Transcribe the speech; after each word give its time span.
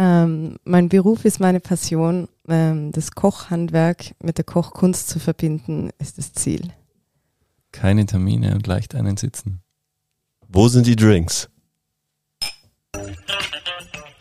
Ähm, 0.00 0.56
mein 0.64 0.88
Beruf 0.88 1.26
ist 1.26 1.40
meine 1.40 1.60
Passion. 1.60 2.26
Ähm, 2.48 2.90
das 2.90 3.10
Kochhandwerk 3.10 4.14
mit 4.22 4.38
der 4.38 4.46
Kochkunst 4.46 5.10
zu 5.10 5.18
verbinden, 5.18 5.90
ist 5.98 6.16
das 6.16 6.32
Ziel. 6.32 6.70
Keine 7.70 8.06
Termine 8.06 8.54
und 8.54 8.66
leicht 8.66 8.94
einen 8.94 9.18
sitzen. 9.18 9.60
Wo 10.48 10.68
sind 10.68 10.86
die 10.86 10.96
Drinks? 10.96 11.50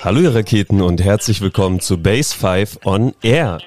Hallo 0.02 0.20
ihr 0.20 0.36
Raketen 0.36 0.82
und 0.82 1.02
herzlich 1.02 1.40
willkommen 1.40 1.80
zu 1.80 1.98
Base 1.98 2.36
5 2.36 2.80
on 2.84 3.14
Air. 3.22 3.60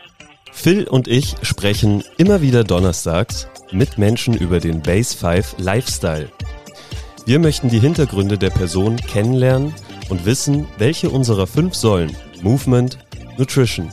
Phil 0.53 0.87
und 0.87 1.09
ich 1.09 1.37
sprechen 1.41 2.05
immer 2.19 2.43
wieder 2.43 2.63
donnerstags 2.63 3.49
mit 3.71 3.97
Menschen 3.97 4.35
über 4.35 4.61
den 4.61 4.83
Base 4.83 5.17
5 5.17 5.55
Lifestyle. 5.57 6.31
Wir 7.25 7.39
möchten 7.39 7.71
die 7.71 7.81
Hintergründe 7.81 8.37
der 8.37 8.51
Person 8.51 8.97
kennenlernen 8.97 9.73
und 10.13 10.27
wissen, 10.27 10.69
welche 10.77 11.09
unserer 11.09 11.47
fünf 11.47 11.75
Säulen 11.75 12.15
Movement, 12.43 12.99
Nutrition, 13.39 13.91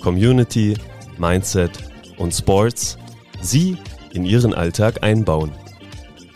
Community, 0.00 0.78
Mindset 1.18 1.70
und 2.16 2.32
Sports 2.32 2.96
sie 3.42 3.76
in 4.14 4.24
ihren 4.24 4.54
Alltag 4.54 5.02
einbauen. 5.02 5.52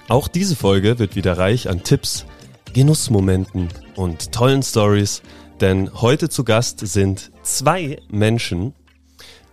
Auch 0.09 0.29
diese 0.29 0.55
Folge 0.55 0.99
wird 0.99 1.17
wieder 1.17 1.39
reich 1.39 1.71
an 1.71 1.83
Tipps, 1.83 2.27
Genussmomenten 2.75 3.71
und 3.97 4.33
tollen 4.33 4.63
Stories, 4.63 5.23
denn 5.63 5.91
heute 5.95 6.29
zu 6.29 6.45
Gast 6.45 6.87
sind 6.87 7.33
zwei 7.43 8.03
Menschen, 8.11 8.75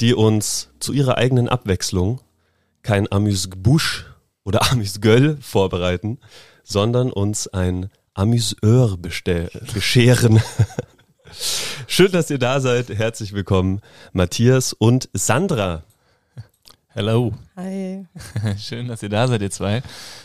die 0.01 0.13
uns 0.13 0.71
zu 0.81 0.91
ihrer 0.91 1.17
eigenen 1.17 1.47
Abwechslung 1.47 2.19
kein 2.83 3.09
Amüsbusch 3.09 4.07
oder 4.43 4.61
Amüsgöll 4.73 5.37
vorbereiten, 5.39 6.19
sondern 6.65 7.13
uns 7.13 7.47
ein 7.47 7.89
Amüseur 8.19 8.97
bescheren. 8.97 10.41
Schön, 11.87 12.11
dass 12.11 12.29
ihr 12.29 12.37
da 12.37 12.59
seid. 12.59 12.89
Herzlich 12.89 13.31
willkommen, 13.31 13.79
Matthias 14.11 14.73
und 14.73 15.07
Sandra. 15.13 15.83
Hello. 16.89 17.33
Hi. 17.55 18.05
Schön, 18.57 18.89
dass 18.89 19.01
ihr 19.03 19.07
da 19.07 19.25
seid, 19.29 19.41
ihr 19.41 19.51
zwei. 19.51 19.81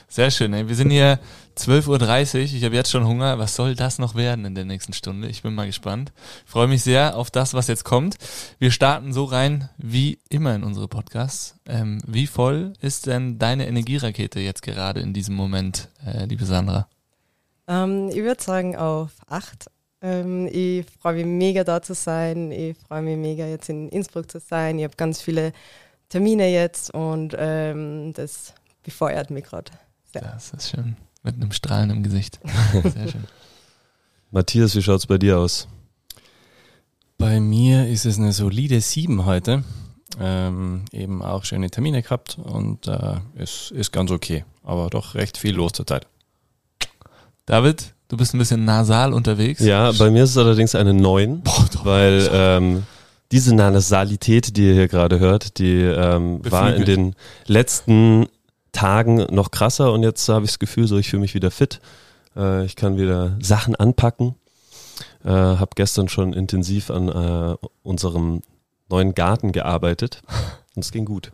Sehr 0.08 0.32
schön. 0.32 0.52
Ey. 0.54 0.66
Wir 0.66 0.74
sind 0.74 0.90
hier 0.90 1.20
12.30 1.56 2.34
Uhr. 2.34 2.40
Ich 2.40 2.64
habe 2.64 2.74
jetzt 2.74 2.90
schon 2.90 3.06
Hunger. 3.06 3.38
Was 3.38 3.54
soll 3.54 3.76
das 3.76 4.00
noch 4.00 4.16
werden 4.16 4.44
in 4.44 4.56
der 4.56 4.64
nächsten 4.64 4.92
Stunde? 4.92 5.28
Ich 5.28 5.42
bin 5.42 5.54
mal 5.54 5.66
gespannt. 5.66 6.12
Freue 6.44 6.66
mich 6.66 6.82
sehr 6.82 7.16
auf 7.16 7.30
das, 7.30 7.54
was 7.54 7.68
jetzt 7.68 7.84
kommt. 7.84 8.16
Wir 8.58 8.72
starten 8.72 9.12
so 9.12 9.22
rein 9.22 9.68
wie 9.78 10.18
immer 10.30 10.52
in 10.56 10.64
unsere 10.64 10.88
Podcasts. 10.88 11.54
Ähm, 11.66 12.00
wie 12.08 12.26
voll 12.26 12.72
ist 12.80 13.06
denn 13.06 13.38
deine 13.38 13.68
Energierakete 13.68 14.40
jetzt 14.40 14.62
gerade 14.62 14.98
in 14.98 15.12
diesem 15.12 15.36
Moment, 15.36 15.90
äh, 16.04 16.24
liebe 16.24 16.44
Sandra? 16.44 16.88
Ähm, 17.66 18.08
ich 18.10 18.22
würde 18.22 18.42
sagen 18.42 18.76
auf 18.76 19.12
acht. 19.26 19.70
Ähm, 20.00 20.48
ich 20.52 20.84
freue 21.00 21.14
mich 21.14 21.26
mega 21.26 21.64
da 21.64 21.80
zu 21.80 21.94
sein. 21.94 22.50
Ich 22.52 22.76
freue 22.76 23.02
mich 23.02 23.16
mega 23.16 23.46
jetzt 23.46 23.68
in 23.68 23.88
Innsbruck 23.88 24.30
zu 24.30 24.38
sein. 24.38 24.78
Ich 24.78 24.84
habe 24.84 24.96
ganz 24.96 25.20
viele 25.20 25.52
Termine 26.08 26.48
jetzt 26.48 26.92
und 26.92 27.34
ähm, 27.38 28.12
das 28.12 28.54
befeuert 28.82 29.30
mich 29.30 29.44
gerade. 29.44 29.72
Das 30.12 30.52
ist 30.52 30.70
schön. 30.70 30.96
Mit 31.22 31.36
einem 31.36 31.52
Strahlen 31.52 31.90
im 31.90 32.02
Gesicht. 32.02 32.38
Sehr 32.72 33.08
schön. 33.08 33.24
Matthias, 34.30 34.76
wie 34.76 34.82
schaut 34.82 34.98
es 34.98 35.06
bei 35.06 35.16
dir 35.16 35.38
aus? 35.38 35.68
Bei 37.16 37.40
mir 37.40 37.88
ist 37.88 38.04
es 38.04 38.18
eine 38.18 38.32
solide 38.32 38.80
7 38.80 39.24
heute. 39.24 39.64
Ähm, 40.20 40.84
eben 40.92 41.22
auch 41.22 41.44
schöne 41.44 41.70
Termine 41.70 42.02
gehabt 42.02 42.38
und 42.38 42.86
äh, 42.86 43.16
es 43.36 43.70
ist 43.70 43.90
ganz 43.90 44.10
okay. 44.10 44.44
Aber 44.62 44.90
doch 44.90 45.14
recht 45.14 45.38
viel 45.38 45.54
los 45.54 45.72
zurzeit. 45.72 46.06
David, 47.46 47.94
du 48.08 48.16
bist 48.16 48.34
ein 48.34 48.38
bisschen 48.38 48.64
nasal 48.64 49.12
unterwegs. 49.12 49.60
Ja, 49.60 49.92
bei 49.92 50.10
mir 50.10 50.24
ist 50.24 50.30
es 50.30 50.38
allerdings 50.38 50.74
eine 50.74 50.94
9, 50.94 51.42
Boah, 51.42 51.66
doch. 51.72 51.84
weil 51.84 52.28
ähm, 52.32 52.82
diese 53.32 53.54
Nasalität, 53.54 54.56
die 54.56 54.68
ihr 54.68 54.74
hier 54.74 54.88
gerade 54.88 55.18
hört, 55.18 55.58
die 55.58 55.80
ähm, 55.80 56.40
war 56.50 56.74
in 56.74 56.84
den 56.84 57.14
letzten 57.46 58.28
Tagen 58.72 59.26
noch 59.30 59.50
krasser 59.50 59.92
und 59.92 60.02
jetzt 60.02 60.28
habe 60.28 60.44
ich 60.44 60.52
das 60.52 60.58
Gefühl, 60.58 60.86
so 60.86 60.98
ich 60.98 61.10
fühle 61.10 61.20
mich 61.20 61.34
wieder 61.34 61.50
fit. 61.50 61.80
Äh, 62.36 62.64
ich 62.64 62.76
kann 62.76 62.96
wieder 62.96 63.36
Sachen 63.40 63.74
anpacken. 63.74 64.34
Äh, 65.24 65.30
habe 65.30 65.70
gestern 65.74 66.08
schon 66.08 66.32
intensiv 66.32 66.90
an 66.90 67.08
äh, 67.08 67.56
unserem 67.82 68.42
neuen 68.88 69.14
Garten 69.14 69.52
gearbeitet 69.52 70.22
und 70.74 70.84
es 70.84 70.92
ging 70.92 71.04
gut. 71.04 71.32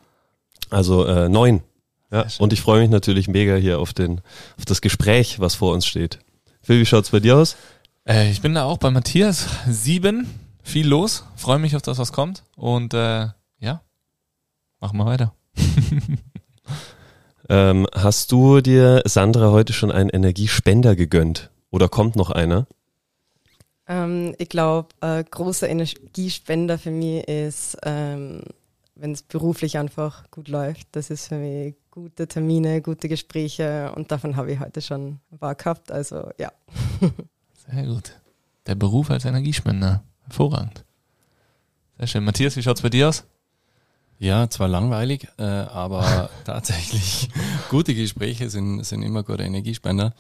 Also 0.71 1.05
äh, 1.05 1.29
neun. 1.29 1.63
Ja, 2.11 2.27
und 2.39 2.53
ich 2.53 2.61
freue 2.61 2.81
mich 2.81 2.91
natürlich 2.91 3.29
mega 3.29 3.55
hier 3.55 3.79
auf 3.79 3.93
den 3.93 4.21
auf 4.59 4.65
das 4.65 4.81
Gespräch, 4.81 5.39
was 5.39 5.55
vor 5.55 5.73
uns 5.73 5.87
steht. 5.87 6.19
Phil, 6.63 6.81
wie 6.81 6.87
schaut's 6.87 7.11
bei 7.11 7.21
dir 7.21 7.37
aus? 7.37 7.57
Äh, 8.07 8.31
ich 8.31 8.41
bin 8.41 8.55
da 8.55 8.65
auch 8.65 8.79
bei 8.79 8.91
Matthias. 8.91 9.47
Sieben, 9.69 10.29
viel 10.63 10.87
los. 10.87 11.25
Freue 11.37 11.59
mich 11.59 11.77
auf 11.77 11.83
das, 11.83 11.99
was 11.99 12.13
kommt. 12.13 12.43
Und 12.57 12.95
äh, 12.95 13.29
ja, 13.61 13.83
machen 14.81 14.99
wir 14.99 15.07
weiter. 15.07 15.35
Ähm, 17.51 17.89
hast 17.93 18.31
du 18.31 18.61
dir, 18.61 19.03
Sandra, 19.07 19.51
heute 19.51 19.73
schon 19.73 19.91
einen 19.91 20.09
Energiespender 20.09 20.95
gegönnt? 20.95 21.51
Oder 21.71 21.89
kommt 21.89 22.15
noch 22.15 22.31
einer? 22.31 22.69
Ähm, 23.89 24.37
ich 24.39 24.49
glaube, 24.49 24.91
ein 25.01 25.25
großer 25.29 25.69
Energiespender 25.69 26.79
für 26.79 26.93
mich 26.93 27.27
ist, 27.27 27.77
ähm, 27.83 28.43
wenn 29.01 29.13
es 29.13 29.23
beruflich 29.23 29.79
einfach 29.79 30.31
gut 30.31 30.49
läuft. 30.49 30.89
Das 30.93 31.11
ist 31.11 31.29
für 31.29 31.37
mich 31.37 31.75
gute 31.91 32.29
Termine, 32.29 32.83
gute 32.83 33.09
Gespräche 33.09 33.93
und 33.97 34.13
davon 34.13 34.37
habe 34.37 34.53
ich 34.53 34.61
heute 34.61 34.83
schon 34.83 35.21
ein 35.33 35.39
paar 35.39 35.55
gehabt. 35.55 35.91
Also 35.91 36.31
ja. 36.39 36.53
Sehr 37.71 37.85
gut. 37.87 38.13
Der 38.67 38.75
Beruf 38.75 39.11
als 39.11 39.25
Energiespender. 39.25 40.05
Hervorragend. 40.25 40.85
Sehr 41.99 42.07
schön. 42.07 42.25
Matthias, 42.25 42.57
wie 42.57 42.63
schaut's 42.63 42.83
bei 42.83 42.91
dir 42.91 43.09
aus? 43.09 43.25
Ja, 44.19 44.51
zwar 44.51 44.69
langweilig, 44.69 45.29
äh, 45.39 45.43
aber 45.43 46.29
tatsächlich 46.45 47.31
gute 47.71 47.95
Gespräche 47.95 48.51
sind, 48.51 48.85
sind 48.85 49.03
immer 49.03 49.23
gute 49.23 49.45
Energiespender. 49.45 50.13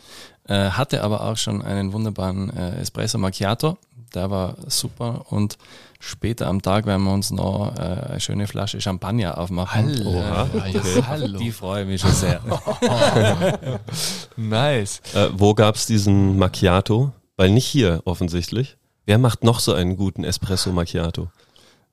Äh, 0.44 0.70
hatte 0.70 1.04
aber 1.04 1.22
auch 1.24 1.36
schon 1.36 1.60
einen 1.60 1.92
wunderbaren 1.92 2.48
äh, 2.56 2.80
Espresso 2.80 3.19
Macchiato, 3.19 3.76
der 4.14 4.30
war 4.30 4.56
super 4.69 5.26
und 5.30 5.58
später 6.00 6.49
am 6.49 6.61
Tag 6.62 6.87
werden 6.87 7.05
wir 7.05 7.12
uns 7.12 7.31
noch 7.31 7.72
äh, 7.77 7.81
eine 7.81 8.21
schöne 8.21 8.49
Flasche 8.49 8.81
Champagner 8.81 9.38
aufmachen. 9.38 10.05
Oha, 10.05 10.21
Ja, 10.21 10.49
okay. 10.53 10.81
hallo. 11.06 11.38
Die 11.38 11.53
freue 11.53 11.83
ich 11.83 11.88
mich 11.88 12.00
schon 12.00 12.12
sehr. 12.12 12.41
nice. 14.37 15.00
Äh, 15.15 15.28
wo 15.33 15.55
gab's 15.55 15.87
diesen 15.87 16.38
Macchiato? 16.38 17.12
Weil 17.37 17.50
nicht 17.50 17.66
hier 17.66 18.03
offensichtlich. 18.05 18.77
Wer 19.06 19.19
macht 19.19 19.44
noch 19.44 19.61
so 19.61 19.72
einen 19.72 19.97
guten 19.97 20.25
Espresso 20.25 20.72
Macchiato? 20.72 21.28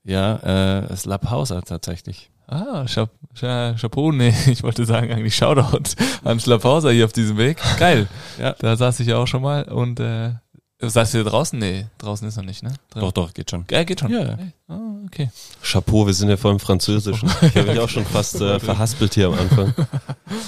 Ja, 0.03 0.37
äh, 0.37 0.87
das 0.87 1.05
Lab 1.05 1.29
Hauser 1.29 1.61
tatsächlich. 1.61 2.31
Ah, 2.49 2.85
Chap 2.85 3.09
Cha 3.35 3.73
Chapeau, 3.73 4.13
nee, 4.13 4.33
ich 4.47 4.63
wollte 4.63 4.85
sagen 4.85 5.11
eigentlich 5.11 5.35
Shoutout 5.35 5.95
an 6.23 6.39
Schlapphauser 6.39 6.91
hier 6.91 7.03
auf 7.03 7.11
diesem 7.11 7.37
Weg. 7.37 7.57
Geil. 7.77 8.07
Ja. 8.39 8.55
Da 8.59 8.77
saß 8.77 9.01
ich 9.01 9.07
ja 9.07 9.17
auch 9.17 9.27
schon 9.27 9.41
mal 9.41 9.63
und 9.63 9.99
äh, 9.99 10.31
saß 10.79 11.11
du 11.11 11.23
draußen? 11.23 11.57
Nee, 11.57 11.87
draußen 11.97 12.27
ist 12.27 12.37
noch 12.37 12.43
nicht, 12.43 12.61
ne? 12.63 12.73
Drin. 12.89 13.01
Doch, 13.01 13.11
doch, 13.11 13.33
geht 13.33 13.49
schon. 13.49 13.65
Ja, 13.71 13.83
geht 13.83 13.99
schon. 13.99 14.11
Ja, 14.11 14.23
ja. 14.23 14.37
Ah, 14.67 14.79
okay. 15.05 15.31
Chapeau, 15.63 16.05
wir 16.05 16.13
sind 16.13 16.29
ja 16.29 16.37
voll 16.37 16.53
im 16.53 16.59
Französischen. 16.59 17.29
Ich 17.41 17.55
habe 17.55 17.71
mich 17.71 17.79
auch 17.79 17.89
schon 17.89 18.05
fast 18.05 18.39
äh, 18.41 18.59
verhaspelt 18.61 19.15
hier 19.15 19.27
am 19.27 19.33
Anfang. 19.33 19.73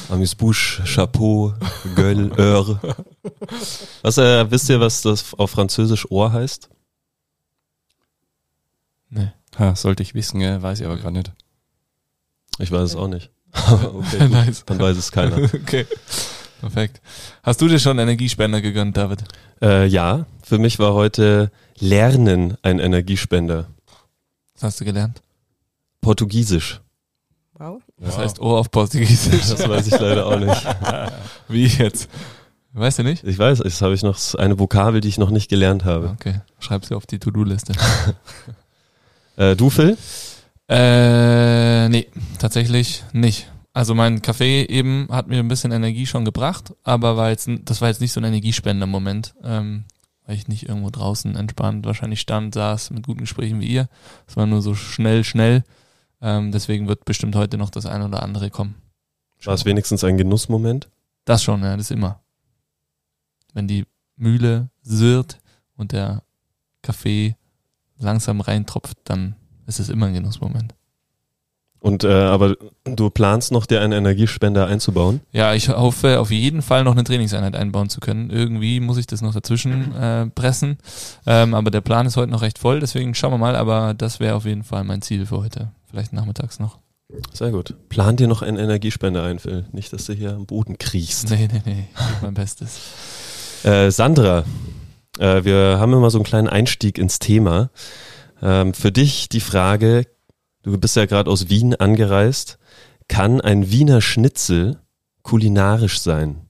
Amuse-Bouche, 0.09 0.83
Chapeau, 0.83 1.53
Gueule, 1.95 2.31
Heure. 2.37 2.79
Was, 4.01 4.17
äh, 4.17 4.49
wisst 4.51 4.69
ihr, 4.69 4.79
was 4.79 5.01
das 5.01 5.33
auf 5.33 5.51
Französisch 5.51 6.09
Ohr 6.11 6.31
heißt? 6.31 6.69
Nee. 9.09 9.31
Ha, 9.57 9.75
sollte 9.75 10.03
ich 10.03 10.13
wissen, 10.13 10.39
ja, 10.39 10.61
weiß 10.61 10.79
ich 10.79 10.85
aber 10.85 10.97
gerade 10.97 11.13
nicht. 11.13 11.31
Ich 12.59 12.71
weiß 12.71 12.83
es 12.83 12.95
auch 12.95 13.07
nicht. 13.07 13.31
okay. 13.53 14.29
Nice. 14.29 14.63
Dann 14.65 14.79
weiß 14.79 14.95
es 14.97 15.11
keiner. 15.11 15.37
okay. 15.37 15.87
Perfekt. 16.59 17.01
Hast 17.43 17.61
du 17.61 17.67
dir 17.67 17.79
schon 17.79 17.99
Energiespender 17.99 18.61
gegönnt, 18.61 18.97
David? 18.97 19.23
Äh, 19.61 19.87
ja, 19.87 20.25
für 20.43 20.57
mich 20.57 20.79
war 20.79 20.93
heute 20.93 21.51
Lernen 21.79 22.57
ein 22.61 22.79
Energiespender. 22.79 23.67
Was 24.55 24.63
hast 24.63 24.81
du 24.81 24.85
gelernt? 24.85 25.21
Portugiesisch. 26.01 26.81
Wow. 27.53 27.81
Das 27.97 28.17
heißt 28.17 28.39
Ohr 28.39 28.59
auf 28.59 28.71
Portugiesisch. 28.71 29.49
Das 29.49 29.67
weiß 29.67 29.87
ich 29.87 29.99
leider 29.99 30.25
auch 30.25 30.39
nicht. 30.39 30.65
Wie 31.47 31.67
jetzt? 31.67 32.09
Weißt 32.73 32.99
du 32.99 33.03
nicht? 33.03 33.23
Ich 33.23 33.37
weiß, 33.37 33.59
das 33.59 33.81
habe 33.81 33.93
ich 33.93 34.03
noch 34.03 34.17
eine 34.35 34.59
Vokabel, 34.59 35.01
die 35.01 35.07
ich 35.07 35.17
noch 35.17 35.31
nicht 35.31 35.49
gelernt 35.49 35.85
habe. 35.85 36.09
Okay. 36.09 36.41
Schreib 36.59 36.85
sie 36.85 36.95
auf 36.95 37.05
die 37.05 37.19
To-Do-Liste. 37.19 37.73
Äh, 39.37 39.55
du, 39.55 39.69
Phil? 39.69 39.97
Äh, 40.67 41.87
nee, 41.87 42.07
tatsächlich 42.39 43.05
nicht. 43.13 43.49
Also 43.73 43.93
mein 43.93 44.21
Kaffee 44.21 44.63
eben 44.63 45.07
hat 45.11 45.27
mir 45.27 45.39
ein 45.39 45.47
bisschen 45.47 45.71
Energie 45.71 46.05
schon 46.05 46.25
gebracht, 46.25 46.73
aber 46.83 47.17
war 47.17 47.29
jetzt, 47.29 47.49
das 47.65 47.81
war 47.81 47.89
jetzt 47.89 48.01
nicht 48.01 48.11
so 48.11 48.19
ein 48.19 48.25
Energiespender-Moment, 48.25 49.35
ähm, 49.43 49.85
weil 50.25 50.35
ich 50.35 50.47
nicht 50.47 50.67
irgendwo 50.67 50.89
draußen 50.89 51.35
entspannt 51.35 51.85
wahrscheinlich 51.85 52.19
stand, 52.19 52.55
saß 52.55 52.91
mit 52.91 53.05
guten 53.05 53.21
Gesprächen 53.21 53.59
wie 53.61 53.67
ihr. 53.67 53.87
Es 54.27 54.35
war 54.37 54.47
nur 54.47 54.61
so 54.61 54.73
schnell, 54.75 55.23
schnell. 55.23 55.63
Ähm, 56.21 56.51
deswegen 56.51 56.87
wird 56.87 57.05
bestimmt 57.05 57.35
heute 57.35 57.57
noch 57.57 57.69
das 57.69 57.85
eine 57.85 58.05
oder 58.05 58.23
andere 58.23 58.49
kommen. 58.49 58.75
War 59.43 59.53
es 59.53 59.65
wenigstens 59.65 60.03
ein 60.03 60.17
Genussmoment? 60.17 60.89
Das 61.25 61.43
schon, 61.43 61.61
ja, 61.61 61.77
das 61.77 61.91
immer. 61.91 62.19
Wenn 63.53 63.67
die 63.67 63.85
Mühle 64.15 64.69
sirrt 64.81 65.39
und 65.77 65.91
der 65.91 66.23
Kaffee 66.81 67.35
langsam 67.97 68.41
reintropft, 68.41 68.97
dann 69.05 69.35
ist 69.67 69.79
es 69.79 69.89
immer 69.89 70.07
ein 70.07 70.13
Genussmoment. 70.13 70.73
Und 71.79 72.03
äh, 72.03 72.11
aber 72.11 72.55
du 72.83 73.09
planst 73.09 73.51
noch, 73.51 73.65
dir 73.65 73.81
einen 73.81 73.93
Energiespender 73.93 74.67
einzubauen? 74.67 75.21
Ja, 75.31 75.53
ich 75.53 75.69
hoffe 75.69 76.19
auf 76.19 76.29
jeden 76.29 76.61
Fall 76.61 76.83
noch 76.83 76.91
eine 76.91 77.05
Trainingseinheit 77.05 77.55
einbauen 77.55 77.89
zu 77.89 78.01
können. 78.01 78.29
Irgendwie 78.29 78.79
muss 78.79 78.97
ich 78.97 79.07
das 79.07 79.21
noch 79.21 79.33
dazwischen 79.33 79.95
äh, 79.95 80.27
pressen. 80.27 80.77
Ähm, 81.25 81.53
aber 81.53 81.71
der 81.71 81.81
Plan 81.81 82.05
ist 82.05 82.17
heute 82.17 82.31
noch 82.31 82.41
recht 82.41 82.59
voll, 82.59 82.81
deswegen 82.81 83.15
schauen 83.15 83.31
wir 83.31 83.37
mal. 83.37 83.55
Aber 83.55 83.93
das 83.93 84.19
wäre 84.19 84.35
auf 84.35 84.45
jeden 84.45 84.63
Fall 84.63 84.83
mein 84.83 85.01
Ziel 85.01 85.25
für 85.25 85.37
heute. 85.37 85.71
Vielleicht 85.89 86.11
nachmittags 86.11 86.59
noch. 86.59 86.79
Sehr 87.33 87.51
gut. 87.51 87.73
Plan 87.89 88.17
dir 88.17 88.27
noch 88.27 88.41
einen 88.41 88.57
Energiespender 88.57 89.23
ein, 89.23 89.39
Phil. 89.39 89.65
Nicht, 89.71 89.91
dass 89.93 90.05
du 90.05 90.13
hier 90.13 90.35
am 90.35 90.45
Boden 90.45 90.77
kriechst. 90.77 91.29
Nee, 91.29 91.47
nee, 91.51 91.61
nee. 91.65 91.87
Mein 92.21 92.35
Bestes. 92.35 92.79
Äh, 93.63 93.89
Sandra, 93.89 94.43
äh, 95.17 95.43
wir 95.43 95.77
haben 95.79 95.93
immer 95.93 96.11
so 96.11 96.19
einen 96.19 96.25
kleinen 96.25 96.47
Einstieg 96.47 96.97
ins 96.97 97.19
Thema. 97.19 97.71
Ähm, 98.41 98.73
für 98.73 98.91
dich 98.91 99.27
die 99.27 99.39
Frage, 99.39 100.05
du 100.63 100.77
bist 100.77 100.95
ja 100.95 101.05
gerade 101.05 101.29
aus 101.29 101.49
Wien 101.49 101.75
angereist, 101.75 102.59
kann 103.07 103.41
ein 103.41 103.71
Wiener 103.71 104.01
Schnitzel 104.01 104.79
kulinarisch 105.23 105.99
sein? 105.99 106.49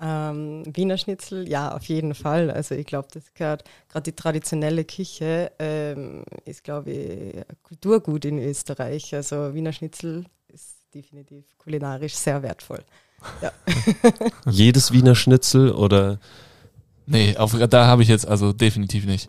Ähm, 0.00 0.64
Wiener 0.66 0.98
Schnitzel, 0.98 1.48
ja, 1.48 1.74
auf 1.74 1.84
jeden 1.84 2.14
Fall. 2.14 2.50
Also 2.50 2.74
ich 2.74 2.86
glaube, 2.86 3.08
das 3.12 3.32
gehört, 3.32 3.64
gerade 3.88 4.10
die 4.10 4.16
traditionelle 4.16 4.84
Küche 4.84 5.52
ähm, 5.58 6.24
ist, 6.44 6.64
glaube 6.64 6.90
ich, 6.90 7.44
Kulturgut 7.62 8.24
in 8.24 8.38
Österreich. 8.38 9.14
Also 9.14 9.54
Wiener 9.54 9.72
Schnitzel 9.72 10.24
ist 10.48 10.76
definitiv 10.94 11.44
kulinarisch 11.56 12.14
sehr 12.14 12.42
wertvoll. 12.42 12.84
Ja. 13.40 13.52
Jedes 14.50 14.92
Wiener 14.92 15.14
Schnitzel 15.14 15.72
oder 15.72 16.18
Nee, 17.06 17.36
auf, 17.36 17.54
da 17.68 17.86
habe 17.86 18.02
ich 18.02 18.08
jetzt 18.08 18.26
also 18.26 18.52
definitiv 18.52 19.04
nicht. 19.04 19.28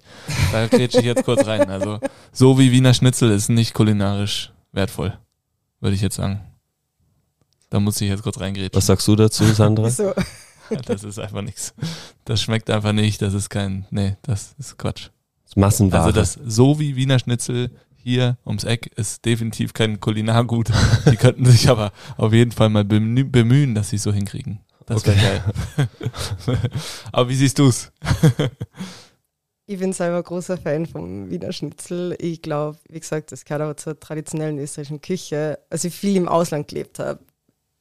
Da 0.52 0.68
grätsche 0.68 1.00
ich 1.00 1.06
jetzt 1.06 1.24
kurz 1.26 1.46
rein. 1.46 1.70
Also 1.70 2.00
so 2.32 2.58
wie 2.58 2.72
Wiener 2.72 2.94
Schnitzel 2.94 3.32
ist 3.32 3.50
nicht 3.50 3.74
kulinarisch 3.74 4.52
wertvoll, 4.72 5.18
würde 5.82 5.96
ich 5.96 6.02
jetzt 6.02 6.16
sagen. 6.16 6.42
Da 7.70 7.80
muss 7.80 8.00
ich 8.00 8.08
jetzt 8.10 8.24
kurz 8.24 8.40
reingrätschen. 8.40 8.76
was 8.76 8.86
sagst 8.86 9.08
du 9.08 9.16
dazu, 9.16 9.44
Sandra? 9.46 9.90
So. 10.70 10.80
Das 10.88 11.04
ist 11.04 11.20
einfach 11.20 11.44
nichts. 11.44 11.76
Das 12.24 12.42
schmeckt 12.42 12.72
einfach 12.72 12.92
nicht. 12.92 13.22
Das 13.22 13.36
ist 13.36 13.50
kein, 13.52 13.86
nee, 13.92 14.16
das 14.24 14.56
ist 14.58 14.80
Quatsch. 14.80 15.10
Massenware. 15.56 16.02
Also 16.06 16.12
das 16.12 16.40
so 16.44 16.80
wie 16.80 16.96
Wiener 16.96 17.20
Schnitzel 17.20 17.70
hier 17.96 18.38
ums 18.48 18.64
Eck 18.64 18.88
ist 18.96 19.26
definitiv 19.26 19.74
kein 19.74 20.00
Kulinargut. 20.00 20.72
Die 21.12 21.18
könnten 21.18 21.46
sich 21.46 21.70
aber 21.70 21.92
auf 22.18 22.34
jeden 22.34 22.52
Fall 22.52 22.70
mal 22.70 22.82
bemü- 22.84 23.30
bemühen, 23.30 23.76
dass 23.76 23.92
sie 23.92 23.98
es 23.98 24.04
so 24.04 24.12
hinkriegen. 24.12 24.60
Das 24.86 25.06
wäre 25.06 25.18
geil. 25.18 25.44
aber 27.12 27.30
wie 27.30 27.36
siehst 27.36 27.60
du's? 27.60 27.92
Ich 29.68 29.80
bin 29.80 29.94
selber 29.94 30.22
großer 30.22 30.60
Fan 30.60 30.86
vom 30.86 31.32
Wiener 31.32 31.52
Schnitzel. 31.52 32.16
Ich 32.20 32.44
glaube, 32.44 32.78
wie 32.88 33.00
gesagt, 33.00 33.32
das 33.32 33.46
gehört 33.46 33.64
aber 33.64 33.76
zur 33.76 34.00
traditionellen 34.00 34.60
österreichischen 34.60 35.02
Küche. 35.02 35.58
Als 35.72 35.84
ich 35.84 35.96
viel 35.96 36.16
im 36.18 36.28
Ausland 36.28 36.68
gelebt 36.68 37.00
habe, 37.00 37.20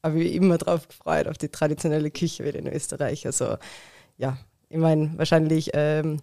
habe 0.03 0.19
ich 0.19 0.25
mich 0.25 0.35
immer 0.35 0.57
drauf 0.57 0.89
gefreut, 0.89 1.29
auf 1.29 1.37
die 1.37 1.51
traditionelle 1.51 2.11
Küche 2.11 2.43
wieder 2.45 2.59
in 2.59 2.69
Österreich. 2.69 3.27
Also 3.27 3.59
ja, 4.17 4.39
ich 4.71 4.79
meine, 4.79 5.13
wahrscheinlich 5.19 5.73
ähm, 5.75 6.23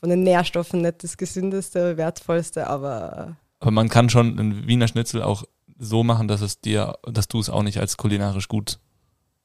von 0.00 0.10
den 0.10 0.24
Nährstoffen 0.24 0.82
nicht 0.82 1.04
das 1.04 1.16
gesündeste, 1.16 1.96
wertvollste, 1.96 2.66
aber 2.66 3.36
Aber 3.60 3.70
man 3.70 3.88
kann 3.88 4.10
schon 4.10 4.40
einen 4.40 4.66
Wiener 4.66 4.88
Schnitzel 4.88 5.22
auch 5.22 5.44
so 5.78 6.02
machen, 6.02 6.26
dass 6.26 6.40
es 6.40 6.60
dir, 6.60 6.98
dass 7.04 7.28
du 7.28 7.38
es 7.38 7.48
auch 7.48 7.62
nicht 7.62 7.78
als 7.78 7.96
kulinarisch 7.96 8.48
gut 8.48 8.80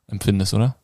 empfindest, 0.08 0.54
oder? 0.54 0.76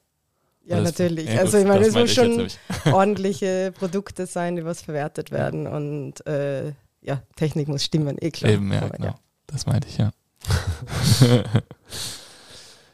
ja, 0.65 0.75
Oder 0.77 0.83
das- 0.85 0.99
natürlich. 0.99 1.27
Ja, 1.29 1.39
also 1.39 1.51
gut, 1.57 1.61
ich 1.61 1.67
meine, 1.67 1.79
das 1.79 1.87
es 1.89 1.95
muss 1.95 2.13
schon 2.13 2.39
jetzt 2.39 2.59
ordentliche 2.91 3.71
Produkte 3.77 4.25
sein, 4.25 4.55
die 4.55 4.65
was 4.65 4.81
verwertet 4.81 5.31
werden 5.31 5.67
und 5.67 6.25
äh, 6.27 6.73
ja, 7.01 7.21
Technik 7.35 7.67
muss 7.67 7.83
stimmen, 7.83 8.17
eh 8.21 8.29
klar. 8.31 8.51
Eben, 8.51 8.71
ja, 8.71 8.81
Aber 8.83 8.89
genau. 8.97 9.15
Das 9.47 9.65
meinte 9.65 9.87
ich, 9.87 9.97
ja. 9.97 10.11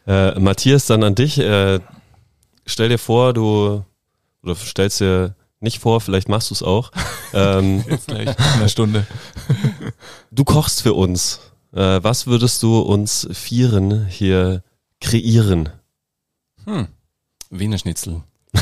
Äh, 0.08 0.40
Matthias, 0.40 0.86
dann 0.86 1.04
an 1.04 1.16
dich. 1.16 1.38
Äh, 1.38 1.80
stell 2.66 2.88
dir 2.90 2.98
vor, 2.98 3.34
du, 3.34 3.84
oder 4.42 4.56
stellst 4.56 5.02
dir 5.02 5.36
nicht 5.60 5.80
vor, 5.80 6.00
vielleicht 6.00 6.30
machst 6.30 6.50
du 6.50 6.54
es 6.56 6.64
auch. 6.64 6.92
Ähm, 7.34 7.84
Jetzt 7.90 8.08
gleich 8.08 8.30
in 8.30 8.36
einer 8.38 8.70
Stunde. 8.70 9.06
du 10.32 10.46
kochst 10.46 10.82
für 10.82 10.94
uns. 10.94 11.42
Äh, 11.74 12.00
was 12.02 12.26
würdest 12.26 12.64
du 12.64 12.80
uns 12.80 13.28
Vieren 13.34 14.06
hier 14.08 14.64
kreieren? 15.02 15.68
Hm. 16.68 16.88
Wiener 17.50 17.78
Schnitzel. 17.78 18.24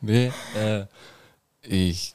nee, 0.00 0.32
äh, 0.56 0.86
ich 1.62 2.14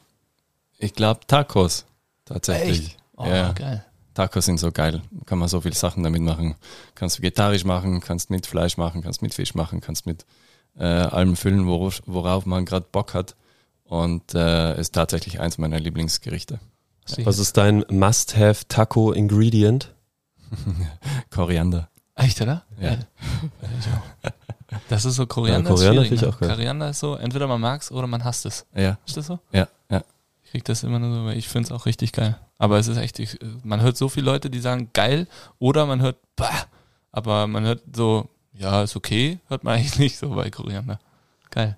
ich 0.78 0.94
glaube 0.94 1.22
Tacos. 1.28 1.86
Tatsächlich. 2.26 2.98
Oh, 3.18 3.26
Ja. 3.28 3.52
geil. 3.54 3.86
Tacos 4.14 4.46
sind 4.46 4.60
so 4.60 4.72
geil. 4.72 5.02
Kann 5.26 5.38
man 5.40 5.48
so 5.48 5.62
viele 5.62 5.76
Sachen 5.76 6.04
damit 6.04 6.22
machen. 6.22 6.56
Kannst 6.96 7.20
vegetarisch 7.20 7.64
machen, 7.64 8.02
kannst 8.02 8.30
mit 8.30 8.46
Fleisch 8.48 8.78
machen, 8.78 9.02
kannst 9.02 9.22
mit 9.22 9.34
Fisch 9.34 9.54
machen, 9.56 9.80
kannst 9.80 10.06
mit 10.06 10.26
äh, 10.78 10.84
allem 10.84 11.36
füllen, 11.36 11.66
worauf, 11.68 12.02
worauf 12.06 12.46
man 12.46 12.66
gerade 12.66 12.86
Bock 12.92 13.14
hat. 13.14 13.36
Und 13.84 14.34
äh, 14.34 14.80
ist 14.80 14.94
tatsächlich 14.96 15.40
eins 15.40 15.58
meiner 15.58 15.80
Lieblingsgerichte. 15.80 16.60
Was 17.24 17.40
ist 17.40 17.58
dein 17.58 17.84
Must-Have 17.90 18.68
Taco 18.68 19.12
Ingredient? 19.12 19.94
Koriander. 21.30 21.90
Echt, 22.16 22.42
oder? 22.42 22.64
Ja. 22.80 22.98
Das 24.88 25.04
ist 25.04 25.16
so 25.16 25.26
Koriander. 25.28 25.70
Ja, 25.70 25.76
ist 25.76 25.82
Koriander 25.82 26.12
ich 26.14 26.22
ne? 26.22 26.32
Koriander 26.32 26.90
ist 26.90 27.00
so, 27.00 27.16
entweder 27.16 27.46
man 27.48 27.60
mag 27.60 27.82
es 27.82 27.92
oder 27.92 28.08
man 28.08 28.24
hasst 28.24 28.46
es. 28.46 28.66
Ja, 28.74 28.98
Ist 29.06 29.18
das 29.18 29.28
so? 29.28 29.40
ja, 29.52 29.68
ja. 29.90 30.02
Ich 30.46 30.52
krieg 30.52 30.64
das 30.66 30.84
immer 30.84 30.98
nur 31.00 31.14
so, 31.14 31.26
weil 31.26 31.38
ich 31.38 31.48
finde 31.50 31.68
es 31.68 31.72
auch 31.72 31.86
richtig 31.86 32.14
geil. 32.14 32.38
Aber 32.58 32.78
es 32.80 32.88
ist 32.88 32.98
echt, 32.98 33.20
ich, 33.20 33.38
man 33.64 33.82
hört 33.82 33.98
so 33.98 34.08
viele 34.08 34.26
Leute, 34.28 34.50
die 34.50 34.60
sagen 34.60 34.90
geil 34.94 35.28
oder 35.60 35.86
man 35.86 36.02
hört 36.02 36.18
bah, 36.38 36.66
aber 37.12 37.48
man 37.48 37.66
hört 37.66 37.82
so, 37.94 38.30
ja, 38.54 38.84
ist 38.84 38.96
okay, 38.96 39.40
hört 39.50 39.64
man 39.66 39.74
eigentlich 39.78 40.00
nicht 40.00 40.18
so 40.18 40.30
bei 40.30 40.50
Koriander. 40.50 41.00
Geil. 41.50 41.76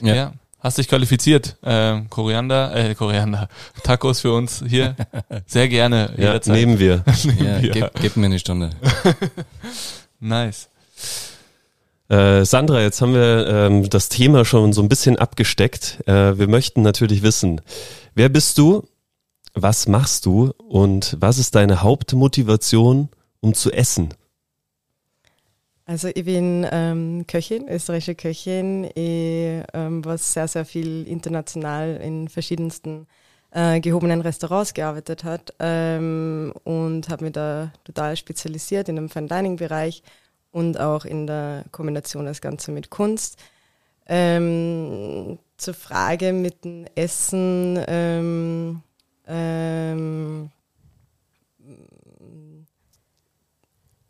Ja. 0.00 0.14
Ja. 0.14 0.32
Hast 0.60 0.78
dich 0.78 0.88
qualifiziert. 0.88 1.58
Ähm, 1.62 2.08
Koriander, 2.08 2.74
äh, 2.74 2.94
Koriander. 2.94 3.48
Tacos 3.82 4.20
für 4.20 4.32
uns 4.32 4.64
hier. 4.66 4.96
Sehr 5.44 5.68
gerne. 5.68 6.10
Ja, 6.16 6.24
jederzeit. 6.28 6.54
nehmen 6.54 6.78
wir. 6.78 7.04
ja, 7.38 7.58
Ja. 7.58 7.72
Gib, 7.72 7.90
gib 8.00 8.16
mir 8.16 8.26
eine 8.26 8.38
Stunde. 8.38 8.70
Nice. 10.20 10.70
Äh, 12.08 12.44
Sandra, 12.44 12.82
jetzt 12.82 13.00
haben 13.00 13.14
wir 13.14 13.46
ähm, 13.46 13.88
das 13.88 14.08
Thema 14.08 14.44
schon 14.44 14.72
so 14.72 14.82
ein 14.82 14.88
bisschen 14.88 15.18
abgesteckt. 15.18 16.02
Äh, 16.06 16.38
wir 16.38 16.48
möchten 16.48 16.82
natürlich 16.82 17.22
wissen, 17.22 17.60
wer 18.14 18.28
bist 18.28 18.58
du, 18.58 18.86
was 19.54 19.88
machst 19.88 20.26
du 20.26 20.52
und 20.68 21.16
was 21.20 21.38
ist 21.38 21.54
deine 21.54 21.82
Hauptmotivation, 21.82 23.08
um 23.40 23.54
zu 23.54 23.72
essen? 23.72 24.12
Also 25.86 26.08
ich 26.08 26.24
bin 26.24 26.66
ähm, 26.70 27.24
Köchin, 27.26 27.68
österreichische 27.68 28.14
Köchin, 28.14 28.84
ich, 28.84 29.62
ähm, 29.74 30.04
was 30.04 30.32
sehr, 30.32 30.48
sehr 30.48 30.64
viel 30.64 31.06
international 31.06 31.96
in 32.02 32.28
verschiedensten 32.28 33.06
äh, 33.50 33.80
gehobenen 33.80 34.20
Restaurants 34.22 34.72
gearbeitet 34.72 35.24
hat 35.24 35.54
ähm, 35.58 36.52
und 36.64 37.08
habe 37.10 37.24
mich 37.24 37.34
da 37.34 37.70
total 37.84 38.16
spezialisiert 38.16 38.88
in 38.88 38.96
dem 38.96 39.08
Fine 39.10 39.28
Dining 39.28 39.56
Bereich 39.56 40.02
und 40.54 40.78
auch 40.78 41.04
in 41.04 41.26
der 41.26 41.64
Kombination 41.72 42.26
das 42.26 42.40
Ganze 42.40 42.70
mit 42.70 42.88
Kunst. 42.88 43.38
Ähm, 44.06 45.38
zur 45.56 45.74
Frage 45.74 46.32
mit 46.32 46.64
dem 46.64 46.86
Essen, 46.94 47.82
ähm, 47.88 48.82
ähm, 49.26 50.50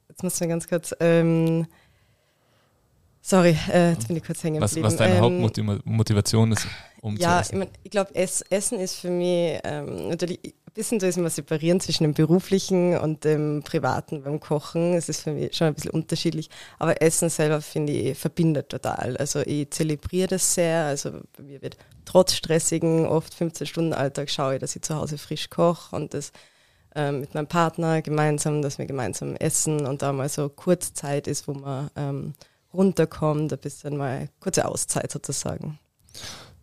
jetzt 0.09 0.23
muss 0.23 0.39
ich 0.39 0.49
ganz 0.49 0.69
kurz, 0.69 0.95
ähm, 1.01 1.67
sorry, 3.23 3.57
äh, 3.73 3.93
jetzt 3.93 4.09
bin 4.09 4.17
ich 4.19 4.25
kurz 4.25 4.45
hängen 4.45 4.61
Was, 4.61 4.73
geblieben. 4.73 4.87
was 4.87 4.97
deine 4.97 5.15
Ähm, 5.17 5.45
Hauptmotivation 5.45 6.53
ist, 6.53 6.67
um 7.01 7.17
ja, 7.17 7.43
zu 7.43 7.53
ich, 7.53 7.59
mein, 7.59 7.69
ich 7.85 7.91
glaube, 7.91 8.15
Ess, 8.15 8.43
Essen 8.51 8.81
ist 8.81 8.97
für 8.97 9.11
mich 9.11 9.61
ähm, 9.65 10.09
natürlich 10.09 10.41
bisschen 10.75 11.01
so 11.01 11.07
ist 11.07 11.17
immer 11.17 11.31
separieren 11.31 11.81
zwischen 11.81 12.03
dem 12.03 12.15
beruflichen 12.15 12.99
und 12.99 13.25
dem 13.25 13.63
privaten 13.65 14.23
beim 14.23 14.41
Kochen. 14.41 14.95
Es 14.95 15.09
ist 15.09 15.23
für 15.23 15.33
mich 15.33 15.57
schon 15.57 15.69
ein 15.69 15.75
bisschen 15.75 15.93
unterschiedlich. 15.93 16.51
Aber 16.79 17.01
Essen 17.01 17.31
selber 17.31 17.61
finde 17.61 17.93
ich 17.93 18.19
verbindet 18.19 18.69
total. 18.69 19.17
Also 19.17 19.41
ich 19.41 19.71
zelebriere 19.71 20.29
das 20.29 20.55
sehr. 20.55 20.85
Also 20.85 21.13
bei 21.37 21.45
mir 21.45 21.63
wird 21.63 21.77
trotz 22.05 22.35
stressigen, 22.35 23.07
oft 23.07 23.33
15 23.33 23.67
Stunden 23.67 23.93
Alltag 23.95 24.29
schaue 24.31 24.55
ich, 24.55 24.61
dass 24.61 24.77
ich 24.77 24.83
zu 24.83 24.97
Hause 24.97 25.17
frisch 25.17 25.49
koche 25.49 25.95
und 25.95 26.13
das 26.13 26.33
ähm, 26.95 27.21
mit 27.21 27.35
meinem 27.35 27.47
Partner 27.47 28.03
gemeinsam, 28.03 28.63
dass 28.63 28.79
wir 28.79 28.87
gemeinsam 28.87 29.37
essen 29.37 29.87
und 29.87 30.03
da 30.03 30.13
mal 30.13 30.29
so 30.29 30.49
Kurzzeit 30.49 31.27
ist, 31.27 31.49
wo 31.49 31.55
man 31.55 31.91
ähm, 31.97 32.35
runterkommt, 32.73 33.53
ein 33.53 33.59
bisschen 33.59 33.97
mal 33.97 34.29
kurze 34.41 34.67
Auszeit 34.67 35.11
sozusagen. 35.11 35.79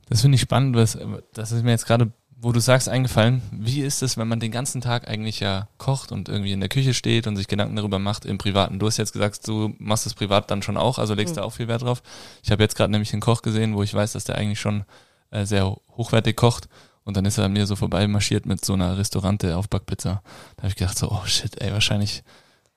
Das 0.10 0.22
finde 0.22 0.36
ich 0.36 0.42
spannend, 0.42 0.76
was, 0.76 0.98
das 1.34 1.52
ist 1.52 1.64
mir 1.64 1.72
jetzt 1.72 1.86
gerade, 1.86 2.12
wo 2.44 2.52
du 2.52 2.60
sagst, 2.60 2.90
eingefallen. 2.90 3.44
Wie 3.52 3.82
ist 3.82 4.02
es, 4.02 4.18
wenn 4.18 4.28
man 4.28 4.40
den 4.40 4.52
ganzen 4.52 4.82
Tag 4.82 5.08
eigentlich 5.08 5.40
ja 5.42 5.68
kocht 5.78 6.12
und 6.12 6.28
irgendwie 6.28 6.52
in 6.54 6.60
der 6.60 6.70
Küche 6.70 6.96
steht 6.96 7.28
und 7.28 7.36
sich 7.38 7.48
Gedanken 7.48 7.76
darüber 7.76 8.00
macht 8.00 8.26
im 8.26 8.40
Privaten? 8.40 8.80
Du 8.80 8.88
hast 8.88 8.98
jetzt 8.98 9.14
gesagt, 9.14 9.48
du 9.48 9.76
machst 9.78 10.08
es 10.08 10.16
privat 10.16 10.50
dann 10.50 10.64
schon 10.64 10.76
auch, 10.76 10.98
also 10.98 11.14
legst 11.14 11.36
Mhm. 11.36 11.40
da 11.40 11.44
auch 11.44 11.54
viel 11.54 11.68
Wert 11.68 11.84
drauf. 11.84 12.02
Ich 12.44 12.50
habe 12.52 12.64
jetzt 12.64 12.76
gerade 12.76 12.92
nämlich 12.92 13.14
einen 13.14 13.22
Koch 13.22 13.44
gesehen, 13.44 13.76
wo 13.76 13.84
ich 13.84 13.94
weiß, 13.94 14.14
dass 14.14 14.24
der 14.24 14.38
eigentlich 14.40 14.60
schon 14.60 14.86
äh, 15.30 15.46
sehr 15.46 15.66
hochwertig 15.96 16.36
kocht. 16.36 16.68
Und 17.04 17.16
dann 17.16 17.26
ist 17.26 17.38
er 17.38 17.46
an 17.46 17.54
mir 17.54 17.66
so 17.68 17.76
vorbei 17.76 18.08
marschiert 18.08 18.46
mit 18.46 18.64
so 18.66 18.74
einer 18.74 18.98
Restaurante 18.98 19.56
Aufbackpizza. 19.56 20.22
Da 20.56 20.64
habe 20.64 20.68
ich 20.70 20.76
gedacht 20.76 20.98
so, 20.98 21.12
oh 21.12 21.26
shit, 21.26 21.62
ey, 21.62 21.72
wahrscheinlich 21.72 22.24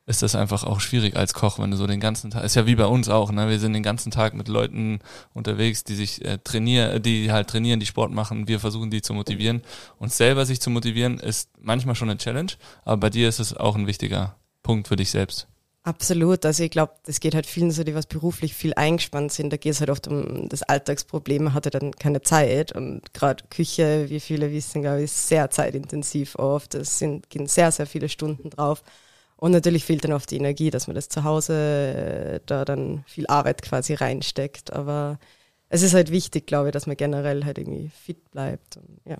ist 0.06 0.22
das 0.22 0.34
einfach 0.34 0.64
auch 0.64 0.80
schwierig 0.80 1.16
als 1.16 1.32
Koch, 1.32 1.58
wenn 1.58 1.70
du 1.70 1.76
so 1.76 1.86
den 1.86 2.00
ganzen 2.00 2.30
Tag, 2.30 2.44
ist 2.44 2.56
ja 2.56 2.66
wie 2.66 2.74
bei 2.74 2.86
uns 2.86 3.08
auch, 3.08 3.32
ne? 3.32 3.48
Wir 3.48 3.58
sind 3.58 3.72
den 3.72 3.82
ganzen 3.82 4.10
Tag 4.10 4.34
mit 4.34 4.48
Leuten 4.48 4.98
unterwegs, 5.32 5.84
die 5.84 5.94
sich 5.94 6.24
äh, 6.24 6.38
trainieren, 6.44 7.02
die 7.02 7.32
halt 7.32 7.48
trainieren, 7.48 7.80
die 7.80 7.86
Sport 7.86 8.12
machen. 8.12 8.46
Wir 8.46 8.60
versuchen 8.60 8.90
die 8.90 9.00
zu 9.00 9.14
motivieren. 9.14 9.62
Und 9.98 10.12
selber 10.12 10.44
sich 10.44 10.60
zu 10.60 10.68
motivieren 10.70 11.18
ist 11.18 11.50
manchmal 11.58 11.94
schon 11.94 12.10
eine 12.10 12.18
Challenge, 12.18 12.52
aber 12.84 12.98
bei 12.98 13.10
dir 13.10 13.28
ist 13.28 13.40
es 13.40 13.56
auch 13.56 13.76
ein 13.76 13.86
wichtiger 13.86 14.36
Punkt 14.62 14.88
für 14.88 14.96
dich 14.96 15.10
selbst. 15.10 15.48
Absolut. 15.84 16.46
Also 16.46 16.62
ich 16.64 16.70
glaube, 16.70 16.94
das 17.04 17.20
geht 17.20 17.34
halt 17.34 17.44
vielen 17.44 17.70
so, 17.70 17.84
die 17.84 17.94
was 17.94 18.06
beruflich 18.06 18.54
viel 18.54 18.72
eingespannt 18.72 19.32
sind. 19.32 19.52
Da 19.52 19.58
geht 19.58 19.72
es 19.72 19.80
halt 19.80 19.90
oft 19.90 20.08
um 20.08 20.48
das 20.48 20.62
Alltagsproblem, 20.62 21.44
man 21.44 21.54
hatte 21.54 21.68
dann 21.68 21.92
keine 21.92 22.22
Zeit. 22.22 22.72
Und 22.72 23.12
gerade 23.12 23.44
Küche, 23.50 24.06
wie 24.08 24.20
viele 24.20 24.50
wissen, 24.50 24.80
glaube 24.80 24.98
ich, 24.98 25.04
ist 25.04 25.28
sehr 25.28 25.50
zeitintensiv 25.50 26.36
oft. 26.36 26.74
Es 26.74 26.98
sind, 26.98 27.28
gehen 27.28 27.46
sehr, 27.46 27.70
sehr 27.70 27.86
viele 27.86 28.08
Stunden 28.08 28.48
drauf. 28.48 28.82
Und 29.36 29.52
natürlich 29.52 29.84
fehlt 29.84 30.04
dann 30.04 30.12
oft 30.12 30.30
die 30.30 30.36
Energie, 30.36 30.70
dass 30.70 30.86
man 30.86 30.94
das 30.94 31.08
zu 31.08 31.24
Hause 31.24 31.54
äh, 31.54 32.40
da 32.46 32.64
dann 32.64 33.04
viel 33.06 33.26
Arbeit 33.26 33.62
quasi 33.62 33.94
reinsteckt. 33.94 34.72
Aber 34.72 35.18
es 35.68 35.82
ist 35.82 35.94
halt 35.94 36.10
wichtig, 36.10 36.46
glaube 36.46 36.68
ich, 36.68 36.72
dass 36.72 36.86
man 36.86 36.96
generell 36.96 37.44
halt 37.44 37.58
irgendwie 37.58 37.90
fit 37.90 38.30
bleibt. 38.30 38.76
Und, 38.76 39.00
ja. 39.04 39.18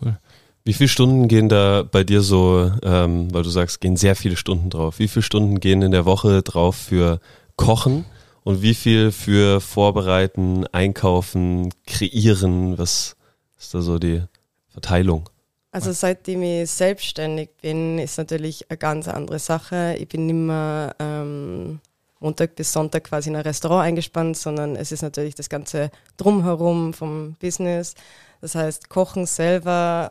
Cool. 0.00 0.18
Wie 0.64 0.72
viele 0.72 0.88
Stunden 0.88 1.26
gehen 1.28 1.48
da 1.48 1.82
bei 1.82 2.04
dir 2.04 2.22
so, 2.22 2.70
ähm, 2.82 3.32
weil 3.34 3.42
du 3.42 3.50
sagst, 3.50 3.80
gehen 3.80 3.96
sehr 3.96 4.14
viele 4.14 4.36
Stunden 4.36 4.70
drauf. 4.70 5.00
Wie 5.00 5.08
viele 5.08 5.24
Stunden 5.24 5.58
gehen 5.58 5.82
in 5.82 5.90
der 5.90 6.04
Woche 6.04 6.42
drauf 6.42 6.76
für 6.76 7.20
Kochen 7.56 8.04
und 8.44 8.62
wie 8.62 8.74
viel 8.74 9.10
für 9.10 9.60
Vorbereiten, 9.60 10.66
Einkaufen, 10.68 11.70
Kreieren? 11.86 12.78
Was 12.78 13.16
ist 13.58 13.74
da 13.74 13.82
so 13.82 13.98
die 13.98 14.22
Verteilung? 14.68 15.28
Also 15.72 15.92
seitdem 15.92 16.42
ich 16.42 16.70
selbstständig 16.70 17.48
bin, 17.62 17.98
ist 17.98 18.18
natürlich 18.18 18.70
eine 18.70 18.76
ganz 18.76 19.08
andere 19.08 19.38
Sache. 19.38 19.96
Ich 19.98 20.06
bin 20.06 20.26
nicht 20.26 20.34
mehr 20.34 20.94
ähm, 20.98 21.80
Montag 22.20 22.54
bis 22.56 22.74
Sonntag 22.74 23.04
quasi 23.04 23.30
in 23.30 23.36
ein 23.36 23.42
Restaurant 23.42 23.86
eingespannt, 23.86 24.36
sondern 24.36 24.76
es 24.76 24.92
ist 24.92 25.00
natürlich 25.00 25.34
das 25.34 25.48
ganze 25.48 25.90
Drumherum 26.18 26.92
vom 26.92 27.36
Business. 27.40 27.94
Das 28.42 28.54
heißt, 28.54 28.90
Kochen 28.90 29.24
selber, 29.24 30.10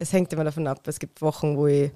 es 0.00 0.12
hängt 0.12 0.32
immer 0.32 0.42
davon 0.42 0.66
ab. 0.66 0.80
Es 0.88 0.98
gibt 0.98 1.22
Wochen, 1.22 1.56
wo 1.56 1.68
ich 1.68 1.92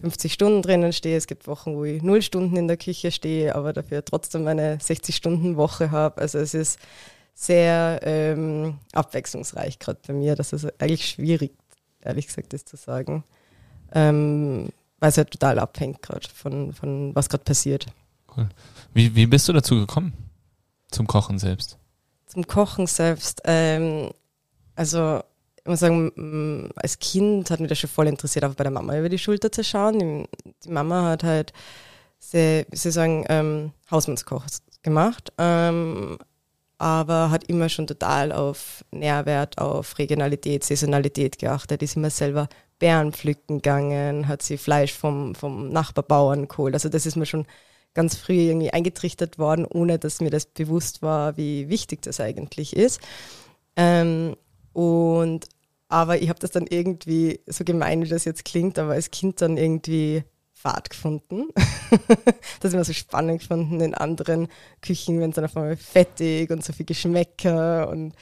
50 0.00 0.32
Stunden 0.32 0.62
drinnen 0.62 0.94
stehe, 0.94 1.18
es 1.18 1.26
gibt 1.26 1.46
Wochen, 1.46 1.76
wo 1.76 1.84
ich 1.84 2.02
null 2.02 2.22
Stunden 2.22 2.56
in 2.56 2.66
der 2.66 2.78
Küche 2.78 3.10
stehe, 3.10 3.54
aber 3.54 3.74
dafür 3.74 4.02
trotzdem 4.06 4.46
eine 4.46 4.78
60-Stunden-Woche 4.78 5.90
habe. 5.90 6.22
Also 6.22 6.38
es 6.38 6.54
ist 6.54 6.78
sehr 7.34 8.00
ähm, 8.04 8.78
abwechslungsreich 8.92 9.78
gerade 9.78 10.00
bei 10.06 10.14
mir. 10.14 10.34
Das 10.34 10.54
ist 10.54 10.66
eigentlich 10.80 11.06
schwierig 11.06 11.52
ehrlich 12.04 12.26
gesagt, 12.26 12.52
das 12.52 12.64
zu 12.64 12.76
sagen. 12.76 13.24
Ähm, 13.94 14.70
weil 15.00 15.10
es 15.10 15.16
halt 15.16 15.30
total 15.30 15.58
abhängt 15.58 16.00
gerade 16.00 16.28
von, 16.28 16.72
von 16.72 17.14
was 17.14 17.28
gerade 17.28 17.44
passiert. 17.44 17.86
Cool. 18.36 18.48
Wie, 18.94 19.14
wie 19.14 19.26
bist 19.26 19.48
du 19.48 19.52
dazu 19.52 19.76
gekommen? 19.76 20.12
Zum 20.90 21.06
Kochen 21.06 21.38
selbst? 21.38 21.78
Zum 22.26 22.46
Kochen 22.46 22.86
selbst. 22.86 23.42
Ähm, 23.44 24.10
also 24.74 25.22
ich 25.64 25.68
muss 25.68 25.80
sagen, 25.80 26.70
als 26.76 26.98
Kind 26.98 27.50
hat 27.50 27.60
mich 27.60 27.68
das 27.68 27.78
schon 27.78 27.90
voll 27.90 28.08
interessiert, 28.08 28.44
auch 28.44 28.54
bei 28.54 28.64
der 28.64 28.72
Mama 28.72 28.98
über 28.98 29.08
die 29.08 29.18
Schulter 29.18 29.52
zu 29.52 29.62
schauen. 29.62 30.26
Die, 30.64 30.68
Mama 30.68 31.10
hat 31.10 31.22
halt 31.22 31.52
sehr, 32.18 32.66
wie 32.70 32.76
soll 32.76 32.90
ich 32.90 32.94
sagen, 32.94 33.24
ähm, 33.28 33.72
Hausmannskoch 33.90 34.44
gemacht. 34.82 35.32
Ähm, 35.38 36.18
aber 36.82 37.30
hat 37.30 37.44
immer 37.44 37.68
schon 37.68 37.86
total 37.86 38.32
auf 38.32 38.84
Nährwert, 38.90 39.58
auf 39.58 40.00
Regionalität, 40.00 40.64
Saisonalität 40.64 41.38
geachtet, 41.38 41.80
ist 41.80 41.94
immer 41.94 42.10
selber 42.10 42.48
Beeren 42.80 43.12
pflücken 43.12 43.58
gegangen, 43.58 44.26
hat 44.26 44.42
sie 44.42 44.58
Fleisch 44.58 44.92
vom, 44.92 45.36
vom 45.36 45.68
Nachbarbauern 45.68 46.48
geholt. 46.48 46.74
Also 46.74 46.88
das 46.88 47.06
ist 47.06 47.14
mir 47.14 47.26
schon 47.26 47.46
ganz 47.94 48.16
früh 48.16 48.32
irgendwie 48.32 48.72
eingetrichtert 48.72 49.38
worden, 49.38 49.64
ohne 49.64 50.00
dass 50.00 50.20
mir 50.20 50.30
das 50.30 50.46
bewusst 50.46 51.02
war, 51.02 51.36
wie 51.36 51.68
wichtig 51.68 52.02
das 52.02 52.18
eigentlich 52.18 52.74
ist. 52.74 53.00
Ähm, 53.76 54.34
und 54.72 55.46
aber 55.86 56.20
ich 56.20 56.30
habe 56.30 56.40
das 56.40 56.50
dann 56.50 56.66
irgendwie, 56.66 57.38
so 57.46 57.62
gemein 57.62 58.02
wie 58.02 58.08
das 58.08 58.24
jetzt 58.24 58.44
klingt, 58.44 58.80
aber 58.80 58.94
als 58.94 59.12
Kind 59.12 59.40
dann 59.40 59.56
irgendwie 59.56 60.24
Fahrt 60.62 60.90
gefunden. 60.90 61.48
das 62.60 62.72
immer 62.72 62.84
so 62.84 62.92
spannend 62.92 63.40
gefunden 63.40 63.80
in 63.80 63.94
anderen 63.94 64.48
Küchen, 64.80 65.18
wenn 65.20 65.30
es 65.30 65.36
dann 65.36 65.44
auf 65.44 65.56
einmal 65.56 65.76
fettig 65.76 66.50
und 66.50 66.64
so 66.64 66.72
viel 66.72 66.86
Geschmäcker 66.86 67.88
und 67.88 68.14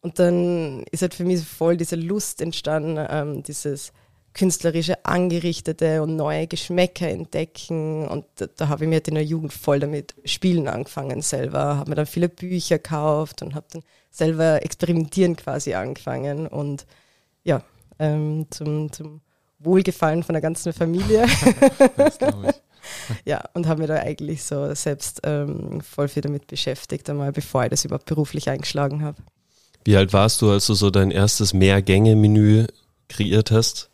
und 0.00 0.20
dann 0.20 0.84
ist 0.92 1.02
halt 1.02 1.14
für 1.14 1.24
mich 1.24 1.42
voll 1.42 1.76
diese 1.76 1.96
Lust 1.96 2.40
entstanden, 2.40 3.04
ähm, 3.10 3.42
dieses 3.42 3.92
künstlerische, 4.32 5.04
angerichtete 5.04 6.02
und 6.02 6.14
neue 6.14 6.46
Geschmäcker 6.46 7.08
entdecken. 7.08 8.06
Und 8.06 8.24
da, 8.36 8.46
da 8.46 8.68
habe 8.68 8.84
ich 8.84 8.88
mir 8.88 8.96
halt 8.96 9.08
in 9.08 9.16
der 9.16 9.24
Jugend 9.24 9.52
voll 9.52 9.80
damit 9.80 10.14
spielen 10.24 10.68
angefangen 10.68 11.22
selber. 11.22 11.76
Habe 11.78 11.90
mir 11.90 11.96
dann 11.96 12.06
viele 12.06 12.28
Bücher 12.28 12.78
gekauft 12.78 13.42
und 13.42 13.56
habe 13.56 13.66
dann 13.72 13.82
selber 14.10 14.62
experimentieren 14.62 15.34
quasi 15.34 15.74
angefangen. 15.74 16.46
Und 16.46 16.86
ja, 17.42 17.62
ähm, 17.98 18.46
zum, 18.50 18.92
zum 18.92 19.20
Wohlgefallen 19.58 20.22
von 20.22 20.34
der 20.34 20.42
ganzen 20.42 20.72
Familie. 20.72 21.26
das 21.96 22.18
ich. 22.18 22.54
Ja, 23.24 23.44
und 23.54 23.66
habe 23.66 23.80
mich 23.80 23.88
da 23.88 23.96
eigentlich 23.96 24.44
so 24.44 24.74
selbst 24.74 25.20
ähm, 25.24 25.80
voll 25.80 26.08
viel 26.08 26.22
damit 26.22 26.46
beschäftigt, 26.46 27.08
einmal 27.10 27.32
bevor 27.32 27.64
ich 27.64 27.70
das 27.70 27.84
überhaupt 27.84 28.06
beruflich 28.06 28.48
eingeschlagen 28.48 29.02
habe. 29.02 29.22
Wie 29.84 29.96
alt 29.96 30.12
warst 30.12 30.42
du, 30.42 30.50
als 30.50 30.66
du 30.66 30.74
so 30.74 30.90
dein 30.90 31.10
erstes 31.10 31.54
Mehrgänge-Menü 31.54 32.66
kreiert 33.08 33.50
hast? 33.50 33.90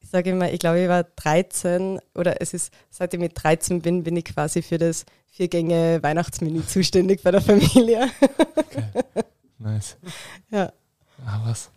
Ich 0.00 0.10
sage 0.10 0.30
immer, 0.30 0.52
ich 0.52 0.58
glaube, 0.58 0.80
ich 0.82 0.88
war 0.88 1.04
13 1.04 2.00
oder 2.14 2.40
es 2.40 2.52
ist, 2.52 2.72
seitdem 2.90 3.22
ich 3.22 3.32
13 3.34 3.80
bin, 3.80 4.02
bin 4.02 4.16
ich 4.16 4.24
quasi 4.24 4.62
für 4.62 4.78
das 4.78 5.04
Vier-Gänge-Weihnachtsmenü 5.32 6.66
zuständig 6.66 7.22
bei 7.22 7.30
der 7.30 7.40
Familie. 7.40 8.08
Okay. 8.56 8.82
Nice. 9.58 9.96
Ja. 10.50 10.72
Ah, 11.24 11.40
was? 11.44 11.70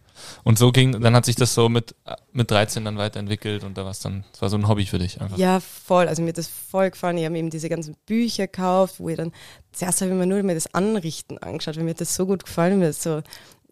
Und 0.44 0.58
so 0.58 0.72
ging, 0.72 1.02
dann 1.02 1.16
hat 1.16 1.26
sich 1.26 1.36
das 1.36 1.54
so 1.54 1.70
mit, 1.70 1.96
mit 2.32 2.52
13 2.52 2.86
dann 2.86 2.98
weiterentwickelt 2.98 3.64
und 3.64 3.78
da 3.78 3.84
war 3.84 3.92
es 3.92 4.00
dann, 4.00 4.24
es 4.34 4.42
war 4.42 4.50
so 4.50 4.58
ein 4.58 4.68
Hobby 4.68 4.86
für 4.86 5.00
dich 5.00 5.22
einfach. 5.22 5.38
Ja, 5.38 5.60
voll. 5.60 6.08
Also 6.08 6.22
mir 6.22 6.30
hat 6.30 6.38
das 6.38 6.48
voll 6.48 6.90
gefallen. 6.92 7.18
Ich 7.18 7.26
habe 7.26 7.38
eben 7.38 7.50
diese 7.50 7.70
ganzen 7.70 7.96
Bücher 8.06 8.48
gekauft, 8.48 9.00
wo 9.00 9.10
ich 9.10 9.18
dann, 9.18 9.32
zuerst 9.72 10.02
habe 10.02 10.12
ich 10.12 10.18
mir 10.18 10.26
nur 10.26 10.44
mir 10.44 10.56
das 10.56 10.74
Anrichten 10.74 11.38
angeschaut, 11.38 11.78
weil 11.78 11.84
mir 11.84 11.94
das 11.94 12.16
so 12.16 12.26
gut 12.26 12.46
gefallen 12.46 12.80
mir 12.80 12.94
so, 12.94 13.22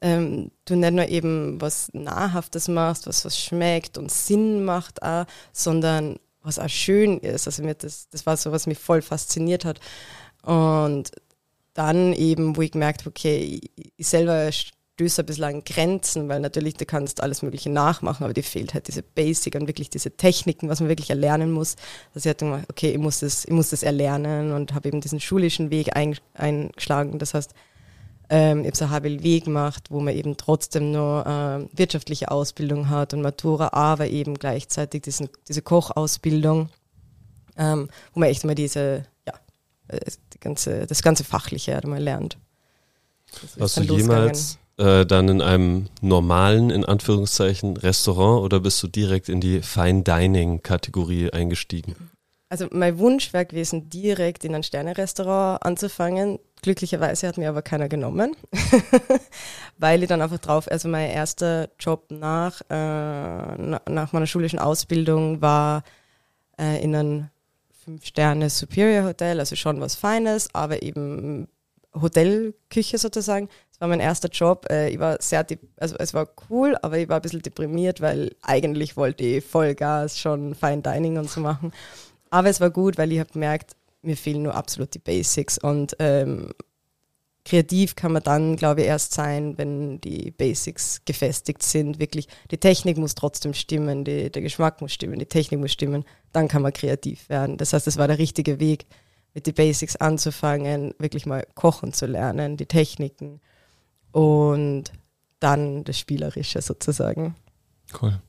ähm, 0.02 0.52
du 0.66 0.76
nicht 0.76 0.94
nur 0.94 1.08
eben 1.08 1.62
was 1.62 1.90
Nahrhaftes 1.94 2.68
machst, 2.68 3.08
was 3.08 3.24
was 3.24 3.40
schmeckt 3.40 3.98
und 3.98 4.12
Sinn 4.12 4.66
macht 4.66 5.04
auch, 5.04 5.26
sondern 5.54 6.18
was 6.44 6.60
auch 6.60 6.70
schön 6.70 7.20
ist. 7.20 7.48
Also 7.48 7.64
mir 7.64 7.76
das, 7.76 8.10
das 8.10 8.26
war 8.26 8.36
so, 8.38 8.52
was 8.52 8.68
mich 8.68 8.80
voll 8.80 9.02
fasziniert 9.02 9.66
hat. 9.66 9.80
Und 10.44 11.12
dann 11.74 12.14
eben, 12.14 12.58
wo 12.58 12.62
ich 12.62 12.72
gemerkt 12.72 13.02
habe, 13.02 13.12
okay, 13.12 13.62
ich 13.96 14.08
selber 14.08 14.50
bisschen 14.98 15.44
an 15.44 15.64
Grenzen, 15.64 16.30
weil 16.30 16.40
natürlich 16.40 16.76
du 16.76 16.86
kannst 16.86 17.22
alles 17.22 17.42
Mögliche 17.42 17.70
nachmachen, 17.70 18.24
aber 18.24 18.34
dir 18.34 18.44
fehlt 18.44 18.74
halt 18.74 18.88
diese 18.88 19.02
Basic 19.02 19.56
und 19.56 19.68
wirklich 19.68 19.90
diese 19.90 20.12
Techniken, 20.12 20.70
was 20.70 20.80
man 20.80 20.90
wirklich 20.90 21.10
erlernen 21.10 21.52
muss. 21.52 21.76
Also 22.14 22.28
ich 22.28 22.30
hatte 22.30 22.46
gedacht, 22.46 22.66
okay, 22.70 22.92
ich 22.92 22.98
muss 22.98 23.20
das, 23.20 23.46
ich 23.46 23.52
muss 23.52 23.70
das 23.70 23.84
erlernen 23.84 24.52
und 24.52 24.74
habe 24.74 24.90
eben 24.90 25.02
diesen 25.02 25.20
schulischen 25.20 25.72
Weg 25.72 25.96
eingeschlagen. 25.96 27.20
Das 27.20 27.34
heißt, 27.34 27.54
ähm, 28.30 28.62
ich 28.62 28.68
habe 28.68 28.78
so 28.78 28.90
HBLW 28.90 29.40
gemacht, 29.42 29.88
wo 29.90 30.00
man 30.00 30.16
eben 30.16 30.38
trotzdem 30.38 30.92
nur 30.92 31.26
äh, 31.26 31.78
wirtschaftliche 31.78 32.32
Ausbildung 32.32 32.90
hat 32.90 33.14
und 33.14 33.22
Matura, 33.22 33.70
aber 33.74 34.08
eben 34.08 34.36
gleichzeitig 34.36 35.02
diesen, 35.02 35.30
diese 35.48 35.62
Kochausbildung, 35.62 36.70
ähm, 37.58 37.90
wo 38.14 38.20
man 38.20 38.30
echt 38.30 38.46
mal 38.46 38.56
diese, 38.56 39.06
ja, 39.28 39.34
äh, 39.88 40.00
die 40.34 40.40
ganze, 40.40 40.86
das 40.86 41.02
ganze 41.02 41.24
Fachliche 41.24 41.80
mal 41.86 42.02
lernt. 42.02 42.38
Hast 43.60 43.78
du 43.78 43.84
jemals 43.84 44.58
äh, 44.82 45.06
dann 45.06 45.30
in 45.30 45.42
einem 45.42 45.88
normalen, 46.02 46.72
in 46.72 46.84
Anführungszeichen, 46.84 47.78
Restaurant 47.78 48.44
oder 48.44 48.60
bist 48.60 48.82
du 48.82 48.88
direkt 48.88 49.30
in 49.30 49.40
die 49.40 49.62
Fine 49.62 50.02
Dining 50.02 50.64
Kategorie 50.64 51.32
eingestiegen? 51.32 51.96
Also 52.50 52.68
mein 52.72 52.98
Wunsch 52.98 53.32
wäre 53.32 53.46
gewesen, 53.46 53.90
direkt 53.90 54.44
in 54.44 54.56
ein 54.56 54.64
Sterne-Restaurant 54.64 55.64
anzufangen. 55.64 56.40
Glücklicherweise 56.62 57.28
hat 57.28 57.38
mir 57.38 57.48
aber 57.48 57.62
keiner 57.62 57.88
genommen, 57.88 58.36
weil 59.78 60.04
ich 60.04 60.10
dann 60.10 60.22
einfach 60.22 60.40
drauf, 60.40 60.70
also 60.70 60.90
mein 60.90 61.10
erster 61.12 61.70
Job 61.80 62.08
nach, 62.10 62.62
äh, 62.70 63.56
nach 63.56 64.12
meiner 64.12 64.28
schulischen 64.28 64.60
Ausbildung 64.60 65.42
war 65.42 65.84
äh, 66.60 66.84
in 66.84 66.96
einem 66.96 67.30
Fünf-Sterne 67.86 68.50
Superior 68.50 69.06
Hotel, 69.06 69.40
also 69.40 69.56
schon 69.56 69.80
was 69.80 69.96
Feines, 69.96 70.54
aber 70.54 70.84
eben 70.84 71.48
Hotelküche 71.94 72.98
sozusagen 72.98 73.50
war 73.80 73.88
mein 73.88 74.00
erster 74.00 74.30
Job. 74.30 74.68
Äh, 74.70 74.90
ich 74.90 75.00
war 75.00 75.18
sehr, 75.22 75.46
also 75.78 75.96
es 75.98 76.14
war 76.14 76.30
cool, 76.50 76.78
aber 76.82 77.00
ich 77.00 77.10
war 77.10 77.18
ein 77.18 77.22
bisschen 77.22 77.42
deprimiert, 77.42 78.00
weil 78.00 78.36
eigentlich 78.42 78.96
wollte 78.96 79.24
ich 79.24 79.44
Vollgas 79.44 80.20
schon 80.20 80.56
Fine 80.56 80.84
Dining 80.84 81.18
und 81.18 81.30
so 81.30 81.42
machen. 81.42 81.74
Aber 82.30 82.48
es 82.48 82.62
war 82.62 82.70
gut, 82.70 82.98
weil 82.98 83.12
ich 83.12 83.20
habe 83.20 83.34
gemerkt, 83.34 83.76
mir 84.04 84.16
fehlen 84.16 84.44
nur 84.44 84.56
absolut 84.56 84.94
die 84.94 85.00
Basics 85.00 85.58
und 85.58 85.96
ähm, 86.00 86.52
kreativ 87.44 87.96
kann 87.96 88.12
man 88.12 88.24
dann, 88.24 88.56
glaube 88.56 88.82
ich, 88.82 88.88
erst 88.88 89.14
sein, 89.14 89.58
wenn 89.58 90.00
die 90.02 90.32
Basics 90.32 91.02
gefestigt 91.06 91.64
sind. 91.64 92.00
Wirklich, 92.00 92.28
die 92.52 92.58
Technik 92.58 92.98
muss 92.98 93.16
trotzdem 93.16 93.54
stimmen, 93.54 94.04
die, 94.04 94.32
der 94.32 94.42
Geschmack 94.42 94.82
muss 94.82 94.94
stimmen, 94.94 95.20
die 95.20 95.26
Technik 95.26 95.60
muss 95.60 95.72
stimmen. 95.72 96.06
Dann 96.32 96.48
kann 96.48 96.62
man 96.62 96.74
kreativ 96.74 97.30
werden. 97.30 97.58
Das 97.58 97.74
heißt, 97.74 97.88
es 97.88 97.98
war 97.98 98.08
der 98.08 98.20
richtige 98.20 98.60
Weg, 98.60 98.86
mit 99.34 99.48
den 99.48 99.54
Basics 99.54 99.96
anzufangen, 99.96 100.94
wirklich 101.00 101.26
mal 101.26 101.46
kochen 101.56 101.94
zu 101.94 102.06
lernen, 102.06 102.58
die 102.58 102.66
Techniken 102.66 103.40
und 104.12 104.92
dann 105.40 105.84
das 105.84 105.98
Spielerische 105.98 106.62
sozusagen. 106.62 107.36
Cool. 108.02 108.20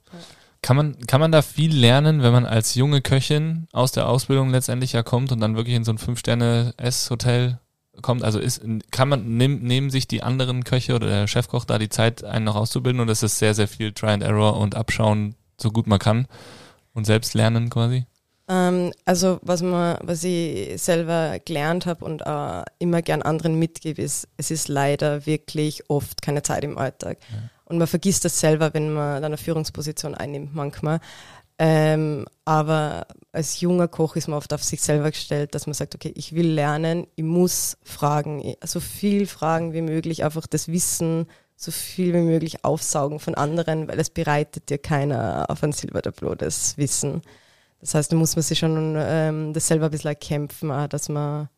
Kann 0.62 0.76
man, 0.76 0.96
kann 1.06 1.20
man 1.20 1.32
da 1.32 1.42
viel 1.42 1.76
lernen, 1.76 2.22
wenn 2.22 2.32
man 2.32 2.46
als 2.46 2.76
junge 2.76 3.02
Köchin 3.02 3.66
aus 3.72 3.90
der 3.90 4.08
Ausbildung 4.08 4.50
letztendlich 4.50 4.92
ja 4.92 5.02
kommt 5.02 5.32
und 5.32 5.40
dann 5.40 5.56
wirklich 5.56 5.74
in 5.74 5.82
so 5.82 5.92
ein 5.92 5.98
Fünf-Sterne-Ess-Hotel 5.98 7.58
kommt? 8.00 8.22
Also 8.22 8.38
ist, 8.38 8.62
kann 8.92 9.08
man, 9.08 9.36
nehm, 9.36 9.60
nehmen 9.62 9.90
sich 9.90 10.06
die 10.06 10.22
anderen 10.22 10.62
Köche 10.62 10.94
oder 10.94 11.08
der 11.08 11.26
Chefkoch 11.26 11.64
da 11.64 11.78
die 11.78 11.88
Zeit, 11.88 12.22
einen 12.22 12.44
noch 12.44 12.54
auszubilden 12.54 13.00
oder 13.00 13.10
ist 13.10 13.24
es 13.24 13.40
sehr, 13.40 13.54
sehr 13.54 13.66
viel 13.66 13.92
Try 13.92 14.10
and 14.10 14.22
Error 14.22 14.56
und 14.56 14.76
Abschauen, 14.76 15.34
so 15.60 15.72
gut 15.72 15.88
man 15.88 15.98
kann 15.98 16.28
und 16.94 17.06
selbst 17.06 17.34
lernen 17.34 17.68
quasi? 17.68 18.06
Ähm, 18.48 18.92
also 19.04 19.38
was 19.42 19.62
man, 19.62 19.98
was 20.02 20.24
ich 20.24 20.80
selber 20.80 21.38
gelernt 21.44 21.86
habe 21.86 22.04
und 22.04 22.22
äh, 22.22 22.62
immer 22.78 23.02
gern 23.02 23.22
anderen 23.22 23.58
mitgebe, 23.58 24.02
ist, 24.02 24.28
es 24.36 24.50
ist 24.50 24.68
leider 24.68 25.26
wirklich 25.26 25.88
oft 25.88 26.22
keine 26.22 26.42
Zeit 26.42 26.64
im 26.64 26.78
Alltag. 26.78 27.18
Ja. 27.30 27.50
Und 27.64 27.78
man 27.78 27.86
vergisst 27.86 28.24
das 28.24 28.38
selber, 28.38 28.74
wenn 28.74 28.92
man 28.92 29.24
eine 29.24 29.38
Führungsposition 29.38 30.14
einnimmt 30.14 30.54
manchmal. 30.54 31.00
Ähm, 31.58 32.26
aber 32.44 33.06
als 33.30 33.60
junger 33.60 33.86
Koch 33.86 34.16
ist 34.16 34.26
man 34.26 34.36
oft 34.36 34.52
auf 34.52 34.64
sich 34.64 34.82
selber 34.82 35.10
gestellt, 35.10 35.54
dass 35.54 35.66
man 35.66 35.74
sagt, 35.74 35.94
okay, 35.94 36.12
ich 36.16 36.34
will 36.34 36.48
lernen, 36.48 37.06
ich 37.14 37.24
muss 37.24 37.76
fragen, 37.82 38.54
so 38.64 38.80
viel 38.80 39.26
fragen 39.26 39.72
wie 39.72 39.82
möglich, 39.82 40.24
einfach 40.24 40.46
das 40.46 40.68
Wissen 40.68 41.26
so 41.56 41.70
viel 41.70 42.12
wie 42.12 42.22
möglich 42.22 42.64
aufsaugen 42.64 43.20
von 43.20 43.36
anderen, 43.36 43.86
weil 43.86 44.00
es 44.00 44.10
bereitet 44.10 44.68
dir 44.68 44.78
keiner 44.78 45.46
auf 45.48 45.62
ein 45.62 45.72
Silbertablot, 45.72 46.42
das 46.42 46.76
Wissen. 46.76 47.22
Das 47.82 47.94
heißt, 47.94 48.10
da 48.10 48.16
muss 48.16 48.34
man 48.36 48.42
sich 48.42 48.58
schon 48.58 48.96
ähm, 48.96 49.52
das 49.52 49.66
selber 49.66 49.86
ein 49.86 49.90
bisschen 49.90 50.08
erkämpfen, 50.08 50.70
auch, 50.70 50.86
dass 50.86 51.10
man, 51.10 51.50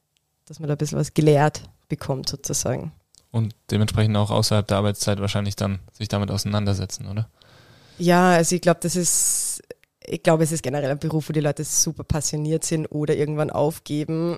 dass 0.47 0.59
man 0.59 0.67
da 0.67 0.75
ein 0.75 0.79
bisschen 0.79 0.99
was 0.99 1.15
gelehrt 1.15 1.63
bekommt 1.89 2.29
sozusagen 2.29 2.93
und 3.35 3.53
dementsprechend 3.69 4.17
auch 4.17 4.31
außerhalb 4.31 4.65
der 4.69 4.77
Arbeitszeit 4.77 5.19
wahrscheinlich 5.19 5.57
dann 5.57 5.81
sich 5.93 6.07
damit 6.07 6.31
auseinandersetzen, 6.31 7.09
oder? 7.09 7.29
Ja, 7.99 8.31
also 8.31 8.55
ich 8.55 8.63
glaube, 8.63 8.79
das 8.81 8.95
ist, 8.95 9.61
ich 10.07 10.23
glaube, 10.23 10.45
es 10.45 10.53
ist 10.53 10.63
generell 10.63 10.93
ein 10.93 11.01
Beruf, 11.01 11.29
wo 11.29 11.33
die 11.33 11.41
Leute 11.41 11.65
super 11.65 12.05
passioniert 12.05 12.63
sind 12.63 12.87
oder 12.87 13.17
irgendwann 13.17 13.51
aufgeben. 13.51 14.37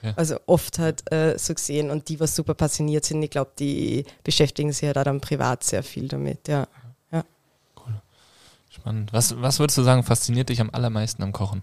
Okay. 0.00 0.12
Also 0.16 0.36
oft 0.46 0.78
halt 0.78 1.12
äh, 1.12 1.36
so 1.38 1.52
gesehen 1.52 1.90
und 1.90 2.08
die, 2.08 2.20
was 2.20 2.34
super 2.36 2.54
passioniert 2.54 3.04
sind, 3.04 3.20
ich 3.20 3.30
glaube, 3.30 3.50
die 3.58 4.04
beschäftigen 4.22 4.72
sich 4.72 4.82
ja 4.82 4.94
halt 4.94 5.06
dann 5.08 5.20
privat 5.20 5.64
sehr 5.64 5.82
viel 5.82 6.06
damit, 6.06 6.46
ja. 6.46 6.68
Spannend. 8.80 9.12
Was, 9.12 9.40
was 9.40 9.58
würdest 9.58 9.78
du 9.78 9.82
sagen, 9.82 10.02
fasziniert 10.02 10.48
dich 10.48 10.60
am 10.60 10.70
allermeisten 10.70 11.22
am 11.22 11.32
Kochen? 11.32 11.62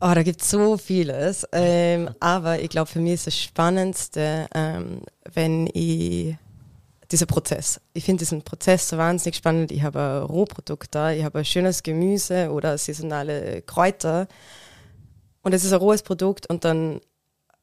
Oh, 0.00 0.12
da 0.14 0.22
gibt 0.22 0.40
es 0.40 0.50
so 0.50 0.78
vieles. 0.78 1.46
Ähm, 1.52 2.10
aber 2.20 2.60
ich 2.60 2.70
glaube, 2.70 2.90
für 2.90 3.00
mich 3.00 3.14
ist 3.14 3.26
das 3.26 3.38
Spannendste, 3.38 4.48
ähm, 4.54 5.02
wenn 5.34 5.68
ich 5.74 6.36
dieser 7.10 7.26
Prozess. 7.26 7.80
Ich 7.92 8.04
finde 8.04 8.20
diesen 8.20 8.42
Prozess 8.42 8.88
so 8.88 8.96
wahnsinnig 8.96 9.36
spannend. 9.36 9.72
Ich 9.72 9.82
habe 9.82 10.22
Rohprodukt 10.22 10.94
da, 10.94 11.12
ich 11.12 11.24
habe 11.24 11.44
schönes 11.44 11.82
Gemüse 11.82 12.50
oder 12.50 12.78
saisonale 12.78 13.62
Kräuter. 13.62 14.26
Und 15.42 15.52
es 15.52 15.64
ist 15.64 15.72
ein 15.72 15.80
rohes 15.80 16.02
Produkt 16.02 16.48
und 16.48 16.64
dann 16.64 17.00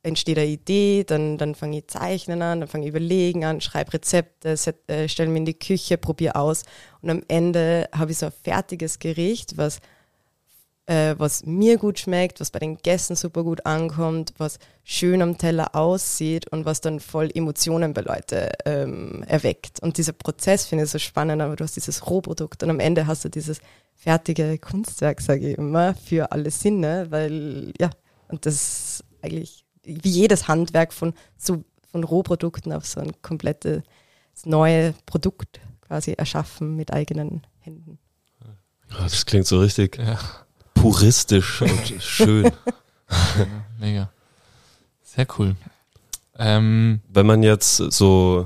entsteht 0.07 0.37
eine 0.37 0.47
Idee, 0.47 1.03
dann, 1.03 1.37
dann 1.37 1.55
fange 1.55 1.79
ich 1.79 1.87
zeichnen 1.87 2.41
an, 2.41 2.61
dann 2.61 2.69
fange 2.69 2.85
ich 2.85 2.89
überlegen 2.89 3.45
an, 3.45 3.61
schreibe 3.61 3.93
Rezepte, 3.93 4.55
äh, 4.87 5.07
stelle 5.07 5.29
mir 5.29 5.37
in 5.37 5.45
die 5.45 5.59
Küche, 5.59 5.97
probiere 5.97 6.35
aus. 6.35 6.63
Und 7.01 7.09
am 7.09 7.23
Ende 7.27 7.89
habe 7.93 8.11
ich 8.11 8.17
so 8.17 8.27
ein 8.27 8.31
fertiges 8.43 8.99
Gericht, 8.99 9.57
was 9.57 9.79
äh, 10.87 11.15
was 11.17 11.45
mir 11.45 11.77
gut 11.77 11.99
schmeckt, 11.99 12.39
was 12.39 12.49
bei 12.49 12.59
den 12.59 12.77
Gästen 12.77 13.15
super 13.15 13.43
gut 13.43 13.65
ankommt, 13.65 14.33
was 14.37 14.57
schön 14.83 15.21
am 15.21 15.37
Teller 15.37 15.75
aussieht 15.75 16.47
und 16.51 16.65
was 16.65 16.81
dann 16.81 16.99
voll 16.99 17.29
Emotionen 17.33 17.93
bei 17.93 18.01
Leuten 18.01 18.49
ähm, 18.65 19.23
erweckt. 19.27 19.81
Und 19.81 19.97
dieser 19.97 20.13
Prozess 20.13 20.65
finde 20.65 20.85
ich 20.85 20.89
so 20.89 20.99
spannend, 20.99 21.41
aber 21.41 21.55
du 21.55 21.63
hast 21.63 21.75
dieses 21.75 22.09
Rohprodukt 22.09 22.63
und 22.63 22.69
am 22.69 22.79
Ende 22.79 23.05
hast 23.05 23.25
du 23.25 23.29
dieses 23.29 23.59
fertige 23.95 24.57
Kunstwerk, 24.57 25.21
sage 25.21 25.51
ich 25.51 25.57
immer, 25.57 25.93
für 25.93 26.31
alle 26.31 26.51
Sinne, 26.51 27.07
weil 27.09 27.73
ja, 27.79 27.89
und 28.29 28.45
das 28.45 28.55
ist 28.55 29.03
eigentlich 29.21 29.65
wie 29.87 30.09
jedes 30.09 30.47
Handwerk 30.47 30.93
von 30.93 31.13
so 31.37 31.63
von 31.91 32.03
Rohprodukten 32.03 32.73
auf 32.73 32.85
so 32.85 32.99
ein 32.99 33.13
komplettes 33.21 33.81
neue 34.43 34.93
Produkt 35.05 35.59
quasi 35.81 36.11
erschaffen 36.11 36.75
mit 36.75 36.93
eigenen 36.93 37.41
Händen. 37.59 37.97
Das 38.89 39.25
klingt 39.25 39.47
so 39.47 39.59
richtig 39.59 39.97
ja 39.97 40.19
puristisch 40.81 41.61
und 41.61 41.93
schön. 41.99 42.45
Ja, 42.45 43.47
mega. 43.79 44.09
Sehr 45.03 45.27
cool. 45.37 45.55
Ähm, 46.37 47.01
Wenn 47.09 47.25
man 47.25 47.43
jetzt 47.43 47.77
so, 47.77 48.45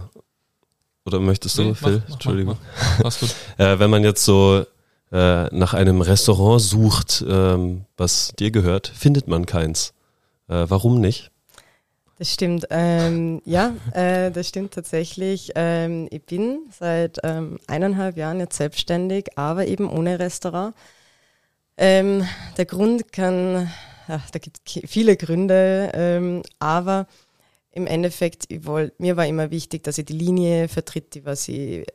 oder 1.06 1.20
möchtest 1.20 1.58
du, 1.58 1.64
nee, 1.64 1.74
Phil? 1.74 2.04
Mach, 2.08 2.14
Entschuldigung. 2.14 2.58
Mach, 2.98 3.04
mach, 3.04 3.20
gut. 3.20 3.36
äh, 3.58 3.80
wenn 3.80 3.90
man 3.90 4.04
jetzt 4.04 4.24
so 4.24 4.66
äh, 5.12 5.56
nach 5.56 5.74
einem 5.74 6.02
Restaurant 6.02 6.62
sucht, 6.62 7.24
ähm, 7.28 7.86
was 7.98 8.34
dir 8.40 8.52
gehört, 8.52 8.88
findet 8.88 9.28
man 9.28 9.46
keins. 9.46 9.94
Äh, 10.48 10.66
warum 10.70 11.02
nicht? 11.02 11.31
Das 12.22 12.34
stimmt. 12.34 12.68
Ähm, 12.70 13.42
ja, 13.46 13.74
äh, 13.96 14.30
das 14.30 14.48
stimmt 14.48 14.76
tatsächlich. 14.76 15.54
Ähm, 15.56 16.08
ich 16.12 16.24
bin 16.24 16.68
seit 16.70 17.18
ähm, 17.24 17.58
eineinhalb 17.66 18.16
Jahren 18.16 18.40
jetzt 18.40 18.58
selbstständig, 18.58 19.40
aber 19.40 19.66
eben 19.66 19.90
ohne 19.90 20.20
Restaurant. 20.20 20.76
Ähm, 21.78 22.28
der 22.58 22.66
Grund 22.66 23.12
kann, 23.12 23.72
ach, 24.08 24.30
da 24.30 24.38
gibt 24.38 24.60
es 24.64 24.82
viele 24.86 25.18
Gründe, 25.18 25.90
ähm, 25.96 26.44
aber 26.60 27.08
im 27.72 27.88
Endeffekt, 27.88 28.46
wollt, 28.68 29.00
mir 29.00 29.18
war 29.18 29.26
immer 29.26 29.50
wichtig, 29.50 29.84
dass 29.84 29.98
ich 29.98 30.06
die 30.06 30.14
Linie 30.14 30.68
vertritt, 30.68 31.16
die 31.16 31.26
was 31.26 31.48
ich, 31.48 31.88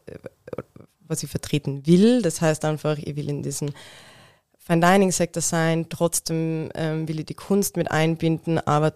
was 1.07 1.23
ich 1.23 1.31
vertreten 1.31 1.87
will. 1.87 2.21
Das 2.21 2.41
heißt 2.41 2.65
einfach, 2.65 2.99
ich 2.99 3.15
will 3.15 3.29
in 3.29 3.45
diesen 3.45 3.71
Fine 4.59 4.81
Dining 4.81 5.13
Sektor 5.13 5.41
sein, 5.41 5.87
trotzdem 5.89 6.71
ähm, 6.75 7.07
will 7.07 7.21
ich 7.21 7.27
die 7.27 7.35
Kunst 7.35 7.77
mit 7.77 7.93
einbinden, 7.93 8.59
aber 8.59 8.95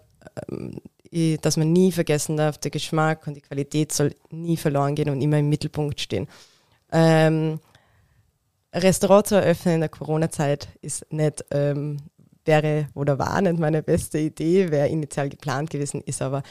dass 1.10 1.56
man 1.56 1.72
nie 1.72 1.92
vergessen 1.92 2.36
darf, 2.36 2.58
der 2.58 2.70
Geschmack 2.70 3.26
und 3.26 3.34
die 3.34 3.40
Qualität 3.40 3.92
soll 3.92 4.14
nie 4.30 4.56
verloren 4.56 4.94
gehen 4.94 5.10
und 5.10 5.20
immer 5.20 5.38
im 5.38 5.48
Mittelpunkt 5.48 6.00
stehen. 6.00 6.28
Ähm, 6.92 7.60
Restaurant 8.72 9.26
zu 9.26 9.34
eröffnen 9.34 9.74
in 9.74 9.80
der 9.80 9.88
Corona-Zeit 9.88 10.68
ist 10.80 11.12
nicht, 11.12 11.44
ähm, 11.50 11.98
wäre 12.44 12.88
oder 12.94 13.18
war 13.18 13.40
nicht 13.40 13.58
meine 13.58 13.82
beste 13.82 14.18
Idee, 14.18 14.70
wäre 14.70 14.88
initial 14.88 15.28
geplant 15.28 15.70
gewesen, 15.70 16.02
ist 16.02 16.22
aber, 16.22 16.42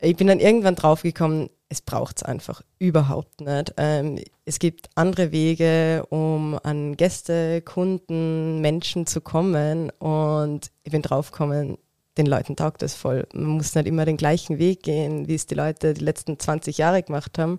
ich 0.00 0.16
bin 0.16 0.28
dann 0.28 0.40
irgendwann 0.40 0.76
draufgekommen, 0.76 1.50
es 1.68 1.82
braucht 1.82 2.18
es 2.18 2.22
einfach 2.22 2.62
überhaupt 2.78 3.40
nicht. 3.40 3.74
Ähm, 3.76 4.18
es 4.44 4.58
gibt 4.58 4.88
andere 4.94 5.30
Wege, 5.30 6.04
um 6.08 6.58
an 6.62 6.96
Gäste, 6.96 7.62
Kunden, 7.62 8.60
Menschen 8.60 9.06
zu 9.06 9.20
kommen 9.20 9.90
und 9.98 10.70
ich 10.84 10.92
bin 10.92 11.02
draufgekommen, 11.02 11.78
den 12.18 12.26
Leuten 12.26 12.56
taugt 12.56 12.82
das 12.82 12.94
voll. 12.94 13.26
Man 13.32 13.50
muss 13.50 13.74
nicht 13.74 13.86
immer 13.86 14.04
den 14.04 14.16
gleichen 14.16 14.58
Weg 14.58 14.82
gehen, 14.82 15.28
wie 15.28 15.34
es 15.34 15.46
die 15.46 15.54
Leute 15.54 15.94
die 15.94 16.04
letzten 16.04 16.38
20 16.38 16.78
Jahre 16.78 17.02
gemacht 17.02 17.38
haben 17.38 17.58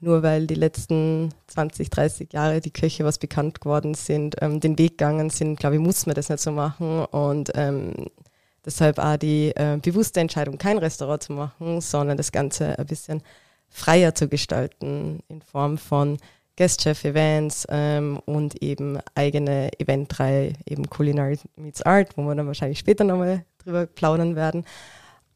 nur 0.00 0.22
weil 0.22 0.46
die 0.46 0.54
letzten 0.54 1.30
20, 1.48 1.90
30 1.90 2.32
Jahre 2.32 2.60
die 2.60 2.72
Köche 2.72 3.04
was 3.04 3.18
bekannt 3.18 3.60
geworden 3.60 3.94
sind, 3.94 4.36
ähm, 4.40 4.60
den 4.60 4.78
Weg 4.78 4.98
gegangen 4.98 5.30
sind, 5.30 5.58
glaube 5.58 5.76
ich, 5.76 5.82
muss 5.82 6.06
man 6.06 6.14
das 6.14 6.28
nicht 6.28 6.40
so 6.40 6.52
machen. 6.52 7.04
Und 7.06 7.52
ähm, 7.54 7.94
deshalb 8.64 8.98
auch 8.98 9.16
die 9.16 9.52
äh, 9.56 9.78
bewusste 9.80 10.20
Entscheidung, 10.20 10.58
kein 10.58 10.78
Restaurant 10.78 11.22
zu 11.22 11.32
machen, 11.32 11.80
sondern 11.80 12.16
das 12.16 12.32
Ganze 12.32 12.78
ein 12.78 12.86
bisschen 12.86 13.22
freier 13.68 14.14
zu 14.14 14.28
gestalten 14.28 15.20
in 15.28 15.40
Form 15.42 15.78
von 15.78 16.18
Guest-Chef-Events 16.56 17.66
ähm, 17.70 18.20
und 18.24 18.62
eben 18.62 18.98
eigene 19.14 19.70
Eventreihe, 19.78 20.52
eben 20.66 20.88
Culinary 20.88 21.38
Meets 21.56 21.82
Art, 21.82 22.16
wo 22.16 22.22
wir 22.22 22.34
dann 22.34 22.46
wahrscheinlich 22.46 22.78
später 22.78 23.04
nochmal 23.04 23.44
drüber 23.66 23.86
plaudern 23.86 24.36
werden. 24.36 24.64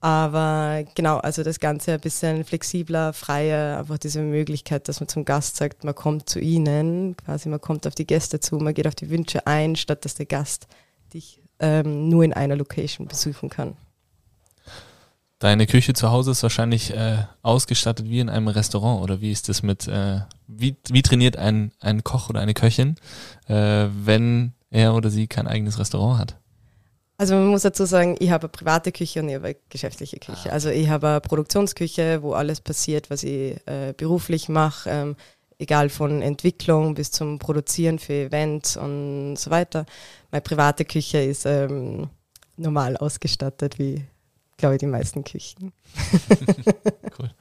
Aber 0.00 0.82
genau, 0.94 1.18
also 1.18 1.42
das 1.42 1.60
Ganze 1.60 1.92
ein 1.92 2.00
bisschen 2.00 2.44
flexibler, 2.44 3.12
freier, 3.12 3.78
einfach 3.78 3.98
diese 3.98 4.22
Möglichkeit, 4.22 4.88
dass 4.88 5.00
man 5.00 5.08
zum 5.08 5.26
Gast 5.26 5.56
sagt, 5.56 5.84
man 5.84 5.94
kommt 5.94 6.28
zu 6.28 6.40
ihnen, 6.40 7.16
quasi 7.18 7.50
man 7.50 7.60
kommt 7.60 7.86
auf 7.86 7.94
die 7.94 8.06
Gäste 8.06 8.40
zu, 8.40 8.56
man 8.56 8.72
geht 8.72 8.86
auf 8.86 8.94
die 8.94 9.10
Wünsche 9.10 9.46
ein, 9.46 9.76
statt 9.76 10.06
dass 10.06 10.14
der 10.14 10.24
Gast 10.24 10.68
dich 11.12 11.42
ähm, 11.58 12.08
nur 12.08 12.24
in 12.24 12.32
einer 12.32 12.56
Location 12.56 13.08
besuchen 13.08 13.50
kann. 13.50 13.76
Deine 15.38 15.66
Küche 15.66 15.92
zu 15.92 16.10
Hause 16.10 16.30
ist 16.30 16.42
wahrscheinlich 16.42 16.94
äh, 16.94 17.24
ausgestattet 17.42 18.08
wie 18.08 18.20
in 18.20 18.30
einem 18.30 18.48
Restaurant 18.48 19.02
oder 19.02 19.20
wie 19.20 19.32
ist 19.32 19.50
das 19.50 19.62
mit, 19.62 19.86
äh, 19.86 20.20
wie, 20.46 20.76
wie 20.88 21.02
trainiert 21.02 21.36
ein, 21.36 21.72
ein 21.80 22.04
Koch 22.04 22.30
oder 22.30 22.40
eine 22.40 22.54
Köchin, 22.54 22.96
äh, 23.48 23.86
wenn 24.02 24.52
er 24.70 24.94
oder 24.94 25.10
sie 25.10 25.26
kein 25.26 25.46
eigenes 25.46 25.78
Restaurant 25.78 26.18
hat? 26.18 26.39
Also 27.20 27.34
man 27.34 27.48
muss 27.48 27.60
dazu 27.62 27.84
sagen, 27.84 28.16
ich 28.18 28.30
habe 28.30 28.44
eine 28.44 28.48
private 28.48 28.92
Küche 28.92 29.20
und 29.20 29.28
ich 29.28 29.34
habe 29.34 29.48
eine 29.48 29.56
geschäftliche 29.68 30.18
Küche. 30.18 30.48
Ah. 30.48 30.54
Also 30.54 30.70
ich 30.70 30.88
habe 30.88 31.06
eine 31.06 31.20
Produktionsküche, 31.20 32.22
wo 32.22 32.32
alles 32.32 32.62
passiert, 32.62 33.10
was 33.10 33.24
ich 33.24 33.58
äh, 33.66 33.92
beruflich 33.94 34.48
mache, 34.48 34.88
ähm, 34.88 35.16
egal 35.58 35.90
von 35.90 36.22
Entwicklung 36.22 36.94
bis 36.94 37.10
zum 37.10 37.38
Produzieren 37.38 37.98
für 37.98 38.14
Events 38.14 38.78
und 38.78 39.36
so 39.36 39.50
weiter. 39.50 39.84
Meine 40.30 40.40
private 40.40 40.86
Küche 40.86 41.18
ist 41.18 41.44
ähm, 41.44 42.08
normal 42.56 42.96
ausgestattet, 42.96 43.78
wie, 43.78 44.02
glaube 44.56 44.76
ich, 44.76 44.80
die 44.80 44.86
meisten 44.86 45.22
Küchen. 45.22 45.74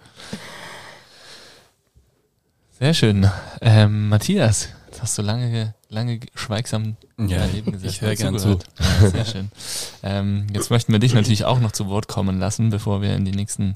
Sehr 2.80 2.94
schön. 2.94 3.32
Ähm, 3.62 4.10
Matthias, 4.10 4.68
jetzt 4.88 5.02
hast 5.02 5.18
du 5.18 5.22
lange, 5.22 5.74
lange 5.90 6.20
schweigsam 6.36 6.96
Ja, 7.18 7.40
daneben 7.40 7.72
gesessen 7.72 7.90
ich 7.90 8.02
höre 8.02 8.16
gern 8.16 8.38
zugehört. 8.38 8.66
Ja, 8.80 9.10
sehr 9.10 9.26
schön. 9.26 9.52
Ähm, 10.02 10.48
jetzt 10.54 10.70
möchten 10.70 10.94
wir 10.94 11.00
dich 11.00 11.14
natürlich 11.14 11.44
auch 11.44 11.60
noch 11.60 11.74
zu 11.74 11.88
Wort 11.88 12.08
kommen 12.08 12.40
lassen, 12.40 12.70
bevor 12.70 13.02
wir 13.02 13.16
in 13.16 13.26
die 13.26 13.34
nächsten 13.34 13.76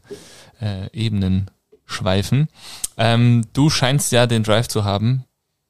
äh, 0.62 0.90
Ebenen 0.94 1.52
schweifen. 1.86 2.48
Ähm, 2.96 3.44
du 3.52 3.70
scheinst 3.70 4.14
ja 4.14 4.26
den 4.26 4.44
Drive 4.44 4.70
zu 4.70 4.86
haben, 4.86 5.26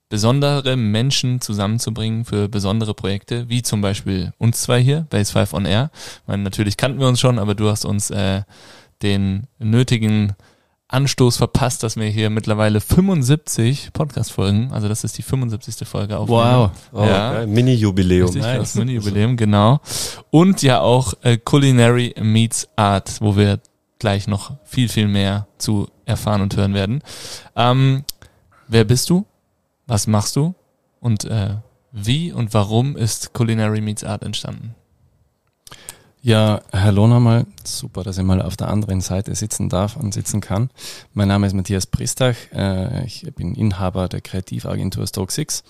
besondere 0.10 0.76
Menschen 0.78 1.42
zusammenzubringen 1.42 2.24
für 2.24 2.48
besondere 2.50 2.94
Projekte, 2.94 3.50
wie 3.50 3.64
zum 3.64 3.82
Beispiel 3.82 4.32
uns 4.38 4.62
zwei 4.62 4.80
hier, 4.80 5.08
Base 5.10 5.32
5 5.32 5.54
on 5.54 5.66
Air. 5.66 5.90
Ich 5.96 6.28
meine, 6.28 6.44
natürlich 6.44 6.78
kannten 6.78 7.00
wir 7.00 7.08
uns 7.08 7.20
schon, 7.20 7.40
aber 7.40 7.56
du 7.56 7.68
hast 7.68 7.84
uns 7.84 8.12
äh, 8.12 8.44
den 9.02 9.48
nötigen 9.58 10.36
Anstoß 10.94 11.38
verpasst, 11.38 11.82
dass 11.84 11.96
wir 11.96 12.06
hier 12.08 12.30
mittlerweile 12.30 12.80
75 12.80 13.92
Podcast-Folgen, 13.94 14.72
also 14.72 14.88
das 14.88 15.04
ist 15.04 15.18
die 15.18 15.24
75. 15.24 15.88
Folge 15.88 16.18
aufnehmen. 16.18 16.40
Wow. 16.40 16.72
Oh, 16.92 17.04
Ja. 17.04 17.46
Mini-Jubiläum. 17.48 18.34
Nice. 18.36 18.76
Mini-Jubiläum, 18.76 19.36
genau. 19.36 19.82
Und 20.30 20.62
ja 20.62 20.82
auch 20.82 21.14
äh, 21.24 21.38
Culinary 21.38 22.14
Meets 22.22 22.70
Art, 22.76 23.20
wo 23.22 23.36
wir 23.36 23.60
gleich 23.98 24.28
noch 24.28 24.52
viel, 24.66 24.88
viel 24.88 25.08
mehr 25.08 25.48
zu 25.58 25.88
erfahren 26.06 26.42
und 26.42 26.56
hören 26.56 26.74
werden. 26.74 27.02
Ähm, 27.56 28.04
wer 28.68 28.84
bist 28.84 29.10
du? 29.10 29.26
Was 29.88 30.08
machst 30.08 30.36
du? 30.36 30.54
Und 31.00 31.26
äh, 31.26 31.56
wie 31.92 32.32
und 32.32 32.54
warum 32.54 32.96
ist 32.96 33.34
Culinary 33.34 33.82
Meets 33.82 34.04
Art 34.04 34.24
entstanden? 34.24 34.76
Ja, 36.26 36.62
hallo 36.72 37.06
nochmal. 37.06 37.46
Super, 37.66 38.04
dass 38.04 38.18
ich 38.18 38.24
mal 38.24 38.42
auf 38.42 38.56
der 38.56 38.70
anderen 38.70 39.02
Seite 39.02 39.36
sitzen 39.36 39.68
darf 39.68 39.98
und 39.98 40.14
sitzen 40.14 40.40
kann. 40.40 40.70
Mein 41.12 41.28
Name 41.28 41.48
ist 41.48 41.54
Matthias 41.54 41.86
Pristach. 41.86 42.38
Äh, 42.54 43.06
ich 43.06 43.30
bin 43.36 43.56
Inhaber 43.56 44.08
der 44.08 44.22
Kreativagentur 44.22 45.06
Stoke 45.06 45.34
Six. 45.34 45.66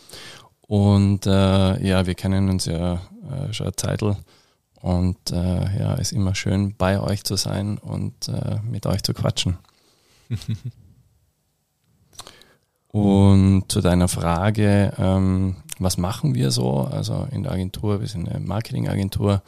Und 0.61 1.25
äh, 1.25 1.83
ja, 1.83 2.05
wir 2.05 2.13
kennen 2.13 2.51
uns 2.51 2.65
ja 2.65 3.01
äh, 3.31 3.51
schon 3.51 3.65
eine 3.65 3.75
Zeitl. 3.75 4.15
Und 4.79 5.31
äh, 5.31 5.79
ja, 5.79 5.95
ist 5.95 6.11
immer 6.11 6.35
schön, 6.35 6.75
bei 6.77 6.99
euch 6.99 7.23
zu 7.23 7.35
sein 7.35 7.79
und 7.79 8.27
äh, 8.27 8.59
mit 8.61 8.85
euch 8.85 9.01
zu 9.01 9.15
quatschen. 9.15 9.57
Und 12.89 13.63
zu 13.69 13.81
deiner 13.81 14.07
Frage, 14.07 14.93
ähm, 14.99 15.55
was 15.79 15.97
machen 15.97 16.35
wir 16.35 16.51
so? 16.51 16.81
Also 16.81 17.27
in 17.31 17.41
der 17.41 17.53
Agentur, 17.53 18.01
wir 18.01 18.07
sind 18.07 18.29
eine 18.29 18.39
Marketingagentur 18.39 19.41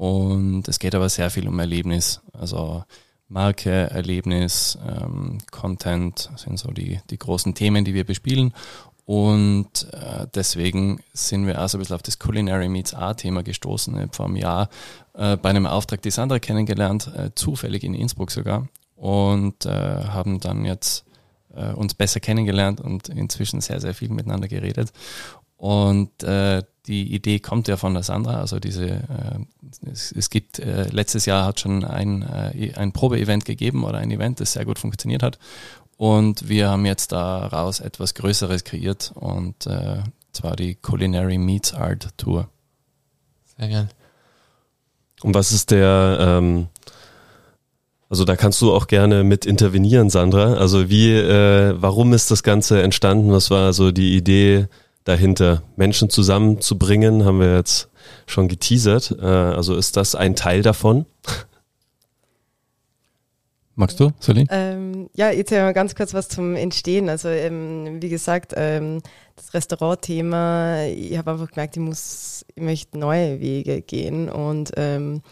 und 0.00 0.66
es 0.66 0.78
geht 0.78 0.94
aber 0.94 1.10
sehr 1.10 1.28
viel 1.28 1.46
um 1.46 1.58
Erlebnis. 1.58 2.22
Also 2.32 2.84
Marke, 3.28 3.90
Erlebnis, 3.90 4.78
ähm, 4.88 5.36
Content 5.50 6.30
sind 6.36 6.58
so 6.58 6.70
die, 6.70 7.00
die 7.10 7.18
großen 7.18 7.54
Themen, 7.54 7.84
die 7.84 7.92
wir 7.92 8.04
bespielen. 8.04 8.54
Und 9.04 9.92
äh, 9.92 10.26
deswegen 10.34 11.02
sind 11.12 11.46
wir 11.46 11.62
auch 11.62 11.68
so 11.68 11.76
ein 11.76 11.80
bisschen 11.80 11.96
auf 11.96 12.02
das 12.02 12.18
Culinary 12.18 12.70
Meets 12.70 12.94
Art-Thema 12.94 13.42
gestoßen. 13.42 13.94
Ich 14.02 14.16
vor 14.16 14.24
einem 14.24 14.36
Jahr 14.36 14.70
äh, 15.12 15.36
bei 15.36 15.50
einem 15.50 15.66
Auftrag 15.66 16.00
die 16.00 16.10
Sandra 16.10 16.38
kennengelernt, 16.38 17.12
äh, 17.14 17.34
zufällig 17.34 17.84
in 17.84 17.92
Innsbruck 17.92 18.30
sogar. 18.30 18.68
Und 18.96 19.66
äh, 19.66 19.70
haben 19.70 20.40
dann 20.40 20.64
jetzt 20.64 21.04
äh, 21.54 21.74
uns 21.74 21.92
besser 21.92 22.20
kennengelernt 22.20 22.80
und 22.80 23.10
inzwischen 23.10 23.60
sehr, 23.60 23.82
sehr 23.82 23.92
viel 23.92 24.08
miteinander 24.08 24.48
geredet. 24.48 24.94
Und 25.58 26.22
äh, 26.22 26.62
die 26.90 27.14
Idee 27.14 27.38
kommt 27.38 27.68
ja 27.68 27.76
von 27.76 27.94
der 27.94 28.02
Sandra. 28.02 28.40
Also 28.40 28.58
diese, 28.58 28.88
äh, 28.88 29.90
es, 29.90 30.10
es 30.10 30.28
gibt 30.28 30.58
äh, 30.58 30.88
letztes 30.90 31.24
Jahr 31.24 31.46
hat 31.46 31.60
schon 31.60 31.84
ein, 31.84 32.22
äh, 32.22 32.74
ein 32.74 32.92
Probe-Event 32.92 33.44
gegeben 33.44 33.84
oder 33.84 33.98
ein 33.98 34.10
Event, 34.10 34.40
das 34.40 34.54
sehr 34.54 34.64
gut 34.64 34.78
funktioniert 34.78 35.22
hat. 35.22 35.38
Und 35.96 36.48
wir 36.48 36.68
haben 36.68 36.84
jetzt 36.86 37.12
daraus 37.12 37.78
etwas 37.78 38.14
Größeres 38.14 38.64
kreiert 38.64 39.12
und 39.14 39.66
äh, 39.66 39.98
zwar 40.32 40.56
die 40.56 40.74
Culinary 40.74 41.38
Meets 41.38 41.74
Art 41.74 42.08
Tour. 42.16 42.48
Sehr 43.56 43.68
gern. 43.68 43.88
Und 45.22 45.34
was 45.34 45.52
ist 45.52 45.70
der, 45.70 46.18
ähm, 46.20 46.66
also 48.08 48.24
da 48.24 48.34
kannst 48.34 48.60
du 48.62 48.72
auch 48.74 48.88
gerne 48.88 49.22
mit 49.22 49.46
intervenieren, 49.46 50.10
Sandra. 50.10 50.54
Also 50.54 50.90
wie, 50.90 51.12
äh, 51.12 51.74
warum 51.76 52.14
ist 52.14 52.32
das 52.32 52.42
Ganze 52.42 52.82
entstanden? 52.82 53.30
Was 53.30 53.50
war 53.50 53.72
so 53.72 53.92
die 53.92 54.16
Idee 54.16 54.66
dahinter? 55.10 55.62
Menschen 55.76 56.08
zusammenzubringen, 56.08 57.24
haben 57.24 57.40
wir 57.40 57.56
jetzt 57.56 57.88
schon 58.26 58.48
geteasert. 58.48 59.16
Äh, 59.20 59.24
also 59.24 59.76
ist 59.76 59.96
das 59.96 60.14
ein 60.14 60.36
Teil 60.36 60.62
davon? 60.62 61.06
Magst 63.74 63.98
du, 63.98 64.10
Celine? 64.20 64.46
Ähm, 64.50 65.08
ja, 65.14 65.30
jetzt 65.30 65.50
mal 65.50 65.72
ganz 65.72 65.94
kurz 65.94 66.12
was 66.12 66.28
zum 66.28 66.54
Entstehen. 66.54 67.08
Also 67.08 67.28
ähm, 67.28 68.02
wie 68.02 68.08
gesagt, 68.08 68.52
ähm, 68.56 69.00
das 69.36 69.54
Restaurantthema, 69.54 70.84
ich 70.84 71.16
habe 71.16 71.32
einfach 71.32 71.50
gemerkt, 71.50 71.76
ich 71.76 71.82
muss, 71.82 72.44
ich 72.54 72.62
möchte 72.62 72.98
neue 72.98 73.40
Wege 73.40 73.80
gehen 73.80 74.28
und 74.28 74.72
ähm, 74.76 75.22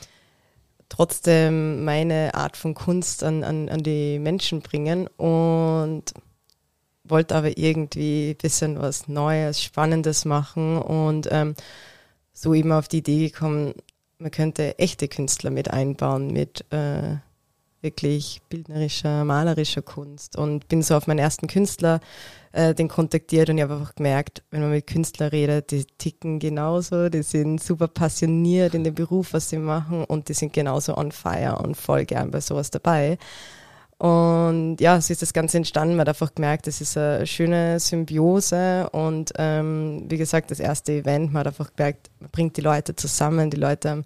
trotzdem 0.88 1.84
meine 1.84 2.34
Art 2.34 2.56
von 2.56 2.74
Kunst 2.74 3.22
an, 3.22 3.44
an, 3.44 3.68
an 3.68 3.82
die 3.82 4.18
Menschen 4.18 4.62
bringen 4.62 5.08
und 5.18 6.14
wollte 7.10 7.34
aber 7.34 7.56
irgendwie 7.58 8.30
ein 8.30 8.36
bisschen 8.36 8.78
was 8.78 9.08
Neues, 9.08 9.62
Spannendes 9.62 10.24
machen 10.24 10.78
und 10.78 11.28
ähm, 11.30 11.54
so 12.32 12.54
eben 12.54 12.72
auf 12.72 12.88
die 12.88 12.98
Idee 12.98 13.28
gekommen, 13.28 13.74
man 14.18 14.30
könnte 14.30 14.78
echte 14.78 15.08
Künstler 15.08 15.50
mit 15.50 15.70
einbauen, 15.70 16.32
mit 16.32 16.64
äh, 16.72 17.16
wirklich 17.80 18.42
bildnerischer, 18.48 19.24
malerischer 19.24 19.82
Kunst 19.82 20.36
und 20.36 20.68
bin 20.68 20.82
so 20.82 20.96
auf 20.96 21.06
meinen 21.06 21.20
ersten 21.20 21.46
Künstler 21.46 22.00
äh, 22.52 22.74
den 22.74 22.88
kontaktiert 22.88 23.50
und 23.50 23.58
ich 23.58 23.62
habe 23.62 23.74
einfach 23.74 23.94
gemerkt, 23.94 24.42
wenn 24.50 24.62
man 24.62 24.70
mit 24.70 24.86
Künstlern 24.86 25.28
redet, 25.28 25.70
die 25.70 25.84
ticken 25.84 26.40
genauso, 26.40 27.08
die 27.08 27.22
sind 27.22 27.62
super 27.62 27.86
passioniert 27.86 28.74
in 28.74 28.82
dem 28.82 28.94
Beruf, 28.94 29.32
was 29.32 29.50
sie 29.50 29.58
machen 29.58 30.04
und 30.04 30.28
die 30.28 30.34
sind 30.34 30.52
genauso 30.52 30.96
on 30.96 31.12
fire 31.12 31.58
und 31.62 31.76
voll 31.76 32.04
gern 32.04 32.30
bei 32.32 32.40
sowas 32.40 32.70
dabei. 32.70 33.18
Und 33.98 34.76
ja, 34.80 35.00
so 35.00 35.12
ist 35.12 35.22
das 35.22 35.32
Ganze 35.32 35.56
entstanden. 35.56 35.96
Man 35.96 36.02
hat 36.02 36.08
einfach 36.10 36.34
gemerkt, 36.34 36.68
es 36.68 36.80
ist 36.80 36.96
eine 36.96 37.26
schöne 37.26 37.80
Symbiose 37.80 38.88
und 38.90 39.32
ähm, 39.36 40.04
wie 40.08 40.18
gesagt, 40.18 40.52
das 40.52 40.60
erste 40.60 40.92
Event, 40.92 41.32
man 41.32 41.40
hat 41.40 41.48
einfach 41.48 41.74
gemerkt, 41.74 42.08
man 42.20 42.30
bringt 42.30 42.56
die 42.56 42.60
Leute 42.60 42.94
zusammen, 42.94 43.50
die 43.50 43.56
Leute 43.56 43.90
haben 43.90 44.04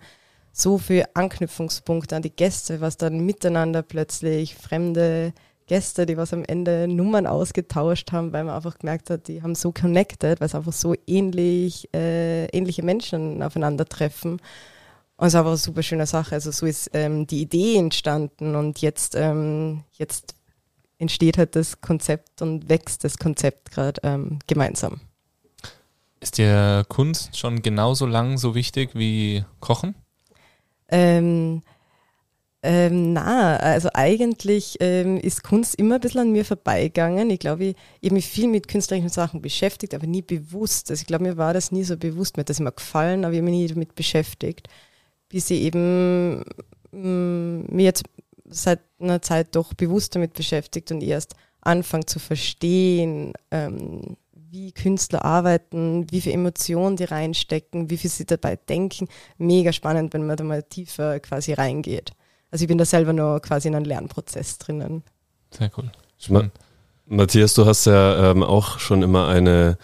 so 0.51 0.79
viele 0.79 1.15
Anknüpfungspunkte 1.15 2.17
an 2.17 2.23
die 2.23 2.35
Gäste, 2.35 2.81
was 2.81 2.97
dann 2.97 3.21
miteinander 3.25 3.83
plötzlich 3.83 4.55
fremde 4.55 5.35
Gäste, 5.67 6.07
die 6.07 6.17
was 6.17 6.33
am 6.33 6.45
Ende 6.45 6.89
Nummern 6.89 7.27
ausgetauscht 7.27 8.13
haben, 8.13 8.33
weil 8.33 8.45
man 8.45 8.55
einfach 8.55 8.79
gemerkt 8.79 9.11
hat, 9.11 9.29
die 9.29 9.43
haben 9.43 9.55
so 9.55 9.73
connected, 9.73 10.41
weil 10.41 10.47
es 10.47 10.55
einfach 10.55 10.73
so 10.73 10.95
ähnlich, 11.07 11.89
äh, 11.95 12.47
ähnliche 12.47 12.83
Menschen 12.83 13.43
aufeinandertreffen. 13.43 14.41
Und 15.17 15.27
es 15.27 15.35
ist 15.35 15.39
einfach 15.39 15.51
eine 15.51 15.57
super 15.57 15.83
schöne 15.83 16.07
Sache. 16.07 16.35
Also 16.35 16.51
so 16.51 16.67
ist 16.67 16.91
ähm, 16.95 17.27
die 17.27 17.43
Idee 17.43 17.77
entstanden 17.77 18.57
und 18.57 18.81
jetzt, 18.81 19.15
ähm, 19.15 19.85
jetzt 19.93 20.35
entsteht 20.99 21.39
halt 21.39 21.57
das 21.57 21.81
Konzept 21.81 22.43
und 22.43 22.69
wächst 22.69 23.05
das 23.05 23.19
Konzept 23.19 23.71
gerade 23.71 24.01
ähm, 24.05 24.39
gemeinsam. 24.47 25.01
Ist 26.21 26.39
dir 26.39 26.85
Kunst 26.89 27.37
schon 27.37 27.63
genauso 27.63 28.07
lang 28.07 28.39
so 28.39 28.55
wichtig 28.55 28.91
wie 28.95 29.45
Kochen? 29.59 29.97
Ähm, 30.89 31.63
ähm, 32.65 33.13
na, 33.13 33.57
also 33.57 33.89
eigentlich 33.93 34.77
ähm, 34.79 35.19
ist 35.19 35.43
Kunst 35.43 35.75
immer 35.75 35.97
ein 35.97 36.01
bisschen 36.01 36.21
an 36.21 36.31
mir 36.31 36.45
vorbeigegangen. 36.45 37.29
Ich 37.31 37.41
glaube, 37.41 37.65
ich, 37.65 37.77
ich 38.01 38.09
habe 38.09 38.15
mich 38.15 38.29
viel 38.29 38.47
mit 38.47 38.69
künstlerischen 38.69 39.09
Sachen 39.09 39.43
beschäftigt, 39.43 39.95
aber 39.95 40.07
nie 40.07 40.23
bewusst. 40.23 40.89
Also 40.91 41.01
ich 41.01 41.09
glaube, 41.09 41.25
mir 41.25 41.37
war 41.37 41.55
das 41.55 41.73
nie 41.73 41.83
so 41.83 41.97
bewusst. 41.97 42.37
Mir 42.37 42.43
hat 42.43 42.51
das 42.51 42.61
immer 42.61 42.71
gefallen, 42.71 43.25
aber 43.25 43.35
ich 43.35 43.41
habe 43.41 43.51
mich 43.51 43.59
nie 43.59 43.67
damit 43.67 43.97
beschäftigt. 43.97 44.69
Bis 45.33 45.49
ich 45.51 45.63
eben 45.63 46.45
mh, 46.93 47.65
mir 47.71 47.85
jetzt 47.85 48.05
seit 48.45 48.81
einer 49.01 49.23
Zeit 49.23 49.57
doch 49.57 49.73
bewusst 49.73 50.15
damit 50.15 50.35
beschäftigt 50.35 50.93
und 50.93 51.03
erst 51.03 51.35
anfange 51.63 52.05
zu 52.05 52.19
verstehen, 52.19 53.33
ähm, 53.51 54.17
wie 54.51 54.73
Künstler 54.73 55.25
arbeiten, 55.25 56.07
wie 56.11 56.21
viel 56.21 56.33
Emotionen 56.33 56.97
die 56.97 57.05
reinstecken, 57.05 57.89
wie 57.89 57.97
viel 57.97 58.11
sie 58.11 58.27
dabei 58.27 58.57
denken. 58.57 59.09
Mega 59.39 59.73
spannend, 59.73 60.13
wenn 60.13 60.27
man 60.27 60.37
da 60.37 60.45
mal 60.45 60.63
tiefer 60.63 61.19
quasi 61.21 61.55
reingeht. 61.55 62.11
Also 62.51 62.65
ich 62.65 62.69
bin 62.69 62.77
da 62.77 62.85
selber 62.85 63.15
nur 63.15 63.41
quasi 63.41 63.69
in 63.69 63.75
einem 63.75 63.87
Lernprozess 63.87 64.59
drinnen. 64.59 65.03
Sehr 65.51 65.71
cool. 65.79 65.91
Ma 66.29 66.51
Matthias, 67.07 67.55
du 67.55 67.65
hast 67.65 67.87
ja 67.87 68.31
ähm, 68.31 68.43
auch 68.43 68.79
schon 68.79 69.03
immer 69.03 69.29
eine 69.29 69.79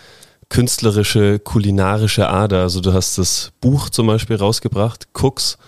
künstlerische, 0.49 1.39
kulinarische 1.39 2.29
Ader. 2.29 2.63
Also 2.63 2.81
du 2.81 2.93
hast 2.93 3.19
das 3.19 3.53
Buch 3.61 3.91
zum 3.91 4.07
Beispiel 4.07 4.37
rausgebracht, 4.37 5.09
Cooks, 5.13 5.59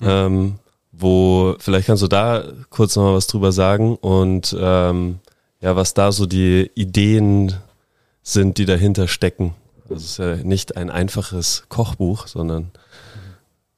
ja. 0.00 0.26
ähm, 0.26 0.58
wo 0.92 1.56
vielleicht 1.58 1.86
kannst 1.86 2.02
du 2.02 2.08
da 2.08 2.44
kurz 2.70 2.96
noch 2.96 3.04
mal 3.04 3.14
was 3.14 3.26
drüber 3.26 3.52
sagen 3.52 3.96
und 3.96 4.56
ähm, 4.58 5.18
ja, 5.60 5.76
was 5.76 5.94
da 5.94 6.12
so 6.12 6.26
die 6.26 6.70
Ideen 6.74 7.54
sind, 8.22 8.58
die 8.58 8.64
dahinter 8.64 9.08
stecken. 9.08 9.54
Also 9.84 9.96
es 9.96 10.04
ist 10.04 10.18
ja 10.18 10.36
nicht 10.36 10.76
ein 10.76 10.90
einfaches 10.90 11.64
Kochbuch, 11.68 12.26
sondern 12.26 12.70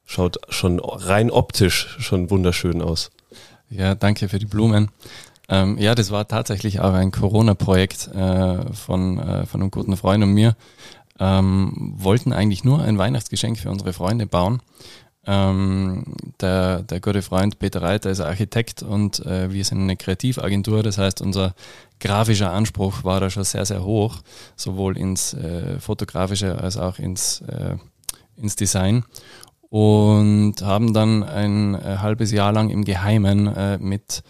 schaut 0.05 0.39
schon 0.49 0.79
rein 0.79 1.31
optisch 1.31 1.97
schon 1.99 2.29
wunderschön 2.29 2.81
aus. 2.81 3.11
Ja, 3.69 3.95
danke 3.95 4.29
für 4.29 4.39
die 4.39 4.45
Blumen. 4.45 4.89
Ähm, 5.49 5.77
ja, 5.77 5.95
das 5.95 6.11
war 6.11 6.27
tatsächlich 6.27 6.79
auch 6.79 6.93
ein 6.93 7.11
Corona-Projekt 7.11 8.07
äh, 8.13 8.73
von, 8.73 9.19
äh, 9.19 9.45
von 9.45 9.61
einem 9.61 9.71
guten 9.71 9.95
Freund 9.95 10.23
und 10.23 10.33
mir. 10.33 10.55
Ähm, 11.19 11.93
wollten 11.97 12.31
eigentlich 12.31 12.63
nur 12.63 12.81
ein 12.81 12.97
Weihnachtsgeschenk 12.97 13.57
für 13.57 13.69
unsere 13.69 13.93
Freunde 13.93 14.27
bauen. 14.27 14.61
Ähm, 15.25 16.03
der, 16.39 16.83
der 16.83 17.01
gute 17.01 17.21
Freund 17.21 17.59
Peter 17.59 17.81
Reiter 17.81 18.09
ist 18.09 18.21
Architekt 18.21 18.81
und 18.81 19.25
äh, 19.25 19.51
wir 19.51 19.65
sind 19.65 19.81
eine 19.81 19.97
Kreativagentur. 19.97 20.83
Das 20.83 20.97
heißt, 20.97 21.21
unser 21.21 21.53
grafischer 21.99 22.51
Anspruch 22.53 23.03
war 23.03 23.19
da 23.19 23.29
schon 23.29 23.43
sehr, 23.43 23.65
sehr 23.65 23.83
hoch, 23.83 24.21
sowohl 24.55 24.97
ins 24.97 25.33
äh, 25.33 25.79
Fotografische 25.79 26.57
als 26.61 26.77
auch 26.77 26.97
ins, 26.99 27.41
äh, 27.41 27.75
ins 28.37 28.55
Design. 28.55 29.03
Und 29.69 30.61
haben 30.61 30.93
dann 30.93 31.23
ein 31.23 31.75
äh, 31.75 31.97
halbes 31.97 32.31
Jahr 32.31 32.53
lang 32.53 32.69
im 32.69 32.85
Geheimen 32.85 33.47
äh, 33.47 33.77
mit 33.79 34.23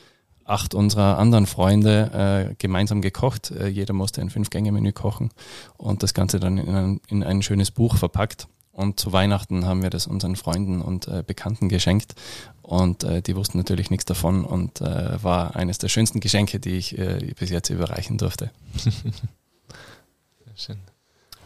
acht 0.47 0.73
unserer 0.73 1.17
anderen 1.17 1.45
Freunde 1.45 2.49
äh, 2.51 2.55
gemeinsam 2.57 3.01
gekocht. 3.01 3.51
Äh, 3.51 3.67
jeder 3.67 3.93
musste 3.93 4.21
ein 4.21 4.29
Fünf-Gänge-Menü 4.29 4.93
kochen 4.93 5.29
und 5.77 6.03
das 6.03 6.13
Ganze 6.13 6.39
dann 6.39 6.57
in 6.57 6.75
ein, 6.75 7.01
in 7.09 7.23
ein 7.23 7.41
schönes 7.41 7.71
Buch 7.71 7.97
verpackt. 7.97 8.47
Und 8.71 8.99
zu 8.99 9.11
Weihnachten 9.11 9.65
haben 9.65 9.81
wir 9.81 9.89
das 9.89 10.05
unseren 10.05 10.35
Freunden 10.35 10.81
und 10.81 11.07
äh, 11.07 11.23
Bekannten 11.25 11.67
geschenkt. 11.67 12.13
Und 12.61 13.03
äh, 13.03 13.21
die 13.21 13.35
wussten 13.35 13.57
natürlich 13.57 13.89
nichts 13.89 14.05
davon 14.05 14.45
und 14.45 14.81
äh, 14.81 15.23
war 15.23 15.55
eines 15.55 15.79
der 15.79 15.87
schönsten 15.89 16.19
Geschenke, 16.19 16.59
die 16.59 16.77
ich 16.77 16.97
äh, 16.97 17.33
bis 17.39 17.49
jetzt 17.49 17.69
überreichen 17.69 18.17
durfte. 18.17 18.51
Schön. 20.55 20.77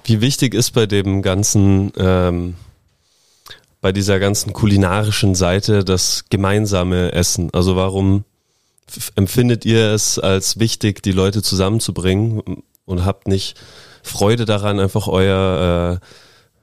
Wie 0.04 0.20
wichtig 0.20 0.54
ist 0.54 0.72
bei 0.72 0.88
dem 0.88 1.22
ganzen, 1.22 1.94
ähm, 1.96 2.56
bei 3.80 3.92
dieser 3.92 4.20
ganzen 4.20 4.52
kulinarischen 4.52 5.36
Seite 5.36 5.86
das 5.86 6.26
gemeinsame 6.30 7.14
Essen? 7.14 7.50
Also 7.54 7.76
warum 7.76 8.26
empfindet 9.16 9.66
ihr 9.66 9.92
es 9.92 10.20
als 10.20 10.60
wichtig, 10.60 11.02
die 11.02 11.12
Leute 11.12 11.42
zusammenzubringen 11.42 12.64
und 12.86 13.06
habt 13.06 13.28
nicht 13.28 13.60
Freude 14.04 14.46
daran, 14.46 14.80
einfach 14.80 15.08
euer 15.08 16.00
äh, 16.02 16.06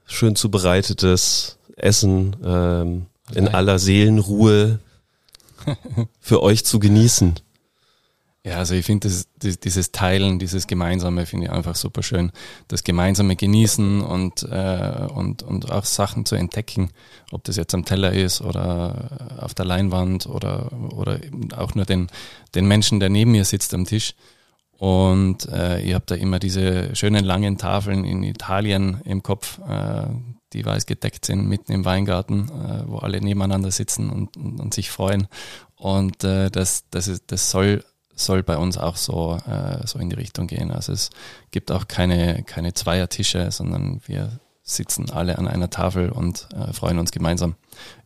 schön 0.07 0.37
zubereitetes 0.37 1.59
Essen 1.76 2.37
ähm, 2.44 3.07
in 3.35 3.48
aller 3.48 3.78
Seelenruhe 3.78 4.81
für 6.20 6.42
euch 6.42 6.64
zu 6.64 6.78
genießen. 6.78 7.35
Ja, 8.48 8.56
also 8.56 8.74
ich 8.74 8.87
finde 8.87 9.11
dieses 9.40 9.92
Teilen, 9.92 10.38
dieses 10.38 10.66
Gemeinsame 10.66 11.26
finde 11.26 11.46
ich 11.46 11.52
einfach 11.52 11.74
super 11.74 12.02
schön. 12.02 12.32
Das 12.68 12.82
gemeinsame 12.82 13.37
Genießen 13.37 14.00
und, 14.00 14.42
äh, 14.44 15.06
und, 15.12 15.42
und 15.42 15.70
auch 15.70 15.84
Sachen 15.84 16.24
zu 16.24 16.34
entdecken, 16.34 16.90
ob 17.30 17.44
das 17.44 17.56
jetzt 17.56 17.74
am 17.74 17.84
Teller 17.84 18.14
ist 18.14 18.40
oder 18.40 19.37
auf 19.38 19.52
der 19.52 19.66
Leinwand 19.66 20.26
oder, 20.26 20.72
oder 20.96 21.20
auch 21.58 21.74
nur 21.74 21.84
den, 21.84 22.06
den 22.54 22.66
Menschen, 22.66 23.00
der 23.00 23.11
neben 23.11 23.32
mir 23.32 23.44
sitzt 23.44 23.74
am 23.74 23.84
Tisch. 23.84 24.14
Und 24.78 25.46
äh, 25.48 25.82
ich 25.82 25.92
habe 25.92 26.06
da 26.06 26.14
immer 26.14 26.38
diese 26.38 26.96
schönen 26.96 27.24
langen 27.26 27.58
Tafeln 27.58 28.04
in 28.04 28.22
Italien 28.22 29.02
im 29.04 29.22
Kopf, 29.22 29.58
äh, 29.58 30.06
die 30.54 30.64
weiß 30.64 30.87
gedeckt 30.87 31.26
sind, 31.26 31.46
mitten 31.46 31.72
im 31.72 31.84
Weingarten, 31.84 32.48
äh, 32.48 32.84
wo 32.87 32.96
alle 32.96 33.20
nebeneinander 33.20 33.72
sitzen 33.72 34.08
und, 34.08 34.38
und, 34.38 34.58
und 34.58 34.72
sich 34.72 34.88
freuen. 34.88 35.28
Und 35.76 36.24
äh, 36.24 36.50
das, 36.50 36.84
das, 36.90 37.08
ist, 37.08 37.24
das 37.26 37.50
soll, 37.50 37.84
soll 38.20 38.42
bei 38.42 38.57
uns 38.57 38.78
auch 38.78 38.96
so, 38.96 39.38
äh, 39.46 39.87
so 39.87 39.98
in 39.98 40.11
die 40.11 40.16
Richtung 40.16 40.46
gehen. 40.46 40.70
Also 40.70 40.92
es 40.92 41.11
gibt 41.50 41.70
auch 41.70 41.88
keine, 41.88 42.42
keine 42.44 42.74
Zweiertische, 42.74 43.50
sondern 43.50 44.00
wir 44.07 44.40
sitzen 44.62 45.11
alle 45.11 45.38
an 45.38 45.48
einer 45.48 45.70
Tafel 45.70 46.11
und 46.11 46.48
äh, 46.54 46.72
freuen 46.72 46.98
uns 46.98 47.11
gemeinsam 47.11 47.57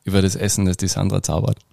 über 0.05 0.23
das 0.23 0.37
Essen, 0.37 0.65
das 0.67 0.77
die 0.77 0.89
Sandra 0.89 1.23
zaubert. 1.23 1.59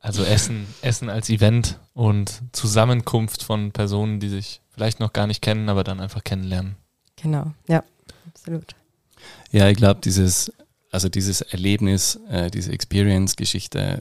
Also 0.00 0.22
Essen, 0.22 0.66
Essen 0.80 1.10
als 1.10 1.28
Event 1.28 1.78
und 1.92 2.40
Zusammenkunft 2.52 3.42
von 3.42 3.72
Personen, 3.72 4.20
die 4.20 4.28
sich 4.28 4.60
vielleicht 4.70 5.00
noch 5.00 5.12
gar 5.12 5.26
nicht 5.26 5.42
kennen, 5.42 5.68
aber 5.68 5.82
dann 5.82 6.00
einfach 6.00 6.22
kennenlernen. 6.22 6.76
Genau, 7.16 7.52
ja, 7.66 7.82
absolut. 8.28 8.76
Ja, 9.50 9.68
ich 9.68 9.76
glaube, 9.76 10.00
dieses, 10.00 10.52
also 10.92 11.08
dieses 11.08 11.40
Erlebnis, 11.40 12.20
äh, 12.30 12.48
diese 12.50 12.70
Experience-Geschichte 12.72 14.00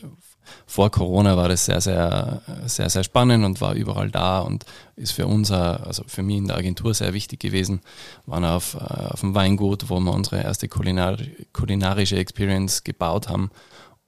vor 0.66 0.92
Corona 0.92 1.38
war 1.38 1.50
das 1.50 1.66
sehr, 1.66 1.82
sehr, 1.82 2.42
sehr, 2.66 2.90
sehr 2.90 3.04
spannend 3.04 3.46
und 3.46 3.62
war 3.62 3.74
überall 3.74 4.10
da 4.10 4.40
und 4.40 4.66
ist 4.96 5.12
für 5.12 5.28
uns, 5.28 5.52
also 5.52 6.04
für 6.08 6.24
mich 6.24 6.38
in 6.38 6.48
der 6.48 6.58
Agentur 6.58 6.94
sehr 6.94 7.14
wichtig 7.14 7.40
gewesen. 7.40 7.82
Wir 8.26 8.34
waren 8.34 8.46
auf, 8.46 8.76
äh, 8.76 8.78
auf 8.80 9.22
dem 9.22 9.36
Weingut, 9.36 9.90
wo 9.90 10.00
wir 10.00 10.14
unsere 10.14 10.42
erste 10.42 10.68
kulinar 10.68 11.18
kulinarische 11.54 12.18
Experience 12.18 12.84
gebaut 12.84 13.30
haben 13.30 13.52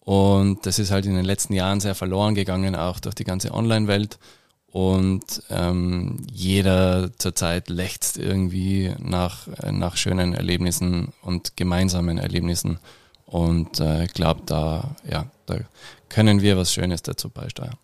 und 0.09 0.65
das 0.65 0.79
ist 0.79 0.89
halt 0.89 1.05
in 1.05 1.13
den 1.13 1.23
letzten 1.23 1.53
Jahren 1.53 1.81
sehr 1.81 1.93
verloren 1.93 2.33
gegangen, 2.33 2.75
auch 2.75 2.99
durch 2.99 3.13
die 3.13 3.25
ganze 3.25 3.53
Online-Welt. 3.53 4.17
Und 4.65 5.43
ähm, 5.51 6.25
jeder 6.31 7.11
zurzeit 7.19 7.69
lechzt 7.69 8.17
irgendwie 8.17 8.91
nach, 8.97 9.45
nach 9.71 9.97
schönen 9.97 10.33
Erlebnissen 10.33 11.13
und 11.21 11.55
gemeinsamen 11.57 12.17
Erlebnissen. 12.17 12.79
Und 13.27 13.79
äh, 13.79 14.05
ich 14.05 14.13
glaube, 14.13 14.41
da, 14.47 14.95
ja, 15.07 15.27
da 15.45 15.59
können 16.09 16.41
wir 16.41 16.57
was 16.57 16.73
Schönes 16.73 17.01
dazu 17.03 17.29
beisteuern. 17.29 17.77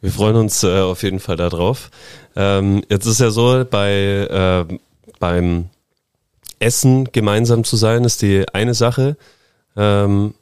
Wir 0.00 0.10
freuen 0.10 0.36
uns 0.36 0.62
äh, 0.62 0.80
auf 0.80 1.02
jeden 1.02 1.20
Fall 1.20 1.36
darauf. 1.36 1.90
Ähm, 2.34 2.82
jetzt 2.88 3.06
ist 3.06 3.20
ja 3.20 3.30
so, 3.30 3.64
bei, 3.68 3.92
äh, 4.70 4.78
beim 5.18 5.68
Essen 6.58 7.04
gemeinsam 7.12 7.64
zu 7.64 7.76
sein, 7.76 8.04
ist 8.04 8.22
die 8.22 8.46
eine 8.52 8.74
Sache 8.74 9.16
ähm, 9.76 10.34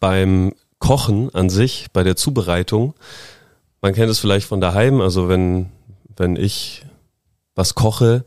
beim 0.00 0.54
Kochen 0.78 1.32
an 1.34 1.50
sich, 1.50 1.86
bei 1.92 2.02
der 2.02 2.16
Zubereitung. 2.16 2.94
Man 3.80 3.94
kennt 3.94 4.10
es 4.10 4.18
vielleicht 4.18 4.46
von 4.46 4.60
daheim, 4.60 5.00
also 5.00 5.28
wenn, 5.28 5.70
wenn 6.16 6.36
ich 6.36 6.84
was 7.54 7.74
koche, 7.74 8.24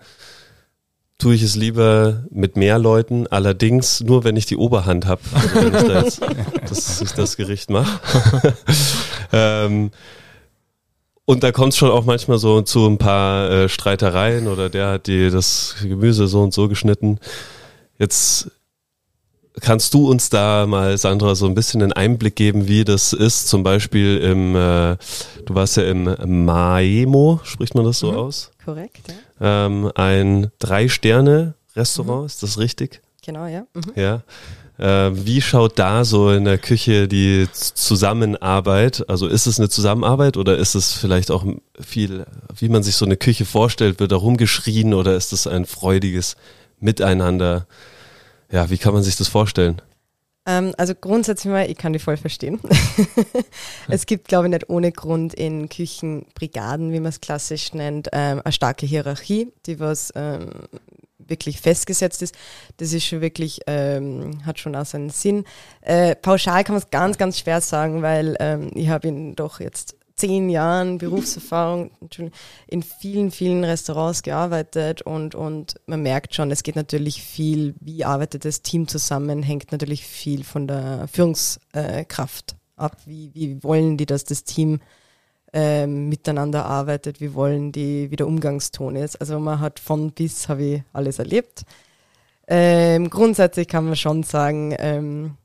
tue 1.24 1.36
ich 1.36 1.44
es 1.44 1.56
lieber 1.56 2.26
mit 2.32 2.58
mehr 2.58 2.78
Leuten, 2.78 3.28
allerdings 3.28 4.02
nur, 4.02 4.26
wenn 4.26 4.36
ich 4.36 4.46
die 4.46 4.58
Oberhand 4.58 5.06
habe, 5.06 5.22
also 5.34 5.56
wenn 5.56 5.74
ich 5.74 5.84
da 5.84 6.02
jetzt 6.04 6.22
das, 6.70 7.02
ich 7.02 7.12
das 7.14 7.38
Gericht 7.38 7.70
mache. 7.70 8.02
ähm, 9.32 9.92
und 11.24 11.44
da 11.44 11.54
kommt 11.54 11.72
es 11.72 11.78
schon 11.78 11.92
auch 11.92 12.04
manchmal 12.04 12.40
so 12.40 12.62
zu 12.62 12.86
ein 12.86 12.98
paar 12.98 13.50
äh, 13.50 13.70
Streitereien 13.70 14.50
oder 14.50 14.70
der 14.70 14.90
hat 14.90 15.08
die 15.08 15.30
das 15.30 15.78
Gemüse 15.82 16.28
so 16.28 16.44
und 16.44 16.54
so 16.54 16.68
geschnitten. 16.68 17.20
Jetzt 17.98 18.52
Kannst 19.62 19.94
du 19.94 20.10
uns 20.10 20.32
da 20.32 20.66
mal, 20.66 20.98
Sandra, 20.98 21.36
so 21.36 21.46
ein 21.46 21.54
bisschen 21.54 21.84
einen 21.84 21.94
Einblick 21.94 22.36
geben, 22.36 22.68
wie 22.68 22.84
das 22.84 23.14
ist? 23.14 23.48
Zum 23.48 23.62
Beispiel 23.62 24.18
im, 24.18 24.56
äh, 24.56 24.98
du 25.46 25.54
warst 25.54 25.78
ja 25.78 25.84
im 25.84 26.06
Maemo, 26.46 27.40
spricht 27.44 27.76
man 27.76 27.86
das 27.86 28.00
so 28.00 28.12
mhm. 28.12 28.18
aus? 28.18 28.52
Korrekt, 28.66 29.10
ja. 29.10 29.14
Ähm, 29.46 29.92
ein 29.96 30.52
Drei-Sterne-Restaurant, 30.60 32.22
mhm. 32.22 32.26
ist 32.26 32.44
das 32.44 32.58
richtig? 32.58 33.02
Genau, 33.26 33.46
ja. 33.46 33.66
Mhm. 33.74 33.92
Ja. 33.96 34.24
Äh, 34.78 35.12
wie 35.14 35.42
schaut 35.42 35.78
da 35.78 36.06
so 36.06 36.32
in 36.32 36.46
der 36.46 36.58
Küche 36.58 37.10
die 37.10 37.48
Zusammenarbeit? 37.52 39.04
Also 39.10 39.28
ist 39.28 39.46
es 39.46 39.60
eine 39.60 39.68
Zusammenarbeit 39.68 40.38
oder 40.38 40.58
ist 40.58 40.76
es 40.76 40.94
vielleicht 40.94 41.30
auch 41.30 41.46
viel, 41.78 42.26
wie 42.58 42.70
man 42.70 42.84
sich 42.84 42.96
so 42.96 43.06
eine 43.06 43.18
Küche 43.18 43.44
vorstellt, 43.44 44.00
wird 44.00 44.14
da 44.14 44.16
rumgeschrien 44.16 44.94
oder 44.94 45.16
ist 45.16 45.34
es 45.34 45.46
ein 45.46 45.66
freudiges 45.66 46.38
Miteinander? 46.80 47.68
Ja, 48.50 48.70
wie 48.70 48.78
kann 48.78 48.94
man 48.94 49.04
sich 49.04 49.18
das 49.18 49.28
vorstellen? 49.28 49.82
Ähm, 50.46 50.74
also 50.78 50.94
grundsätzlich 50.96 51.52
mal, 51.52 51.70
ich 51.70 51.78
kann 51.78 51.94
die 51.94 52.00
voll 52.00 52.18
verstehen. 52.18 52.60
es 53.88 54.06
gibt, 54.06 54.28
glaube 54.28 54.48
ich, 54.48 54.52
nicht 54.52 54.70
ohne 54.70 54.92
Grund 54.92 55.34
in 55.34 55.70
Küchenbrigaden, 55.70 56.92
wie 56.92 57.00
man 57.00 57.10
es 57.10 57.22
klassisch 57.22 57.74
nennt, 57.74 58.10
ähm, 58.12 58.42
eine 58.44 58.52
starke 58.52 58.86
Hierarchie, 58.86 59.54
die 59.66 59.80
was 59.80 60.12
ähm, 60.16 60.50
wirklich 61.18 61.62
festgesetzt 61.62 62.22
ist. 62.22 62.36
Das 62.78 62.92
ist 62.92 63.06
schon 63.06 63.22
wirklich, 63.22 63.62
hat 63.66 64.60
schon 64.60 64.76
auch 64.76 64.86
seinen 64.86 65.10
Sinn. 65.10 65.46
Äh, 65.80 66.16
pauschal 66.16 66.66
kann 66.66 66.76
man 66.76 66.84
es 66.84 66.90
ganz, 66.90 67.18
ganz 67.18 67.40
schwer 67.40 67.62
sagen, 67.62 68.02
weil 68.02 68.36
ich 68.76 68.90
habe 68.90 69.08
ihn 69.08 69.34
doch 69.34 69.62
jetzt 69.62 69.96
zehn 70.24 70.50
Jahren 70.50 71.00
Berufserfahrung 71.00 71.92
in 72.68 72.82
vielen, 72.82 73.30
vielen 73.30 73.66
Restaurants 73.66 74.24
gearbeitet 74.24 75.02
und, 75.02 75.36
und 75.36 75.76
man 75.86 76.02
merkt 76.02 76.34
schon, 76.34 76.50
es 76.50 76.64
geht 76.64 76.78
natürlich 76.78 77.22
viel, 77.22 77.76
wie 77.82 78.06
arbeitet 78.06 78.46
das 78.46 78.62
Team 78.62 78.88
zusammen, 78.88 79.44
hängt 79.44 79.74
natürlich 79.74 80.06
viel 80.06 80.46
von 80.46 80.66
der 80.66 81.10
Führungskraft 81.12 82.56
ab. 82.78 82.98
Wie, 83.06 83.32
wie 83.34 83.62
wollen 83.66 83.98
die, 83.98 84.06
dass 84.06 84.24
das 84.24 84.46
Team 84.46 84.80
ähm, 85.52 86.08
miteinander 86.08 86.66
arbeitet, 86.66 87.20
wie 87.20 87.34
wollen 87.34 87.74
die, 87.74 88.10
wie 88.10 88.16
der 88.16 88.28
Umgangston 88.28 88.96
ist. 88.96 89.18
Also 89.18 89.40
man 89.40 89.60
hat 89.60 89.82
von 89.82 90.12
bis 90.12 90.48
habe 90.48 90.64
ich 90.64 90.84
alles 90.94 91.20
erlebt. 91.20 91.64
Ähm, 92.48 93.10
grundsätzlich 93.10 93.68
kann 93.68 93.86
man 93.86 93.98
schon 93.98 94.24
sagen, 94.24 94.74
ähm, 94.80 95.38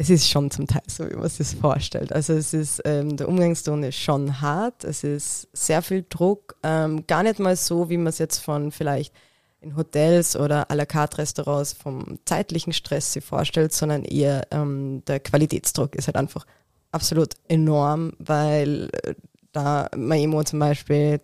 es 0.00 0.08
ist 0.08 0.30
schon 0.30 0.50
zum 0.50 0.66
Teil 0.66 0.80
so, 0.86 1.06
wie 1.10 1.14
man 1.14 1.28
sich 1.28 1.54
vorstellt. 1.60 2.10
Also 2.10 2.32
es 2.32 2.54
ist, 2.54 2.80
ähm, 2.86 3.18
der 3.18 3.28
Umgangston 3.28 3.82
ist 3.82 3.98
schon 3.98 4.40
hart, 4.40 4.82
es 4.82 5.04
ist 5.04 5.48
sehr 5.52 5.82
viel 5.82 6.06
Druck, 6.08 6.56
ähm, 6.62 7.06
gar 7.06 7.22
nicht 7.22 7.38
mal 7.38 7.54
so, 7.54 7.90
wie 7.90 7.98
man 7.98 8.06
es 8.06 8.16
jetzt 8.16 8.38
von 8.38 8.72
vielleicht 8.72 9.12
in 9.60 9.76
Hotels 9.76 10.36
oder 10.36 10.70
à 10.70 10.74
la 10.74 10.86
carte 10.86 11.18
Restaurants 11.18 11.74
vom 11.74 12.18
zeitlichen 12.24 12.72
Stress 12.72 13.12
sich 13.12 13.22
vorstellt, 13.22 13.74
sondern 13.74 14.04
eher 14.04 14.46
ähm, 14.52 15.02
der 15.06 15.20
Qualitätsdruck 15.20 15.94
ist 15.94 16.06
halt 16.06 16.16
einfach 16.16 16.46
absolut 16.92 17.34
enorm, 17.48 18.14
weil 18.18 18.88
äh, 19.02 19.14
da 19.52 19.90
Maimo 19.94 20.42
zum 20.44 20.60
Beispiel 20.60 21.20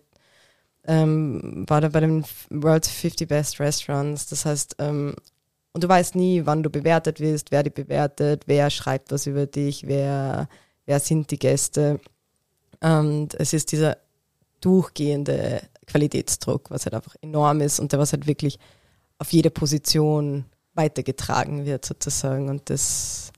ähm, 0.85 1.65
war 1.67 1.81
da 1.81 1.89
bei 1.89 2.01
den 2.01 2.23
World's 2.51 2.89
50 2.89 3.27
Best 3.27 3.59
Restaurants. 3.59 4.27
Das 4.27 4.45
heißt, 4.45 4.75
ähm, 4.77 5.15
und 5.77 5.83
du 5.83 5.89
weißt 5.89 6.15
nie, 6.15 6.43
wann 6.43 6.63
du 6.63 6.71
bewertet 6.71 7.19
wirst, 7.19 7.51
wer 7.51 7.61
dich 7.61 7.75
bewertet, 7.75 8.45
wer 8.47 8.71
schreibt 8.71 9.11
was 9.11 9.27
über 9.27 9.45
dich, 9.45 9.85
wer, 9.85 10.49
wer 10.87 10.99
sind 10.99 11.29
die 11.29 11.37
Gäste. 11.37 11.99
Und 12.81 13.35
es 13.35 13.53
ist 13.53 13.71
dieser 13.71 13.99
durchgehende 14.59 15.61
Qualitätsdruck, 15.85 16.71
was 16.71 16.85
halt 16.85 16.95
einfach 16.95 17.15
enorm 17.21 17.61
ist 17.61 17.79
und 17.79 17.91
der 17.91 17.99
was 17.99 18.11
halt 18.11 18.25
wirklich 18.25 18.57
auf 19.19 19.31
jede 19.31 19.51
Position 19.51 20.45
weitergetragen 20.73 21.67
wird 21.67 21.85
sozusagen. 21.85 22.49
Und 22.49 22.71
das, 22.71 23.31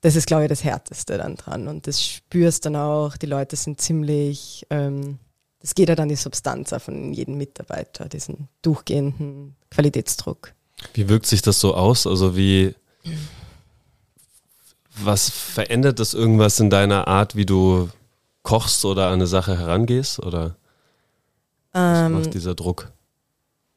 das 0.00 0.14
ist, 0.14 0.28
glaube 0.28 0.44
ich, 0.44 0.48
das 0.48 0.62
Härteste 0.62 1.18
dann 1.18 1.34
dran. 1.34 1.66
Und 1.66 1.88
das 1.88 2.00
spürst 2.00 2.66
dann 2.66 2.76
auch, 2.76 3.16
die 3.16 3.26
Leute 3.26 3.56
sind 3.56 3.80
ziemlich, 3.80 4.64
ähm, 4.70 5.18
das 5.58 5.74
geht 5.74 5.88
ja 5.88 5.96
dann 5.96 6.08
die 6.08 6.14
Substanz 6.14 6.72
von 6.78 7.12
jedem 7.12 7.36
Mitarbeiter, 7.36 8.08
diesen 8.08 8.46
durchgehenden 8.62 9.56
Qualitätsdruck. 9.70 10.54
Wie 10.94 11.08
wirkt 11.08 11.26
sich 11.26 11.42
das 11.42 11.60
so 11.60 11.74
aus? 11.74 12.06
Also 12.06 12.36
wie, 12.36 12.74
was 14.96 15.30
verändert 15.30 15.98
das 15.98 16.14
irgendwas 16.14 16.60
in 16.60 16.70
deiner 16.70 17.08
Art, 17.08 17.36
wie 17.36 17.46
du 17.46 17.88
kochst 18.42 18.84
oder 18.84 19.06
an 19.06 19.14
eine 19.14 19.26
Sache 19.26 19.58
herangehst? 19.58 20.18
Oder 20.20 20.56
was 21.72 22.00
Ähm, 22.00 22.12
macht 22.12 22.34
dieser 22.34 22.54
Druck? 22.54 22.90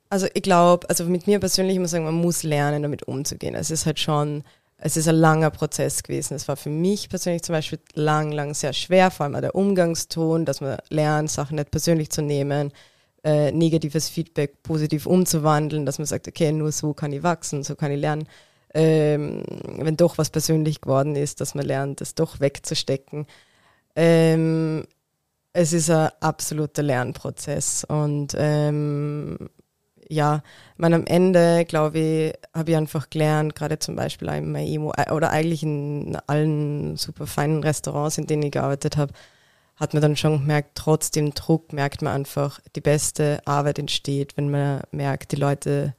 Also 0.09 0.27
ich 0.33 0.43
glaube, 0.43 0.87
also 0.89 1.05
mit 1.05 1.27
mir 1.27 1.39
persönlich 1.39 1.77
muss 1.79 1.87
ich 1.87 1.91
sagen, 1.91 2.05
man 2.05 2.13
muss 2.13 2.43
lernen, 2.43 2.83
damit 2.83 3.03
umzugehen. 3.03 3.55
Es 3.55 3.71
ist 3.71 3.85
halt 3.85 3.99
schon, 3.99 4.43
es 4.77 4.97
ist 4.97 5.07
ein 5.07 5.15
langer 5.15 5.49
Prozess 5.49 6.03
gewesen. 6.03 6.35
Es 6.35 6.47
war 6.47 6.57
für 6.57 6.69
mich 6.69 7.09
persönlich 7.09 7.43
zum 7.43 7.53
Beispiel 7.53 7.79
lang, 7.93 8.31
lang 8.31 8.53
sehr 8.53 8.73
schwer, 8.73 9.11
vor 9.11 9.25
allem 9.25 9.41
der 9.41 9.55
Umgangston, 9.55 10.45
dass 10.45 10.61
man 10.61 10.77
lernt, 10.89 11.31
Sachen 11.31 11.55
nicht 11.55 11.71
persönlich 11.71 12.11
zu 12.11 12.21
nehmen, 12.21 12.71
äh, 13.25 13.51
negatives 13.51 14.07
Feedback 14.07 14.61
positiv 14.61 15.07
umzuwandeln, 15.07 15.85
dass 15.85 15.97
man 15.97 16.05
sagt, 16.05 16.27
okay, 16.27 16.51
nur 16.51 16.71
so 16.71 16.93
kann 16.93 17.11
ich 17.11 17.23
wachsen, 17.23 17.63
so 17.63 17.75
kann 17.75 17.91
ich 17.91 17.99
lernen. 17.99 18.27
Ähm, 18.73 19.43
wenn 19.65 19.97
doch 19.97 20.17
was 20.17 20.29
persönlich 20.29 20.79
geworden 20.81 21.15
ist, 21.15 21.41
dass 21.41 21.55
man 21.55 21.65
lernt, 21.65 22.01
das 22.01 22.13
doch 22.13 22.39
wegzustecken. 22.39 23.25
Ähm, 23.95 24.85
es 25.53 25.73
ist 25.73 25.89
ein 25.89 26.09
absoluter 26.19 26.83
Lernprozess 26.83 27.85
und 27.85 28.35
ähm, 28.37 29.37
ja, 30.07 30.43
meine, 30.77 30.97
am 30.97 31.05
Ende, 31.07 31.65
glaube 31.65 31.99
ich, 31.99 32.33
habe 32.53 32.71
ich 32.71 32.77
einfach 32.77 33.09
gelernt, 33.09 33.55
gerade 33.55 33.79
zum 33.79 33.95
Beispiel 33.95 34.27
in 34.29 34.51
Maimo 34.51 34.93
äh, 34.97 35.11
oder 35.11 35.31
eigentlich 35.31 35.63
in 35.63 36.15
allen 36.27 36.95
super 36.97 37.25
feinen 37.25 37.63
Restaurants, 37.63 38.19
in 38.19 38.27
denen 38.27 38.43
ich 38.43 38.51
gearbeitet 38.51 38.97
habe, 38.97 39.13
hat 39.75 39.93
man 39.93 40.01
dann 40.01 40.15
schon 40.15 40.39
gemerkt, 40.39 40.71
trotz 40.75 41.11
dem 41.11 41.33
Druck 41.33 41.73
merkt 41.73 42.01
man 42.01 42.13
einfach, 42.13 42.59
die 42.75 42.81
beste 42.81 43.39
Arbeit 43.45 43.79
entsteht, 43.79 44.37
wenn 44.37 44.49
man 44.49 44.81
merkt, 44.91 45.31
die 45.31 45.37
Leute 45.37 45.95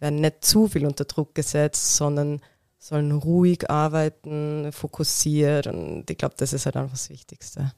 werden 0.00 0.20
nicht 0.20 0.44
zu 0.44 0.68
viel 0.68 0.86
unter 0.86 1.04
Druck 1.04 1.34
gesetzt, 1.34 1.96
sondern 1.96 2.40
sollen 2.78 3.12
ruhig 3.12 3.70
arbeiten, 3.70 4.72
fokussiert 4.72 5.66
und 5.66 6.10
ich 6.10 6.16
glaube, 6.16 6.34
das 6.38 6.52
ist 6.52 6.64
halt 6.64 6.76
einfach 6.76 6.92
das 6.92 7.10
Wichtigste. 7.10 7.72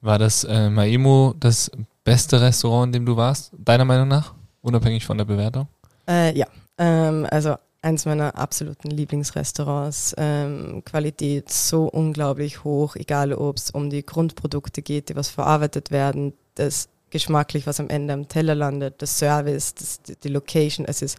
War 0.00 0.18
das 0.18 0.42
äh, 0.44 0.68
Maimo 0.68 1.34
das 1.38 1.70
beste 2.02 2.40
Restaurant, 2.40 2.88
in 2.88 2.92
dem 2.92 3.06
du 3.06 3.16
warst, 3.16 3.52
deiner 3.56 3.84
Meinung 3.84 4.08
nach? 4.08 4.34
Unabhängig 4.60 5.06
von 5.06 5.16
der 5.16 5.24
Bewertung? 5.24 5.68
Äh, 6.08 6.36
ja, 6.36 6.46
ähm, 6.78 7.26
also 7.30 7.54
eins 7.82 8.06
meiner 8.06 8.36
absoluten 8.38 8.90
Lieblingsrestaurants. 8.90 10.14
Ähm, 10.16 10.82
Qualität 10.84 11.50
so 11.50 11.84
unglaublich 11.84 12.64
hoch, 12.64 12.96
egal 12.96 13.32
ob 13.32 13.56
es 13.56 13.70
um 13.70 13.90
die 13.90 14.06
Grundprodukte 14.06 14.82
geht, 14.82 15.08
die 15.08 15.16
was 15.16 15.28
verarbeitet 15.28 15.90
werden, 15.90 16.32
das 16.54 16.88
geschmacklich, 17.10 17.66
was 17.66 17.80
am 17.80 17.90
Ende 17.90 18.14
am 18.14 18.28
Teller 18.28 18.54
landet, 18.54 19.02
das 19.02 19.18
Service, 19.18 19.74
das, 19.74 20.00
die 20.02 20.28
Location. 20.28 20.86
Es 20.86 21.02
ist 21.02 21.18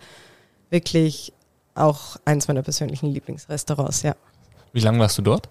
wirklich 0.70 1.34
auch 1.76 2.18
eins 2.26 2.48
meiner 2.48 2.64
persönlichen 2.64 3.10
Lieblingsrestaurants, 3.10 4.02
ja. 4.02 4.16
Wie 4.72 4.80
lange 4.80 5.00
warst 5.00 5.18
du 5.18 5.22
dort? 5.22 5.50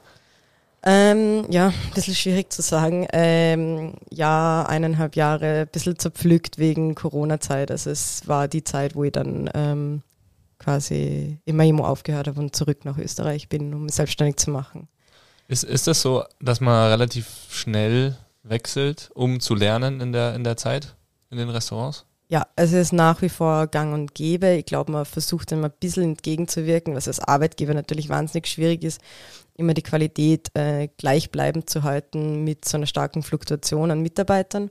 Ähm, 0.85 1.47
ja, 1.49 1.69
ein 1.69 1.95
bisschen 1.95 2.17
schwierig 2.17 2.53
zu 2.53 2.61
sagen. 2.61 3.07
Ähm, 3.13 3.95
ja, 4.11 4.65
eineinhalb 4.67 5.15
Jahre, 5.15 5.61
ein 5.61 5.69
bisschen 5.69 5.97
zerpflückt 5.97 6.59
wegen 6.59 6.97
Corona-Zeit. 6.97 7.71
Also 7.71 7.91
es 7.91 8.27
war 8.27 8.49
die 8.49 8.65
Zeit, 8.65 8.97
wo 8.97 9.05
ich 9.05 9.13
dann 9.13 9.49
ähm, 9.55 10.03
quasi 10.63 11.39
immer 11.45 11.65
immer 11.65 11.89
aufgehört 11.89 12.29
habe 12.29 12.41
und 12.41 12.55
zurück 12.55 12.85
nach 12.85 12.99
Österreich 12.99 13.49
bin, 13.49 13.75
um 13.75 13.85
mich 13.85 13.95
selbstständig 13.95 14.37
zu 14.37 14.51
machen. 14.51 14.89
Ist, 15.49 15.65
ist 15.65 15.87
das 15.87 16.01
so, 16.01 16.25
dass 16.41 16.61
man 16.61 16.91
relativ 16.91 17.27
schnell 17.51 18.17
wechselt, 18.43 19.11
um 19.15 19.41
zu 19.41 19.55
lernen 19.55 20.01
in 20.01 20.13
der, 20.13 20.35
in 20.35 20.45
der 20.45 20.57
Zeit 20.57 20.95
in 21.31 21.39
den 21.39 21.49
Restaurants? 21.49 22.07
Ja, 22.29 22.47
es 22.57 22.73
ist 22.73 22.93
nach 22.93 23.21
wie 23.21 23.29
vor 23.29 23.67
gang 23.67 23.93
und 23.93 24.15
gäbe. 24.15 24.53
Ich 24.55 24.65
glaube, 24.65 24.91
man 24.91 25.05
versucht 25.05 25.51
dem 25.51 25.65
ein 25.65 25.73
bisschen 25.81 26.05
entgegenzuwirken, 26.05 26.95
was 26.95 27.07
als 27.07 27.21
Arbeitgeber 27.21 27.75
natürlich 27.75 28.09
wahnsinnig 28.09 28.47
schwierig 28.47 28.85
ist, 28.85 29.03
immer 29.55 29.75
die 29.75 29.83
Qualität 29.83 30.49
äh, 30.55 30.89
gleichbleibend 30.97 31.69
zu 31.69 31.83
halten 31.83 32.43
mit 32.45 32.65
so 32.65 32.79
einer 32.79 32.87
starken 32.87 33.23
Fluktuation 33.23 33.91
an 33.91 34.01
Mitarbeitern. 34.01 34.71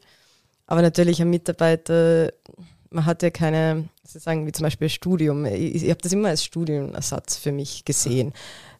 Aber 0.65 0.81
natürlich 0.81 1.21
ein 1.21 1.29
Mitarbeiter, 1.29 2.31
man 2.91 3.05
hat 3.05 3.23
ja 3.23 3.29
keine, 3.29 3.89
sagen 4.03 4.45
wie 4.45 4.51
zum 4.51 4.65
Beispiel 4.65 4.89
Studium. 4.89 5.45
Ich, 5.45 5.83
ich 5.83 5.89
habe 5.89 6.01
das 6.01 6.11
immer 6.11 6.29
als 6.29 6.43
Studienersatz 6.43 7.37
für 7.37 7.51
mich 7.51 7.85
gesehen, 7.85 8.33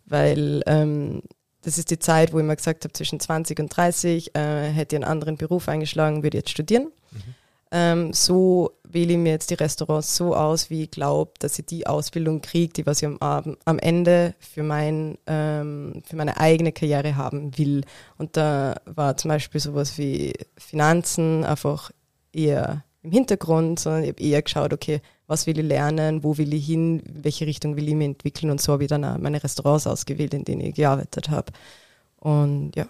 weil 0.05 0.61
ähm, 0.67 1.23
das 1.63 1.77
ist 1.77 1.91
die 1.91 1.99
Zeit, 1.99 2.33
wo 2.33 2.37
ich 2.37 2.43
immer 2.43 2.55
gesagt 2.55 2.83
habe, 2.83 2.93
zwischen 2.93 3.19
20 3.19 3.59
und 3.59 3.75
30 3.75 4.35
äh, 4.35 4.69
hätte 4.69 4.95
ich 4.95 5.01
einen 5.01 5.11
anderen 5.11 5.37
Beruf 5.37 5.69
eingeschlagen, 5.69 6.23
würde 6.23 6.37
jetzt 6.37 6.49
studieren. 6.49 6.91
Mhm. 7.11 7.35
Ähm, 7.73 8.11
so 8.11 8.71
wähle 8.83 9.13
ich 9.13 9.17
mir 9.17 9.31
jetzt 9.31 9.49
die 9.49 9.53
Restaurants 9.53 10.17
so 10.17 10.35
aus, 10.35 10.69
wie 10.69 10.83
ich 10.83 10.91
glaube, 10.91 11.31
dass 11.39 11.57
ich 11.57 11.65
die 11.65 11.87
Ausbildung 11.87 12.41
kriege, 12.41 12.73
die 12.73 12.85
was 12.85 13.01
ich 13.01 13.07
am, 13.07 13.55
am 13.63 13.79
Ende 13.79 14.35
für, 14.39 14.63
mein, 14.63 15.17
ähm, 15.25 16.03
für 16.05 16.17
meine 16.17 16.37
eigene 16.37 16.73
Karriere 16.73 17.15
haben 17.15 17.57
will. 17.57 17.85
Und 18.17 18.35
da 18.35 18.75
war 18.83 19.15
zum 19.15 19.29
Beispiel 19.29 19.61
sowas 19.61 19.97
wie 19.97 20.33
Finanzen 20.57 21.45
einfach 21.45 21.91
eher 22.33 22.83
im 23.03 23.11
Hintergrund, 23.11 23.79
sondern 23.79 24.03
ich 24.03 24.09
habe 24.09 24.23
eher 24.23 24.41
geschaut, 24.41 24.73
okay, 24.73 25.01
was 25.27 25.47
will 25.47 25.57
ich 25.57 25.65
lernen, 25.65 26.23
wo 26.23 26.37
will 26.37 26.53
ich 26.53 26.65
hin, 26.65 26.99
in 26.99 27.23
welche 27.23 27.45
Richtung 27.47 27.75
will 27.75 27.87
ich 27.87 27.95
mich 27.95 28.05
entwickeln 28.05 28.51
und 28.51 28.61
so 28.61 28.73
habe 28.73 28.83
ich 28.83 28.89
dann 28.89 29.03
auch 29.05 29.17
meine 29.17 29.43
Restaurants 29.43 29.87
ausgewählt, 29.87 30.33
in 30.33 30.45
denen 30.45 30.61
ich 30.61 30.75
gearbeitet 30.75 31.29
habe. 31.29 31.51
Und 32.19 32.75
ja. 32.75 32.85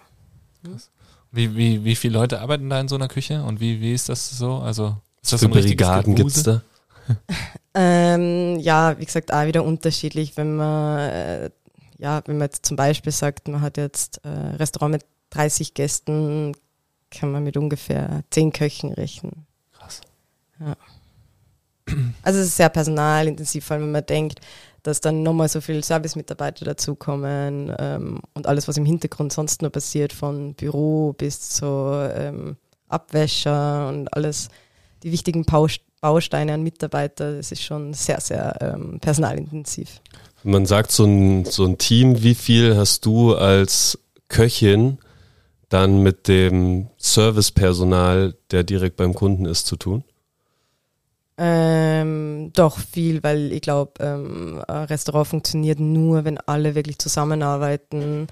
Wie, 1.31 1.55
wie, 1.55 1.83
wie 1.83 1.95
viele 1.95 2.15
Leute 2.15 2.41
arbeiten 2.41 2.69
da 2.69 2.79
in 2.79 2.87
so 2.87 2.95
einer 2.95 3.07
Küche 3.07 3.43
und 3.43 3.59
wie, 3.59 3.79
wie 3.79 3.93
ist 3.93 4.09
das 4.09 4.37
so? 4.37 4.55
Also 4.55 4.97
ist 5.21 5.31
das 5.33 5.39
Für 5.39 5.47
so 5.47 5.53
ein 5.53 5.61
Brigaden 5.61 6.15
gibt's 6.15 6.43
Gewusel? 6.43 6.61
da? 7.07 7.13
Ähm, 7.73 8.59
ja, 8.59 8.99
wie 8.99 9.05
gesagt, 9.05 9.33
auch 9.33 9.45
wieder 9.45 9.63
unterschiedlich, 9.63 10.35
wenn 10.35 10.57
man, 10.57 10.99
äh, 11.09 11.49
ja, 11.99 12.21
wenn 12.25 12.37
man 12.37 12.47
jetzt 12.47 12.65
zum 12.65 12.75
Beispiel 12.75 13.13
sagt, 13.13 13.47
man 13.47 13.61
hat 13.61 13.77
jetzt 13.77 14.19
äh, 14.25 14.27
Restaurant 14.27 14.91
mit 14.91 15.05
30 15.29 15.73
Gästen, 15.73 16.51
kann 17.11 17.31
man 17.31 17.43
mit 17.45 17.55
ungefähr 17.55 18.23
10 18.31 18.51
Köchen 18.51 18.91
rechnen. 18.91 19.45
Ja. 20.61 20.75
Also 22.23 22.39
es 22.39 22.47
ist 22.47 22.57
sehr 22.57 22.69
personalintensiv, 22.69 23.65
vor 23.65 23.75
allem 23.75 23.85
wenn 23.85 23.91
man 23.91 24.05
denkt, 24.05 24.39
dass 24.83 25.01
dann 25.01 25.23
nochmal 25.23 25.49
so 25.49 25.61
viele 25.61 25.83
Servicemitarbeiter 25.83 26.65
dazukommen 26.65 27.73
ähm, 27.77 28.19
und 28.33 28.47
alles, 28.47 28.67
was 28.67 28.77
im 28.77 28.85
Hintergrund 28.85 29.33
sonst 29.33 29.61
nur 29.61 29.71
passiert, 29.71 30.13
von 30.13 30.53
Büro 30.53 31.13
bis 31.13 31.49
zu 31.49 31.65
ähm, 32.15 32.55
Abwäscher 32.87 33.89
und 33.89 34.13
alles, 34.13 34.49
die 35.03 35.11
wichtigen 35.11 35.43
Baust- 35.43 35.81
Bausteine 36.01 36.53
an 36.53 36.63
Mitarbeiter, 36.63 37.37
das 37.37 37.51
ist 37.51 37.61
schon 37.61 37.93
sehr, 37.93 38.19
sehr 38.21 38.57
ähm, 38.59 38.99
personalintensiv. 38.99 40.01
Man 40.43 40.65
sagt 40.65 40.91
so 40.91 41.05
ein, 41.05 41.45
so 41.45 41.63
ein 41.63 41.77
Team, 41.77 42.23
wie 42.23 42.33
viel 42.33 42.75
hast 42.75 43.05
du 43.05 43.35
als 43.35 43.99
Köchin 44.27 44.97
dann 45.69 46.01
mit 46.01 46.27
dem 46.27 46.87
Servicepersonal, 46.97 48.35
der 48.49 48.63
direkt 48.63 48.95
beim 48.95 49.13
Kunden 49.13 49.45
ist, 49.45 49.67
zu 49.67 49.75
tun? 49.75 50.03
Ähm, 51.43 52.51
doch 52.53 52.77
viel, 52.77 53.23
weil 53.23 53.51
ich 53.51 53.61
glaube, 53.61 53.93
ähm, 53.99 54.61
ein 54.67 54.83
Restaurant 54.83 55.27
funktioniert 55.27 55.79
nur, 55.79 56.23
wenn 56.23 56.37
alle 56.37 56.75
wirklich 56.75 56.99
zusammenarbeiten. 56.99 58.27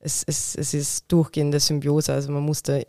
es, 0.00 0.24
es, 0.26 0.54
es 0.56 0.72
ist 0.72 1.12
durchgehende 1.12 1.60
Symbiose, 1.60 2.14
also 2.14 2.32
man 2.32 2.42
muss 2.42 2.62
da 2.62 2.80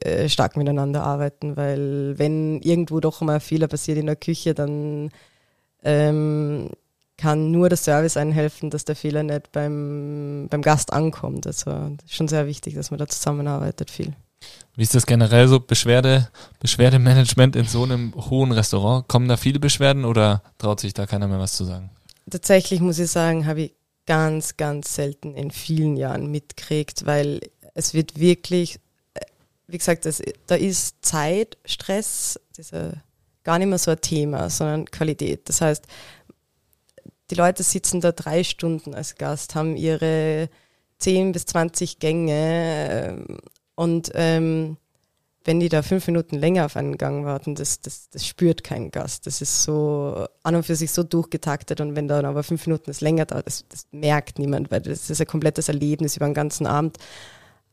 äh, 0.00 0.28
stark 0.28 0.56
miteinander 0.56 1.04
arbeiten, 1.04 1.56
weil 1.56 2.18
wenn 2.18 2.60
irgendwo 2.60 2.98
doch 2.98 3.20
mal 3.20 3.34
ein 3.34 3.40
Fehler 3.40 3.68
passiert 3.68 3.98
in 3.98 4.06
der 4.06 4.16
Küche, 4.16 4.52
dann 4.52 5.10
ähm, 5.84 6.70
kann 7.16 7.52
nur 7.52 7.68
der 7.68 7.78
Service 7.78 8.16
einen 8.16 8.32
helfen, 8.32 8.70
dass 8.70 8.84
der 8.84 8.96
Fehler 8.96 9.22
nicht 9.22 9.52
beim, 9.52 10.48
beim 10.50 10.62
Gast 10.62 10.92
ankommt. 10.92 11.46
Also 11.46 11.96
schon 12.08 12.26
sehr 12.26 12.48
wichtig, 12.48 12.74
dass 12.74 12.90
man 12.90 12.98
da 12.98 13.06
zusammenarbeitet 13.06 13.92
viel. 13.92 14.14
Wie 14.74 14.82
ist 14.82 14.94
das 14.94 15.06
generell 15.06 15.48
so 15.48 15.58
Beschwerde, 15.58 16.28
Beschwerdemanagement 16.60 17.56
in 17.56 17.64
so 17.64 17.84
einem 17.84 18.14
hohen 18.14 18.52
Restaurant? 18.52 19.08
Kommen 19.08 19.26
da 19.26 19.36
viele 19.36 19.58
Beschwerden 19.58 20.04
oder 20.04 20.42
traut 20.58 20.80
sich 20.80 20.92
da 20.92 21.06
keiner 21.06 21.28
mehr 21.28 21.38
was 21.38 21.56
zu 21.56 21.64
sagen? 21.64 21.90
Tatsächlich 22.30 22.80
muss 22.80 22.98
ich 22.98 23.10
sagen, 23.10 23.46
habe 23.46 23.62
ich 23.62 23.74
ganz, 24.06 24.56
ganz 24.56 24.94
selten 24.94 25.34
in 25.34 25.50
vielen 25.50 25.96
Jahren 25.96 26.30
mitgekriegt, 26.30 27.06
weil 27.06 27.40
es 27.74 27.94
wird 27.94 28.18
wirklich, 28.18 28.78
äh, 29.14 29.20
wie 29.66 29.78
gesagt, 29.78 30.06
es, 30.06 30.22
da 30.46 30.54
ist 30.54 30.96
Zeit, 31.04 31.56
Stress, 31.64 32.38
dieser 32.56 33.02
gar 33.44 33.58
nicht 33.58 33.68
mehr 33.68 33.78
so 33.78 33.92
ein 33.92 34.00
Thema, 34.00 34.50
sondern 34.50 34.90
Qualität. 34.90 35.48
Das 35.48 35.60
heißt, 35.60 35.86
die 37.30 37.34
Leute 37.34 37.62
sitzen 37.62 38.00
da 38.00 38.12
drei 38.12 38.44
Stunden 38.44 38.94
als 38.94 39.14
Gast, 39.14 39.54
haben 39.54 39.76
ihre 39.76 40.48
10 40.98 41.32
bis 41.32 41.46
20 41.46 41.98
Gänge 41.98 42.88
ähm, 42.90 43.38
und 43.76 44.10
ähm, 44.14 44.76
wenn 45.46 45.60
die 45.60 45.68
da 45.68 45.82
fünf 45.82 46.06
Minuten 46.08 46.36
länger 46.36 46.66
auf 46.66 46.76
einen 46.76 46.98
Gang 46.98 47.24
warten, 47.24 47.54
das, 47.54 47.80
das, 47.80 48.10
das 48.10 48.26
spürt 48.26 48.64
kein 48.64 48.90
Gast. 48.90 49.26
Das 49.26 49.40
ist 49.40 49.62
so 49.62 50.26
an 50.42 50.56
und 50.56 50.64
für 50.64 50.74
sich 50.74 50.90
so 50.90 51.04
durchgetaktet 51.04 51.80
und 51.80 51.94
wenn 51.94 52.08
dann 52.08 52.24
aber 52.24 52.42
fünf 52.42 52.66
Minuten 52.66 52.90
es 52.90 53.00
länger 53.00 53.26
dauert, 53.26 53.46
das, 53.46 53.64
das 53.68 53.86
merkt 53.92 54.40
niemand, 54.40 54.72
weil 54.72 54.80
das 54.80 55.08
ist 55.08 55.20
ein 55.20 55.26
komplettes 55.26 55.68
Erlebnis 55.68 56.16
über 56.16 56.26
den 56.26 56.34
ganzen 56.34 56.66
Abend. 56.66 56.96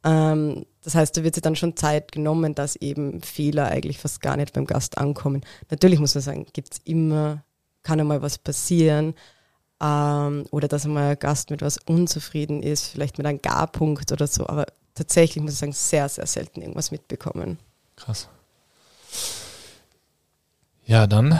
Ähm, 0.03 0.65
das 0.83 0.93
heißt, 0.93 1.17
da 1.17 1.23
wird 1.23 1.33
sich 1.33 1.41
dann 1.41 1.55
schon 1.55 1.75
Zeit 1.75 2.11
genommen, 2.11 2.53
dass 2.53 2.75
eben 2.75 3.21
Fehler 3.21 3.67
eigentlich 3.67 3.97
fast 3.97 4.21
gar 4.21 4.37
nicht 4.37 4.53
beim 4.53 4.65
Gast 4.65 4.99
ankommen. 4.99 5.41
Natürlich 5.71 5.99
muss 5.99 6.13
man 6.13 6.21
sagen, 6.21 6.45
gibt 6.53 6.73
es 6.73 6.81
immer, 6.83 7.43
kann 7.81 7.99
einmal 7.99 8.21
was 8.21 8.37
passieren, 8.37 9.15
ähm, 9.81 10.45
oder 10.51 10.67
dass 10.67 10.85
einmal 10.85 11.11
ein 11.11 11.19
Gast 11.19 11.49
mit 11.49 11.61
was 11.61 11.77
unzufrieden 11.77 12.61
ist, 12.61 12.87
vielleicht 12.87 13.17
mit 13.17 13.25
einem 13.25 13.41
Garpunkt 13.41 14.11
oder 14.11 14.27
so, 14.27 14.47
aber 14.47 14.65
tatsächlich 14.93 15.43
muss 15.43 15.53
ich 15.53 15.59
sagen, 15.59 15.73
sehr, 15.73 16.09
sehr 16.09 16.27
selten 16.27 16.61
irgendwas 16.61 16.91
mitbekommen. 16.91 17.57
Krass. 17.95 18.27
Ja, 20.85 21.07
dann 21.07 21.39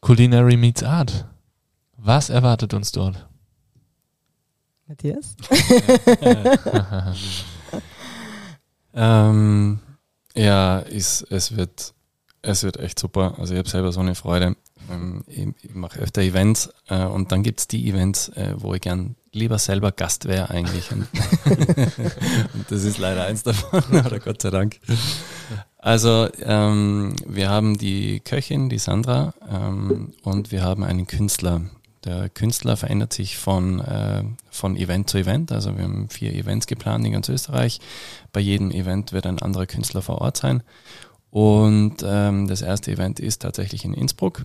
Culinary 0.00 0.56
Meets 0.56 0.82
Art. 0.82 1.26
Was 1.96 2.30
erwartet 2.30 2.74
uns 2.74 2.90
dort? 2.90 3.26
Matthias? 4.88 5.36
ähm, 8.94 9.78
ja, 10.34 10.78
ist, 10.80 11.22
es, 11.30 11.56
wird, 11.56 11.94
es 12.42 12.64
wird 12.64 12.78
echt 12.78 12.98
super. 12.98 13.34
Also 13.38 13.54
ich 13.54 13.58
habe 13.58 13.68
selber 13.68 13.92
so 13.92 14.00
eine 14.00 14.14
Freude. 14.14 14.56
Ähm, 14.90 15.24
ich, 15.26 15.48
ich 15.62 15.74
mache 15.74 16.00
öfter 16.00 16.22
Events 16.22 16.70
äh, 16.88 17.04
und 17.04 17.32
dann 17.32 17.42
gibt's 17.42 17.68
die 17.68 17.88
Events, 17.88 18.28
äh, 18.30 18.54
wo 18.56 18.74
ich 18.74 18.80
gern 18.80 19.16
lieber 19.32 19.58
selber 19.58 19.92
Gast 19.92 20.26
wäre 20.26 20.50
eigentlich. 20.50 20.92
Und, 20.92 21.06
und, 22.54 22.70
das 22.70 22.84
ist 22.84 22.98
leider 22.98 23.24
eins 23.24 23.42
davon, 23.42 23.82
oder 24.06 24.18
Gott 24.18 24.42
sei 24.42 24.50
Dank. 24.50 24.78
Also 25.78 26.28
ähm, 26.40 27.14
wir 27.26 27.50
haben 27.50 27.78
die 27.78 28.20
Köchin, 28.20 28.68
die 28.68 28.78
Sandra, 28.78 29.34
ähm, 29.50 30.12
und 30.22 30.52
wir 30.52 30.62
haben 30.62 30.84
einen 30.84 31.06
Künstler. 31.06 31.62
Der 32.04 32.28
Künstler 32.28 32.76
verändert 32.76 33.12
sich 33.12 33.38
von, 33.38 33.80
äh, 33.80 34.24
von 34.50 34.76
Event 34.76 35.08
zu 35.08 35.18
Event. 35.18 35.52
Also 35.52 35.76
wir 35.76 35.84
haben 35.84 36.08
vier 36.08 36.34
Events 36.34 36.66
geplant 36.66 37.06
in 37.06 37.12
ganz 37.12 37.28
Österreich. 37.28 37.80
Bei 38.32 38.40
jedem 38.40 38.70
Event 38.70 39.12
wird 39.12 39.26
ein 39.26 39.38
anderer 39.38 39.66
Künstler 39.66 40.02
vor 40.02 40.20
Ort 40.20 40.36
sein. 40.36 40.62
Und 41.30 41.96
ähm, 42.04 42.48
das 42.48 42.60
erste 42.60 42.90
Event 42.90 43.20
ist 43.20 43.42
tatsächlich 43.42 43.84
in 43.84 43.94
Innsbruck 43.94 44.44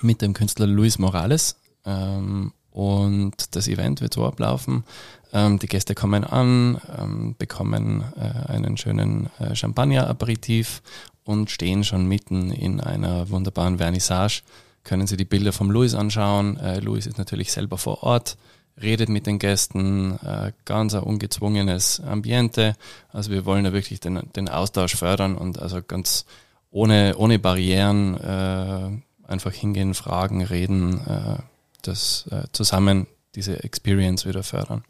mit 0.00 0.22
dem 0.22 0.34
Künstler 0.34 0.66
Luis 0.66 0.98
Morales. 0.98 1.56
Ähm, 1.84 2.52
und 2.70 3.54
das 3.54 3.68
Event 3.68 4.00
wird 4.00 4.14
so 4.14 4.24
ablaufen. 4.24 4.84
Ähm, 5.32 5.58
die 5.58 5.66
Gäste 5.66 5.94
kommen 5.94 6.24
an, 6.24 6.80
ähm, 6.98 7.34
bekommen 7.38 8.04
äh, 8.16 8.50
einen 8.50 8.76
schönen 8.76 9.28
äh, 9.38 9.54
Champagner-Aperitif 9.54 10.82
und 11.24 11.50
stehen 11.50 11.84
schon 11.84 12.06
mitten 12.06 12.50
in 12.50 12.80
einer 12.80 13.30
wunderbaren 13.30 13.78
Vernissage. 13.78 14.42
Können 14.84 15.06
Sie 15.06 15.16
die 15.16 15.24
Bilder 15.24 15.52
vom 15.52 15.70
Luis 15.70 15.94
anschauen. 15.94 16.56
Äh, 16.58 16.80
Luis 16.80 17.06
ist 17.06 17.18
natürlich 17.18 17.52
selber 17.52 17.78
vor 17.78 18.02
Ort, 18.02 18.36
redet 18.80 19.08
mit 19.08 19.26
den 19.26 19.38
Gästen, 19.38 20.18
äh, 20.24 20.52
ganz 20.64 20.94
ein 20.94 21.02
ungezwungenes 21.02 22.00
Ambiente. 22.00 22.74
Also 23.12 23.30
wir 23.30 23.44
wollen 23.44 23.64
da 23.64 23.72
wirklich 23.72 24.00
den, 24.00 24.20
den 24.34 24.48
Austausch 24.48 24.96
fördern 24.96 25.36
und 25.36 25.60
also 25.60 25.82
ganz 25.82 26.24
ohne, 26.70 27.16
ohne 27.18 27.38
Barrieren 27.38 28.16
äh, 28.16 28.90
einfach 29.32 29.52
hingehen, 29.52 29.94
fragen, 29.94 30.42
reden, 30.42 31.00
äh, 31.06 31.42
das 31.82 32.26
äh, 32.30 32.44
zusammen 32.52 33.06
diese 33.34 33.64
Experience 33.64 34.26
wieder 34.26 34.42
fördern. 34.42 34.84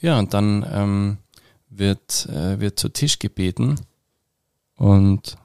Ja, 0.00 0.18
und 0.18 0.34
dann 0.34 0.66
ähm, 0.70 1.18
wird, 1.68 2.26
äh, 2.26 2.60
wird 2.60 2.78
zu 2.78 2.90
Tisch 2.90 3.18
gebeten 3.18 3.80
und 4.76 5.36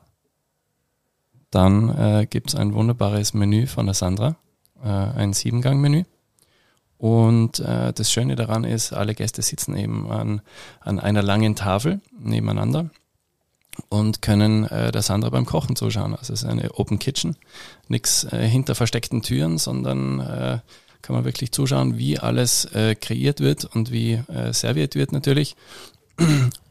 dann 1.52 1.90
äh, 1.90 2.28
gibt 2.30 2.50
es 2.50 2.56
ein 2.56 2.74
wunderbares 2.74 3.34
Menü 3.34 3.68
von 3.68 3.86
der 3.86 3.96
Sandra, 3.96 4.36
äh, 4.84 4.88
ein 4.90 5.34
Siebengang-Menü. 5.34 6.04
Und 6.98 7.60
äh, 7.60 7.94
das 7.94 8.12
Schöne 8.12 8.36
daran 8.36 8.64
ist, 8.64 8.94
alle 8.94 9.16
Gäste 9.16 9.42
sitzen 9.42 9.76
eben 9.76 10.10
an, 10.12 10.42
an 10.80 11.00
einer 11.00 11.22
langen 11.22 11.56
Tafel 11.56 12.02
nebeneinander 12.18 12.90
und 13.90 14.22
können 14.22 14.66
äh, 14.66 14.92
der 14.92 15.02
Sandra 15.02 15.30
beim 15.30 15.46
Kochen 15.46 15.76
zuschauen. 15.76 16.16
Also 16.16 16.34
es 16.34 16.44
ist 16.44 16.50
eine 16.50 16.72
Open 16.74 17.00
Kitchen, 17.00 17.36
nichts 17.88 18.24
äh, 18.26 18.48
hinter 18.48 18.76
versteckten 18.76 19.22
Türen, 19.22 19.58
sondern 19.58 20.20
äh, 20.20 20.60
kann 21.02 21.16
man 21.16 21.26
wirklich 21.26 21.52
zuschauen, 21.52 21.98
wie 21.98 22.18
alles 22.20 22.66
äh, 22.74 22.96
kreiert 22.96 23.40
wird 23.40 23.66
und 23.66 23.92
wie 23.92 24.14
äh, 24.14 24.54
serviert 24.54 24.96
wird 24.96 25.12
natürlich. 25.12 25.56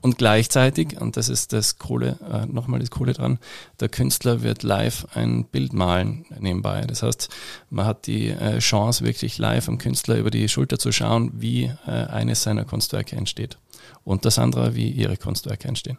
Und 0.00 0.16
gleichzeitig, 0.16 1.00
und 1.00 1.18
das 1.18 1.28
ist 1.28 1.52
das 1.52 1.78
Coole, 1.78 2.18
äh, 2.30 2.46
nochmal 2.46 2.80
das 2.80 2.90
Coole 2.90 3.12
dran, 3.12 3.38
der 3.78 3.90
Künstler 3.90 4.42
wird 4.42 4.62
live 4.62 5.07
ein 5.14 5.44
Bild 5.44 5.74
malen 5.74 6.24
nebenbei. 6.40 6.80
Das 6.82 7.02
heißt, 7.02 7.28
man 7.68 7.84
hat 7.84 8.07
die 8.07 8.30
äh, 8.30 8.59
Chance, 8.59 9.05
wirklich 9.05 9.36
live 9.36 9.68
am 9.68 9.76
Künstler 9.76 10.16
über 10.16 10.30
die 10.30 10.48
Schulter 10.48 10.78
zu 10.78 10.92
schauen, 10.92 11.30
wie 11.34 11.70
äh, 11.86 11.90
eines 11.90 12.42
seiner 12.42 12.64
Kunstwerke 12.64 13.16
entsteht. 13.16 13.59
Und 14.02 14.24
das 14.24 14.38
andere, 14.38 14.74
wie 14.74 14.88
ihre 14.88 15.18
Kunstwerke 15.18 15.68
entstehen. 15.68 15.98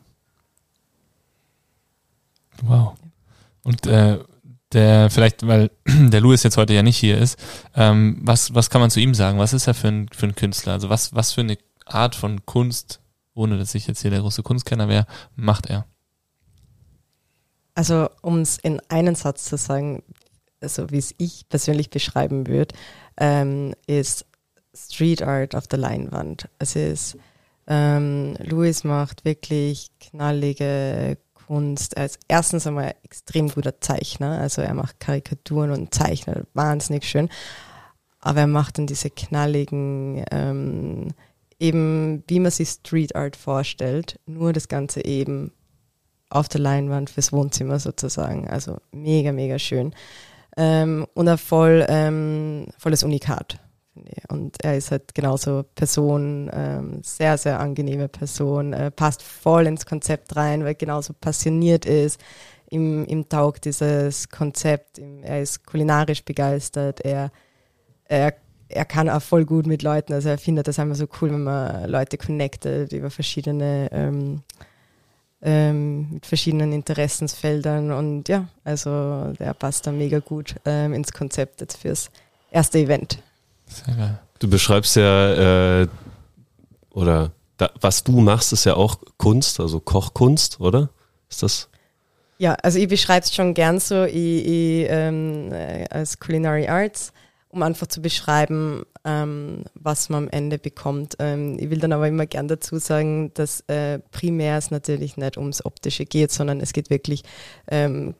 Wow. 2.64 2.96
Und 3.64 3.88
äh, 3.88 4.20
der 4.72 5.10
vielleicht, 5.10 5.48
weil 5.48 5.72
der 5.86 6.22
Louis 6.22 6.44
jetzt 6.44 6.58
heute 6.58 6.74
ja 6.74 6.84
nicht 6.84 6.98
hier 6.98 7.18
ist, 7.18 7.40
ähm, 7.76 8.20
was, 8.22 8.54
was 8.54 8.70
kann 8.70 8.82
man 8.82 8.92
zu 8.92 9.00
ihm 9.00 9.14
sagen? 9.16 9.40
Was 9.40 9.54
ist 9.54 9.68
er 9.68 9.74
für 9.74 9.88
ein, 9.88 10.08
für 10.12 10.28
ein 10.28 10.36
Künstler? 10.36 10.74
Also 10.74 10.90
was, 10.90 11.16
was 11.16 11.34
für 11.34 11.42
eine 11.42 11.58
Art 11.86 12.16
von 12.16 12.46
Kunst, 12.46 13.00
ohne 13.34 13.58
dass 13.58 13.76
ich 13.76 13.88
jetzt 13.88 14.02
hier 14.02 14.12
der 14.12 14.22
große 14.22 14.44
Kunstkenner 14.44 14.88
wäre, 14.88 15.08
macht 15.36 15.68
er? 15.68 15.86
Also 17.76 18.10
um 18.22 18.40
es 18.40 18.58
in 18.58 18.82
einen 18.90 19.16
Satz 19.16 19.46
zu 19.46 19.58
sagen, 19.58 20.04
also 20.62 20.90
wie 20.92 20.98
es 20.98 21.14
ich 21.18 21.48
persönlich 21.50 21.90
beschreiben 21.90 22.48
würde, 22.48 22.74
ähm, 23.18 23.74
ist 23.88 24.26
Street 24.74 25.22
Art 25.22 25.56
auf 25.56 25.68
der 25.68 25.80
Leinwand. 25.80 26.50
Es 26.60 26.76
ist, 26.76 27.18
ähm, 27.68 28.36
Louis 28.40 28.84
macht 28.84 29.26
wirklich 29.26 29.92
knallige 30.00 31.18
Kunst. 31.48 31.96
Er 31.96 32.06
ist 32.06 32.20
erstens 32.28 32.68
einmal 32.68 32.86
ein 32.86 33.04
extrem 33.04 33.50
guter 33.50 33.80
Zeichner, 33.80 34.40
also 34.40 34.62
er 34.62 34.74
macht 34.74 35.00
Karikaturen 35.00 35.72
und 35.72 35.94
zeichnet 35.94 36.48
wahnsinnig 36.54 37.06
schön, 37.06 37.30
aber 38.20 38.42
er 38.42 38.48
macht 38.48 38.78
dann 38.78 38.88
diese 38.88 39.10
knalligen, 39.10 40.24
ähm, 40.32 41.10
eben 41.60 42.24
wie 42.28 42.40
man 42.40 42.52
sich 42.52 42.70
Street 42.70 43.16
Art 43.16 43.36
vorstellt, 43.36 44.20
nur 44.26 44.54
das 44.54 44.68
Ganze 44.68 45.06
eben 45.06 45.52
auf 46.30 46.50
der 46.50 46.62
Leinwand 46.62 47.10
fürs 47.10 47.32
Wohnzimmer 47.32 47.80
sozusagen. 47.80 48.48
Also 48.50 48.78
mega, 48.92 49.32
mega 49.32 49.60
schön. 49.60 49.94
Ähm, 50.58 51.06
und 51.14 51.28
ein 51.28 51.38
voll, 51.38 51.86
ähm, 51.88 52.68
volles 52.78 53.04
Unikat. 53.04 53.60
Und 54.28 54.64
er 54.64 54.78
ist 54.78 54.92
halt 54.92 55.14
genauso 55.16 55.64
Person, 55.76 56.50
ähm, 56.54 57.02
sehr, 57.04 57.38
sehr 57.38 57.60
angenehme 57.60 58.08
Person, 58.08 58.74
äh, 58.74 58.92
passt 58.92 59.24
voll 59.24 59.68
ins 59.68 59.86
Konzept 59.86 60.36
rein, 60.36 60.62
weil 60.62 60.70
er 60.70 60.76
genauso 60.76 61.14
passioniert 61.14 61.86
ist. 61.86 62.20
Ihm, 62.70 63.06
ihm 63.06 63.30
taugt 63.30 63.66
dieses 63.66 64.30
Konzept, 64.30 64.98
ihm, 64.98 65.24
er 65.24 65.42
ist 65.42 65.66
kulinarisch 65.66 66.26
begeistert, 66.26 67.02
er, 67.02 67.32
er, 68.06 68.34
er 68.68 68.86
kann 68.86 69.10
auch 69.10 69.22
voll 69.22 69.46
gut 69.46 69.68
mit 69.68 69.84
Leuten, 69.84 70.14
also 70.14 70.30
er 70.30 70.38
findet 70.38 70.68
das 70.68 70.80
einfach 70.80 70.96
so 70.96 71.08
cool, 71.22 71.32
wenn 71.32 71.44
man 71.44 71.90
Leute 71.90 72.18
connectet 72.18 72.92
über 72.92 73.12
verschiedene, 73.12 73.90
ähm, 73.92 74.42
ähm, 75.42 76.10
mit 76.12 76.26
verschiedenen 76.26 76.74
Interessensfeldern 76.74 77.92
und 77.92 78.28
ja, 78.28 78.48
also 78.64 79.32
der 79.40 79.54
passt 79.54 79.86
da 79.86 79.92
mega 79.92 80.20
gut 80.20 80.56
ähm, 80.66 80.94
ins 80.94 81.14
Konzept 81.14 81.62
jetzt 81.62 81.78
fürs 81.78 82.10
erste 82.50 82.80
Event. 82.80 83.20
Sehr 83.68 83.96
geil. 83.96 84.20
Du 84.40 84.50
beschreibst 84.50 84.96
ja 84.96 85.82
äh, 85.82 85.88
oder 86.92 87.32
da, 87.58 87.72
was 87.80 88.04
du 88.04 88.20
machst, 88.20 88.54
ist 88.54 88.66
ja 88.66 88.76
auch 88.76 88.98
Kunst, 89.18 89.60
also 89.60 89.80
Kochkunst, 89.80 90.60
oder? 90.60 90.90
Ist 91.30 91.44
das? 91.44 91.70
Ja, 92.38 92.54
also 92.56 92.80
ich 92.80 92.88
beschreibe 92.88 93.24
es 93.24 93.34
schon 93.34 93.54
gern 93.54 93.80
so 93.80 94.04
ich, 94.04 94.46
ich, 94.46 94.88
ähm, 94.90 95.52
äh, 95.54 95.86
als 95.90 96.20
Culinary 96.20 96.68
Arts, 96.68 97.14
um 97.50 97.64
einfach 97.64 97.88
zu 97.88 98.02
beschreiben, 98.02 98.84
ähm, 99.06 99.64
was 99.74 100.10
man 100.10 100.26
am 100.26 100.30
Ende 100.30 100.58
bekommt. 100.58 101.16
Ähm, 101.20 101.58
ich 101.58 101.70
will 101.70 101.80
dann 101.80 101.94
aber 101.94 102.08
immer 102.10 102.26
gern 102.26 102.50
dazu 102.50 102.78
sagen, 102.78 103.32
dass 103.36 103.62
äh, 103.68 104.00
primär 104.12 104.58
es 104.58 104.70
natürlich 104.72 105.16
nicht 105.16 105.38
ums 105.38 105.64
Optische 105.64 106.06
geht, 106.06 106.32
sondern 106.32 106.60
es 106.60 106.74
geht 106.74 106.90
wirklich, 106.90 107.24
ähm, 107.70 108.16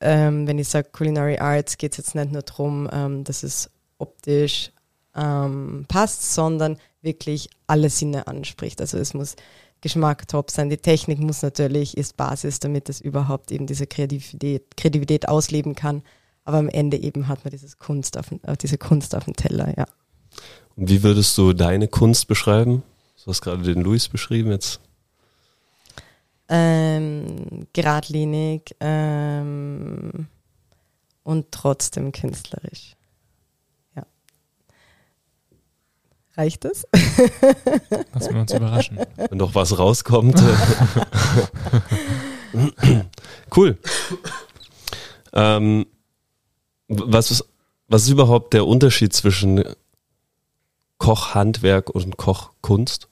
ähm, 0.00 0.46
wenn 0.46 0.58
ich 0.58 0.68
sage 0.68 0.88
Culinary 0.92 1.38
Arts, 1.38 1.76
geht 1.76 1.92
es 1.92 1.98
jetzt 1.98 2.14
nicht 2.14 2.32
nur 2.32 2.42
darum, 2.42 2.88
ähm, 2.92 3.24
dass 3.24 3.42
es 3.42 3.70
optisch 3.98 4.70
passt, 5.12 6.34
sondern 6.34 6.76
wirklich 7.00 7.48
alle 7.68 7.88
Sinne 7.88 8.26
anspricht. 8.26 8.80
Also 8.80 8.98
es 8.98 9.14
muss 9.14 9.36
Geschmack 9.84 10.26
top 10.28 10.50
sein. 10.50 10.70
Die 10.70 10.78
Technik 10.78 11.20
muss 11.20 11.42
natürlich, 11.42 11.96
ist 11.98 12.16
Basis, 12.16 12.58
damit 12.58 12.88
es 12.88 13.02
überhaupt 13.02 13.52
eben 13.52 13.66
diese 13.66 13.86
Kreativität, 13.86 14.76
Kreativität 14.78 15.28
ausleben 15.28 15.74
kann. 15.74 16.02
Aber 16.44 16.56
am 16.56 16.70
Ende 16.70 16.96
eben 16.96 17.28
hat 17.28 17.44
man 17.44 17.50
dieses 17.50 17.78
Kunst 17.78 18.16
auf, 18.18 18.32
äh, 18.32 18.56
diese 18.56 18.78
Kunst 18.78 19.14
auf 19.14 19.24
dem 19.24 19.36
Teller, 19.36 19.74
ja. 19.76 19.86
Und 20.76 20.88
wie 20.88 21.02
würdest 21.02 21.36
du 21.36 21.52
deine 21.52 21.86
Kunst 21.86 22.28
beschreiben? 22.28 22.82
Du 23.22 23.30
hast 23.30 23.42
gerade 23.42 23.62
den 23.62 23.82
Luis 23.82 24.08
beschrieben 24.08 24.50
jetzt. 24.50 24.80
Ähm, 26.48 27.66
geradlinig 27.72 28.74
ähm, 28.80 30.28
und 31.22 31.52
trotzdem 31.52 32.10
künstlerisch. 32.12 32.96
Reicht 36.36 36.64
es? 36.64 36.86
Lassen 38.12 38.34
wir 38.34 38.40
uns 38.40 38.52
überraschen. 38.52 38.98
Wenn 39.16 39.38
noch 39.38 39.54
was 39.54 39.78
rauskommt. 39.78 40.42
cool. 43.56 43.78
Ähm, 45.32 45.86
was, 46.88 47.30
ist, 47.30 47.44
was 47.86 48.02
ist 48.02 48.08
überhaupt 48.08 48.52
der 48.52 48.66
Unterschied 48.66 49.12
zwischen 49.12 49.62
Kochhandwerk 50.98 51.90
und 51.90 52.16
Kochkunst? 52.16 53.08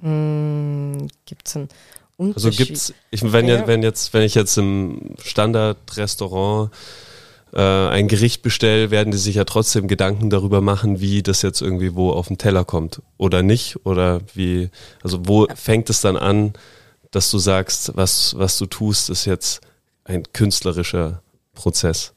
Mm, 0.00 1.06
gibt 1.26 1.48
es 1.48 1.56
einen 1.56 1.68
Unterschied? 2.16 2.46
Also 2.46 2.64
gibt's, 2.64 2.94
ich, 3.10 3.32
wenn, 3.32 3.46
ja. 3.46 3.66
wenn, 3.68 3.84
jetzt, 3.84 4.12
wenn 4.14 4.22
ich 4.22 4.34
jetzt 4.34 4.56
im 4.58 5.14
Standardrestaurant 5.22 6.72
äh, 7.52 7.60
ein 7.60 8.08
Gericht 8.08 8.42
bestelle, 8.42 8.90
werden 8.90 9.10
die 9.10 9.18
sich 9.18 9.36
ja 9.36 9.44
trotzdem 9.44 9.88
Gedanken 9.88 10.30
darüber 10.30 10.60
machen, 10.60 11.00
wie 11.00 11.22
das 11.22 11.42
jetzt 11.42 11.62
irgendwie 11.62 11.94
wo 11.94 12.10
auf 12.10 12.28
den 12.28 12.38
Teller 12.38 12.64
kommt 12.64 13.02
oder 13.16 13.42
nicht 13.42 13.84
oder 13.86 14.20
wie, 14.34 14.70
also 15.02 15.20
wo 15.24 15.46
fängt 15.54 15.90
es 15.90 16.00
dann 16.00 16.16
an, 16.16 16.52
dass 17.10 17.30
du 17.30 17.38
sagst, 17.38 17.92
was, 17.96 18.36
was 18.38 18.58
du 18.58 18.66
tust, 18.66 19.10
ist 19.10 19.24
jetzt 19.24 19.60
ein 20.04 20.24
künstlerischer 20.32 21.22
Prozess? 21.54 22.12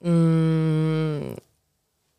Mm. 0.00 1.34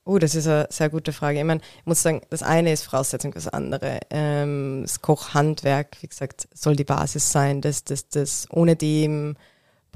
Oh, 0.04 0.20
das 0.20 0.36
ist 0.36 0.48
eine 0.48 0.68
sehr 0.70 0.90
gute 0.90 1.12
Frage. 1.12 1.40
Ich 1.40 1.44
meine, 1.44 1.60
ich 1.80 1.86
muss 1.86 2.02
sagen, 2.02 2.22
das 2.30 2.42
eine 2.42 2.72
ist 2.72 2.84
Voraussetzung, 2.84 3.34
das 3.34 3.50
andere. 3.50 4.00
Ähm, 4.10 4.84
das 4.84 5.02
Kochhandwerk, 5.02 5.98
wie 6.00 6.08
gesagt, 6.08 6.48
soll 6.54 6.78
die 6.78 6.86
Basis 6.86 7.34
sein. 7.34 7.60
Das, 7.60 7.84
das, 7.84 8.08
das, 8.08 8.48
ohne 8.50 8.78
dem 8.78 9.36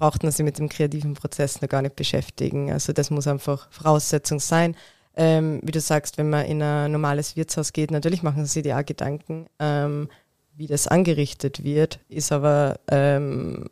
braucht 0.02 0.24
man 0.24 0.32
sich 0.32 0.44
mit 0.44 0.58
dem 0.58 0.68
kreativen 0.68 1.14
Prozess 1.14 1.62
noch 1.62 1.70
gar 1.70 1.84
nicht 1.84 1.96
beschäftigen. 1.96 2.72
Also 2.72 2.92
das 2.92 3.12
muss 3.12 3.28
einfach 3.28 3.68
Voraussetzung 3.70 4.40
sein. 4.40 4.76
Ähm, 5.16 5.60
wie 5.62 5.72
du 5.72 5.80
sagst, 5.80 6.18
wenn 6.18 6.28
man 6.28 6.48
in 6.48 6.64
ein 6.64 6.92
normales 6.92 7.36
Wirtshaus 7.36 7.72
geht, 7.72 7.92
natürlich 7.92 8.24
machen 8.24 8.48
sie 8.48 8.64
sich 8.64 8.74
auch 8.74 8.84
Gedanken, 8.84 9.46
ähm, 9.60 10.10
wie 10.56 10.66
das 10.66 10.88
angerichtet 10.88 11.64
wird, 11.64 12.00
ist 12.10 12.32
aber 12.32 12.80
ähm, 12.88 13.70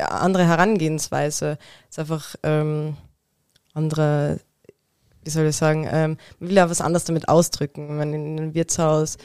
andere 0.00 0.44
Herangehensweise, 0.44 1.56
ist 1.88 2.00
einfach 2.00 2.34
ähm, 2.42 2.96
andere, 3.74 4.40
wie 5.22 5.30
soll 5.30 5.46
ich 5.46 5.54
sagen, 5.54 5.86
ähm, 5.88 6.16
man 6.40 6.48
will 6.48 6.56
ja 6.56 6.68
was 6.68 6.80
anderes 6.80 7.04
damit 7.04 7.28
ausdrücken. 7.28 7.90
Wenn 7.90 7.96
man 7.96 8.12
in 8.12 8.38
einem 8.40 8.54
Wirtshaus 8.54 9.18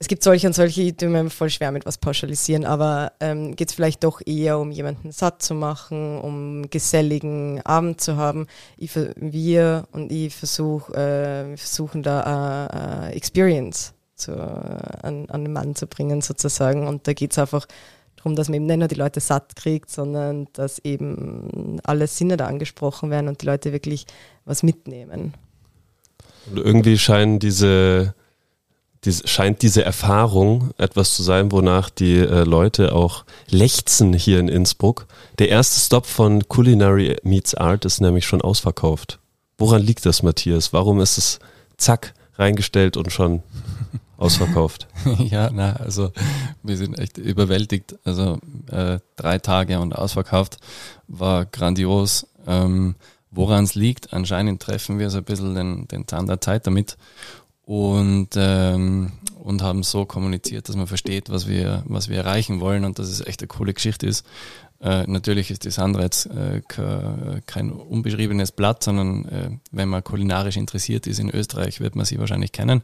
es 0.00 0.08
gibt 0.08 0.24
solche 0.24 0.46
und 0.46 0.54
solche, 0.54 0.80
die 0.80 0.96
tun 0.96 1.12
mir 1.12 1.28
voll 1.28 1.50
schwer 1.50 1.72
mit 1.72 1.84
was 1.84 1.98
pauschalisieren, 1.98 2.64
aber 2.64 3.12
ähm, 3.20 3.54
geht 3.54 3.68
es 3.68 3.74
vielleicht 3.74 4.02
doch 4.02 4.22
eher 4.24 4.58
um 4.58 4.70
jemanden 4.70 5.12
satt 5.12 5.42
zu 5.42 5.54
machen, 5.54 6.18
um 6.18 6.70
geselligen 6.70 7.60
Abend 7.66 8.00
zu 8.00 8.16
haben. 8.16 8.46
Ich, 8.78 8.92
wir 8.96 9.86
und 9.92 10.10
ich 10.10 10.34
versuch, 10.34 10.88
äh, 10.88 11.54
versuchen 11.54 12.02
da 12.02 13.10
äh, 13.10 13.12
Experience 13.12 13.92
zu, 14.14 14.32
an, 14.32 15.28
an 15.28 15.44
den 15.44 15.52
Mann 15.52 15.74
zu 15.74 15.86
bringen 15.86 16.22
sozusagen 16.22 16.88
und 16.88 17.06
da 17.06 17.12
geht 17.12 17.32
es 17.32 17.38
einfach 17.38 17.66
darum, 18.16 18.36
dass 18.36 18.48
man 18.48 18.54
eben 18.54 18.66
nicht 18.66 18.78
nur 18.78 18.88
die 18.88 18.94
Leute 18.94 19.20
satt 19.20 19.54
kriegt, 19.54 19.90
sondern 19.90 20.48
dass 20.54 20.78
eben 20.78 21.78
alle 21.84 22.06
Sinne 22.06 22.38
da 22.38 22.46
angesprochen 22.46 23.10
werden 23.10 23.28
und 23.28 23.42
die 23.42 23.46
Leute 23.46 23.72
wirklich 23.72 24.06
was 24.46 24.62
mitnehmen. 24.62 25.34
Und 26.50 26.56
irgendwie 26.56 26.96
scheinen 26.96 27.38
diese 27.38 28.14
dies, 29.04 29.22
scheint 29.28 29.62
diese 29.62 29.84
Erfahrung 29.84 30.70
etwas 30.76 31.14
zu 31.14 31.22
sein, 31.22 31.52
wonach 31.52 31.88
die 31.90 32.18
äh, 32.18 32.44
Leute 32.44 32.94
auch 32.94 33.24
lechzen 33.48 34.12
hier 34.12 34.38
in 34.38 34.48
Innsbruck. 34.48 35.06
Der 35.38 35.48
erste 35.48 35.80
Stop 35.80 36.06
von 36.06 36.46
Culinary 36.48 37.16
Meets 37.22 37.54
Art 37.54 37.84
ist 37.84 38.00
nämlich 38.00 38.26
schon 38.26 38.42
ausverkauft. 38.42 39.18
Woran 39.56 39.82
liegt 39.82 40.04
das, 40.04 40.22
Matthias? 40.22 40.72
Warum 40.72 41.00
ist 41.00 41.18
es 41.18 41.38
zack 41.76 42.14
reingestellt 42.34 42.96
und 42.96 43.10
schon 43.10 43.42
ausverkauft? 44.18 44.86
ja, 45.18 45.50
na, 45.50 45.74
also 45.76 46.12
wir 46.62 46.76
sind 46.76 46.98
echt 46.98 47.16
überwältigt. 47.16 47.96
Also 48.04 48.38
äh, 48.70 48.98
drei 49.16 49.38
Tage 49.38 49.80
und 49.80 49.94
ausverkauft 49.94 50.58
war 51.08 51.46
grandios. 51.46 52.26
Ähm, 52.46 52.96
Woran 53.32 53.62
es 53.62 53.76
liegt, 53.76 54.12
anscheinend 54.12 54.60
treffen 54.60 54.98
wir 54.98 55.08
so 55.08 55.18
ein 55.18 55.24
bisschen 55.24 55.54
den, 55.54 55.86
den 55.86 56.08
Zahn 56.08 56.26
der 56.26 56.40
Zeit 56.40 56.66
damit 56.66 56.96
und, 57.64 58.30
ähm, 58.36 59.12
und 59.42 59.62
haben 59.62 59.82
so 59.82 60.04
kommuniziert, 60.04 60.68
dass 60.68 60.76
man 60.76 60.86
versteht, 60.86 61.30
was 61.30 61.46
wir, 61.46 61.82
was 61.86 62.08
wir 62.08 62.18
erreichen 62.18 62.60
wollen 62.60 62.84
und 62.84 62.98
dass 62.98 63.08
es 63.08 63.24
echt 63.24 63.40
eine 63.40 63.48
coole 63.48 63.74
Geschichte 63.74 64.06
ist. 64.06 64.26
Äh, 64.80 65.04
natürlich 65.06 65.50
ist 65.50 65.64
die 65.64 65.70
Sandra 65.70 66.02
jetzt 66.02 66.26
äh, 66.26 66.62
kein 67.46 67.70
unbeschriebenes 67.70 68.52
Blatt, 68.52 68.82
sondern 68.82 69.24
äh, 69.26 69.50
wenn 69.70 69.88
man 69.88 70.02
kulinarisch 70.02 70.56
interessiert 70.56 71.06
ist 71.06 71.20
in 71.20 71.30
Österreich, 71.30 71.80
wird 71.80 71.96
man 71.96 72.06
sie 72.06 72.18
wahrscheinlich 72.18 72.52
kennen. 72.52 72.82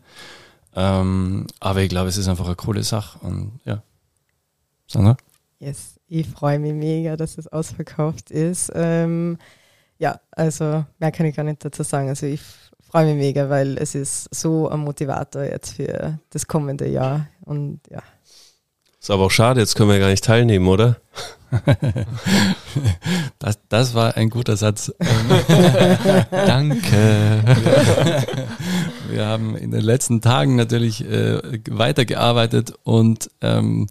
Ähm, 0.74 1.46
aber 1.58 1.80
ich 1.80 1.88
glaube, 1.88 2.08
es 2.08 2.18
ist 2.18 2.28
einfach 2.28 2.46
eine 2.46 2.56
coole 2.56 2.82
Sache 2.82 3.18
und 3.20 3.60
ja. 3.64 3.82
Sandra? 4.86 5.16
Yes, 5.58 5.98
ich 6.06 6.26
freue 6.26 6.58
mich 6.58 6.74
mega, 6.74 7.16
dass 7.16 7.38
es 7.38 7.48
ausverkauft 7.48 8.30
ist. 8.30 8.70
Ähm, 8.74 9.38
ja, 9.98 10.20
also 10.32 10.84
mehr 10.98 11.12
kann 11.12 11.26
ich 11.26 11.34
gar 11.34 11.44
nicht 11.44 11.64
dazu 11.64 11.82
sagen. 11.82 12.08
Also 12.08 12.26
ich 12.26 12.42
freue 12.90 13.06
mich 13.06 13.16
mega, 13.16 13.48
weil 13.50 13.78
es 13.78 13.94
ist 13.94 14.34
so 14.34 14.68
ein 14.68 14.80
Motivator 14.80 15.42
jetzt 15.44 15.74
für 15.74 16.18
das 16.30 16.46
kommende 16.46 16.88
Jahr. 16.88 17.28
Und 17.42 17.80
ja. 17.90 18.02
Ist 19.00 19.10
aber 19.10 19.24
auch 19.24 19.30
schade, 19.30 19.60
jetzt 19.60 19.76
können 19.76 19.90
wir 19.90 19.98
gar 19.98 20.08
nicht 20.08 20.24
teilnehmen, 20.24 20.68
oder? 20.68 20.96
Das, 23.38 23.58
das 23.68 23.94
war 23.94 24.16
ein 24.16 24.30
guter 24.30 24.56
Satz. 24.56 24.92
Danke. 26.30 27.42
Wir 29.08 29.26
haben 29.26 29.56
in 29.56 29.70
den 29.70 29.82
letzten 29.82 30.20
Tagen 30.20 30.56
natürlich 30.56 31.04
äh, 31.04 31.60
weitergearbeitet 31.70 32.74
und 32.82 33.30
ähm, 33.40 33.86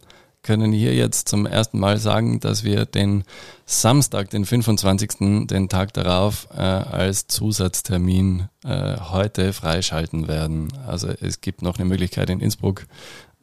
können 0.46 0.72
hier 0.72 0.94
jetzt 0.94 1.28
zum 1.28 1.48
ersten 1.48 1.80
Mal 1.80 1.98
sagen, 1.98 2.40
dass 2.40 2.64
wir 2.64 2.86
den 2.86 3.24
Samstag, 3.66 4.30
den 4.30 4.46
25., 4.46 5.48
den 5.48 5.70
Tag 5.70 5.92
darauf, 5.94 6.48
äh, 6.56 6.62
als 6.62 7.26
Zusatztermin 7.26 8.48
äh, 8.64 8.98
heute 9.00 9.54
freischalten 9.54 10.28
werden. 10.28 10.72
Also 10.86 11.08
es 11.08 11.42
gibt 11.42 11.64
noch 11.64 11.80
eine 11.80 11.86
Möglichkeit 11.86 12.30
in 12.30 12.42
Innsbruck, 12.42 12.86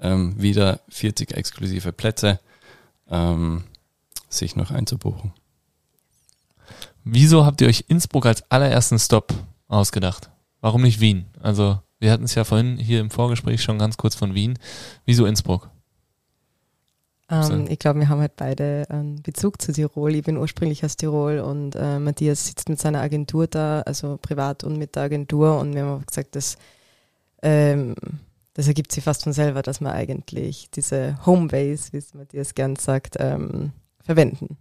ähm, 0.00 0.40
wieder 0.40 0.80
40 0.90 1.36
exklusive 1.36 1.92
Plätze 1.92 2.38
ähm, 3.10 3.64
sich 4.28 4.54
noch 4.54 4.70
einzubuchen. 4.70 5.32
Wieso 7.02 7.44
habt 7.44 7.60
ihr 7.62 7.66
euch 7.66 7.86
Innsbruck 7.88 8.26
als 8.26 8.48
allerersten 8.48 9.00
Stop 9.00 9.34
ausgedacht? 9.66 10.30
Warum 10.60 10.82
nicht 10.82 11.00
Wien? 11.00 11.26
Also 11.40 11.80
wir 11.98 12.12
hatten 12.12 12.24
es 12.24 12.36
ja 12.36 12.44
vorhin 12.44 12.76
hier 12.78 13.00
im 13.00 13.10
Vorgespräch 13.10 13.60
schon 13.60 13.80
ganz 13.80 13.96
kurz 13.96 14.14
von 14.14 14.34
Wien. 14.34 14.56
Wieso 15.04 15.26
Innsbruck? 15.26 15.68
Ähm, 17.32 17.66
ich 17.68 17.78
glaube, 17.78 18.00
wir 18.00 18.08
haben 18.10 18.20
halt 18.20 18.36
beide 18.36 18.84
einen 18.90 19.22
Bezug 19.22 19.62
zu 19.62 19.72
Tirol. 19.72 20.14
Ich 20.14 20.24
bin 20.24 20.36
ursprünglich 20.36 20.84
aus 20.84 20.96
Tirol 20.96 21.38
und 21.38 21.74
äh, 21.74 21.98
Matthias 21.98 22.46
sitzt 22.46 22.68
mit 22.68 22.78
seiner 22.78 23.00
Agentur 23.00 23.46
da, 23.46 23.80
also 23.82 24.18
privat 24.20 24.64
und 24.64 24.76
mit 24.76 24.96
der 24.96 25.04
Agentur. 25.04 25.58
Und 25.58 25.74
wir 25.74 25.84
haben 25.84 26.06
gesagt, 26.06 26.36
dass, 26.36 26.58
ähm, 27.42 27.94
das 28.52 28.68
ergibt 28.68 28.92
sich 28.92 29.02
fast 29.02 29.24
von 29.24 29.32
selber, 29.32 29.62
dass 29.62 29.80
wir 29.80 29.92
eigentlich 29.92 30.68
diese 30.70 31.18
Homebase, 31.24 31.92
wie 31.92 31.96
es 31.96 32.12
Matthias 32.12 32.54
gern 32.54 32.76
sagt, 32.76 33.16
ähm, 33.18 33.72
verwenden. 34.04 34.58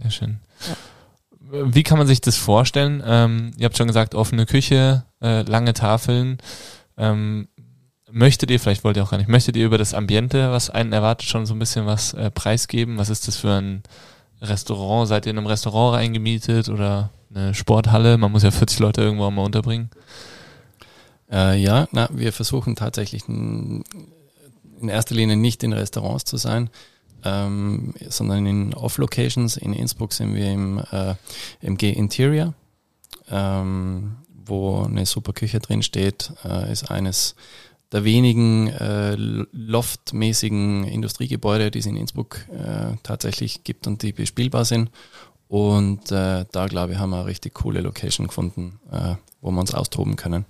Sehr 0.00 0.10
schön. 0.10 0.40
Ja. 0.68 1.74
wie 1.74 1.82
kann 1.84 1.98
man 1.98 2.06
sich 2.08 2.20
das 2.20 2.36
vorstellen? 2.36 3.00
Ähm, 3.06 3.52
ihr 3.58 3.66
habt 3.66 3.76
schon 3.76 3.86
gesagt, 3.86 4.16
offene 4.16 4.46
Küche, 4.46 5.04
äh, 5.20 5.42
lange 5.42 5.72
Tafeln. 5.72 6.38
Ähm, 6.96 7.48
möchtet 8.12 8.50
ihr, 8.50 8.60
vielleicht 8.60 8.84
wollt 8.84 8.96
ihr 8.96 9.02
auch 9.02 9.10
gar 9.10 9.18
nicht, 9.18 9.28
möchtet 9.28 9.56
ihr 9.56 9.66
über 9.66 9.78
das 9.78 9.94
Ambiente, 9.94 10.52
was 10.52 10.70
einen 10.70 10.92
erwartet, 10.92 11.28
schon 11.28 11.46
so 11.46 11.54
ein 11.54 11.58
bisschen 11.58 11.86
was 11.86 12.14
äh, 12.14 12.30
preisgeben? 12.30 12.98
Was 12.98 13.08
ist 13.08 13.26
das 13.26 13.36
für 13.36 13.52
ein 13.52 13.82
Restaurant? 14.40 15.08
Seid 15.08 15.26
ihr 15.26 15.30
in 15.30 15.38
einem 15.38 15.46
Restaurant 15.46 15.96
reingemietet 15.96 16.68
oder 16.68 17.10
eine 17.34 17.54
Sporthalle? 17.54 18.18
Man 18.18 18.30
muss 18.30 18.42
ja 18.42 18.50
40 18.50 18.78
Leute 18.78 19.00
irgendwo 19.00 19.30
mal 19.30 19.44
unterbringen. 19.44 19.90
Äh, 21.30 21.58
ja, 21.60 21.88
na, 21.92 22.08
wir 22.12 22.32
versuchen 22.32 22.76
tatsächlich 22.76 23.26
in 23.28 23.84
erster 24.86 25.14
Linie 25.14 25.36
nicht 25.36 25.62
in 25.62 25.72
Restaurants 25.72 26.24
zu 26.24 26.36
sein, 26.36 26.68
ähm, 27.24 27.94
sondern 28.08 28.44
in 28.46 28.74
Off-Locations. 28.74 29.56
In 29.56 29.72
Innsbruck 29.72 30.12
sind 30.12 30.34
wir 30.34 30.52
im 30.52 30.82
äh, 30.90 31.14
MG 31.62 31.90
Interior, 31.92 32.52
ähm, 33.30 34.16
wo 34.44 34.82
eine 34.82 35.06
super 35.06 35.32
Küche 35.32 35.60
drin 35.60 35.82
steht, 35.82 36.32
äh, 36.44 36.70
ist 36.70 36.90
eines 36.90 37.34
der 37.92 38.04
wenigen 38.04 38.68
äh, 38.68 39.14
loftmäßigen 39.16 40.84
Industriegebäude, 40.84 41.70
die 41.70 41.80
es 41.80 41.86
in 41.86 41.96
Innsbruck 41.96 42.38
äh, 42.50 42.96
tatsächlich 43.02 43.64
gibt 43.64 43.86
und 43.86 44.02
die 44.02 44.12
bespielbar 44.12 44.64
sind. 44.64 44.90
Und 45.48 46.10
äh, 46.10 46.46
da, 46.50 46.66
glaube 46.66 46.94
ich, 46.94 46.98
haben 46.98 47.10
wir 47.10 47.18
eine 47.18 47.26
richtig 47.26 47.52
coole 47.52 47.82
Location 47.82 48.26
gefunden, 48.26 48.80
äh, 48.90 49.16
wo 49.42 49.50
wir 49.50 49.60
uns 49.60 49.74
austoben 49.74 50.16
können. 50.16 50.46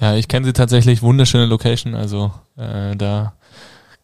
Ja, 0.00 0.16
ich 0.16 0.26
kenne 0.26 0.46
sie 0.46 0.52
tatsächlich, 0.52 1.00
wunderschöne 1.00 1.46
Location, 1.46 1.94
also 1.94 2.32
äh, 2.56 2.96
da 2.96 3.34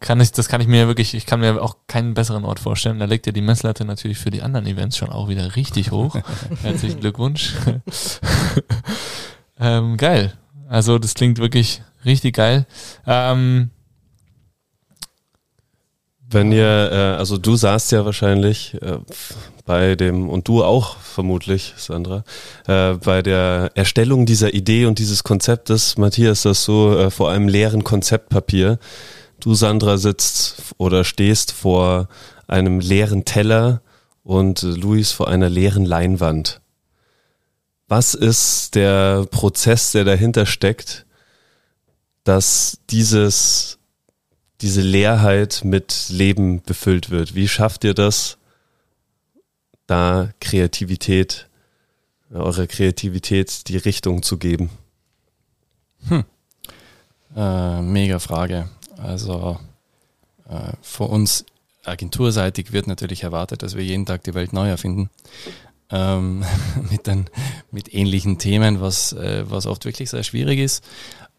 kann 0.02 0.20
ich, 0.20 0.32
das 0.32 0.48
kann 0.48 0.60
ich 0.60 0.66
mir 0.66 0.86
wirklich, 0.86 1.14
ich 1.14 1.26
kann 1.26 1.40
mir 1.40 1.62
auch 1.62 1.76
keinen 1.86 2.14
besseren 2.14 2.44
Ort 2.44 2.60
vorstellen. 2.60 2.98
Da 2.98 3.06
legt 3.06 3.26
ja 3.26 3.32
die 3.32 3.40
Messlatte 3.40 3.84
natürlich 3.84 4.18
für 4.18 4.30
die 4.30 4.42
anderen 4.42 4.66
Events 4.66 4.96
schon 4.96 5.10
auch 5.10 5.28
wieder 5.28 5.56
richtig 5.56 5.90
hoch. 5.90 6.16
Herzlichen 6.62 7.00
Glückwunsch. 7.00 7.54
ähm, 9.60 9.96
geil. 9.96 10.34
Also 10.68 10.98
das 10.98 11.14
klingt 11.14 11.38
wirklich 11.38 11.82
richtig 12.04 12.36
geil. 12.36 12.66
Ähm, 13.06 13.70
wenn 16.32 16.50
ihr, 16.50 16.90
äh, 16.90 17.18
also 17.18 17.36
du 17.36 17.56
saßt 17.56 17.92
ja 17.92 18.04
wahrscheinlich 18.04 18.74
äh, 18.80 18.98
bei 19.64 19.94
dem, 19.94 20.28
und 20.28 20.48
du 20.48 20.64
auch 20.64 20.96
vermutlich, 20.96 21.74
Sandra, 21.76 22.24
äh, 22.66 22.94
bei 22.94 23.22
der 23.22 23.70
Erstellung 23.74 24.26
dieser 24.26 24.54
Idee 24.54 24.86
und 24.86 24.98
dieses 24.98 25.24
Konzeptes, 25.24 25.98
Matthias, 25.98 26.42
das 26.42 26.64
so 26.64 26.96
äh, 26.96 27.10
vor 27.10 27.30
einem 27.30 27.48
leeren 27.48 27.84
Konzeptpapier. 27.84 28.78
Du, 29.40 29.54
Sandra, 29.54 29.98
sitzt 29.98 30.74
oder 30.78 31.04
stehst 31.04 31.52
vor 31.52 32.08
einem 32.46 32.80
leeren 32.80 33.24
Teller 33.24 33.82
und 34.24 34.62
Luis 34.62 35.12
vor 35.12 35.28
einer 35.28 35.48
leeren 35.48 35.84
Leinwand. 35.84 36.60
Was 37.88 38.14
ist 38.14 38.74
der 38.74 39.26
Prozess, 39.30 39.92
der 39.92 40.04
dahinter 40.04 40.46
steckt, 40.46 41.04
dass 42.24 42.78
dieses 42.90 43.78
diese 44.62 44.80
Leerheit 44.80 45.62
mit 45.64 46.06
Leben 46.08 46.62
befüllt 46.62 47.10
wird. 47.10 47.34
Wie 47.34 47.48
schafft 47.48 47.82
ihr 47.82 47.94
das, 47.94 48.38
da 49.88 50.30
Kreativität, 50.40 51.48
eurer 52.30 52.68
Kreativität 52.68 53.68
die 53.68 53.76
Richtung 53.76 54.22
zu 54.22 54.38
geben? 54.38 54.70
Hm. 56.08 56.24
Äh, 57.36 57.82
mega 57.82 58.20
Frage. 58.20 58.68
Also 58.96 59.58
äh, 60.48 60.72
für 60.80 61.04
uns 61.04 61.44
agenturseitig 61.84 62.72
wird 62.72 62.86
natürlich 62.86 63.24
erwartet, 63.24 63.62
dass 63.64 63.76
wir 63.76 63.84
jeden 63.84 64.06
Tag 64.06 64.22
die 64.22 64.34
Welt 64.34 64.52
neu 64.52 64.68
erfinden. 64.68 65.10
Ähm, 65.90 66.44
mit, 66.90 67.08
den, 67.08 67.26
mit 67.72 67.92
ähnlichen 67.92 68.38
Themen, 68.38 68.80
was, 68.80 69.12
äh, 69.12 69.44
was 69.50 69.66
oft 69.66 69.84
wirklich 69.84 70.10
sehr 70.10 70.22
schwierig 70.22 70.60
ist. 70.60 70.84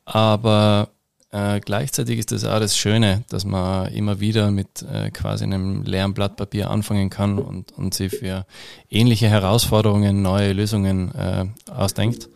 Aber 0.05 0.89
äh, 1.31 1.59
gleichzeitig 1.61 2.19
ist 2.19 2.31
das 2.31 2.45
auch 2.45 2.59
das 2.59 2.77
Schöne, 2.77 3.23
dass 3.29 3.43
man 3.43 3.91
immer 3.91 4.19
wieder 4.19 4.51
mit 4.51 4.83
äh, 4.83 5.09
quasi 5.09 5.43
einem 5.43 5.83
leeren 5.83 6.13
Blatt 6.13 6.35
Papier 6.35 6.69
anfangen 6.69 7.09
kann 7.09 7.39
und, 7.39 7.71
und 7.71 7.93
sich 7.93 8.13
für 8.13 8.45
ähnliche 8.89 9.29
Herausforderungen 9.29 10.21
neue 10.21 10.53
Lösungen 10.53 11.13
äh, 11.15 11.45
ausdenkt. 11.71 12.29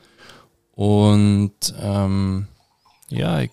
Und 0.73 1.73
ähm, 1.79 2.47
ja, 3.09 3.41
ich, 3.41 3.51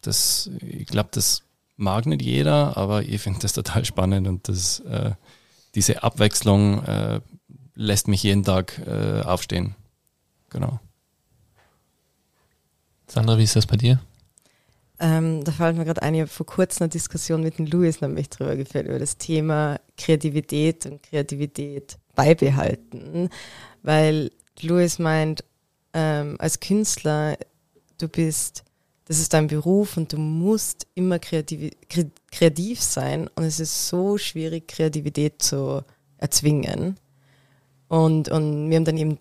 das, 0.00 0.50
ich 0.60 0.86
glaube, 0.86 1.08
das 1.12 1.42
mag 1.76 2.06
nicht 2.06 2.22
jeder, 2.22 2.76
aber 2.76 3.02
ich 3.02 3.20
finde 3.20 3.40
das 3.40 3.52
total 3.52 3.84
spannend 3.84 4.28
und 4.28 4.48
das, 4.48 4.80
äh, 4.80 5.12
diese 5.74 6.02
Abwechslung 6.02 6.84
äh, 6.84 7.20
lässt 7.74 8.06
mich 8.06 8.22
jeden 8.22 8.44
Tag 8.44 8.80
äh, 8.86 9.22
aufstehen. 9.22 9.74
Genau. 10.50 10.78
Sandra, 13.14 13.38
wie 13.38 13.44
ist 13.44 13.54
das 13.54 13.68
bei 13.68 13.76
dir? 13.76 14.00
Ähm, 14.98 15.44
da 15.44 15.52
fällt 15.52 15.76
mir 15.76 15.84
gerade 15.84 16.02
ein, 16.02 16.16
ich 16.16 16.22
habe 16.22 16.30
vor 16.30 16.46
kurzem 16.46 16.82
eine 16.82 16.88
Diskussion 16.88 17.44
mit 17.44 17.58
dem 17.58 17.66
Louis 17.66 18.00
nämlich 18.00 18.28
drüber 18.28 18.56
geführt, 18.56 18.88
über 18.88 18.98
das 18.98 19.18
Thema 19.18 19.78
Kreativität 19.96 20.84
und 20.86 21.00
Kreativität 21.00 21.96
beibehalten. 22.16 23.28
Weil 23.84 24.32
Louis 24.62 24.98
meint, 24.98 25.44
ähm, 25.92 26.34
als 26.40 26.58
Künstler, 26.58 27.38
du 27.98 28.08
bist, 28.08 28.64
das 29.04 29.20
ist 29.20 29.32
dein 29.32 29.46
Beruf 29.46 29.96
und 29.96 30.12
du 30.12 30.18
musst 30.18 30.88
immer 30.96 31.20
kreativ, 31.20 31.70
kreativ 32.32 32.82
sein 32.82 33.30
und 33.36 33.44
es 33.44 33.60
ist 33.60 33.86
so 33.86 34.18
schwierig, 34.18 34.66
Kreativität 34.66 35.40
zu 35.40 35.84
erzwingen. 36.18 36.96
Und, 37.94 38.28
und 38.28 38.70
wir 38.70 38.76
haben 38.76 38.84
dann 38.84 38.96
eben 38.96 39.16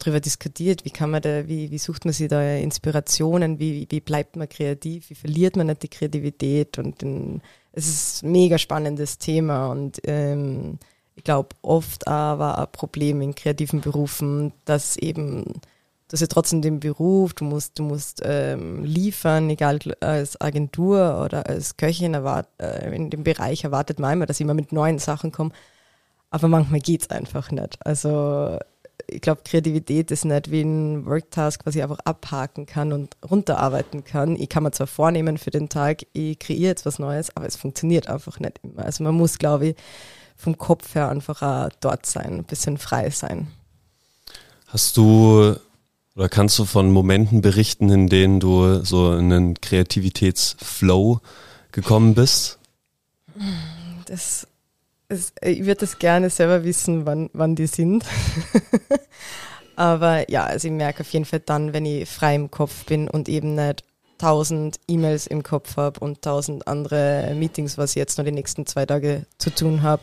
darüber 0.00 0.18
diskutiert, 0.18 0.84
wie 0.84 0.90
kann 0.90 1.12
man 1.12 1.22
da, 1.22 1.46
wie, 1.46 1.70
wie 1.70 1.78
sucht 1.78 2.04
man 2.04 2.12
sich 2.12 2.26
da 2.26 2.56
Inspirationen, 2.56 3.60
wie, 3.60 3.86
wie 3.88 4.00
bleibt 4.00 4.34
man 4.34 4.48
kreativ, 4.48 5.10
wie 5.10 5.14
verliert 5.14 5.54
man 5.54 5.68
nicht 5.68 5.84
die 5.84 5.88
Kreativität 5.88 6.76
und 6.78 7.02
den, 7.02 7.40
es 7.70 7.86
ist 7.86 8.24
ein 8.24 8.32
mega 8.32 8.58
spannendes 8.58 9.18
Thema 9.18 9.68
und 9.68 10.00
ähm, 10.08 10.80
ich 11.14 11.22
glaube 11.22 11.50
oft 11.62 12.08
aber 12.08 12.58
ein 12.58 12.66
Problem 12.72 13.20
in 13.20 13.36
kreativen 13.36 13.80
Berufen, 13.80 14.52
dass 14.64 14.96
eben 14.96 15.44
das 16.08 16.20
ist 16.20 16.32
trotzdem 16.32 16.62
den 16.62 16.80
Beruf, 16.80 17.32
du 17.32 17.44
musst, 17.44 17.78
du 17.78 17.84
musst 17.84 18.22
ähm, 18.24 18.84
liefern, 18.84 19.50
egal 19.50 19.78
als 20.00 20.40
Agentur 20.40 21.22
oder 21.24 21.46
als 21.46 21.76
Köchin 21.76 22.14
erwart, 22.14 22.48
äh, 22.58 22.92
in 22.92 23.08
dem 23.08 23.22
Bereich 23.22 23.62
erwartet 23.62 24.00
man 24.00 24.14
immer, 24.14 24.26
dass 24.26 24.38
ich 24.38 24.44
immer 24.44 24.54
mit 24.54 24.72
neuen 24.72 24.98
Sachen 24.98 25.30
komme. 25.30 25.52
Aber 26.30 26.48
manchmal 26.48 26.80
geht 26.80 27.02
es 27.02 27.10
einfach 27.10 27.50
nicht. 27.50 27.78
Also 27.84 28.58
ich 29.08 29.20
glaube, 29.20 29.42
Kreativität 29.44 30.10
ist 30.10 30.24
nicht 30.24 30.50
wie 30.50 30.62
ein 30.62 31.06
Worktask, 31.06 31.64
was 31.64 31.76
ich 31.76 31.82
einfach 31.82 32.00
abhaken 32.04 32.66
kann 32.66 32.92
und 32.92 33.16
runterarbeiten 33.28 34.04
kann. 34.04 34.36
Ich 34.36 34.48
kann 34.48 34.62
mir 34.62 34.72
zwar 34.72 34.86
vornehmen 34.86 35.38
für 35.38 35.50
den 35.50 35.68
Tag, 35.68 36.06
ich 36.12 36.38
kreiere 36.38 36.60
jetzt 36.60 36.86
was 36.86 36.98
Neues, 36.98 37.34
aber 37.36 37.46
es 37.46 37.56
funktioniert 37.56 38.08
einfach 38.08 38.40
nicht 38.40 38.58
immer. 38.62 38.84
Also 38.84 39.04
man 39.04 39.14
muss, 39.14 39.38
glaube 39.38 39.68
ich, 39.68 39.76
vom 40.36 40.58
Kopf 40.58 40.94
her 40.94 41.08
einfach 41.08 41.42
auch 41.42 41.68
dort 41.80 42.06
sein, 42.06 42.38
ein 42.38 42.44
bisschen 42.44 42.78
frei 42.78 43.10
sein. 43.10 43.48
Hast 44.66 44.96
du 44.96 45.56
oder 46.16 46.28
kannst 46.30 46.58
du 46.58 46.64
von 46.64 46.90
Momenten 46.90 47.42
berichten, 47.42 47.90
in 47.90 48.08
denen 48.08 48.40
du 48.40 48.82
so 48.84 49.12
in 49.14 49.32
einen 49.32 49.60
Kreativitätsflow 49.60 51.20
gekommen 51.72 52.14
bist? 52.14 52.58
Das 54.06 54.46
es, 55.08 55.32
äh, 55.40 55.50
ich 55.50 55.66
würde 55.66 55.80
das 55.80 55.98
gerne 55.98 56.30
selber 56.30 56.64
wissen, 56.64 57.06
wann, 57.06 57.30
wann 57.32 57.54
die 57.54 57.66
sind. 57.66 58.04
Aber 59.76 60.30
ja, 60.30 60.44
also 60.44 60.68
ich 60.68 60.72
merke 60.72 61.00
auf 61.00 61.10
jeden 61.10 61.26
Fall 61.26 61.40
dann, 61.40 61.72
wenn 61.72 61.84
ich 61.84 62.08
frei 62.08 62.34
im 62.34 62.50
Kopf 62.50 62.86
bin 62.86 63.08
und 63.08 63.28
eben 63.28 63.54
nicht 63.54 63.84
tausend 64.18 64.80
E-Mails 64.88 65.26
im 65.26 65.42
Kopf 65.42 65.76
habe 65.76 66.00
und 66.00 66.22
tausend 66.22 66.66
andere 66.66 67.34
Meetings, 67.34 67.76
was 67.76 67.90
ich 67.90 67.96
jetzt 67.96 68.16
noch 68.16 68.24
die 68.24 68.32
nächsten 68.32 68.64
zwei 68.64 68.86
Tage 68.86 69.26
zu 69.36 69.50
tun 69.50 69.82
habe. 69.82 70.02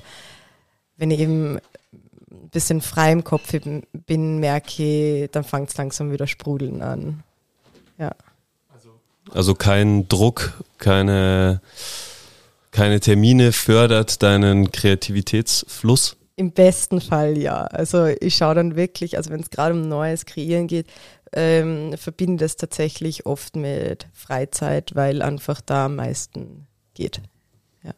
Wenn 0.97 1.09
ich 1.09 1.19
eben 1.19 1.57
ein 1.57 2.49
bisschen 2.51 2.81
frei 2.81 3.11
im 3.11 3.23
Kopf 3.23 3.51
bin, 3.91 4.39
merke 4.39 4.83
ich, 5.23 5.31
dann 5.31 5.43
fängt 5.43 5.69
es 5.69 5.77
langsam 5.77 6.11
wieder 6.11 6.27
sprudeln 6.27 6.83
an. 6.83 7.23
Ja. 7.97 8.11
Also 9.31 9.55
kein 9.55 10.07
Druck, 10.07 10.61
keine 10.77 11.61
keine 12.73 12.99
Termine 12.99 13.53
fördert 13.53 14.21
deinen 14.21 14.71
Kreativitätsfluss? 14.71 16.17
Im 16.35 16.51
besten 16.51 16.99
Fall 16.99 17.37
ja. 17.37 17.61
Also 17.65 18.07
ich 18.07 18.35
schaue 18.35 18.55
dann 18.55 18.75
wirklich, 18.75 19.15
also 19.15 19.29
wenn 19.29 19.39
es 19.39 19.51
gerade 19.51 19.75
um 19.75 19.87
neues 19.87 20.25
Kreieren 20.25 20.67
geht, 20.67 20.87
ähm, 21.31 21.95
verbinde 21.97 22.43
das 22.43 22.57
tatsächlich 22.57 23.25
oft 23.25 23.55
mit 23.55 24.07
Freizeit, 24.13 24.95
weil 24.95 25.21
einfach 25.21 25.61
da 25.61 25.85
am 25.85 25.95
meisten 25.95 26.67
geht. 26.95 27.21
Ja. 27.83 27.93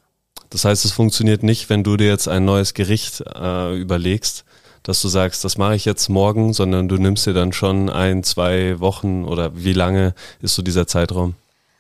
Das 0.50 0.66
heißt, 0.66 0.84
es 0.84 0.92
funktioniert 0.92 1.42
nicht, 1.42 1.70
wenn 1.70 1.84
du 1.84 1.96
dir 1.96 2.08
jetzt 2.08 2.28
ein 2.28 2.44
neues 2.44 2.74
Gericht 2.74 3.24
äh, 3.34 3.80
überlegst, 3.80 4.44
dass 4.84 5.02
du 5.02 5.08
sagst, 5.08 5.46
das 5.46 5.58
mache 5.58 5.76
ich 5.76 5.86
jetzt 5.86 6.10
morgen, 6.10 6.52
sondern 6.52 6.90
du 6.90 6.98
nimmst 6.98 7.26
dir 7.26 7.34
dann 7.34 7.54
schon 7.54 7.90
ein, 7.90 8.24
zwei 8.24 8.80
Wochen 8.82 9.24
oder 9.24 9.56
wie 9.56 9.74
lange 9.74 10.14
ist 10.42 10.56
so 10.56 10.62
dieser 10.62 10.86
Zeitraum? 10.86 11.36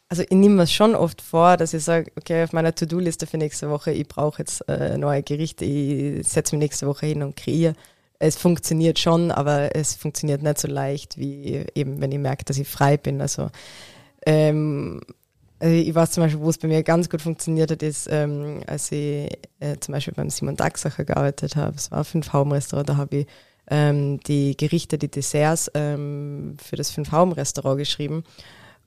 Also 0.09 0.23
ich 0.23 0.31
nehme 0.31 0.55
mir 0.55 0.67
schon 0.67 0.95
oft 0.95 1.21
vor, 1.21 1.57
dass 1.57 1.73
ich 1.73 1.83
sage, 1.83 2.11
okay, 2.15 2.43
auf 2.43 2.53
meiner 2.53 2.75
To-Do-Liste 2.75 3.25
für 3.27 3.37
nächste 3.37 3.69
Woche, 3.69 3.91
ich 3.91 4.07
brauche 4.07 4.39
jetzt 4.39 4.67
äh, 4.69 4.97
neue 4.97 5.23
Gerichte, 5.23 5.65
ich 5.65 6.27
setze 6.27 6.55
mich 6.55 6.63
nächste 6.63 6.87
Woche 6.87 7.07
hin 7.07 7.23
und 7.23 7.35
kreiere. 7.35 7.73
es 8.19 8.35
funktioniert 8.37 8.99
schon, 8.99 9.31
aber 9.31 9.75
es 9.75 9.95
funktioniert 9.95 10.43
nicht 10.43 10.59
so 10.59 10.67
leicht, 10.67 11.17
wie 11.17 11.65
eben, 11.75 12.01
wenn 12.01 12.11
ich 12.11 12.19
merke, 12.19 12.45
dass 12.45 12.57
ich 12.57 12.67
frei 12.67 12.97
bin. 12.97 13.19
Also, 13.19 13.49
ähm, 14.25 15.01
also 15.59 15.75
ich 15.75 15.95
weiß 15.95 16.11
zum 16.11 16.23
Beispiel, 16.23 16.41
wo 16.41 16.49
es 16.49 16.57
bei 16.57 16.67
mir 16.67 16.83
ganz 16.83 17.09
gut 17.09 17.21
funktioniert 17.21 17.71
hat, 17.71 17.81
ist, 17.81 18.07
ähm, 18.11 18.61
als 18.67 18.91
ich 18.91 19.31
äh, 19.59 19.77
zum 19.79 19.93
Beispiel 19.93 20.13
beim 20.13 20.29
Simon 20.29 20.55
Dachsacher 20.55 21.05
gearbeitet 21.05 21.55
habe. 21.55 21.75
Es 21.77 21.91
war 21.91 21.99
ein 21.99 22.05
Fünf-Hauben-Restaurant, 22.05 22.89
da 22.89 22.97
habe 22.97 23.17
ich 23.17 23.27
ähm, 23.69 24.19
die 24.21 24.55
Gerichte, 24.55 24.97
die 24.97 25.09
Desserts 25.09 25.71
ähm, 25.73 26.57
für 26.61 26.75
das 26.75 26.91
Fünf-Hauben-Restaurant 26.91 27.79
geschrieben. 27.79 28.23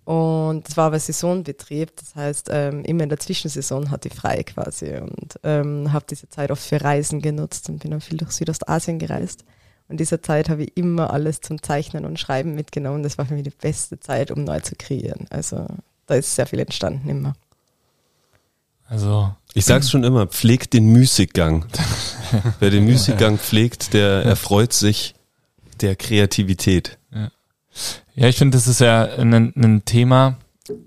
Und 0.08 0.66
es 0.66 0.74
war 0.78 0.86
aber 0.86 0.98
Saisonbetrieb, 0.98 1.94
das 1.96 2.14
heißt, 2.14 2.48
ähm, 2.50 2.82
immer 2.84 3.02
in 3.02 3.10
der 3.10 3.18
Zwischensaison 3.20 3.90
hatte 3.90 4.08
ich 4.08 4.14
frei 4.14 4.42
quasi 4.42 4.96
und 4.96 5.38
ähm, 5.42 5.92
habe 5.92 6.06
diese 6.08 6.30
Zeit 6.30 6.50
oft 6.50 6.62
für 6.62 6.80
Reisen 6.80 7.20
genutzt 7.20 7.68
und 7.68 7.80
bin 7.80 7.90
dann 7.90 8.00
viel 8.00 8.16
durch 8.16 8.30
Südostasien 8.30 8.98
gereist. 8.98 9.44
Und 9.86 10.00
dieser 10.00 10.22
Zeit 10.22 10.48
habe 10.48 10.62
ich 10.62 10.78
immer 10.78 11.12
alles 11.12 11.42
zum 11.42 11.62
Zeichnen 11.62 12.06
und 12.06 12.18
Schreiben 12.18 12.54
mitgenommen. 12.54 13.02
Das 13.02 13.18
war 13.18 13.26
für 13.26 13.34
mich 13.34 13.42
die 13.42 13.50
beste 13.50 14.00
Zeit, 14.00 14.30
um 14.30 14.44
neu 14.44 14.60
zu 14.60 14.76
kreieren. 14.76 15.26
Also 15.28 15.66
da 16.06 16.14
ist 16.14 16.34
sehr 16.34 16.46
viel 16.46 16.60
entstanden 16.60 17.06
immer. 17.10 17.34
Also 18.86 19.34
Ich 19.52 19.66
sag's 19.66 19.90
schon 19.90 20.04
immer, 20.04 20.26
pflegt 20.26 20.72
den 20.72 20.86
Müßiggang. 20.86 21.66
Wer 22.60 22.70
den 22.70 22.86
Müßiggang 22.86 23.36
pflegt, 23.36 23.92
der 23.92 24.24
erfreut 24.24 24.72
sich 24.72 25.14
der 25.82 25.96
Kreativität. 25.96 26.97
Ja, 28.14 28.28
ich 28.28 28.36
finde, 28.36 28.56
das 28.56 28.66
ist 28.66 28.80
ja 28.80 29.04
ein, 29.04 29.32
ein 29.32 29.84
Thema. 29.84 30.36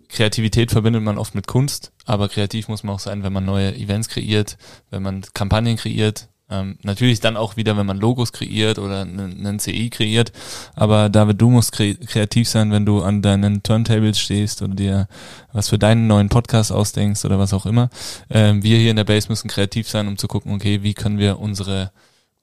Kreativität 0.10 0.72
verbindet 0.72 1.02
man 1.02 1.18
oft 1.18 1.34
mit 1.34 1.48
Kunst, 1.48 1.92
aber 2.06 2.30
kreativ 2.30 2.68
muss 2.68 2.84
man 2.84 2.96
auch 2.96 3.00
sein, 3.00 3.24
wenn 3.24 3.34
man 3.34 3.46
neue 3.46 3.76
Events 3.76 4.10
kreiert, 4.10 4.58
wenn 4.90 5.02
man 5.02 5.24
Kampagnen 5.34 5.78
kreiert. 5.78 6.28
Ähm, 6.52 6.78
natürlich 6.84 7.22
dann 7.22 7.38
auch 7.38 7.56
wieder, 7.56 7.78
wenn 7.78 7.86
man 7.86 7.98
Logos 7.98 8.34
kreiert 8.34 8.78
oder 8.78 9.02
einen, 9.02 9.58
CI 9.58 9.90
kreiert. 9.90 10.34
Aber 10.76 11.08
David, 11.08 11.42
du 11.42 11.50
musst 11.50 11.72
kre 11.72 11.96
kreativ 11.96 12.50
sein, 12.50 12.72
wenn 12.72 12.86
du 12.86 13.02
an 13.02 13.22
deinen 13.22 13.64
Turntables 13.64 14.20
stehst 14.20 14.62
oder 14.62 14.76
dir 14.76 15.08
was 15.54 15.70
für 15.70 15.80
deinen 15.80 16.08
neuen 16.08 16.28
Podcast 16.28 16.74
ausdenkst 16.74 17.24
oder 17.24 17.40
was 17.40 17.54
auch 17.54 17.66
immer. 17.66 17.90
Ähm, 18.30 18.64
wir 18.64 18.78
hier 18.78 18.92
in 18.92 18.98
der 18.98 19.06
Base 19.06 19.30
müssen 19.30 19.48
kreativ 19.48 19.88
sein, 19.88 20.10
um 20.10 20.18
zu 20.18 20.28
gucken, 20.28 20.54
okay, 20.54 20.84
wie 20.84 20.94
können 20.94 21.18
wir 21.18 21.40
unsere 21.40 21.92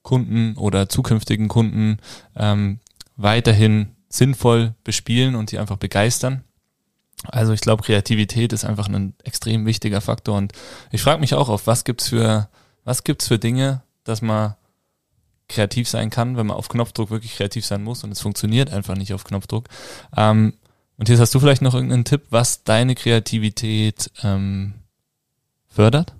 Kunden 0.03 0.57
oder 0.57 0.89
zukünftigen 0.89 1.49
Kunden 1.49 1.99
ähm, 2.35 2.79
weiterhin 3.17 3.89
sinnvoll 4.09 4.75
bespielen 4.85 5.35
und 5.35 5.53
die 5.53 5.59
einfach 5.59 5.77
begeistern. 5.77 6.45
Also 7.25 7.53
ich 7.53 7.61
glaube, 7.61 7.83
Kreativität 7.83 8.53
ist 8.53 8.65
einfach 8.65 8.89
ein 8.89 9.15
extrem 9.25 9.67
wichtiger 9.67 10.01
Faktor 10.01 10.37
und 10.37 10.53
ich 10.93 11.03
frage 11.03 11.21
mich 11.21 11.35
auch 11.35 11.49
auf, 11.49 11.67
was 11.67 11.85
gibt's 11.85 12.09
für, 12.09 12.49
was 12.85 13.05
gibt's 13.05 13.27
für 13.27 13.39
Dinge, 13.39 13.83
dass 14.05 14.23
man 14.23 14.55
kreativ 15.49 15.89
sein 15.89 16.11
kann, 16.11 16.37
wenn 16.37 16.47
man 16.47 16.57
auf 16.57 16.69
Knopfdruck 16.69 17.11
wirklich 17.11 17.35
kreativ 17.35 17.67
sein 17.67 17.83
muss 17.83 18.05
und 18.05 18.13
es 18.13 18.21
funktioniert 18.21 18.73
einfach 18.73 18.97
nicht 18.97 19.13
auf 19.15 19.25
Knopfdruck. 19.25 19.69
Ähm, 20.17 20.55
und 20.97 21.09
jetzt 21.09 21.21
hast 21.21 21.35
du 21.35 21.41
vielleicht 21.41 21.63
noch 21.63 21.75
irgendeinen 21.75 22.05
Tipp, 22.05 22.27
was 22.31 22.65
deine 22.65 22.95
Kreativität 22.95 24.11
ähm, 24.23 24.75
fördert? 25.69 26.13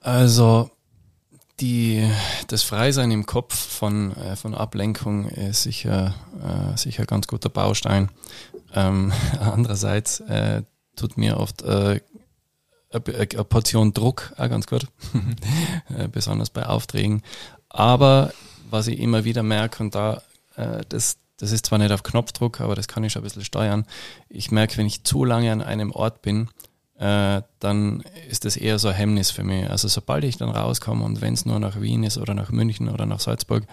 Also 0.00 0.70
die, 1.60 2.08
das 2.46 2.62
Freisein 2.62 3.10
im 3.10 3.26
Kopf 3.26 3.54
von, 3.54 4.16
äh, 4.16 4.36
von 4.36 4.54
Ablenkung 4.54 5.28
ist 5.28 5.62
sicher, 5.62 6.14
äh, 6.42 6.76
sicher 6.76 7.04
ganz 7.04 7.26
guter 7.26 7.48
Baustein. 7.48 8.10
Ähm, 8.74 9.12
andererseits 9.40 10.20
äh, 10.20 10.62
tut 10.96 11.16
mir 11.16 11.38
oft 11.38 11.62
äh, 11.62 12.00
eine 12.90 13.44
Portion 13.44 13.92
Druck 13.92 14.32
auch 14.36 14.48
ganz 14.48 14.66
gut, 14.66 14.86
äh, 15.96 16.08
besonders 16.08 16.50
bei 16.50 16.66
Aufträgen. 16.66 17.22
Aber 17.68 18.32
was 18.70 18.86
ich 18.86 18.98
immer 18.98 19.24
wieder 19.24 19.42
merke, 19.42 19.82
und 19.82 19.94
da, 19.94 20.22
äh, 20.56 20.82
das, 20.88 21.18
das 21.36 21.52
ist 21.52 21.66
zwar 21.66 21.78
nicht 21.78 21.92
auf 21.92 22.02
Knopfdruck, 22.02 22.60
aber 22.60 22.74
das 22.74 22.88
kann 22.88 23.04
ich 23.04 23.12
schon 23.12 23.22
ein 23.22 23.24
bisschen 23.24 23.44
steuern. 23.44 23.86
Ich 24.28 24.50
merke, 24.50 24.76
wenn 24.78 24.86
ich 24.86 25.04
zu 25.04 25.24
lange 25.24 25.52
an 25.52 25.62
einem 25.62 25.92
Ort 25.92 26.22
bin, 26.22 26.48
äh, 26.98 27.42
dann 27.60 28.02
ist 28.28 28.44
das 28.44 28.56
eher 28.56 28.78
so 28.78 28.88
ein 28.88 28.94
Hemmnis 28.94 29.30
für 29.30 29.44
mich. 29.44 29.68
Also 29.70 29.88
sobald 29.88 30.24
ich 30.24 30.36
dann 30.36 30.50
rauskomme 30.50 31.04
und 31.04 31.20
wenn 31.20 31.34
es 31.34 31.46
nur 31.46 31.60
nach 31.60 31.80
Wien 31.80 32.02
ist 32.02 32.18
oder 32.18 32.34
nach 32.34 32.50
München 32.50 32.88
oder 32.88 33.06
nach 33.06 33.20
Salzburg 33.20 33.64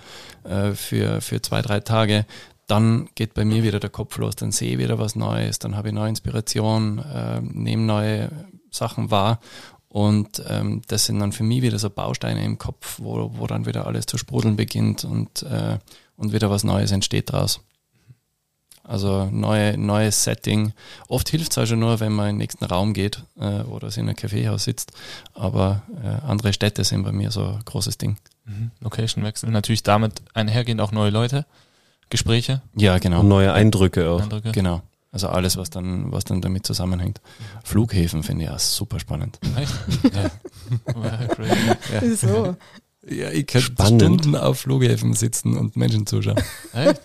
äh, 0.43 0.71
für, 0.71 1.21
für 1.21 1.41
zwei, 1.41 1.61
drei 1.61 1.79
Tage, 1.79 2.25
dann 2.67 3.09
geht 3.15 3.33
bei 3.33 3.45
mir 3.45 3.63
wieder 3.63 3.79
der 3.79 3.89
Kopf 3.89 4.17
los, 4.17 4.35
dann 4.35 4.51
sehe 4.51 4.73
ich 4.73 4.77
wieder 4.77 4.97
was 4.99 5.15
Neues, 5.15 5.59
dann 5.59 5.75
habe 5.75 5.89
ich 5.89 5.93
neue 5.93 6.09
Inspiration, 6.09 6.99
äh, 6.99 7.41
nehme 7.41 7.83
neue 7.83 8.31
Sachen 8.71 9.11
wahr 9.11 9.39
und 9.87 10.43
ähm, 10.47 10.81
das 10.87 11.05
sind 11.05 11.19
dann 11.19 11.31
für 11.31 11.43
mich 11.43 11.61
wieder 11.61 11.79
so 11.79 11.89
Bausteine 11.89 12.43
im 12.43 12.57
Kopf, 12.57 12.99
wo, 13.01 13.31
wo 13.35 13.47
dann 13.47 13.65
wieder 13.65 13.87
alles 13.87 14.05
zu 14.05 14.17
sprudeln 14.17 14.55
beginnt 14.55 15.03
und, 15.03 15.43
äh, 15.43 15.77
und 16.17 16.33
wieder 16.33 16.49
was 16.49 16.63
Neues 16.63 16.91
entsteht 16.91 17.31
draus. 17.31 17.61
Also 18.87 19.25
neue, 19.31 19.77
neues 19.77 20.23
Setting. 20.23 20.73
Oft 21.07 21.29
hilft 21.29 21.51
es 21.51 21.57
also 21.57 21.75
nur, 21.75 21.99
wenn 21.99 22.13
man 22.13 22.27
in 22.29 22.35
den 22.35 22.37
nächsten 22.39 22.65
Raum 22.65 22.93
geht 22.93 23.23
äh, 23.39 23.61
oder 23.61 23.87
in 23.95 24.03
einem 24.03 24.15
Kaffeehaus 24.15 24.65
sitzt. 24.65 24.91
Aber 25.33 25.81
äh, 26.03 26.25
andere 26.25 26.53
Städte 26.53 26.83
sind 26.83 27.03
bei 27.03 27.11
mir 27.11 27.31
so 27.31 27.45
ein 27.45 27.59
großes 27.65 27.97
Ding. 27.97 28.17
Mhm. 28.45 28.71
Location-Wechsel. 28.81 29.49
Natürlich 29.49 29.81
damit 29.83 30.21
einhergehend 30.33 30.81
auch 30.81 30.91
neue 30.91 31.09
Leute, 31.09 31.45
Gespräche. 32.09 32.61
Ja, 32.75 32.99
genau. 32.99 33.21
Und 33.21 33.27
neue 33.27 33.51
Eindrücke 33.53 34.09
auch. 34.09 34.21
Eindrücke. 34.21 34.51
Genau. 34.51 34.83
Also 35.11 35.29
alles, 35.29 35.57
was 35.57 35.69
dann, 35.69 36.11
was 36.11 36.25
dann 36.25 36.41
damit 36.41 36.67
zusammenhängt. 36.67 37.21
Flughäfen 37.63 38.21
finde 38.21 38.43
ich 38.43 38.49
auch 38.51 38.59
super 38.59 38.99
spannend. 38.99 39.39
Echt? 39.57 39.73
Ja. 40.13 42.01
Ja. 42.01 42.15
So. 42.15 42.55
Ja, 43.07 43.29
ich 43.29 43.45
könnte 43.47 43.67
Spannend. 43.67 44.01
Stunden 44.01 44.35
auf 44.35 44.59
Flughäfen 44.59 45.13
sitzen 45.13 45.55
und 45.57 45.75
Menschen 45.75 46.05
zuschauen. 46.07 46.41
Echt? 46.73 47.01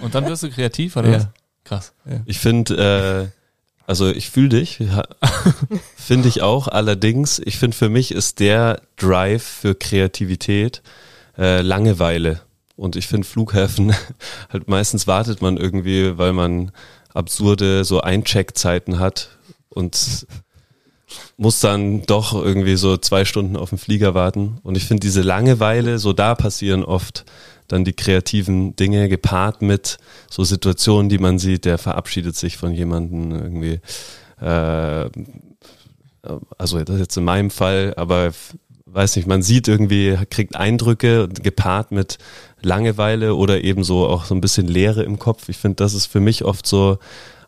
Und 0.00 0.14
dann 0.14 0.26
wirst 0.26 0.42
du 0.42 0.50
kreativ, 0.50 0.96
oder 0.96 1.08
Ja. 1.10 1.16
was? 1.18 1.28
Krass. 1.64 1.92
Ich 2.24 2.38
finde, 2.38 3.30
äh, 3.30 3.38
also 3.86 4.08
ich 4.08 4.30
fühle 4.30 4.48
dich, 4.50 4.78
ja, 4.78 5.02
finde 5.96 6.28
ich 6.28 6.40
auch. 6.42 6.68
Allerdings, 6.68 7.38
ich 7.44 7.58
finde 7.58 7.76
für 7.76 7.88
mich 7.88 8.12
ist 8.12 8.40
der 8.40 8.80
Drive 8.96 9.42
für 9.42 9.74
Kreativität 9.74 10.82
äh, 11.36 11.60
Langeweile. 11.60 12.40
Und 12.76 12.96
ich 12.96 13.06
finde 13.06 13.26
Flughäfen, 13.26 13.94
halt 14.52 14.68
meistens 14.68 15.06
wartet 15.06 15.42
man 15.42 15.56
irgendwie, 15.56 16.16
weil 16.16 16.32
man 16.32 16.70
absurde 17.12 17.84
so 17.84 18.00
Eincheckzeiten 18.00 18.98
hat 18.98 19.30
und 19.68 20.26
muss 21.36 21.60
dann 21.60 22.02
doch 22.02 22.34
irgendwie 22.34 22.76
so 22.76 22.96
zwei 22.98 23.24
Stunden 23.24 23.56
auf 23.56 23.70
den 23.70 23.78
Flieger 23.78 24.14
warten. 24.14 24.58
Und 24.62 24.76
ich 24.76 24.84
finde 24.84 25.00
diese 25.00 25.22
Langeweile, 25.22 25.98
so 25.98 26.12
da 26.12 26.34
passieren 26.34 26.84
oft 26.84 27.24
dann 27.68 27.84
die 27.84 27.92
kreativen 27.92 28.74
Dinge 28.76 29.08
gepaart 29.08 29.62
mit 29.62 29.98
so 30.30 30.44
Situationen, 30.44 31.08
die 31.08 31.18
man 31.18 31.38
sieht, 31.38 31.64
der 31.64 31.78
verabschiedet 31.78 32.36
sich 32.36 32.56
von 32.56 32.72
jemandem 32.72 33.32
irgendwie. 33.32 33.80
Äh, 34.40 35.10
also 36.58 36.78
das 36.82 36.96
ist 36.96 37.00
jetzt 37.00 37.16
in 37.16 37.24
meinem 37.24 37.50
Fall, 37.50 37.94
aber 37.96 38.32
weiß 38.86 39.16
nicht, 39.16 39.28
man 39.28 39.42
sieht 39.42 39.68
irgendwie, 39.68 40.18
kriegt 40.30 40.56
Eindrücke 40.56 41.28
gepaart 41.28 41.92
mit 41.92 42.18
Langeweile 42.60 43.34
oder 43.34 43.62
eben 43.62 43.84
so 43.84 44.06
auch 44.06 44.24
so 44.24 44.34
ein 44.34 44.40
bisschen 44.40 44.66
Leere 44.66 45.04
im 45.04 45.18
Kopf. 45.18 45.48
Ich 45.48 45.58
finde, 45.58 45.76
das 45.76 45.94
ist 45.94 46.06
für 46.06 46.20
mich 46.20 46.44
oft 46.44 46.66
so 46.66 46.98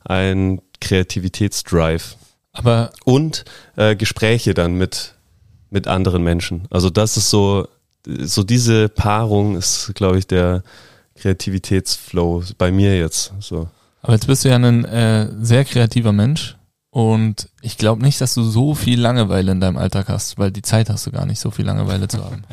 ein 0.04 0.60
Kreativitätsdrive 0.80 2.16
Aber 2.52 2.92
und 3.04 3.44
äh, 3.76 3.96
Gespräche 3.96 4.54
dann 4.54 4.74
mit 4.74 5.14
mit 5.70 5.86
anderen 5.86 6.22
Menschen. 6.22 6.66
Also 6.70 6.90
das 6.90 7.16
ist 7.16 7.30
so 7.30 7.66
so 8.06 8.42
diese 8.42 8.88
Paarung 8.88 9.56
ist, 9.56 9.92
glaube 9.94 10.18
ich, 10.18 10.26
der 10.26 10.62
Kreativitätsflow 11.16 12.42
bei 12.58 12.72
mir 12.72 12.98
jetzt. 12.98 13.32
So 13.40 13.68
Aber 14.02 14.14
jetzt 14.14 14.26
bist 14.26 14.44
du 14.44 14.48
ja 14.48 14.56
ein 14.56 14.84
äh, 14.84 15.28
sehr 15.40 15.64
kreativer 15.64 16.12
Mensch 16.12 16.56
und 16.90 17.48
ich 17.62 17.78
glaube 17.78 18.02
nicht, 18.02 18.20
dass 18.20 18.34
du 18.34 18.42
so 18.42 18.74
viel 18.74 19.00
Langeweile 19.00 19.52
in 19.52 19.60
deinem 19.60 19.76
Alltag 19.76 20.08
hast, 20.08 20.38
weil 20.38 20.50
die 20.50 20.62
Zeit 20.62 20.90
hast 20.90 21.06
du 21.06 21.12
gar 21.12 21.24
nicht, 21.24 21.38
so 21.38 21.52
viel 21.52 21.64
Langeweile 21.64 22.08
zu 22.08 22.24
haben. 22.24 22.42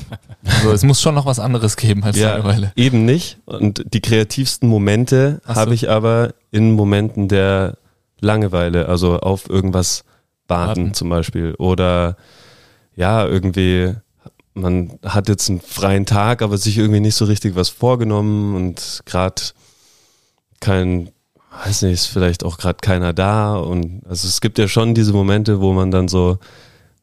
Also 0.50 0.72
es 0.72 0.84
muss 0.84 1.02
schon 1.02 1.14
noch 1.14 1.26
was 1.26 1.40
anderes 1.40 1.76
geben 1.76 2.06
als 2.06 2.18
Langeweile. 2.18 2.72
eben 2.78 3.04
nicht. 3.04 3.38
Und 3.46 3.84
die 3.94 4.00
kreativsten 4.00 4.70
Momente 4.70 5.42
so. 5.46 5.56
habe 5.56 5.74
ich 5.74 5.90
aber 5.90 6.36
in 6.52 6.72
Momenten 6.72 7.28
der 7.28 7.78
Langeweile, 8.22 8.88
also 8.88 9.20
auf 9.20 9.50
irgendwas 9.50 10.06
warten, 10.48 10.84
Warten. 10.84 10.94
zum 10.94 11.10
Beispiel 11.10 11.54
oder 11.56 12.16
ja 12.96 13.26
irgendwie 13.26 13.94
man 14.58 15.00
hat 15.04 15.30
jetzt 15.30 15.50
einen 15.50 15.62
freien 15.62 16.06
Tag, 16.06 16.42
aber 16.42 16.58
sich 16.58 16.78
irgendwie 16.78 17.00
nicht 17.00 17.16
so 17.16 17.26
richtig 17.26 17.56
was 17.56 17.70
vorgenommen 17.70 18.56
und 18.56 19.02
gerade 19.06 19.42
kein, 20.60 21.10
weiß 21.64 21.84
nicht, 21.84 21.94
ist 21.94 22.08
vielleicht 22.08 22.44
auch 22.44 22.58
gerade 22.58 22.80
keiner 22.82 23.14
da 23.14 23.56
und 23.56 24.02
also 24.08 24.28
es 24.28 24.42
gibt 24.42 24.58
ja 24.58 24.68
schon 24.68 24.96
diese 24.96 25.14
Momente, 25.14 25.62
wo 25.62 25.74
man 25.74 25.92
dann 25.92 26.08
so 26.08 26.40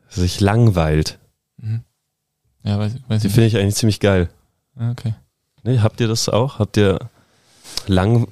sich 0.09 0.41
langweilt. 0.41 1.19
Mhm. 1.57 1.83
Ja, 2.63 2.79
weiß, 2.79 2.95
weiß 3.09 3.23
Die 3.23 3.29
finde 3.29 3.47
ich 3.47 3.57
eigentlich 3.57 3.77
ziemlich 3.77 4.01
geil. 4.01 4.29
Ah, 4.77 4.91
Okay. 4.91 5.15
Nee, 5.67 5.79
habt 5.79 5.99
ihr 6.01 6.09
das 6.09 6.29
auch? 6.29 6.59
Habt 6.59 6.77
ihr 6.77 6.99
lang, 7.87 8.29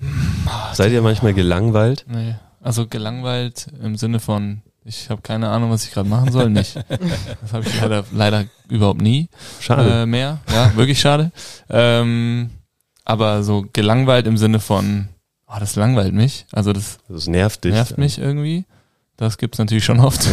seid 0.75 0.93
ihr 0.93 1.01
manchmal 1.01 1.33
gelangweilt? 1.33 2.05
Nee. 2.07 2.35
Also 2.61 2.87
gelangweilt 2.87 3.69
im 3.83 3.97
Sinne 3.97 4.21
von 4.21 4.61
Ich 4.85 5.11
habe 5.11 5.23
keine 5.23 5.49
Ahnung, 5.49 5.71
was 5.71 5.85
ich 5.85 5.93
gerade 5.93 6.09
machen 6.09 6.33
soll. 6.33 6.51
Nicht. 6.51 6.75
Das 7.41 7.53
habe 7.53 7.65
ich 7.67 7.81
leider, 7.81 8.05
leider 8.13 8.45
überhaupt 8.69 9.01
nie 9.01 9.29
Schade. 9.61 10.03
äh, 10.03 10.07
mehr. 10.07 10.39
Ja, 10.53 10.75
wirklich 10.77 11.01
schade. 11.01 11.31
Ähm, 11.69 12.51
aber 13.05 13.43
so 13.43 13.65
gelangweilt 13.73 14.27
im 14.27 14.37
Sinne 14.37 14.61
von, 14.61 15.09
oh, 15.49 15.57
das 15.59 15.77
langweilt 15.77 16.15
mich. 16.15 16.47
Also 16.53 16.73
das 16.73 16.99
das 17.09 17.27
nervt 17.27 17.65
dich. 17.65 17.73
nervt 17.73 17.99
mich 17.99 18.19
irgendwie. 18.19 18.65
Das 19.17 19.39
gibt's 19.39 19.59
natürlich 19.59 19.85
schon 19.85 20.01
oft. 20.01 20.27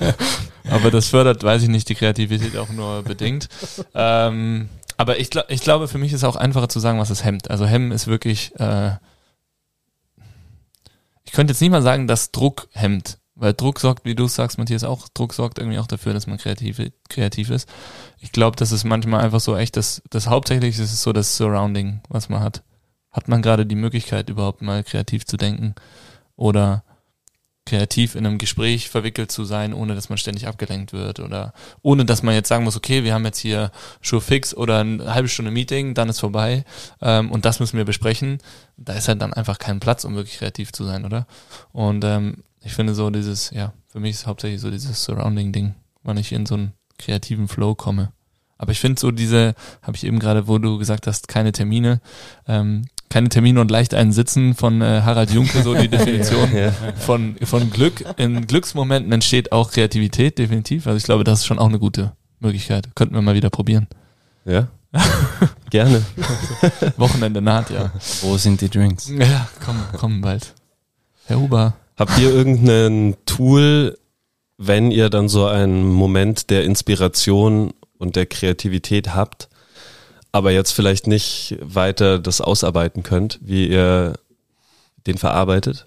aber 0.70 0.90
das 0.90 1.08
fördert, 1.08 1.42
weiß 1.42 1.62
ich 1.62 1.68
nicht, 1.68 1.88
die 1.88 1.94
Kreativität 1.94 2.56
auch 2.56 2.70
nur 2.70 3.02
bedingt. 3.02 3.48
Ähm, 3.94 4.68
aber 4.96 5.18
ich, 5.18 5.30
ich 5.48 5.60
glaube, 5.60 5.88
für 5.88 5.98
mich 5.98 6.12
ist 6.12 6.24
auch 6.24 6.36
einfacher 6.36 6.68
zu 6.68 6.80
sagen, 6.80 6.98
was 6.98 7.10
es 7.10 7.24
hemmt. 7.24 7.50
Also 7.50 7.66
hemmen 7.66 7.92
ist 7.92 8.06
wirklich, 8.06 8.58
äh, 8.58 8.92
ich 11.24 11.32
könnte 11.32 11.52
jetzt 11.52 11.60
nicht 11.60 11.70
mal 11.70 11.82
sagen, 11.82 12.06
dass 12.06 12.30
Druck 12.30 12.68
hemmt. 12.72 13.18
Weil 13.38 13.52
Druck 13.52 13.80
sorgt, 13.80 14.06
wie 14.06 14.14
du 14.14 14.26
sagst, 14.28 14.56
Matthias, 14.56 14.82
auch, 14.82 15.08
Druck 15.12 15.34
sorgt 15.34 15.58
irgendwie 15.58 15.78
auch 15.78 15.86
dafür, 15.86 16.14
dass 16.14 16.26
man 16.26 16.38
kreativ, 16.38 16.80
kreativ 17.10 17.50
ist. 17.50 17.68
Ich 18.18 18.32
glaube, 18.32 18.56
das 18.56 18.72
ist 18.72 18.84
manchmal 18.84 19.22
einfach 19.22 19.40
so 19.40 19.54
echt, 19.56 19.76
das, 19.76 20.02
das 20.08 20.26
hauptsächlich 20.26 20.78
ist 20.78 20.92
es 20.92 21.02
so 21.02 21.12
das 21.12 21.36
Surrounding, 21.36 22.00
was 22.08 22.30
man 22.30 22.40
hat. 22.40 22.62
Hat 23.12 23.28
man 23.28 23.42
gerade 23.42 23.66
die 23.66 23.74
Möglichkeit, 23.74 24.30
überhaupt 24.30 24.62
mal 24.62 24.82
kreativ 24.82 25.26
zu 25.26 25.36
denken 25.36 25.74
oder 26.34 26.82
kreativ 27.66 28.14
in 28.14 28.24
einem 28.24 28.38
Gespräch 28.38 28.88
verwickelt 28.88 29.30
zu 29.30 29.44
sein, 29.44 29.74
ohne 29.74 29.94
dass 29.94 30.08
man 30.08 30.16
ständig 30.16 30.46
abgelenkt 30.46 30.92
wird 30.92 31.20
oder 31.20 31.52
ohne 31.82 32.04
dass 32.04 32.22
man 32.22 32.34
jetzt 32.34 32.48
sagen 32.48 32.64
muss, 32.64 32.76
okay, 32.76 33.04
wir 33.04 33.12
haben 33.12 33.24
jetzt 33.24 33.40
hier 33.40 33.70
Show 34.00 34.20
fix 34.20 34.54
oder 34.54 34.78
eine 34.78 35.12
halbe 35.12 35.28
Stunde 35.28 35.50
Meeting, 35.50 35.92
dann 35.92 36.08
ist 36.08 36.20
vorbei 36.20 36.64
ähm, 37.02 37.30
und 37.30 37.44
das 37.44 37.60
müssen 37.60 37.76
wir 37.76 37.84
besprechen. 37.84 38.38
Da 38.76 38.94
ist 38.94 39.08
halt 39.08 39.20
dann 39.20 39.34
einfach 39.34 39.58
kein 39.58 39.80
Platz, 39.80 40.04
um 40.04 40.14
wirklich 40.14 40.38
kreativ 40.38 40.72
zu 40.72 40.84
sein, 40.84 41.04
oder? 41.04 41.26
Und 41.72 42.04
ähm, 42.04 42.44
ich 42.66 42.74
finde 42.74 42.94
so 42.94 43.10
dieses, 43.10 43.50
ja, 43.50 43.72
für 43.88 44.00
mich 44.00 44.10
ist 44.12 44.26
hauptsächlich 44.26 44.60
so 44.60 44.70
dieses 44.70 45.04
Surrounding-Ding, 45.04 45.74
wann 46.02 46.16
ich 46.16 46.32
in 46.32 46.46
so 46.46 46.54
einen 46.54 46.72
kreativen 46.98 47.48
Flow 47.48 47.74
komme. 47.74 48.12
Aber 48.58 48.72
ich 48.72 48.80
finde 48.80 49.00
so 49.00 49.10
diese, 49.10 49.54
habe 49.82 49.96
ich 49.96 50.04
eben 50.04 50.18
gerade, 50.18 50.48
wo 50.48 50.58
du 50.58 50.78
gesagt 50.78 51.06
hast, 51.06 51.28
keine 51.28 51.52
Termine, 51.52 52.00
ähm, 52.48 52.86
keine 53.10 53.28
Termine 53.28 53.60
und 53.60 53.70
leicht 53.70 53.94
einen 53.94 54.12
Sitzen 54.12 54.54
von 54.54 54.80
äh, 54.82 55.02
Harald 55.02 55.30
Junke, 55.30 55.62
so 55.62 55.74
die 55.74 55.88
Definition 55.96 56.54
Ja. 56.54 56.72
von, 56.96 57.36
von 57.44 57.70
Glück. 57.70 58.04
In 58.16 58.46
Glücksmomenten 58.46 59.12
entsteht 59.12 59.52
auch 59.52 59.70
Kreativität, 59.70 60.38
definitiv. 60.38 60.86
Also 60.86 60.96
ich 60.96 61.04
glaube, 61.04 61.22
das 61.24 61.40
ist 61.40 61.46
schon 61.46 61.58
auch 61.58 61.68
eine 61.68 61.78
gute 61.78 62.12
Möglichkeit. 62.40 62.88
Könnten 62.96 63.14
wir 63.14 63.22
mal 63.22 63.34
wieder 63.34 63.50
probieren. 63.50 63.86
Ja. 64.44 64.68
Gerne. 65.70 66.02
Wochenende 66.96 67.42
naht, 67.42 67.70
ja. 67.70 67.92
Wo 68.22 68.36
sind 68.38 68.60
die 68.60 68.70
Drinks? 68.70 69.08
Ja, 69.08 69.46
komm, 69.64 69.76
komm 69.96 70.20
bald. 70.22 70.54
Herr 71.26 71.38
Huber. 71.38 71.74
Habt 71.96 72.18
ihr 72.18 72.30
irgendein 72.30 73.16
Tool, 73.24 73.98
wenn 74.58 74.90
ihr 74.90 75.08
dann 75.10 75.28
so 75.28 75.46
einen 75.46 75.86
Moment 75.92 76.50
der 76.50 76.64
Inspiration 76.64 77.72
und 77.98 78.16
der 78.16 78.26
Kreativität 78.26 79.14
habt, 79.14 79.48
aber 80.32 80.50
jetzt 80.50 80.72
vielleicht 80.72 81.06
nicht 81.06 81.56
weiter 81.62 82.18
das 82.18 82.40
ausarbeiten 82.42 83.02
könnt, 83.02 83.38
wie 83.42 83.68
ihr 83.68 84.14
den 85.06 85.16
verarbeitet? 85.18 85.86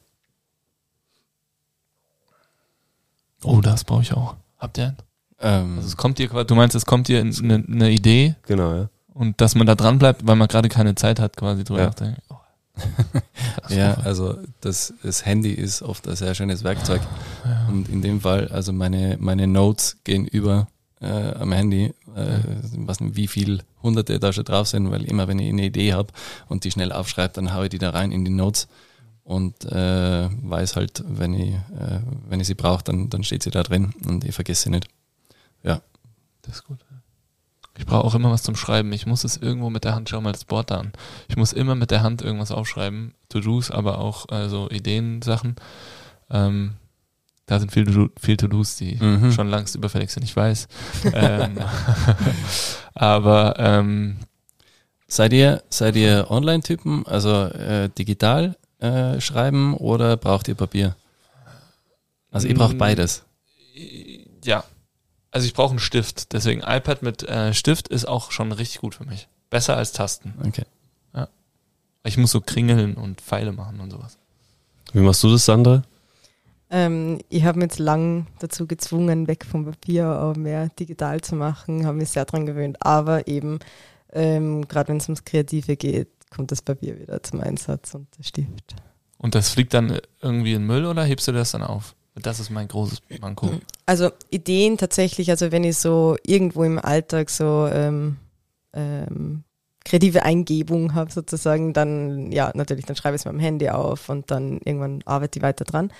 Oh, 3.43 3.61
das 3.61 3.83
brauche 3.83 4.01
ich 4.01 4.13
auch. 4.13 4.35
Habt 4.57 4.77
ihr 4.77 4.85
einen? 4.87 4.97
Ähm, 5.39 5.75
Also 5.77 5.87
es 5.89 5.97
kommt 5.97 6.17
dir 6.17 6.27
quasi, 6.27 6.47
du 6.47 6.55
meinst, 6.55 6.75
es 6.75 6.85
kommt 6.85 7.07
dir 7.07 7.19
eine, 7.21 7.63
eine 7.67 7.89
Idee 7.91 8.35
Genau, 8.47 8.73
ja. 8.73 8.89
und 9.13 9.39
dass 9.39 9.55
man 9.55 9.65
da 9.67 9.75
dran 9.75 9.97
bleibt, 9.99 10.27
weil 10.27 10.35
man 10.35 10.47
gerade 10.47 10.67
keine 10.69 10.95
Zeit 10.95 11.19
hat, 11.19 11.37
quasi 11.37 11.63
drüber 11.63 11.81
Ja. 11.81 11.85
nachdenken. 11.87 12.21
Oh. 12.29 12.35
Ja, 13.69 13.93
also 14.03 14.35
das, 14.61 14.93
das 15.03 15.25
Handy 15.25 15.51
ist 15.51 15.83
oft 15.83 16.07
ein 16.07 16.15
sehr 16.15 16.33
schönes 16.33 16.63
Werkzeug. 16.63 17.01
Und 17.67 17.87
in 17.89 18.01
dem 18.01 18.21
Fall, 18.21 18.47
also 18.47 18.73
meine, 18.73 19.17
meine 19.19 19.45
Notes 19.45 19.97
gehen 20.03 20.25
über 20.25 20.67
äh, 21.01 21.33
am 21.33 21.51
Handy, 21.51 21.93
äh, 22.15 22.39
weiß 22.73 23.01
nicht, 23.01 23.15
wie 23.15 23.27
viel 23.27 23.61
hunderte 23.83 24.19
da 24.19 24.33
schon 24.33 24.45
drauf 24.45 24.67
sind, 24.67 24.89
weil 24.91 25.05
immer 25.05 25.27
wenn 25.27 25.39
ich 25.39 25.49
eine 25.49 25.65
Idee 25.65 25.93
habe 25.93 26.11
und 26.47 26.63
die 26.63 26.71
schnell 26.71 26.91
aufschreibe, 26.91 27.33
dann 27.33 27.53
haue 27.53 27.65
ich 27.65 27.69
die 27.69 27.77
da 27.77 27.91
rein 27.91 28.11
in 28.11 28.25
die 28.25 28.31
Notes 28.31 28.67
und 29.23 29.65
äh, 29.65 30.27
weiß 30.29 30.75
halt, 30.75 31.03
wenn 31.07 31.33
ich, 31.33 31.53
äh, 31.53 31.99
wenn 32.27 32.39
ich 32.39 32.47
sie 32.47 32.55
brauche, 32.55 32.83
dann, 32.83 33.09
dann 33.09 33.23
steht 33.23 33.43
sie 33.43 33.51
da 33.51 33.63
drin 33.63 33.93
und 34.07 34.23
ich 34.23 34.33
vergesse 34.33 34.63
sie 34.63 34.69
nicht. 34.71 34.87
Ja. 35.63 35.81
Das 36.41 36.55
ist 36.55 36.63
gut. 36.63 36.79
Ich 37.79 37.85
brauche 37.87 38.03
auch 38.05 38.13
immer 38.13 38.29
was 38.29 38.43
zum 38.43 38.55
Schreiben. 38.55 38.91
Ich 38.93 39.05
muss 39.07 39.23
es 39.23 39.37
irgendwo 39.37 39.69
mit 39.71 39.83
der 39.85 39.95
Hand, 39.95 40.09
schau 40.09 40.21
mal 40.21 40.33
das 40.33 40.45
Board 40.45 40.69
da 40.69 40.79
an. 40.81 40.91
Ich 41.29 41.37
muss 41.37 41.53
immer 41.53 41.73
mit 41.75 41.89
der 41.91 42.03
Hand 42.03 42.21
irgendwas 42.21 42.51
aufschreiben. 42.51 43.15
To-Dos, 43.29 43.71
aber 43.71 43.97
auch 43.99 44.27
also 44.29 44.69
Ideensachen. 44.69 45.55
Ähm, 46.29 46.73
da 47.47 47.59
sind 47.59 47.71
viele 47.71 47.91
To- 47.91 48.09
viel 48.19 48.37
To-Dos, 48.37 48.75
die 48.75 48.95
Mhm. 49.01 49.31
schon 49.31 49.49
längst 49.49 49.73
überfällig 49.75 50.11
sind, 50.11 50.23
ich 50.23 50.35
weiß. 50.35 50.67
ähm, 51.13 51.57
aber 52.93 53.55
ähm, 53.57 54.17
Seid 55.11 55.33
ihr, 55.33 55.63
seid 55.69 55.95
ihr 55.95 56.27
Online-Typen, 56.29 57.07
also 57.07 57.45
äh, 57.45 57.89
digital 57.97 58.55
äh, 58.77 59.19
schreiben 59.19 59.73
oder 59.73 60.17
braucht 60.17 60.47
ihr 60.47 60.53
Papier? 60.53 60.95
Also 62.29 62.47
ich 62.47 62.53
brauche 62.53 62.75
Mm. 62.75 62.77
beides. 62.77 63.23
ja, 64.43 64.63
also 65.31 65.45
ich 65.45 65.53
brauche 65.53 65.71
einen 65.71 65.79
Stift. 65.79 66.33
Deswegen 66.33 66.61
iPad 66.61 67.01
mit 67.01 67.23
äh, 67.23 67.53
Stift 67.53 67.87
ist 67.87 68.07
auch 68.07 68.31
schon 68.31 68.51
richtig 68.51 68.81
gut 68.81 68.95
für 68.95 69.05
mich. 69.05 69.27
Besser 69.49 69.77
als 69.77 69.91
Tasten. 69.91 70.33
Okay. 70.45 70.65
Ich 72.03 72.17
muss 72.17 72.31
so 72.31 72.41
kringeln 72.41 72.95
und 72.95 73.21
Pfeile 73.21 73.51
machen 73.51 73.79
und 73.79 73.91
sowas. 73.91 74.17
Wie 74.93 74.99
machst 74.99 75.23
du 75.23 75.29
das, 75.29 75.45
Sandra? 75.45 75.83
Ähm, 76.69 77.19
ich 77.29 77.43
habe 77.43 77.59
mich 77.59 77.65
jetzt 77.65 77.79
lang 77.79 78.27
dazu 78.39 78.67
gezwungen, 78.67 79.27
weg 79.27 79.45
vom 79.45 79.65
Papier, 79.65 80.05
aber 80.05 80.37
mehr 80.37 80.69
digital 80.69 81.19
zu 81.21 81.35
machen, 81.35 81.85
habe 81.85 81.97
mich 81.97 82.09
sehr 82.09 82.25
dran 82.25 82.45
gewöhnt. 82.45 82.77
Aber 82.79 83.27
eben, 83.27 83.59
ähm, 84.13 84.67
gerade 84.67 84.89
wenn 84.89 84.97
es 84.97 85.07
ums 85.07 85.25
Kreative 85.25 85.75
geht, 85.75 86.09
kommt 86.29 86.51
das 86.51 86.61
Papier 86.61 86.99
wieder 86.99 87.21
zum 87.23 87.41
Einsatz 87.41 87.93
und 87.95 88.07
der 88.17 88.23
Stift. 88.23 88.75
Und 89.17 89.35
das 89.35 89.49
fliegt 89.49 89.73
dann 89.73 89.99
irgendwie 90.21 90.53
in 90.53 90.61
den 90.61 90.67
Müll 90.67 90.85
oder 90.85 91.03
hebst 91.03 91.27
du 91.27 91.31
das 91.31 91.51
dann 91.51 91.63
auf? 91.63 91.95
Das 92.21 92.39
ist 92.39 92.49
mein 92.49 92.67
großes 92.67 93.01
Manko. 93.19 93.51
Also 93.85 94.11
Ideen 94.29 94.77
tatsächlich, 94.77 95.29
also 95.29 95.51
wenn 95.51 95.63
ich 95.63 95.77
so 95.77 96.17
irgendwo 96.25 96.63
im 96.63 96.79
Alltag 96.79 97.29
so 97.29 97.67
ähm, 97.71 98.17
ähm, 98.73 99.43
kreative 99.85 100.23
Eingebung 100.23 100.93
habe 100.93 101.11
sozusagen, 101.11 101.73
dann 101.73 102.31
ja, 102.31 102.51
natürlich, 102.53 102.85
dann 102.85 102.95
schreibe 102.95 103.15
ich 103.15 103.21
es 103.21 103.25
mit 103.25 103.33
dem 103.33 103.39
Handy 103.39 103.69
auf 103.69 104.09
und 104.09 104.29
dann 104.31 104.59
irgendwann 104.63 105.01
arbeite 105.05 105.39
ich 105.39 105.43
weiter 105.43 105.65
dran. 105.65 105.91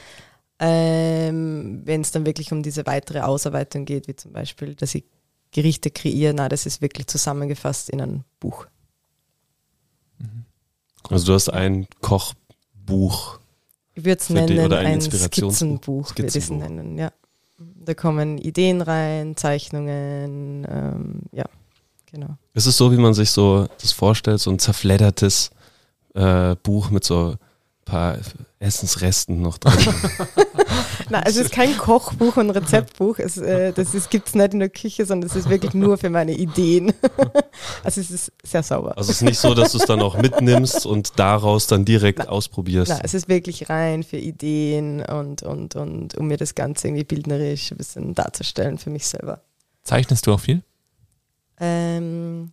Ähm, 0.59 1.82
wenn 1.86 2.01
es 2.01 2.11
dann 2.11 2.26
wirklich 2.26 2.51
um 2.51 2.63
diese 2.63 2.86
weitere 2.86 3.22
Ausarbeitung 3.22 3.86
geht, 3.86 4.07
wie 4.07 4.15
zum 4.15 4.34
Beispiel, 4.34 4.76
dass 4.76 4.93
ich 4.93 5.05
Gerichte 5.51 5.89
kreiere, 5.89 6.34
na, 6.34 6.49
das 6.49 6.65
ist 6.65 6.82
wirklich 6.82 7.07
zusammengefasst 7.07 7.89
in 7.89 8.01
ein 8.01 8.24
Buch. 8.39 8.67
Also 11.09 11.26
du 11.26 11.34
hast 11.34 11.49
ein 11.49 11.88
Kochbuch. 12.01 13.39
Ich 13.99 14.05
würde 14.05 14.21
es 14.21 14.29
nennen, 14.29 14.59
oder 14.59 14.79
ein 14.79 14.85
ein. 14.85 15.01
Skizzenbuch, 15.01 16.15
würde 16.15 16.37
ich 16.37 16.49
nennen, 16.49 16.97
ja. 16.97 17.11
Da 17.57 17.93
kommen 17.93 18.37
Ideen 18.37 18.81
rein, 18.81 19.35
Zeichnungen, 19.35 20.65
ähm, 20.69 21.21
ja, 21.33 21.43
genau. 22.09 22.37
Ist 22.53 22.65
es 22.65 22.77
so, 22.77 22.93
wie 22.93 22.97
man 22.97 23.13
sich 23.13 23.31
so 23.31 23.67
das 23.81 23.91
vorstellt, 23.91 24.39
so 24.39 24.51
ein 24.51 24.59
zerfleddertes 24.59 25.51
äh, 26.13 26.55
Buch 26.63 26.91
mit 26.91 27.03
so 27.03 27.31
ein 27.31 27.37
paar 27.83 28.17
Essensresten 28.59 29.41
noch 29.41 29.57
drin? 29.57 29.73
Nein, 31.10 31.24
es 31.26 31.36
ist 31.36 31.51
kein 31.51 31.78
Kochbuch 31.78 32.38
und 32.38 32.49
Rezeptbuch. 32.51 33.20
Es, 33.20 33.38
äh, 33.38 33.74
das 33.74 34.10
gibt 34.10 34.28
es 34.28 34.36
nicht 34.36 34.53
in 34.53 34.60
der 34.60 34.70
Küche, 34.70 35.05
sondern 35.05 35.30
es 35.30 35.36
ist 35.36 35.49
wirklich 35.49 35.74
nur 35.74 35.97
für 35.97 36.10
meine 36.10 36.34
Ideen. 36.34 36.93
also 37.84 38.01
es 38.01 38.12
ist 38.12 38.32
sehr 38.43 38.64
sauber. 38.64 38.97
Also 38.97 39.12
es 39.12 39.18
ist 39.18 39.22
nicht 39.24 39.39
so, 39.39 39.53
dass 39.53 39.72
du 39.72 39.80
es 39.80 39.86
dann 39.86 40.01
auch 40.01 40.18
mitnimmst 40.18 40.86
und 40.86 41.20
daraus 41.20 41.68
dann 41.68 41.86
direkt 41.86 42.28
ausprobierst. 42.28 42.91
Nein, 42.91 43.01
es 43.03 43.14
ist 43.14 43.28
wirklich 43.28 43.70
rein 43.70 44.03
für 44.03 44.18
Ideen 44.18 45.03
und, 45.03 45.43
und, 45.43 45.76
und 45.76 46.16
um 46.16 46.28
mir 46.28 46.38
das 46.38 46.55
Ganze 46.55 46.88
irgendwie 46.88 47.03
bildnerisch 47.03 47.72
ein 47.72 47.78
bisschen 47.78 48.14
darzustellen 48.14 48.78
für 48.78 48.89
mich 48.89 49.07
selber. 49.07 49.41
Zeichnest 49.84 50.28
du 50.28 50.34
auch 50.34 50.39
viel? 50.39 50.62
Ähm, 51.60 52.51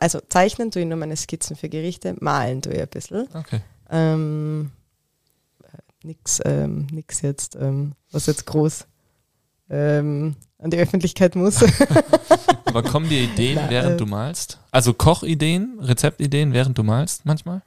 also 0.00 0.20
zeichnen 0.28 0.70
tue 0.70 0.82
ich 0.82 0.88
nur 0.88 0.98
meine 0.98 1.16
Skizzen 1.16 1.56
für 1.56 1.68
Gerichte, 1.68 2.16
malen 2.20 2.62
tue 2.62 2.74
ich 2.74 2.80
ein 2.80 2.88
bisschen. 2.88 3.28
Okay. 3.34 3.60
Ähm, 3.90 4.70
nix, 6.04 6.40
ähm, 6.44 6.86
nix 6.92 7.22
jetzt, 7.22 7.56
ähm, 7.56 7.92
was 8.12 8.26
jetzt 8.26 8.46
groß 8.46 8.86
ähm, 9.70 10.36
an 10.58 10.70
die 10.70 10.78
Öffentlichkeit 10.78 11.34
muss. 11.36 11.62
Aber 12.66 12.82
kommen 12.82 13.08
dir 13.08 13.22
Ideen, 13.22 13.56
Na, 13.56 13.70
während 13.70 13.94
äh, 13.94 13.96
du 13.96 14.06
malst? 14.06 14.58
Also 14.70 14.94
Kochideen, 14.94 15.78
Rezeptideen, 15.80 16.52
während 16.52 16.76
du 16.78 16.82
malst 16.82 17.24
manchmal? 17.24 17.62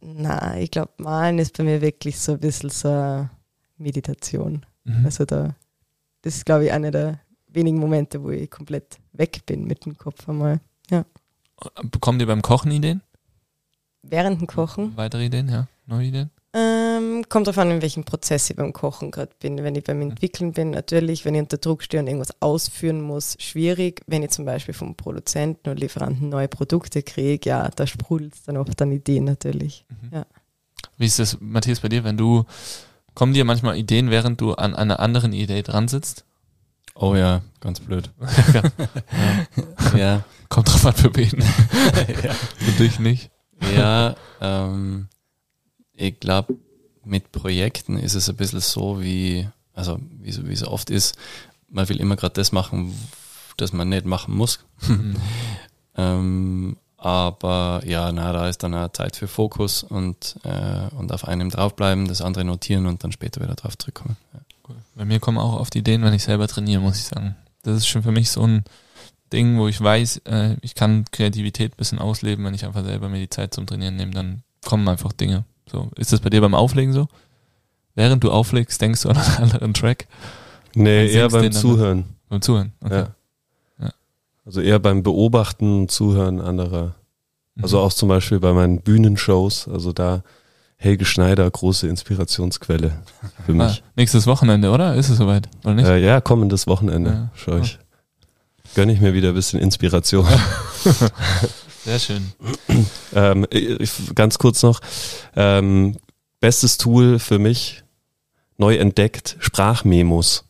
Na, 0.00 0.58
ich 0.58 0.70
glaube, 0.70 0.92
Malen 0.98 1.38
ist 1.38 1.56
bei 1.56 1.64
mir 1.64 1.80
wirklich 1.80 2.18
so 2.18 2.32
ein 2.32 2.40
bisschen 2.40 2.70
so 2.70 2.88
eine 2.88 3.30
Meditation. 3.78 4.66
Mhm. 4.84 5.04
Also 5.06 5.24
da, 5.24 5.54
das 6.22 6.36
ist, 6.36 6.46
glaube 6.46 6.66
ich, 6.66 6.72
einer 6.72 6.90
der 6.90 7.20
wenigen 7.48 7.78
Momente, 7.78 8.22
wo 8.22 8.30
ich 8.30 8.50
komplett 8.50 8.98
weg 9.12 9.46
bin 9.46 9.64
mit 9.64 9.86
dem 9.86 9.96
Kopf 9.96 10.28
einmal. 10.28 10.60
Bekommen 11.82 12.18
dir 12.18 12.26
beim 12.26 12.42
Kochen 12.42 12.70
Ideen? 12.70 13.00
Während 14.02 14.40
dem 14.40 14.46
Kochen 14.46 14.96
Weitere 14.96 15.26
Ideen, 15.26 15.48
ja? 15.48 15.68
Neue 15.86 16.06
Ideen? 16.06 16.30
Kommt 17.28 17.46
darauf 17.46 17.58
an, 17.58 17.70
in 17.70 17.82
welchem 17.82 18.04
Prozess 18.04 18.50
ich 18.50 18.56
beim 18.56 18.72
Kochen 18.72 19.10
gerade 19.10 19.32
bin. 19.38 19.62
Wenn 19.62 19.74
ich 19.74 19.84
beim 19.84 20.00
Entwickeln 20.00 20.52
bin, 20.52 20.70
natürlich, 20.70 21.24
wenn 21.24 21.34
ich 21.34 21.42
unter 21.42 21.58
Druck 21.58 21.82
stehe 21.82 22.02
und 22.02 22.06
irgendwas 22.06 22.40
ausführen 22.40 23.00
muss, 23.00 23.36
schwierig. 23.38 24.02
Wenn 24.06 24.22
ich 24.22 24.30
zum 24.30 24.44
Beispiel 24.44 24.74
vom 24.74 24.94
Produzenten 24.94 25.70
oder 25.70 25.78
Lieferanten 25.78 26.28
neue 26.28 26.48
Produkte 26.48 27.02
kriege, 27.02 27.48
ja, 27.48 27.68
da 27.68 27.86
sprudelt 27.86 28.34
es 28.34 28.42
dann 28.42 28.56
oft 28.56 28.80
an 28.82 28.92
Ideen 28.92 29.24
natürlich. 29.24 29.84
Mhm. 29.88 30.10
Ja. 30.12 30.26
Wie 30.96 31.06
ist 31.06 31.18
das, 31.18 31.38
Matthias, 31.40 31.80
bei 31.80 31.88
dir, 31.88 32.04
wenn 32.04 32.16
du, 32.16 32.44
kommen 33.14 33.34
dir 33.34 33.44
manchmal 33.44 33.76
Ideen, 33.76 34.10
während 34.10 34.40
du 34.40 34.54
an 34.54 34.74
einer 34.74 35.00
anderen 35.00 35.32
Idee 35.32 35.62
dran 35.62 35.88
sitzt? 35.88 36.24
Oh 36.94 37.16
ja, 37.16 37.42
ganz 37.60 37.80
blöd. 37.80 38.10
ja. 39.92 39.98
ja. 39.98 40.24
Kommt 40.48 40.68
drauf 40.68 40.86
an 40.86 40.94
für 40.94 41.14
wen. 41.16 41.42
ja. 42.22 42.32
Für 42.56 42.82
dich 42.82 43.00
nicht. 43.00 43.30
Ja, 43.74 44.14
ähm, 44.40 45.08
ich 45.94 46.20
glaube, 46.20 46.56
mit 47.04 47.32
Projekten 47.32 47.98
ist 47.98 48.14
es 48.14 48.28
ein 48.28 48.36
bisschen 48.36 48.60
so, 48.60 49.00
wie, 49.00 49.48
also 49.74 49.98
wie 50.20 50.32
so, 50.32 50.46
wie 50.48 50.52
es 50.52 50.66
oft 50.66 50.90
ist, 50.90 51.16
man 51.68 51.88
will 51.88 52.00
immer 52.00 52.16
gerade 52.16 52.34
das 52.34 52.52
machen, 52.52 52.94
das 53.56 53.72
man 53.72 53.88
nicht 53.88 54.06
machen 54.06 54.34
muss. 54.34 54.60
Mhm. 54.86 55.16
ähm, 55.96 56.76
aber 56.96 57.82
ja, 57.84 58.10
na, 58.12 58.32
da 58.32 58.48
ist 58.48 58.62
dann 58.62 58.74
auch 58.74 58.90
Zeit 58.92 59.16
für 59.16 59.28
Fokus 59.28 59.82
und, 59.82 60.36
äh, 60.44 60.88
und 60.96 61.12
auf 61.12 61.28
einem 61.28 61.50
draufbleiben, 61.50 62.08
das 62.08 62.22
andere 62.22 62.44
notieren 62.44 62.86
und 62.86 63.04
dann 63.04 63.12
später 63.12 63.42
wieder 63.42 63.54
drauf 63.54 63.76
zurückkommen. 63.76 64.16
Ja. 64.32 64.40
Cool. 64.66 64.76
Bei 64.94 65.04
mir 65.04 65.20
kommen 65.20 65.36
auch 65.36 65.60
oft 65.60 65.76
Ideen, 65.76 66.02
wenn 66.02 66.14
ich 66.14 66.24
selber 66.24 66.48
trainiere, 66.48 66.80
muss 66.80 66.96
ich 66.96 67.04
sagen. 67.04 67.36
Das 67.62 67.76
ist 67.76 67.86
schon 67.86 68.02
für 68.02 68.12
mich 68.12 68.30
so 68.30 68.46
ein 68.46 68.64
Ding, 69.32 69.58
wo 69.58 69.68
ich 69.68 69.80
weiß, 69.80 70.22
äh, 70.24 70.56
ich 70.62 70.74
kann 70.74 71.04
Kreativität 71.10 71.72
ein 71.72 71.76
bisschen 71.76 71.98
ausleben, 71.98 72.44
wenn 72.44 72.54
ich 72.54 72.64
einfach 72.64 72.84
selber 72.84 73.08
mir 73.08 73.18
die 73.18 73.28
Zeit 73.28 73.52
zum 73.52 73.66
Trainieren 73.66 73.96
nehme, 73.96 74.12
dann 74.12 74.42
kommen 74.64 74.88
einfach 74.88 75.12
Dinge. 75.12 75.44
So, 75.70 75.90
ist 75.96 76.12
das 76.12 76.20
bei 76.20 76.30
dir 76.30 76.40
beim 76.40 76.54
Auflegen 76.54 76.92
so? 76.92 77.08
Während 77.94 78.24
du 78.24 78.30
auflegst, 78.30 78.80
denkst 78.80 79.02
du 79.02 79.10
an 79.10 79.16
einen 79.16 79.36
anderen 79.42 79.74
Track? 79.74 80.06
Nee, 80.74 81.08
eher 81.08 81.28
beim 81.28 81.52
Zuhören. 81.52 82.04
Beim 82.28 82.42
Zuhören, 82.42 82.72
okay. 82.82 82.94
Ja. 82.94 83.14
ja. 83.80 83.90
Also 84.44 84.60
eher 84.60 84.78
beim 84.78 85.02
Beobachten 85.02 85.80
und 85.82 85.90
Zuhören 85.90 86.40
anderer. 86.40 86.94
Also 87.62 87.78
mhm. 87.78 87.84
auch 87.84 87.92
zum 87.92 88.08
Beispiel 88.08 88.40
bei 88.40 88.52
meinen 88.52 88.80
Bühnenshows, 88.80 89.68
also 89.68 89.92
da 89.92 90.22
Helge 90.76 91.04
Schneider, 91.04 91.48
große 91.48 91.86
Inspirationsquelle 91.88 92.92
für 93.46 93.52
ah, 93.52 93.54
mich. 93.54 93.82
Ah, 93.82 93.90
nächstes 93.96 94.26
Wochenende, 94.26 94.70
oder? 94.70 94.96
Ist 94.96 95.08
es 95.08 95.18
soweit? 95.18 95.48
Oder 95.62 95.74
nicht? 95.74 95.86
Äh, 95.86 96.04
ja, 96.04 96.20
kommendes 96.20 96.66
Wochenende. 96.66 97.10
Ja. 97.10 97.30
Schau 97.34 97.58
ich. 97.58 97.78
Gönne 98.74 98.92
ich 98.92 99.00
mir 99.00 99.14
wieder 99.14 99.28
ein 99.28 99.34
bisschen 99.34 99.60
Inspiration. 99.60 100.26
Sehr 101.84 101.98
schön. 101.98 102.32
ähm, 103.14 103.46
ich, 103.50 103.92
ganz 104.14 104.38
kurz 104.38 104.62
noch. 104.62 104.80
Ähm, 105.36 105.96
bestes 106.40 106.78
Tool 106.78 107.18
für 107.18 107.38
mich, 107.38 107.84
neu 108.56 108.76
entdeckt, 108.76 109.36
Sprachmemos. 109.38 110.44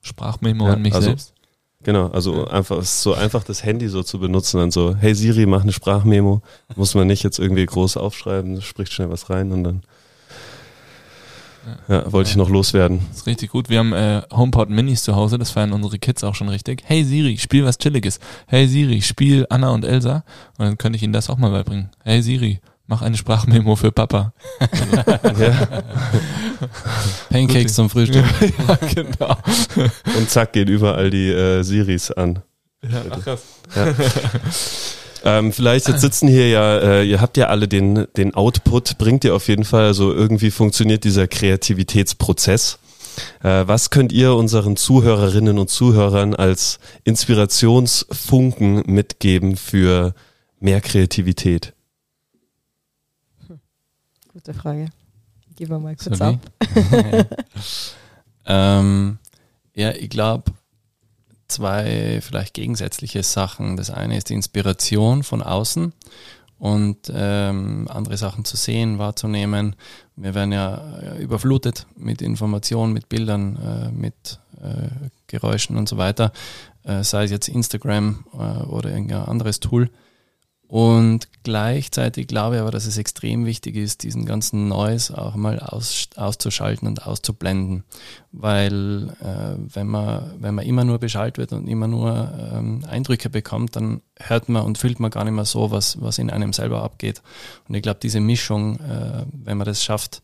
Sprachmemo 0.00 0.66
ja, 0.66 0.72
an 0.74 0.82
mich 0.82 0.94
also, 0.94 1.08
selbst? 1.08 1.34
Genau, 1.82 2.08
also 2.08 2.46
einfach 2.46 2.82
so 2.82 3.14
einfach 3.14 3.42
das 3.42 3.64
Handy 3.64 3.88
so 3.88 4.02
zu 4.02 4.18
benutzen, 4.18 4.58
dann 4.58 4.70
so, 4.70 4.94
hey 4.96 5.14
Siri, 5.14 5.46
mach 5.46 5.62
eine 5.62 5.72
Sprachmemo. 5.72 6.42
Muss 6.76 6.94
man 6.94 7.06
nicht 7.06 7.22
jetzt 7.22 7.38
irgendwie 7.38 7.64
groß 7.64 7.96
aufschreiben, 7.96 8.60
spricht 8.60 8.92
schnell 8.92 9.10
was 9.10 9.30
rein 9.30 9.50
und 9.52 9.64
dann 9.64 9.82
ja, 11.88 12.10
wollte 12.12 12.30
ich 12.30 12.36
noch 12.36 12.48
loswerden. 12.48 13.00
Das 13.08 13.18
ist 13.18 13.26
richtig 13.26 13.50
gut. 13.50 13.68
Wir 13.68 13.78
haben 13.78 13.92
äh, 13.92 14.22
HomePod 14.32 14.70
Minis 14.70 15.02
zu 15.02 15.14
Hause, 15.14 15.38
das 15.38 15.50
feiern 15.50 15.72
unsere 15.72 15.98
Kids 15.98 16.24
auch 16.24 16.34
schon 16.34 16.48
richtig. 16.48 16.82
Hey 16.84 17.04
Siri, 17.04 17.38
spiel 17.38 17.64
was 17.64 17.78
Chilliges. 17.78 18.18
Hey 18.46 18.66
Siri, 18.66 19.02
spiel 19.02 19.46
Anna 19.50 19.70
und 19.70 19.84
Elsa. 19.84 20.24
Und 20.58 20.64
dann 20.64 20.78
könnte 20.78 20.96
ich 20.96 21.02
ihnen 21.02 21.12
das 21.12 21.28
auch 21.28 21.38
mal 21.38 21.50
beibringen. 21.50 21.90
Hey 22.02 22.22
Siri, 22.22 22.60
mach 22.86 23.02
eine 23.02 23.16
Sprachmemo 23.16 23.76
für 23.76 23.92
Papa. 23.92 24.32
Pancakes 27.30 27.74
zum 27.74 27.90
Frühstück. 27.90 28.24
ja, 28.68 28.78
genau. 28.94 29.36
Und 30.16 30.30
zack, 30.30 30.52
gehen 30.52 30.68
überall 30.68 31.10
die 31.10 31.28
äh, 31.28 31.62
Siris 31.62 32.10
an. 32.10 32.40
Ja, 32.82 33.02
ach 33.10 33.22
krass. 33.22 33.42
Ja. 33.76 33.94
Ähm, 35.24 35.52
vielleicht 35.52 35.88
jetzt 35.88 36.00
sitzen 36.00 36.28
hier 36.28 36.48
ja, 36.48 36.78
äh, 36.78 37.04
ihr 37.04 37.20
habt 37.20 37.36
ja 37.36 37.48
alle 37.48 37.68
den, 37.68 38.06
den 38.16 38.34
Output, 38.34 38.98
bringt 38.98 39.24
ihr 39.24 39.34
auf 39.34 39.48
jeden 39.48 39.64
Fall, 39.64 39.84
also 39.84 40.12
irgendwie 40.12 40.50
funktioniert 40.50 41.04
dieser 41.04 41.28
Kreativitätsprozess. 41.28 42.78
Äh, 43.42 43.66
was 43.66 43.90
könnt 43.90 44.12
ihr 44.12 44.34
unseren 44.34 44.76
Zuhörerinnen 44.76 45.58
und 45.58 45.68
Zuhörern 45.68 46.34
als 46.34 46.78
Inspirationsfunken 47.04 48.82
mitgeben 48.86 49.56
für 49.56 50.14
mehr 50.58 50.80
Kreativität? 50.80 51.74
Hm. 53.46 53.60
Gute 54.32 54.54
Frage. 54.54 54.90
Gehen 55.56 55.68
wir 55.68 55.78
mal 55.78 55.96
kurz 55.96 56.18
Sorry. 56.18 56.38
ab. 56.38 57.46
ähm, 58.46 59.18
ja, 59.74 59.90
ich 59.92 60.08
glaube, 60.08 60.52
zwei 61.50 62.20
vielleicht 62.22 62.54
gegensätzliche 62.54 63.22
Sachen. 63.22 63.76
Das 63.76 63.90
eine 63.90 64.16
ist 64.16 64.30
die 64.30 64.34
Inspiration 64.34 65.22
von 65.22 65.42
außen 65.42 65.92
und 66.58 67.10
ähm, 67.12 67.88
andere 67.90 68.16
Sachen 68.16 68.44
zu 68.44 68.56
sehen, 68.56 68.98
wahrzunehmen. 68.98 69.76
Wir 70.16 70.34
werden 70.34 70.52
ja 70.52 71.16
überflutet 71.18 71.86
mit 71.96 72.22
Informationen, 72.22 72.92
mit 72.92 73.08
Bildern, 73.08 73.56
äh, 73.56 73.90
mit 73.90 74.40
äh, 74.62 74.88
Geräuschen 75.26 75.76
und 75.76 75.88
so 75.88 75.96
weiter, 75.96 76.32
äh, 76.84 77.02
sei 77.02 77.24
es 77.24 77.30
jetzt 77.30 77.48
Instagram 77.48 78.24
äh, 78.34 78.62
oder 78.64 78.90
irgendein 78.90 79.24
anderes 79.24 79.60
Tool. 79.60 79.90
Und 80.70 81.26
gleichzeitig 81.42 82.28
glaube 82.28 82.54
ich 82.54 82.60
aber, 82.60 82.70
dass 82.70 82.86
es 82.86 82.96
extrem 82.96 83.44
wichtig 83.44 83.74
ist, 83.74 84.04
diesen 84.04 84.24
ganzen 84.24 84.68
Noise 84.68 85.18
auch 85.18 85.34
mal 85.34 85.58
aus, 85.58 86.06
auszuschalten 86.14 86.86
und 86.86 87.08
auszublenden. 87.08 87.82
Weil 88.30 89.16
äh, 89.20 89.56
wenn, 89.74 89.88
man, 89.88 90.32
wenn 90.38 90.54
man 90.54 90.64
immer 90.64 90.84
nur 90.84 91.00
beschallt 91.00 91.38
wird 91.38 91.52
und 91.52 91.66
immer 91.66 91.88
nur 91.88 92.32
ähm, 92.52 92.84
Eindrücke 92.88 93.30
bekommt, 93.30 93.74
dann 93.74 94.00
hört 94.16 94.48
man 94.48 94.64
und 94.64 94.78
fühlt 94.78 95.00
man 95.00 95.10
gar 95.10 95.24
nicht 95.24 95.34
mehr 95.34 95.44
so, 95.44 95.72
was, 95.72 96.00
was 96.00 96.18
in 96.18 96.30
einem 96.30 96.52
selber 96.52 96.84
abgeht. 96.84 97.20
Und 97.66 97.74
ich 97.74 97.82
glaube, 97.82 97.98
diese 98.00 98.20
Mischung, 98.20 98.78
äh, 98.78 99.24
wenn 99.32 99.58
man 99.58 99.66
das 99.66 99.82
schafft, 99.82 100.22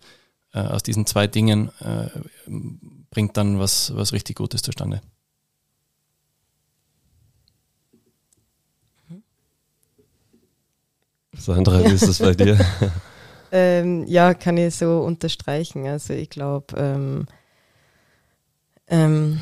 äh, 0.52 0.60
aus 0.60 0.84
diesen 0.84 1.06
zwei 1.06 1.26
Dingen, 1.26 1.72
äh, 1.80 2.08
bringt 3.10 3.36
dann 3.36 3.58
was, 3.58 3.96
was 3.96 4.12
richtig 4.12 4.36
Gutes 4.36 4.62
zustande. 4.62 5.00
Sandra, 11.46 11.84
wie 11.84 11.94
ist 11.94 12.08
es 12.08 12.18
bei 12.18 12.34
dir? 12.34 12.58
ähm, 13.52 14.04
ja, 14.06 14.34
kann 14.34 14.56
ich 14.56 14.74
so 14.74 15.00
unterstreichen. 15.00 15.86
Also 15.86 16.12
ich 16.12 16.28
glaube, 16.28 16.76
ähm, 16.76 17.26
ähm, 18.88 19.40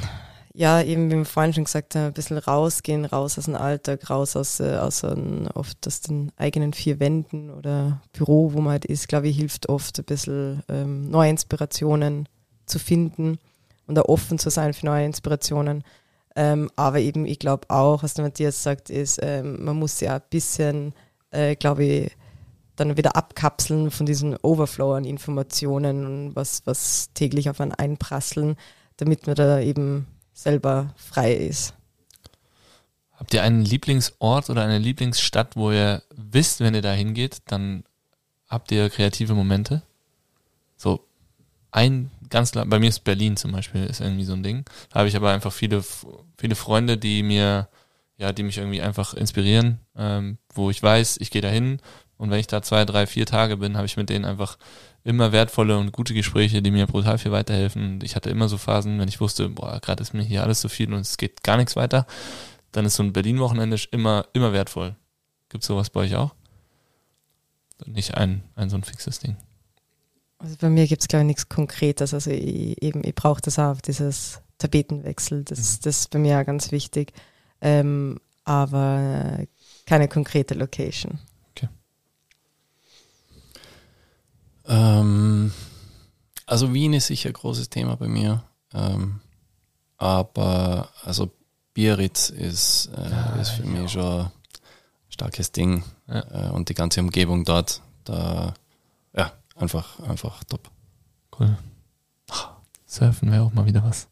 ja, 0.53 0.83
eben 0.83 1.11
wie 1.11 1.17
wir 1.17 1.25
vorhin 1.25 1.55
schon 1.55 1.65
gesagt 1.65 1.95
haben, 1.95 2.05
ein 2.05 2.13
bisschen 2.13 2.39
rausgehen, 2.39 3.07
raus 3.07 3.39
aus 3.39 3.47
dem 3.47 3.57
Alltag, 3.57 4.11
raus 4.11 4.37
aus, 4.37 4.61
äh, 4.61 4.77
aus 4.77 5.03
ein, 5.03 5.49
oft 5.55 5.87
aus 5.87 6.03
den 6.03 6.31
eigenen 6.37 6.75
vier 6.75 7.01
Wänden 7.01 7.51
oder 7.51 8.01
Büro, 8.13 8.53
wo 8.53 8.61
man 8.61 8.73
halt 8.73 8.85
ist, 8.85 9.09
glaube 9.09 9.29
ich, 9.29 9.37
hilft 9.37 9.69
oft 9.69 9.99
ein 9.99 10.05
bisschen 10.05 10.63
ähm, 10.69 11.11
neue 11.11 11.31
Inspirationen 11.31 12.29
zu 12.67 12.79
finden 12.79 13.39
und 13.87 13.99
auch 13.99 14.09
offen 14.09 14.39
zu 14.39 14.51
sein 14.51 14.75
für 14.75 14.87
neue 14.87 15.07
Inspirationen. 15.07 15.85
Ähm, 16.37 16.71
aber 16.77 16.99
eben, 16.99 17.27
ich 17.27 17.39
glaube 17.39 17.71
auch, 17.71 18.03
was 18.03 18.15
der 18.15 18.25
Matthias 18.25 18.63
sagt, 18.63 18.91
ist, 18.91 19.21
ähm, 19.23 19.65
man 19.65 19.77
muss 19.77 20.01
ja 20.01 20.17
ein 20.17 20.23
bisschen 20.31 20.93
äh, 21.35 21.57
glaube 21.57 21.85
ich, 21.85 22.16
dann 22.76 22.97
wieder 22.97 23.16
abkapseln 23.16 23.91
von 23.91 24.07
diesem 24.07 24.37
Overflow 24.43 24.95
an 24.95 25.05
Informationen, 25.05 26.35
was, 26.35 26.62
was 26.66 27.11
täglich 27.14 27.49
auf 27.51 27.61
einen 27.61 27.72
einprasseln, 27.72 28.57
damit 28.97 29.26
man 29.26 29.37
da 29.37 29.61
eben 29.61 30.07
selber 30.32 30.93
frei 30.97 31.35
ist. 31.35 31.74
Habt 33.12 33.32
ihr 33.32 33.43
einen 33.43 33.62
Lieblingsort 33.62 34.51
oder 34.51 34.64
eine 34.64 34.78
Lieblingsstadt, 34.78 35.57
wo 35.57 35.70
ihr 35.70 36.03
wisst, 36.11 36.61
wenn 36.61 36.74
ihr 36.74 36.82
da 36.82 36.93
hingeht, 36.93 37.43
dann 37.47 37.85
habt 38.49 38.72
ihr 38.72 38.91
kreative 38.91 39.35
Momente? 39.35 39.82
So 40.76 41.07
ein 41.70 42.11
ganz 42.28 42.53
klar, 42.53 42.66
bei 42.66 42.80
mir 42.80 42.89
ist 42.89 43.05
Berlin 43.05 43.37
zum 43.37 43.53
Beispiel, 43.53 43.85
ist 43.85 44.01
irgendwie 44.01 44.24
so 44.24 44.32
ein 44.32 44.43
Ding. 44.43 44.64
Da 44.91 45.01
habe 45.01 45.09
ich 45.09 45.16
aber 45.16 45.30
einfach 45.30 45.53
viele, 45.53 45.85
viele 46.37 46.57
Freunde, 46.57 46.99
die 46.99 47.22
mir 47.22 47.68
ja, 48.17 48.33
die 48.33 48.43
mich 48.43 48.59
irgendwie 48.59 48.83
einfach 48.83 49.15
inspirieren, 49.15 49.81
ähm, 49.97 50.39
wo 50.53 50.71
ich 50.71 50.83
weiß, 50.83 51.19
ich 51.21 51.31
gehe 51.31 51.43
da 51.43 51.49
hin 51.49 51.81
und 52.17 52.31
wenn 52.31 52.39
ich 52.39 52.47
da 52.47 52.62
zwei, 52.62 52.85
drei, 52.85 53.07
vier 53.07 53.27
Tage 53.27 53.57
bin, 53.57 53.77
habe 53.77 53.87
ich 53.87 53.97
mit 53.97 54.09
denen 54.09 54.25
einfach 54.25 54.57
immer 55.03 55.33
wertvolle 55.33 55.77
und 55.79 55.93
gute 55.93 56.15
Gespräche, 56.15 56.62
die 56.62 56.71
mir 56.71 56.87
brutal 56.87 57.19
viel 57.19 57.33
weiterhelfen. 57.33 57.95
Und 57.95 58.05
ich 58.05 58.17
hatte 58.17 58.31
immer 58.31 58.49
so 58.49 58.57
Phasen, 58.57 58.99
wenn 58.99 59.09
ich 59.09 59.21
wusste, 59.21 59.49
boah, 59.49 59.81
gerade 59.81 60.03
ist 60.03 60.15
mir 60.15 60.23
hier 60.23 60.43
alles 60.43 60.61
so 60.61 60.69
viel 60.69 60.93
und 60.93 61.01
es 61.01 61.17
geht 61.17 61.43
gar 61.43 61.57
nichts 61.57 61.77
weiter, 61.77 62.07
dann 62.73 62.87
ist 62.87 62.97
so 62.97 63.03
ein 63.03 63.12
Berlin-Wochenende 63.12 63.79
immer, 63.91 64.27
immer 64.33 64.53
wertvoll. 64.53 64.97
Gibt 65.49 65.65
es 65.65 65.69
sowas 65.69 65.91
bei 65.91 66.01
euch 66.01 66.17
auch? 66.17 66.35
Nicht 67.85 68.17
ein, 68.17 68.43
ein 68.55 68.71
so 68.71 68.77
ein 68.77 68.85
fixes 68.85 69.19
Ding. 69.19 69.37
Also 70.39 70.57
bei 70.59 70.71
mir 70.71 70.87
gibt 70.87 71.03
es, 71.03 71.09
glaube 71.09 71.25
ich, 71.25 71.27
nichts 71.27 71.49
Konkretes. 71.49 72.15
Also 72.15 72.31
ich, 72.31 72.81
eben, 72.83 73.05
ich 73.05 73.15
brauche 73.15 73.43
das 73.43 73.59
auch, 73.59 73.81
dieses 73.81 74.41
Tapetenwechsel. 74.59 75.45
Das, 75.45 75.59
mhm. 75.59 75.79
das 75.83 76.01
ist 76.01 76.11
bei 76.11 76.19
mir 76.19 76.41
auch 76.41 76.47
ganz 76.47 76.73
wichtig 76.73 77.12
ähm, 77.65 78.21
aber 78.45 79.39
keine 79.87 80.07
konkrete 80.07 80.55
Location. 80.55 81.19
Okay. 81.51 81.69
Ähm, 84.67 85.53
Also 86.47 86.73
Wien 86.75 86.93
ist 86.93 87.07
sicher 87.07 87.31
ein 87.31 87.33
großes 87.33 87.71
Thema 87.71 87.97
bei 87.97 88.07
mir. 88.07 88.43
Ähm, 88.75 89.21
aber 89.97 90.91
also 91.05 91.31
Biarritz 91.73 92.29
ist, 92.31 92.91
äh, 92.97 93.11
ja, 93.11 93.37
ist 93.41 93.51
für 93.51 93.65
mich 93.65 93.81
auch. 93.85 93.89
schon 93.89 94.21
ein 94.27 94.31
starkes 95.09 95.51
Ding. 95.53 95.83
Ja. 96.07 96.49
Äh, 96.49 96.51
und 96.51 96.69
die 96.69 96.75
ganze 96.75 97.01
Umgebung 97.01 97.45
dort, 97.45 97.81
da 98.05 98.53
ja, 99.17 99.33
einfach, 99.57 99.99
einfach 100.01 100.45
top. 100.45 100.71
Cool. 101.39 101.57
Surfen 102.87 103.33
wäre 103.33 103.43
auch 103.43 103.53
mal 103.55 103.65
wieder 103.67 103.83
was. 103.83 104.07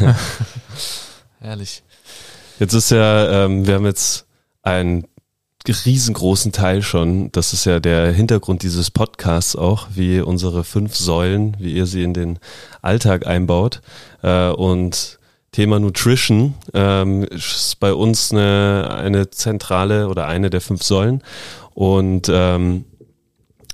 Herrlich. 1.40 1.82
Jetzt 2.58 2.74
ist 2.74 2.90
ja, 2.90 3.44
ähm, 3.44 3.66
wir 3.66 3.74
haben 3.74 3.86
jetzt 3.86 4.26
einen 4.62 5.06
riesengroßen 5.66 6.50
Teil 6.50 6.82
schon. 6.82 7.30
Das 7.32 7.52
ist 7.52 7.66
ja 7.66 7.78
der 7.78 8.10
Hintergrund 8.12 8.62
dieses 8.62 8.90
Podcasts 8.90 9.54
auch, 9.54 9.88
wie 9.94 10.20
unsere 10.20 10.64
fünf 10.64 10.96
Säulen, 10.96 11.56
wie 11.60 11.74
ihr 11.74 11.86
sie 11.86 12.02
in 12.02 12.14
den 12.14 12.38
Alltag 12.82 13.26
einbaut. 13.26 13.80
Äh, 14.22 14.48
und 14.48 15.18
Thema 15.52 15.78
Nutrition 15.78 16.54
ähm, 16.74 17.24
ist 17.24 17.78
bei 17.80 17.92
uns 17.92 18.32
eine, 18.32 18.90
eine 18.92 19.30
zentrale 19.30 20.08
oder 20.08 20.26
eine 20.26 20.50
der 20.50 20.60
fünf 20.60 20.82
Säulen. 20.82 21.22
Und 21.74 22.28
ähm, 22.32 22.84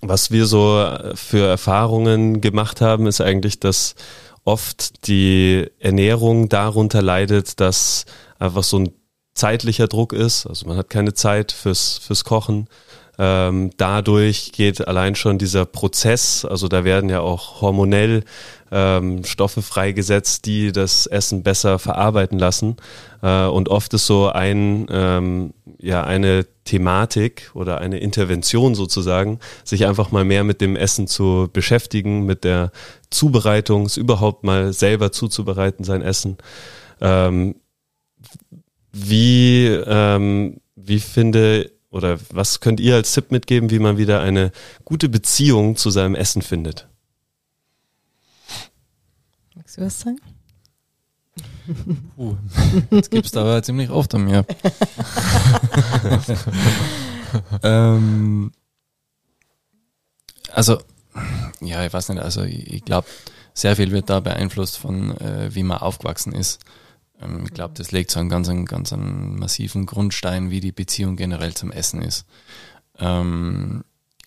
was 0.02 0.30
wir 0.30 0.44
so 0.44 0.86
für 1.14 1.46
Erfahrungen 1.46 2.42
gemacht 2.42 2.82
haben, 2.82 3.06
ist 3.06 3.22
eigentlich, 3.22 3.60
dass 3.60 3.94
oft 4.44 5.06
die 5.06 5.70
Ernährung 5.78 6.50
darunter 6.50 7.00
leidet, 7.00 7.60
dass 7.60 8.04
einfach 8.38 8.62
so 8.62 8.78
ein 8.78 8.90
zeitlicher 9.34 9.88
Druck 9.88 10.12
ist. 10.12 10.46
Also 10.46 10.66
man 10.66 10.76
hat 10.76 10.90
keine 10.90 11.14
Zeit 11.14 11.52
fürs, 11.52 11.98
fürs 11.98 12.24
Kochen. 12.24 12.68
Ähm, 13.16 13.70
dadurch 13.76 14.50
geht 14.52 14.88
allein 14.88 15.14
schon 15.14 15.38
dieser 15.38 15.66
Prozess, 15.66 16.44
also 16.44 16.66
da 16.66 16.84
werden 16.84 17.08
ja 17.08 17.20
auch 17.20 17.60
hormonell 17.60 18.24
ähm, 18.72 19.22
Stoffe 19.24 19.62
freigesetzt, 19.62 20.46
die 20.46 20.72
das 20.72 21.06
Essen 21.06 21.44
besser 21.44 21.78
verarbeiten 21.78 22.40
lassen. 22.40 22.76
Äh, 23.22 23.44
und 23.44 23.68
oft 23.68 23.94
ist 23.94 24.06
so 24.06 24.30
ein, 24.30 24.86
ähm, 24.90 25.54
ja, 25.78 26.02
eine 26.02 26.44
Thematik 26.64 27.52
oder 27.54 27.78
eine 27.78 27.98
Intervention 27.98 28.74
sozusagen, 28.74 29.38
sich 29.62 29.86
einfach 29.86 30.10
mal 30.10 30.24
mehr 30.24 30.42
mit 30.42 30.60
dem 30.60 30.74
Essen 30.74 31.06
zu 31.06 31.48
beschäftigen, 31.52 32.24
mit 32.24 32.42
der 32.42 32.72
Zubereitung, 33.10 33.86
es 33.86 33.96
überhaupt 33.96 34.42
mal 34.42 34.72
selber 34.72 35.12
zuzubereiten, 35.12 35.84
sein 35.84 36.02
Essen. 36.02 36.36
Ähm, 37.00 37.54
wie, 38.92 39.66
ähm, 39.66 40.60
wie 40.76 41.00
finde 41.00 41.70
oder 41.90 42.18
was 42.30 42.60
könnt 42.60 42.80
ihr 42.80 42.96
als 42.96 43.12
Tipp 43.12 43.30
mitgeben, 43.30 43.70
wie 43.70 43.78
man 43.78 43.98
wieder 43.98 44.20
eine 44.20 44.50
gute 44.84 45.08
Beziehung 45.08 45.76
zu 45.76 45.90
seinem 45.90 46.16
Essen 46.16 46.42
findet? 46.42 46.88
Magst 49.54 49.76
du 49.76 49.82
was 49.82 50.00
sagen? 50.00 50.18
Uh, 52.16 52.36
das 52.90 53.10
gibt's 53.10 53.30
da 53.30 53.42
aber 53.42 53.62
ziemlich 53.62 53.90
oft 53.90 54.14
an 54.14 54.24
mir. 54.24 54.44
ähm, 57.62 58.52
also, 60.52 60.80
ja, 61.60 61.86
ich 61.86 61.92
weiß 61.92 62.10
nicht, 62.10 62.22
also 62.22 62.42
ich, 62.42 62.72
ich 62.72 62.84
glaube, 62.84 63.06
sehr 63.54 63.76
viel 63.76 63.92
wird 63.92 64.10
da 64.10 64.20
beeinflusst 64.20 64.78
von, 64.78 65.16
äh, 65.18 65.54
wie 65.54 65.62
man 65.62 65.78
aufgewachsen 65.78 66.32
ist. 66.34 66.60
Ähm, 67.24 67.44
ich 67.44 67.52
glaube, 67.52 67.74
das 67.76 67.92
legt 67.92 68.10
so 68.10 68.20
einen 68.20 68.28
ganz, 68.28 68.48
ganz 68.66 68.92
einen 68.92 69.38
massiven 69.38 69.86
Grundstein, 69.86 70.50
wie 70.50 70.60
die 70.60 70.72
Beziehung 70.72 71.16
generell 71.16 71.54
zum 71.54 71.72
Essen 71.72 72.02
ist. 72.02 72.26
Ähm, 72.98 73.84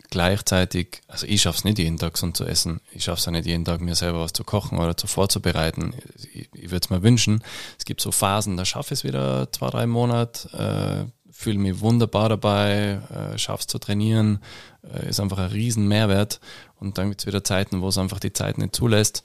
gleichzeitig, 0.09 1.01
also 1.07 1.25
ich 1.27 1.41
schaffe 1.41 1.59
es 1.59 1.63
nicht 1.63 1.79
jeden 1.79 1.97
Tag 1.97 2.13
gesund 2.13 2.37
zu 2.37 2.45
essen. 2.45 2.81
Ich 2.91 3.05
schaffe 3.05 3.19
es 3.19 3.27
auch 3.27 3.31
nicht 3.31 3.45
jeden 3.45 3.65
Tag, 3.65 3.81
mir 3.81 3.95
selber 3.95 4.21
was 4.21 4.33
zu 4.33 4.43
kochen 4.43 4.77
oder 4.77 4.95
zu 4.97 5.07
vorzubereiten. 5.07 5.93
Ich, 6.33 6.49
ich 6.53 6.71
würde 6.71 6.83
es 6.83 6.89
mir 6.89 7.03
wünschen. 7.03 7.43
Es 7.77 7.85
gibt 7.85 8.01
so 8.01 8.11
Phasen, 8.11 8.57
da 8.57 8.65
schaffe 8.65 8.93
ich 8.93 8.99
es 9.01 9.03
wieder 9.03 9.51
zwei, 9.51 9.69
drei 9.69 9.87
Monate, 9.87 11.07
äh, 11.07 11.31
fühle 11.31 11.59
mich 11.59 11.79
wunderbar 11.81 12.29
dabei, 12.29 13.01
äh, 13.11 13.37
schaffe 13.37 13.61
es 13.61 13.67
zu 13.67 13.79
trainieren, 13.79 14.39
äh, 14.83 15.09
ist 15.09 15.19
einfach 15.19 15.37
ein 15.37 15.51
riesen 15.51 15.87
Mehrwert. 15.87 16.39
Und 16.79 16.97
dann 16.97 17.09
gibt 17.09 17.21
es 17.21 17.27
wieder 17.27 17.43
Zeiten, 17.43 17.81
wo 17.81 17.89
es 17.89 17.97
einfach 17.97 18.19
die 18.19 18.33
Zeit 18.33 18.57
nicht 18.57 18.75
zulässt 18.75 19.23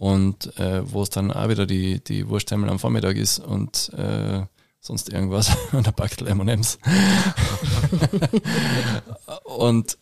und 0.00 0.58
äh, 0.58 0.80
wo 0.90 1.02
es 1.02 1.10
dann 1.10 1.30
auch 1.30 1.50
wieder 1.50 1.66
die, 1.66 2.02
die 2.02 2.26
Wurstsemmel 2.26 2.70
am 2.70 2.78
Vormittag 2.78 3.18
ist 3.18 3.38
und 3.38 3.92
äh, 3.98 4.40
sonst 4.80 5.12
irgendwas 5.12 5.54
und 5.72 5.86
ein 5.86 5.92
Packtel 5.92 6.26
M&M's. 6.26 6.78
und 9.44 9.98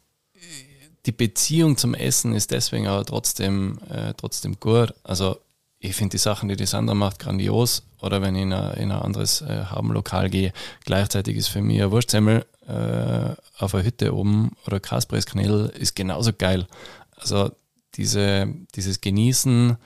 die 1.07 1.11
Beziehung 1.11 1.77
zum 1.77 1.95
Essen 1.95 2.33
ist 2.33 2.53
deswegen 2.53 2.87
aber 2.87 3.05
trotzdem, 3.05 3.81
äh, 3.91 4.15
trotzdem 4.17 4.61
gut. 4.61 4.95
Also 5.03 5.41
ich 5.81 5.97
finde 5.97 6.13
die 6.13 6.19
Sachen, 6.19 6.49
die 6.49 6.55
die 6.55 6.67
Sandra 6.67 6.95
macht, 6.95 7.19
grandios. 7.19 7.83
Oder 8.01 8.23
wenn 8.23 8.37
ich 8.37 8.43
in 8.43 8.53
ein, 8.53 8.75
in 8.75 8.93
ein 8.93 9.03
anderes 9.03 9.41
äh, 9.41 9.65
Habenlokal 9.65 10.31
gehe, 10.31 10.53
gleichzeitig 10.85 11.37
ist 11.37 11.49
für 11.49 11.61
mich 11.61 11.83
ein 11.83 11.91
Wurstsemmel 11.91 12.47
äh, 12.69 13.35
auf 13.59 13.75
einer 13.75 13.83
Hütte 13.83 14.15
oben 14.15 14.53
oder 14.65 14.79
Kaspressknädel 14.79 15.71
ist 15.71 15.97
genauso 15.97 16.33
geil. 16.33 16.69
Also 17.17 17.51
diese, 17.99 18.55
dieses 18.75 19.01
Genießen 19.03 19.77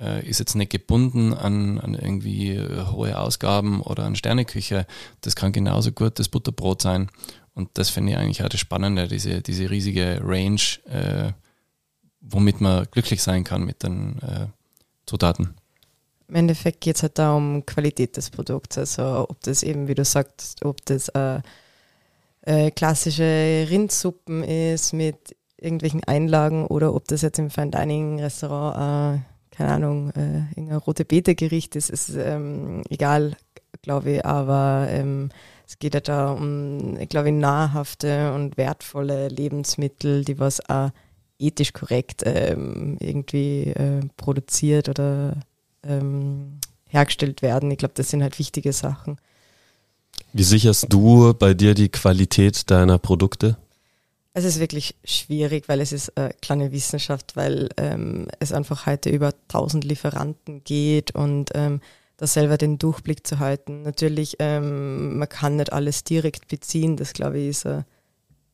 äh, 0.00 0.28
ist 0.28 0.40
jetzt 0.40 0.54
nicht 0.54 0.72
gebunden 0.72 1.32
an, 1.32 1.78
an 1.78 1.94
irgendwie 1.94 2.50
äh, 2.50 2.86
hohe 2.86 3.18
Ausgaben 3.18 3.80
oder 3.80 4.04
an 4.04 4.16
Sterneküche. 4.16 4.86
Das 5.22 5.36
kann 5.36 5.52
genauso 5.52 5.92
gut 5.92 6.18
das 6.18 6.28
Butterbrot 6.28 6.82
sein. 6.82 7.10
Und 7.54 7.70
das 7.74 7.90
finde 7.90 8.12
ich 8.12 8.18
eigentlich 8.18 8.42
auch 8.42 8.48
das 8.48 8.60
Spannende, 8.60 9.08
diese, 9.08 9.40
diese 9.40 9.70
riesige 9.70 10.20
Range, 10.22 10.60
äh, 10.86 11.32
womit 12.20 12.60
man 12.60 12.86
glücklich 12.90 13.22
sein 13.22 13.44
kann 13.44 13.64
mit 13.64 13.82
den 13.82 14.18
äh, 14.20 14.46
Zutaten. 15.06 15.54
Im 16.28 16.34
Endeffekt 16.34 16.80
geht 16.80 16.96
es 16.96 17.02
halt 17.02 17.18
da 17.18 17.34
um 17.34 17.64
Qualität 17.66 18.16
des 18.16 18.30
Produkts. 18.30 18.78
Also 18.78 19.26
ob 19.28 19.40
das 19.42 19.62
eben, 19.62 19.86
wie 19.86 19.94
du 19.94 20.04
sagst, 20.04 20.64
ob 20.64 20.84
das 20.86 21.08
äh, 21.10 21.40
äh, 22.42 22.70
klassische 22.70 23.66
Rindsuppen 23.68 24.42
ist 24.42 24.94
mit 24.94 25.36
irgendwelchen 25.62 26.04
Einlagen 26.04 26.66
oder 26.66 26.94
ob 26.94 27.08
das 27.08 27.22
jetzt 27.22 27.38
im 27.38 27.50
Fine 27.50 27.70
Dining 27.70 28.20
Restaurant, 28.20 29.20
äh, 29.20 29.54
keine 29.56 29.72
Ahnung, 29.72 30.10
äh, 30.10 30.48
irgendein 30.50 30.78
rote 30.78 31.04
Beete 31.04 31.34
Gericht 31.34 31.76
ist, 31.76 31.90
ist 31.90 32.10
ähm, 32.16 32.82
egal, 32.88 33.36
glaube 33.82 34.12
ich, 34.12 34.26
aber 34.26 34.86
ähm, 34.90 35.30
es 35.66 35.78
geht 35.78 35.94
ja 35.94 36.00
da 36.00 36.32
um, 36.32 36.98
ich 36.98 37.08
glaube, 37.08 37.32
nahrhafte 37.32 38.34
und 38.34 38.56
wertvolle 38.56 39.28
Lebensmittel, 39.28 40.24
die 40.24 40.38
was 40.38 40.68
auch 40.68 40.90
ethisch 41.38 41.72
korrekt 41.72 42.22
ähm, 42.24 42.96
irgendwie 43.00 43.68
äh, 43.68 44.00
produziert 44.16 44.88
oder 44.88 45.36
ähm, 45.82 46.58
hergestellt 46.88 47.42
werden. 47.42 47.70
Ich 47.70 47.78
glaube, 47.78 47.94
das 47.96 48.10
sind 48.10 48.22
halt 48.22 48.38
wichtige 48.38 48.72
Sachen. 48.72 49.18
Wie 50.32 50.44
sicherst 50.44 50.86
du 50.88 51.34
bei 51.34 51.54
dir 51.54 51.74
die 51.74 51.88
Qualität 51.88 52.70
deiner 52.70 52.98
Produkte? 52.98 53.56
Es 54.34 54.44
ist 54.44 54.60
wirklich 54.60 54.96
schwierig, 55.04 55.68
weil 55.68 55.80
es 55.80 55.92
ist 55.92 56.16
eine 56.16 56.32
kleine 56.40 56.72
Wissenschaft, 56.72 57.36
weil 57.36 57.68
ähm, 57.76 58.28
es 58.40 58.52
einfach 58.52 58.86
heute 58.86 59.10
über 59.10 59.34
1000 59.48 59.84
Lieferanten 59.84 60.64
geht 60.64 61.14
und 61.14 61.50
ähm, 61.54 61.80
da 62.16 62.26
selber 62.26 62.56
den 62.56 62.78
Durchblick 62.78 63.26
zu 63.26 63.40
halten. 63.40 63.82
Natürlich, 63.82 64.36
ähm, 64.38 65.18
man 65.18 65.28
kann 65.28 65.56
nicht 65.56 65.72
alles 65.72 66.04
direkt 66.04 66.48
beziehen, 66.48 66.96
das 66.96 67.12
glaube 67.12 67.40
ich 67.40 67.48
ist 67.48 67.66
eine, 67.66 67.84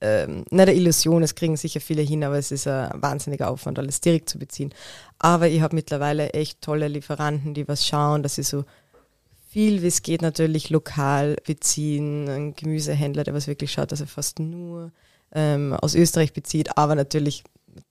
ähm, 0.01 0.45
nicht 0.51 0.61
eine 0.61 0.75
Illusion, 0.75 1.23
es 1.23 1.37
kriegen 1.37 1.57
sicher 1.57 1.81
viele 1.81 2.03
hin, 2.03 2.25
aber 2.25 2.39
es 2.39 2.51
ist 2.51 2.67
ein 2.67 3.01
wahnsinniger 3.01 3.49
Aufwand, 3.49 3.79
alles 3.79 4.01
direkt 4.01 4.31
zu 4.31 4.39
beziehen. 4.39 4.75
Aber 5.21 5.49
ich 5.49 5.61
habe 5.61 5.77
mittlerweile 5.77 6.31
echt 6.31 6.61
tolle 6.61 6.89
Lieferanten, 6.89 7.55
die 7.55 7.69
was 7.69 7.87
schauen, 7.87 8.25
dass 8.25 8.35
sie 8.35 8.43
so 8.43 8.65
viel 9.49 9.83
wie 9.83 9.87
es 9.87 10.03
geht 10.03 10.23
natürlich 10.23 10.71
lokal 10.71 11.37
beziehen, 11.47 12.29
ein 12.29 12.55
Gemüsehändler, 12.55 13.23
der 13.23 13.35
was 13.35 13.47
wirklich 13.47 13.71
schaut, 13.73 13.93
dass 13.93 14.01
er 14.01 14.07
fast 14.09 14.41
nur 14.41 14.93
ähm, 15.33 15.75
aus 15.75 15.95
Österreich 15.95 16.33
bezieht, 16.33 16.77
aber 16.77 16.95
natürlich 16.95 17.45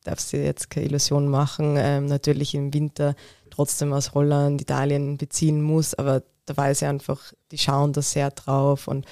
darfst 0.03 0.33
du 0.33 0.37
jetzt 0.37 0.69
keine 0.69 0.87
Illusion 0.87 1.27
machen, 1.27 1.75
ähm, 1.77 2.05
natürlich 2.05 2.55
im 2.55 2.73
Winter 2.73 3.15
trotzdem 3.49 3.93
aus 3.93 4.13
Holland, 4.13 4.61
Italien 4.61 5.17
beziehen 5.17 5.61
muss, 5.61 5.93
aber 5.93 6.23
da 6.45 6.55
weiß 6.55 6.81
ich 6.81 6.87
einfach, 6.87 7.33
die 7.51 7.57
schauen 7.57 7.93
da 7.93 8.01
sehr 8.01 8.31
drauf 8.31 8.87
und 8.87 9.05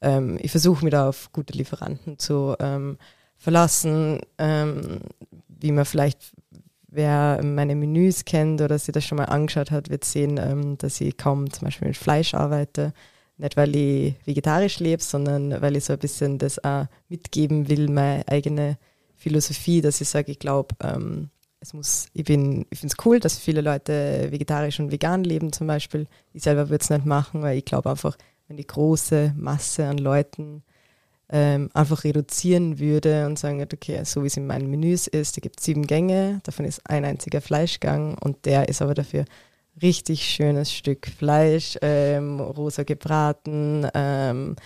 ähm, 0.00 0.38
ich 0.40 0.50
versuche 0.50 0.84
mich 0.84 0.92
da 0.92 1.08
auf 1.08 1.30
gute 1.32 1.52
Lieferanten 1.56 2.18
zu 2.18 2.54
ähm, 2.60 2.98
verlassen, 3.36 4.20
ähm, 4.38 5.00
wie 5.48 5.72
man 5.72 5.84
vielleicht, 5.84 6.32
wer 6.88 7.40
meine 7.42 7.74
Menüs 7.74 8.24
kennt 8.24 8.60
oder 8.60 8.78
sich 8.78 8.92
das 8.92 9.04
schon 9.04 9.18
mal 9.18 9.24
angeschaut 9.24 9.70
hat, 9.70 9.90
wird 9.90 10.04
sehen, 10.04 10.38
ähm, 10.38 10.78
dass 10.78 11.00
ich 11.00 11.16
kaum 11.16 11.50
zum 11.52 11.66
Beispiel 11.66 11.88
mit 11.88 11.96
Fleisch 11.96 12.34
arbeite. 12.34 12.92
Nicht, 13.38 13.56
weil 13.56 13.74
ich 13.76 14.14
vegetarisch 14.24 14.80
lebe, 14.80 15.02
sondern 15.02 15.62
weil 15.62 15.76
ich 15.76 15.84
so 15.84 15.92
ein 15.92 15.98
bisschen 16.00 16.38
das 16.38 16.62
auch 16.62 16.86
mitgeben 17.08 17.68
will, 17.68 17.88
meine 17.88 18.26
eigene 18.26 18.78
Philosophie, 19.14 19.80
dass 19.80 20.00
ich 20.00 20.08
sage, 20.08 20.32
ich 20.32 20.40
glaube, 20.40 20.74
ähm, 20.82 21.30
es 21.60 21.72
muss, 21.72 22.06
ich 22.12 22.24
bin, 22.24 22.66
ich 22.70 22.80
finde 22.80 22.94
es 22.96 23.06
cool, 23.06 23.20
dass 23.20 23.38
viele 23.38 23.60
Leute 23.60 24.28
vegetarisch 24.30 24.80
und 24.80 24.92
vegan 24.92 25.24
leben 25.24 25.52
zum 25.52 25.66
Beispiel. 25.66 26.06
Ich 26.32 26.42
selber 26.42 26.68
würde 26.68 26.82
es 26.82 26.90
nicht 26.90 27.06
machen, 27.06 27.42
weil 27.42 27.58
ich 27.58 27.64
glaube 27.64 27.90
einfach, 27.90 28.16
wenn 28.48 28.56
die 28.56 28.66
große 28.66 29.34
Masse 29.36 29.86
an 29.86 29.98
Leuten 29.98 30.62
ähm, 31.30 31.68
einfach 31.74 32.04
reduzieren 32.04 32.78
würde 32.78 33.26
und 33.26 33.38
sagen 33.38 33.62
okay, 33.62 34.02
so 34.04 34.22
wie 34.22 34.28
es 34.28 34.36
in 34.36 34.46
meinen 34.46 34.70
Menüs 34.70 35.06
ist, 35.06 35.36
da 35.36 35.40
gibt 35.40 35.60
es 35.60 35.66
sieben 35.66 35.86
Gänge, 35.86 36.40
davon 36.44 36.64
ist 36.64 36.80
ein 36.88 37.04
einziger 37.04 37.40
Fleischgang 37.40 38.16
und 38.18 38.46
der 38.46 38.68
ist 38.68 38.80
aber 38.82 38.94
dafür 38.94 39.24
richtig 39.82 40.24
schönes 40.24 40.72
Stück 40.72 41.06
Fleisch, 41.06 41.78
ähm, 41.82 42.40
rosa 42.40 42.82
gebraten, 42.82 43.86
ähm, 43.94 44.56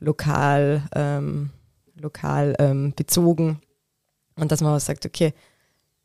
lokal, 0.00 0.84
ähm, 0.94 1.50
lokal 1.94 2.54
ähm, 2.58 2.92
bezogen. 2.94 3.60
Und 4.36 4.52
dass 4.52 4.60
man 4.60 4.74
auch 4.74 4.80
sagt, 4.80 5.06
okay, 5.06 5.34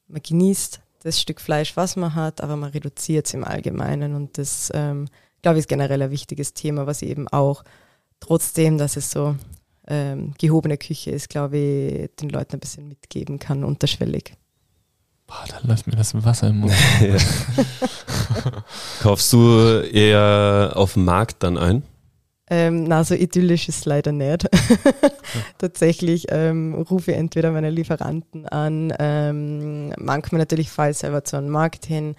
man 0.08 0.22
genießt 0.22 0.82
das 1.04 1.22
Stück 1.22 1.42
Fleisch, 1.42 1.76
was 1.78 1.96
man 1.96 2.16
hat, 2.16 2.42
aber 2.42 2.56
man 2.56 2.72
reduziert 2.72 3.28
es 3.28 3.34
im 3.34 3.44
Allgemeinen. 3.44 4.16
Und 4.16 4.38
das, 4.38 4.72
ähm, 4.74 5.08
glaube 5.42 5.58
ich, 5.58 5.64
ist 5.64 5.70
generell 5.70 6.02
ein 6.02 6.12
wichtiges 6.12 6.54
Thema, 6.54 6.88
was 6.88 7.02
eben 7.02 7.28
auch 7.28 7.64
trotzdem, 8.20 8.78
dass 8.78 8.98
es 8.98 9.12
so 9.12 9.36
ähm, 9.88 10.34
gehobene 10.38 10.78
Küche 10.78 11.12
ist, 11.12 11.30
glaube 11.30 11.58
ich, 11.58 12.16
den 12.18 12.30
Leuten 12.30 12.56
ein 12.56 12.60
bisschen 12.60 12.88
mitgeben 12.88 13.40
kann, 13.40 13.64
unterschwellig. 13.64 14.34
Boah, 15.28 15.44
da 15.50 15.68
läuft 15.68 15.88
mir 15.88 15.96
das 15.96 16.14
Wasser 16.24 16.48
im 16.48 16.60
Mund. 16.60 16.74
Kaufst 19.02 19.34
du 19.34 19.82
eher 19.82 20.72
auf 20.76 20.94
dem 20.94 21.06
Markt 21.06 21.44
dann 21.44 21.58
ein? 21.58 21.84
Ähm, 22.50 22.86
na, 22.86 23.04
so 23.04 23.14
idyllisch 23.14 23.68
ist 23.68 23.80
es 23.80 23.86
leider 23.86 24.14
nicht. 24.14 24.48
Tatsächlich 25.58 26.28
ähm, 26.30 26.76
rufe 26.76 27.12
ich 27.12 27.18
entweder 27.18 27.52
meine 27.52 27.70
Lieferanten 27.70 28.48
an, 28.48 28.94
ähm, 29.00 29.94
manchmal 29.98 30.40
natürlich 30.40 30.70
fahre 30.70 30.92
ich 30.92 30.98
selber 30.98 31.26
zu 31.26 31.36
einem 31.36 31.50
Markt 31.50 31.86
hin, 31.86 32.16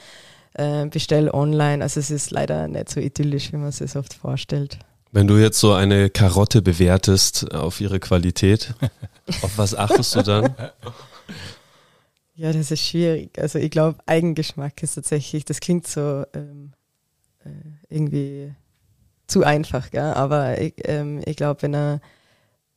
äh, 0.52 0.84
bestelle 0.86 1.32
online. 1.32 1.82
Also 1.82 2.00
es 2.00 2.10
ist 2.10 2.30
leider 2.30 2.68
nicht 2.68 2.90
so 2.90 3.00
idyllisch, 3.00 3.52
wie 3.52 3.56
man 3.56 3.68
es 3.68 3.78
sich 3.78 3.96
oft 3.96 4.12
vorstellt. 4.12 4.78
Wenn 5.12 5.26
du 5.26 5.38
jetzt 5.38 5.58
so 5.58 5.72
eine 5.72 6.10
Karotte 6.10 6.60
bewertest 6.60 7.54
auf 7.54 7.80
ihre 7.80 7.98
Qualität, 7.98 8.74
auf 9.40 9.56
was 9.56 9.74
achtest 9.74 10.14
du 10.14 10.22
dann? 10.22 10.54
Ja, 12.38 12.52
das 12.52 12.70
ist 12.70 12.86
schwierig. 12.86 13.36
Also 13.36 13.58
ich 13.58 13.68
glaube, 13.68 13.98
Eigengeschmack 14.06 14.80
ist 14.84 14.94
tatsächlich, 14.94 15.44
das 15.44 15.58
klingt 15.58 15.88
so 15.88 16.24
ähm, 16.34 16.72
äh, 17.44 17.48
irgendwie 17.88 18.54
zu 19.26 19.42
einfach, 19.42 19.90
gell? 19.90 20.14
aber 20.14 20.60
ich, 20.60 20.74
ähm, 20.84 21.20
ich 21.26 21.36
glaube, 21.36 21.62
wenn 21.62 21.74
er 21.74 22.00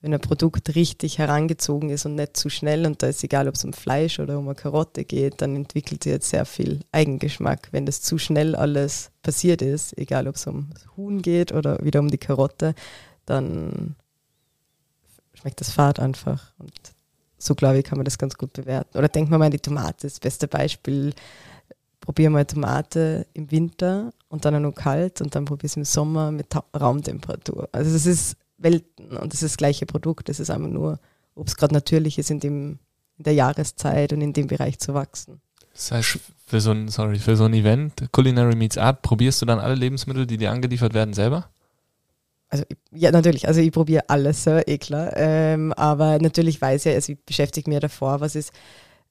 wenn 0.02 0.16
ein 0.16 0.20
Produkt 0.20 0.74
richtig 0.74 1.20
herangezogen 1.20 1.92
ist 1.92 2.08
und 2.08 2.16
nicht 2.16 2.36
zu 2.36 2.50
schnell, 2.50 2.88
und 2.88 3.04
da 3.04 3.08
ist 3.08 3.24
egal, 3.24 3.48
ob 3.48 3.54
es 3.54 3.64
um 3.64 3.72
Fleisch 3.72 4.20
oder 4.20 4.40
um 4.40 4.48
eine 4.48 4.56
Karotte 4.56 5.06
geht, 5.06 5.44
dann 5.44 5.56
entwickelt 5.56 6.04
sich 6.04 6.12
jetzt 6.12 6.32
sehr 6.32 6.46
viel 6.46 6.80
Eigengeschmack. 6.92 7.68
Wenn 7.72 7.86
das 7.86 8.02
zu 8.02 8.18
schnell 8.18 8.56
alles 8.56 9.12
passiert 9.22 9.62
ist, 9.62 9.96
egal 9.96 10.28
ob 10.28 10.38
es 10.38 10.48
um 10.48 10.72
das 10.74 10.88
Huhn 10.98 11.22
geht 11.22 11.52
oder 11.52 11.78
wieder 11.86 12.00
um 12.00 12.08
die 12.08 12.18
Karotte, 12.18 12.74
dann 13.28 13.96
schmeckt 15.36 15.62
das 15.62 15.70
Fad 15.70 16.00
einfach. 16.00 16.52
Und 16.58 16.74
so, 17.42 17.56
glaube 17.56 17.80
ich, 17.80 17.86
kann 17.86 17.98
man 17.98 18.06
das 18.06 18.18
ganz 18.18 18.38
gut 18.38 18.54
bewerten. 18.54 18.98
Oder 18.98 19.08
denkt 19.08 19.32
man 19.32 19.40
mal 19.40 19.46
an 19.46 19.52
die 19.52 19.60
Tomate, 19.60 20.08
das 20.08 20.20
beste 20.20 20.48
Beispiel. 20.48 21.14
Probier 22.00 22.30
mal 22.30 22.46
Tomate 22.46 23.28
im 23.34 23.52
Winter 23.52 24.12
und 24.30 24.46
dann 24.46 24.62
noch 24.62 24.74
kalt 24.74 25.22
und 25.22 25.36
dann 25.36 25.46
probier 25.46 25.68
es 25.68 25.76
im 25.76 25.86
Sommer 25.86 26.32
mit 26.32 26.48
Raumtemperatur. 26.80 27.70
Also 27.72 27.96
es 27.96 28.06
ist 28.06 28.38
Welten 28.58 29.18
und 29.18 29.34
es 29.34 29.42
ist 29.42 29.54
das 29.54 29.58
gleiche 29.58 29.86
Produkt. 29.86 30.30
Es 30.30 30.40
ist 30.40 30.50
einfach 30.50 30.70
nur, 30.70 31.00
ob 31.36 31.48
es 31.48 31.56
gerade 31.56 31.74
natürlich 31.74 32.18
ist, 32.18 32.32
in, 32.32 32.40
dem, 32.40 32.80
in 33.18 33.24
der 33.24 33.34
Jahreszeit 33.34 34.14
und 34.14 34.22
in 34.22 34.34
dem 34.34 34.48
Bereich 34.48 34.80
zu 34.80 34.94
wachsen. 34.94 35.42
Das 35.74 35.92
heißt, 35.92 36.20
für 36.46 36.60
so 36.60 36.72
ein, 36.72 36.90
sorry, 36.90 37.18
für 37.18 37.36
so 37.36 37.46
ein 37.46 37.54
Event, 37.54 38.12
Culinary 38.12 38.56
Meets 38.56 38.78
Art, 38.78 39.02
probierst 39.02 39.42
du 39.42 39.46
dann 39.46 39.60
alle 39.60 39.76
Lebensmittel, 39.76 40.28
die 40.28 40.38
dir 40.38 40.52
angeliefert 40.52 40.94
werden, 40.94 41.14
selber? 41.14 41.50
Also 42.52 42.66
ja, 42.92 43.12
natürlich, 43.12 43.48
also 43.48 43.62
ich 43.62 43.72
probiere 43.72 44.10
alles, 44.10 44.46
eh 44.46 44.78
klar. 44.78 45.14
Ähm, 45.16 45.72
aber 45.74 46.20
natürlich 46.20 46.62
weiß 46.62 46.86
ich, 46.86 46.94
also 46.94 47.14
ich 47.14 47.20
beschäftige 47.26 47.70
mich 47.70 47.80
davor, 47.80 48.20
was 48.20 48.36
ist 48.36 48.52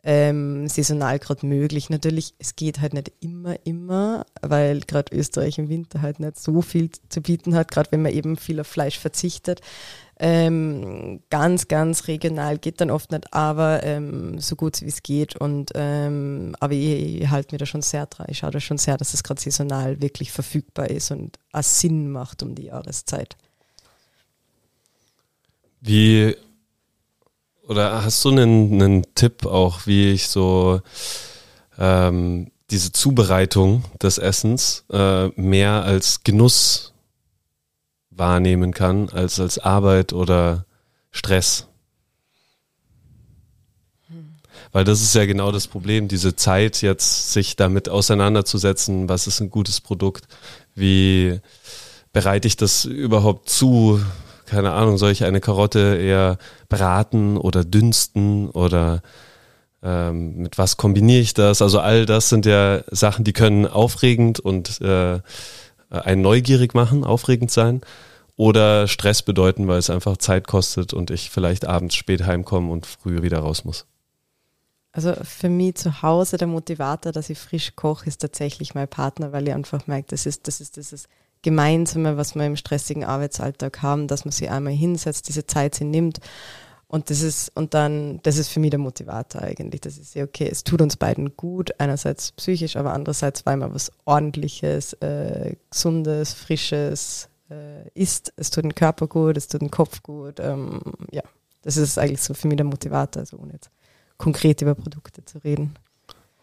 ähm, 0.02 0.68
saisonal 0.68 1.18
gerade 1.18 1.46
möglich. 1.46 1.90
Natürlich, 1.90 2.34
es 2.38 2.56
geht 2.56 2.80
halt 2.80 2.94
nicht 2.94 3.12
immer, 3.20 3.56
immer, 3.64 4.26
weil 4.42 4.80
gerade 4.80 5.14
Österreich 5.16 5.58
im 5.58 5.68
Winter 5.68 6.02
halt 6.02 6.20
nicht 6.20 6.38
so 6.38 6.62
viel 6.62 6.90
zu 7.08 7.20
bieten 7.20 7.54
hat, 7.54 7.70
gerade 7.70 7.90
wenn 7.92 8.02
man 8.02 8.12
eben 8.12 8.36
viel 8.36 8.60
auf 8.60 8.66
Fleisch 8.66 8.98
verzichtet. 8.98 9.60
Ähm, 10.22 11.22
ganz, 11.30 11.66
ganz 11.66 12.06
regional 12.06 12.58
geht 12.58 12.82
dann 12.82 12.90
oft 12.90 13.10
nicht, 13.10 13.32
aber 13.32 13.82
ähm, 13.84 14.38
so 14.38 14.54
gut 14.54 14.82
wie 14.82 14.88
es 14.88 15.02
geht. 15.02 15.34
Und 15.36 15.70
ähm, 15.74 16.54
aber 16.60 16.74
ich, 16.74 17.22
ich 17.22 17.28
halte 17.30 17.54
mir 17.54 17.58
da 17.58 17.64
schon 17.64 17.80
sehr 17.80 18.04
dran. 18.04 18.26
Ich 18.28 18.38
schaue 18.38 18.50
da 18.50 18.60
schon 18.60 18.76
sehr, 18.76 18.98
dass 18.98 19.14
es 19.14 19.22
gerade 19.22 19.40
saisonal 19.40 20.02
wirklich 20.02 20.30
verfügbar 20.30 20.90
ist 20.90 21.10
und 21.10 21.38
auch 21.52 21.62
Sinn 21.62 22.10
macht 22.10 22.42
um 22.42 22.54
die 22.54 22.64
Jahreszeit. 22.64 23.34
Wie 25.80 26.36
oder 27.66 28.04
hast 28.04 28.22
du 28.22 28.28
einen, 28.28 28.82
einen 28.82 29.14
Tipp 29.14 29.46
auch, 29.46 29.86
wie 29.86 30.12
ich 30.12 30.28
so 30.28 30.82
ähm, 31.78 32.50
diese 32.70 32.92
Zubereitung 32.92 33.84
des 34.02 34.18
Essens 34.18 34.84
äh, 34.90 35.28
mehr 35.40 35.84
als 35.84 36.22
Genuss 36.24 36.92
wahrnehmen 38.10 38.72
kann, 38.72 39.08
als 39.08 39.40
als 39.40 39.58
Arbeit 39.58 40.12
oder 40.12 40.66
Stress? 41.10 41.66
Weil 44.72 44.84
das 44.84 45.00
ist 45.00 45.14
ja 45.14 45.26
genau 45.26 45.50
das 45.50 45.66
Problem, 45.66 46.06
diese 46.06 46.36
Zeit 46.36 46.80
jetzt 46.82 47.32
sich 47.32 47.56
damit 47.56 47.88
auseinanderzusetzen, 47.88 49.08
was 49.08 49.26
ist 49.26 49.40
ein 49.40 49.50
gutes 49.50 49.80
Produkt, 49.80 50.28
wie 50.74 51.40
bereite 52.12 52.46
ich 52.46 52.56
das 52.56 52.84
überhaupt 52.84 53.48
zu, 53.48 54.00
keine 54.46 54.72
Ahnung, 54.72 54.98
soll 54.98 55.10
ich 55.10 55.24
eine 55.24 55.40
Karotte 55.40 55.98
eher 56.00 56.38
braten 56.68 57.36
oder 57.36 57.64
dünsten 57.64 58.48
oder 58.50 59.02
ähm, 59.82 60.36
mit 60.36 60.58
was 60.58 60.76
kombiniere 60.76 61.20
ich 61.20 61.34
das? 61.34 61.62
Also 61.62 61.80
all 61.80 62.06
das 62.06 62.28
sind 62.28 62.46
ja 62.46 62.82
Sachen, 62.90 63.24
die 63.24 63.32
können 63.32 63.66
aufregend 63.66 64.38
und 64.38 64.80
äh, 64.80 65.20
einen 65.90 66.22
neugierig 66.22 66.74
machen, 66.74 67.04
aufregend 67.04 67.50
sein 67.50 67.80
oder 68.36 68.88
Stress 68.88 69.22
bedeuten, 69.22 69.68
weil 69.68 69.78
es 69.78 69.90
einfach 69.90 70.16
Zeit 70.16 70.46
kostet 70.46 70.94
und 70.94 71.10
ich 71.10 71.30
vielleicht 71.30 71.66
abends 71.66 71.94
spät 71.94 72.24
heimkomme 72.24 72.72
und 72.72 72.86
früh 72.86 73.22
wieder 73.22 73.40
raus 73.40 73.64
muss. 73.64 73.86
Also 74.92 75.14
für 75.22 75.48
mich 75.48 75.76
zu 75.76 76.02
Hause 76.02 76.36
der 76.36 76.48
Motivator, 76.48 77.12
dass 77.12 77.30
ich 77.30 77.38
frisch 77.38 77.76
koche, 77.76 78.06
ist 78.06 78.18
tatsächlich 78.18 78.74
mein 78.74 78.88
Partner, 78.88 79.32
weil 79.32 79.46
ich 79.46 79.54
einfach 79.54 79.86
merke, 79.86 80.08
das 80.08 80.26
ist, 80.26 80.48
das 80.48 80.60
ist, 80.60 80.78
ist 80.78 81.08
Gemeinsame, 81.42 82.16
was 82.16 82.34
wir 82.34 82.44
im 82.44 82.56
stressigen 82.56 83.04
Arbeitsalltag 83.04 83.82
haben, 83.82 84.08
dass 84.08 84.24
man 84.24 84.32
sich 84.32 84.50
einmal 84.50 84.72
hinsetzt, 84.72 85.28
diese 85.28 85.46
Zeit 85.46 85.74
sie 85.74 85.84
nimmt. 85.84 86.18
Und 86.90 87.08
das 87.08 87.22
ist, 87.22 87.52
und 87.54 87.72
dann, 87.72 88.18
das 88.24 88.36
ist 88.36 88.48
für 88.48 88.58
mich 88.58 88.70
der 88.70 88.80
Motivator 88.80 89.42
eigentlich. 89.42 89.80
Das 89.80 89.96
ist 89.96 90.16
ja 90.16 90.24
okay, 90.24 90.48
es 90.50 90.64
tut 90.64 90.82
uns 90.82 90.96
beiden 90.96 91.36
gut, 91.36 91.70
einerseits 91.78 92.32
psychisch, 92.32 92.74
aber 92.74 92.92
andererseits, 92.92 93.46
weil 93.46 93.58
man 93.58 93.72
was 93.72 93.92
ordentliches, 94.06 94.94
äh, 94.94 95.54
gesundes, 95.70 96.32
frisches 96.32 97.28
äh, 97.48 97.88
isst. 97.94 98.32
Es 98.34 98.50
tut 98.50 98.64
den 98.64 98.74
Körper 98.74 99.06
gut, 99.06 99.36
es 99.36 99.46
tut 99.46 99.60
den 99.60 99.70
Kopf 99.70 100.02
gut. 100.02 100.40
Ähm, 100.40 100.80
ja, 101.12 101.22
das 101.62 101.76
ist 101.76 101.96
eigentlich 101.96 102.22
so 102.22 102.34
für 102.34 102.48
mich 102.48 102.56
der 102.56 102.66
Motivator, 102.66 103.20
also 103.20 103.36
ohne 103.36 103.52
jetzt 103.52 103.70
konkret 104.18 104.60
über 104.60 104.74
Produkte 104.74 105.24
zu 105.24 105.38
reden. 105.38 105.76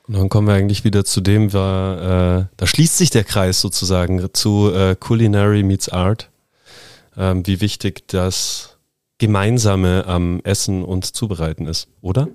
Und 0.07 0.15
dann 0.15 0.29
kommen 0.29 0.47
wir 0.47 0.53
eigentlich 0.53 0.85
wieder 0.85 1.03
zu 1.03 1.19
dem, 1.19 1.51
war, 1.51 2.39
äh, 2.39 2.45
da 2.55 2.65
schließt 2.65 2.97
sich 2.97 3.09
der 3.09 3.25
Kreis 3.25 3.59
sozusagen 3.59 4.25
zu 4.31 4.71
äh, 4.73 4.95
Culinary 4.97 5.63
Meets 5.63 5.89
Art. 5.89 6.29
Ähm, 7.17 7.45
wie 7.45 7.59
wichtig 7.59 8.07
das 8.07 8.76
Gemeinsame 9.17 10.05
am 10.05 10.41
Essen 10.43 10.83
und 10.83 11.05
Zubereiten 11.05 11.65
ist, 11.65 11.87
oder? 12.01 12.27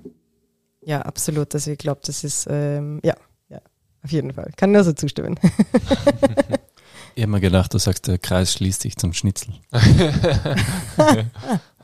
Ja, 0.81 1.01
absolut. 1.01 1.53
Also 1.53 1.71
ich 1.71 1.77
glaube, 1.77 2.01
das 2.05 2.23
ist, 2.23 2.47
ähm, 2.49 2.99
ja, 3.03 3.15
ja, 3.49 3.59
auf 4.03 4.11
jeden 4.11 4.33
Fall. 4.33 4.51
Kann 4.57 4.71
nur 4.71 4.83
so 4.83 4.91
zustimmen. 4.91 5.39
ich 7.15 7.23
habe 7.23 7.31
mir 7.31 7.39
gedacht, 7.39 7.73
du 7.73 7.77
sagst, 7.77 8.07
der 8.07 8.17
Kreis 8.17 8.53
schließt 8.53 8.81
sich 8.81 8.97
zum 8.97 9.13
Schnitzel. 9.13 9.53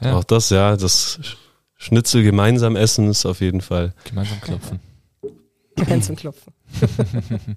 ja. 0.02 0.14
Auch 0.14 0.26
das, 0.26 0.50
ja, 0.50 0.76
das 0.76 1.20
Schnitzel 1.78 2.24
gemeinsam 2.24 2.76
essen 2.76 3.10
ist 3.10 3.26
auf 3.26 3.40
jeden 3.40 3.62
Fall. 3.62 3.94
Gemeinsam 4.04 4.42
klopfen. 4.42 4.80
Zum 6.02 6.16
Klopfen. 6.18 6.54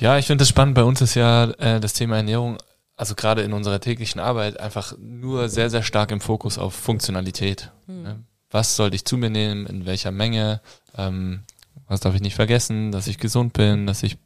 ja, 0.00 0.16
ich 0.18 0.26
finde 0.26 0.42
es 0.42 0.48
spannend. 0.48 0.74
Bei 0.74 0.82
uns 0.82 1.02
ist 1.02 1.14
ja 1.14 1.50
äh, 1.52 1.78
das 1.78 1.92
Thema 1.92 2.16
Ernährung, 2.16 2.56
also 3.00 3.14
gerade 3.14 3.40
in 3.40 3.54
unserer 3.54 3.80
täglichen 3.80 4.20
Arbeit, 4.20 4.60
einfach 4.60 4.92
nur 4.98 5.48
sehr, 5.48 5.70
sehr 5.70 5.82
stark 5.82 6.10
im 6.10 6.20
Fokus 6.20 6.58
auf 6.58 6.74
Funktionalität. 6.74 7.72
Mhm. 7.86 8.02
Ne? 8.02 8.24
Was 8.50 8.76
sollte 8.76 8.94
ich 8.94 9.06
zu 9.06 9.16
mir 9.16 9.30
nehmen, 9.30 9.64
in 9.64 9.86
welcher 9.86 10.10
Menge, 10.10 10.60
ähm, 10.98 11.44
was 11.88 12.00
darf 12.00 12.14
ich 12.14 12.20
nicht 12.20 12.34
vergessen, 12.34 12.92
dass 12.92 13.06
ich 13.06 13.16
gesund 13.16 13.54
bin, 13.54 13.86
dass 13.86 14.02
ich 14.02 14.18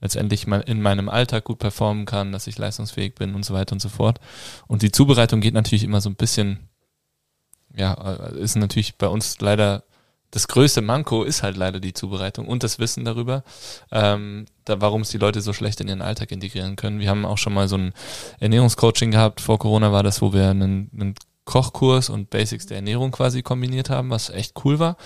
letztendlich 0.00 0.46
in 0.46 0.80
meinem 0.80 1.10
Alltag 1.10 1.44
gut 1.44 1.58
performen 1.58 2.06
kann, 2.06 2.32
dass 2.32 2.46
ich 2.46 2.56
leistungsfähig 2.56 3.14
bin 3.16 3.34
und 3.34 3.44
so 3.44 3.52
weiter 3.52 3.74
und 3.74 3.80
so 3.80 3.90
fort. 3.90 4.18
Und 4.66 4.80
die 4.80 4.92
Zubereitung 4.92 5.42
geht 5.42 5.52
natürlich 5.52 5.84
immer 5.84 6.00
so 6.00 6.08
ein 6.08 6.16
bisschen, 6.16 6.70
ja, 7.74 7.92
äh, 7.92 8.38
ist 8.38 8.56
natürlich 8.56 8.96
bei 8.96 9.08
uns 9.08 9.42
leider 9.42 9.84
das 10.30 10.48
größte 10.48 10.82
Manko 10.82 11.22
ist 11.22 11.42
halt 11.42 11.56
leider 11.56 11.80
die 11.80 11.92
Zubereitung 11.92 12.46
und 12.46 12.62
das 12.62 12.78
Wissen 12.78 13.04
darüber, 13.04 13.44
ähm, 13.90 14.46
da, 14.64 14.80
warum 14.80 15.02
es 15.02 15.10
die 15.10 15.18
Leute 15.18 15.40
so 15.40 15.52
schlecht 15.52 15.80
in 15.80 15.88
ihren 15.88 16.02
Alltag 16.02 16.32
integrieren 16.32 16.76
können. 16.76 17.00
Wir 17.00 17.08
haben 17.08 17.24
auch 17.24 17.38
schon 17.38 17.54
mal 17.54 17.68
so 17.68 17.76
ein 17.76 17.92
Ernährungscoaching 18.40 19.10
gehabt. 19.10 19.40
Vor 19.40 19.58
Corona 19.58 19.92
war 19.92 20.02
das, 20.02 20.20
wo 20.20 20.32
wir 20.32 20.50
einen, 20.50 20.90
einen 20.92 21.14
Kochkurs 21.44 22.10
und 22.10 22.30
Basics 22.30 22.66
der 22.66 22.78
Ernährung 22.78 23.12
quasi 23.12 23.42
kombiniert 23.42 23.88
haben, 23.88 24.10
was 24.10 24.30
echt 24.30 24.64
cool 24.64 24.78
war. 24.78 24.96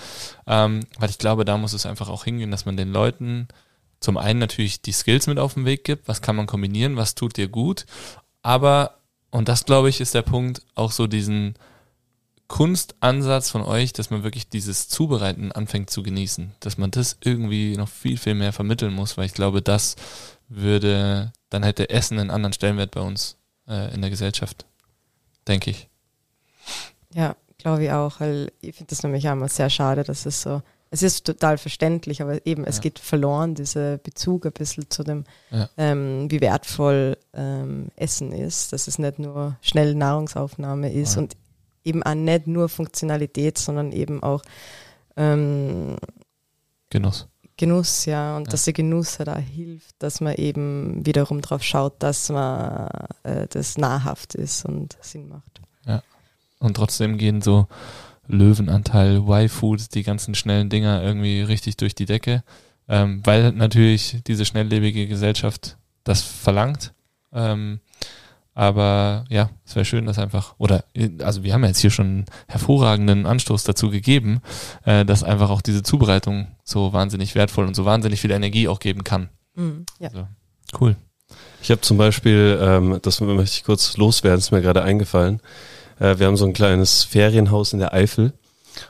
Ähm, 0.47 0.81
weil 0.99 1.09
ich 1.09 1.19
glaube, 1.19 1.45
da 1.45 1.57
muss 1.57 1.73
es 1.73 1.85
einfach 1.85 2.09
auch 2.09 2.23
hingehen, 2.23 2.51
dass 2.51 2.65
man 2.65 2.77
den 2.77 2.91
Leuten 2.91 3.47
zum 3.99 4.17
einen 4.17 4.39
natürlich 4.39 4.81
die 4.81 4.91
Skills 4.91 5.27
mit 5.27 5.37
auf 5.37 5.53
den 5.53 5.65
Weg 5.65 5.83
gibt, 5.83 6.07
was 6.07 6.21
kann 6.21 6.35
man 6.35 6.47
kombinieren, 6.47 6.97
was 6.97 7.15
tut 7.15 7.37
dir 7.37 7.47
gut, 7.47 7.85
aber, 8.41 8.97
und 9.29 9.47
das 9.47 9.65
glaube 9.65 9.89
ich 9.89 10.01
ist 10.01 10.15
der 10.15 10.23
Punkt, 10.23 10.63
auch 10.75 10.91
so 10.91 11.07
diesen 11.07 11.55
Kunstansatz 12.51 13.49
von 13.49 13.61
euch, 13.63 13.93
dass 13.93 14.09
man 14.09 14.23
wirklich 14.23 14.49
dieses 14.49 14.89
Zubereiten 14.89 15.53
anfängt 15.53 15.89
zu 15.89 16.03
genießen, 16.03 16.51
dass 16.59 16.77
man 16.77 16.91
das 16.91 17.15
irgendwie 17.23 17.77
noch 17.77 17.87
viel, 17.87 18.17
viel 18.17 18.35
mehr 18.35 18.51
vermitteln 18.51 18.93
muss, 18.93 19.15
weil 19.17 19.25
ich 19.25 19.33
glaube, 19.33 19.61
das 19.61 19.95
würde, 20.49 21.31
dann 21.49 21.63
hätte 21.63 21.89
Essen 21.89 22.19
einen 22.19 22.29
anderen 22.29 22.51
Stellenwert 22.51 22.91
bei 22.91 22.99
uns 22.99 23.37
äh, 23.69 23.93
in 23.93 24.01
der 24.01 24.09
Gesellschaft, 24.09 24.65
denke 25.47 25.71
ich. 25.71 25.87
Ja, 27.13 27.37
glaube 27.57 27.85
ich 27.85 27.91
auch, 27.91 28.19
weil 28.19 28.51
ich 28.59 28.75
finde 28.75 28.89
das 28.89 29.01
nämlich 29.03 29.27
auch 29.29 29.33
immer 29.33 29.47
sehr 29.47 29.69
schade, 29.69 30.03
dass 30.03 30.25
es 30.25 30.41
so, 30.41 30.61
es 30.89 31.03
ist 31.03 31.25
total 31.25 31.57
verständlich, 31.57 32.21
aber 32.21 32.45
eben, 32.45 32.65
es 32.65 32.75
Ja. 32.77 32.81
geht 32.81 32.99
verloren, 32.99 33.55
dieser 33.55 33.97
Bezug 33.97 34.45
ein 34.45 34.51
bisschen 34.51 34.89
zu 34.89 35.03
dem, 35.03 35.23
Ja. 35.51 35.69
ähm, 35.77 36.29
wie 36.29 36.41
wertvoll 36.41 37.17
ähm, 37.33 37.87
Essen 37.95 38.33
ist, 38.33 38.73
dass 38.73 38.89
es 38.89 38.99
nicht 38.99 39.19
nur 39.19 39.55
schnell 39.61 39.95
Nahrungsaufnahme 39.95 40.91
ist 40.91 41.15
Ja. 41.15 41.21
und 41.21 41.37
eben 41.83 42.03
auch 42.03 42.15
nicht 42.15 42.47
nur 42.47 42.69
Funktionalität, 42.69 43.57
sondern 43.57 43.91
eben 43.91 44.21
auch 44.23 44.41
ähm, 45.17 45.97
Genuss. 46.89 47.27
Genuss, 47.57 48.05
ja, 48.05 48.37
und 48.37 48.47
Ja. 48.47 48.51
dass 48.51 48.63
der 48.65 48.73
Genuss 48.73 49.19
halt 49.19 49.29
auch 49.29 49.37
hilft, 49.37 49.95
dass 49.99 50.19
man 50.19 50.35
eben 50.35 51.05
wiederum 51.05 51.41
darauf 51.41 51.63
schaut, 51.63 52.01
dass 52.01 52.29
man 52.29 52.87
äh, 53.23 53.47
das 53.49 53.77
nahrhaft 53.77 54.35
ist 54.35 54.65
und 54.65 54.97
Sinn 55.01 55.27
macht. 55.27 55.61
Und 56.59 56.75
trotzdem 56.75 57.17
gehen 57.17 57.41
so 57.41 57.65
Löwenanteil, 58.27 59.17
Y-Food, 59.27 59.95
die 59.95 60.03
ganzen 60.03 60.35
schnellen 60.35 60.69
Dinger 60.69 61.01
irgendwie 61.01 61.41
richtig 61.41 61.75
durch 61.77 61.95
die 61.95 62.05
Decke, 62.05 62.43
ähm, 62.87 63.21
weil 63.23 63.51
natürlich 63.51 64.21
diese 64.27 64.45
schnelllebige 64.45 65.07
Gesellschaft 65.07 65.77
das 66.03 66.21
verlangt. 66.21 66.93
Ähm, 67.33 67.79
aber 68.53 69.25
ja, 69.29 69.49
es 69.65 69.75
wäre 69.75 69.85
schön, 69.85 70.05
dass 70.05 70.19
einfach, 70.19 70.55
oder 70.57 70.83
also 71.23 71.43
wir 71.43 71.53
haben 71.53 71.63
ja 71.63 71.69
jetzt 71.69 71.79
hier 71.79 71.89
schon 71.89 72.05
einen 72.05 72.25
hervorragenden 72.47 73.25
Anstoß 73.25 73.63
dazu 73.63 73.89
gegeben, 73.89 74.41
äh, 74.85 75.05
dass 75.05 75.23
einfach 75.23 75.49
auch 75.49 75.61
diese 75.61 75.83
Zubereitung 75.83 76.47
so 76.63 76.91
wahnsinnig 76.91 77.35
wertvoll 77.35 77.65
und 77.65 77.75
so 77.75 77.85
wahnsinnig 77.85 78.19
viel 78.19 78.31
Energie 78.31 78.67
auch 78.67 78.79
geben 78.79 79.03
kann. 79.03 79.29
Mhm. 79.55 79.85
Ja. 79.99 80.09
Also, 80.09 80.27
cool. 80.79 80.95
Ich 81.61 81.71
habe 81.71 81.81
zum 81.81 81.97
Beispiel, 81.97 82.59
ähm, 82.61 82.99
das 83.01 83.21
möchte 83.21 83.57
ich 83.57 83.63
kurz 83.63 83.95
loswerden, 83.95 84.39
ist 84.39 84.51
mir 84.51 84.61
gerade 84.61 84.83
eingefallen. 84.83 85.41
Äh, 85.99 86.19
wir 86.19 86.27
haben 86.27 86.37
so 86.37 86.45
ein 86.45 86.53
kleines 86.53 87.03
Ferienhaus 87.05 87.71
in 87.71 87.79
der 87.79 87.93
Eifel 87.93 88.33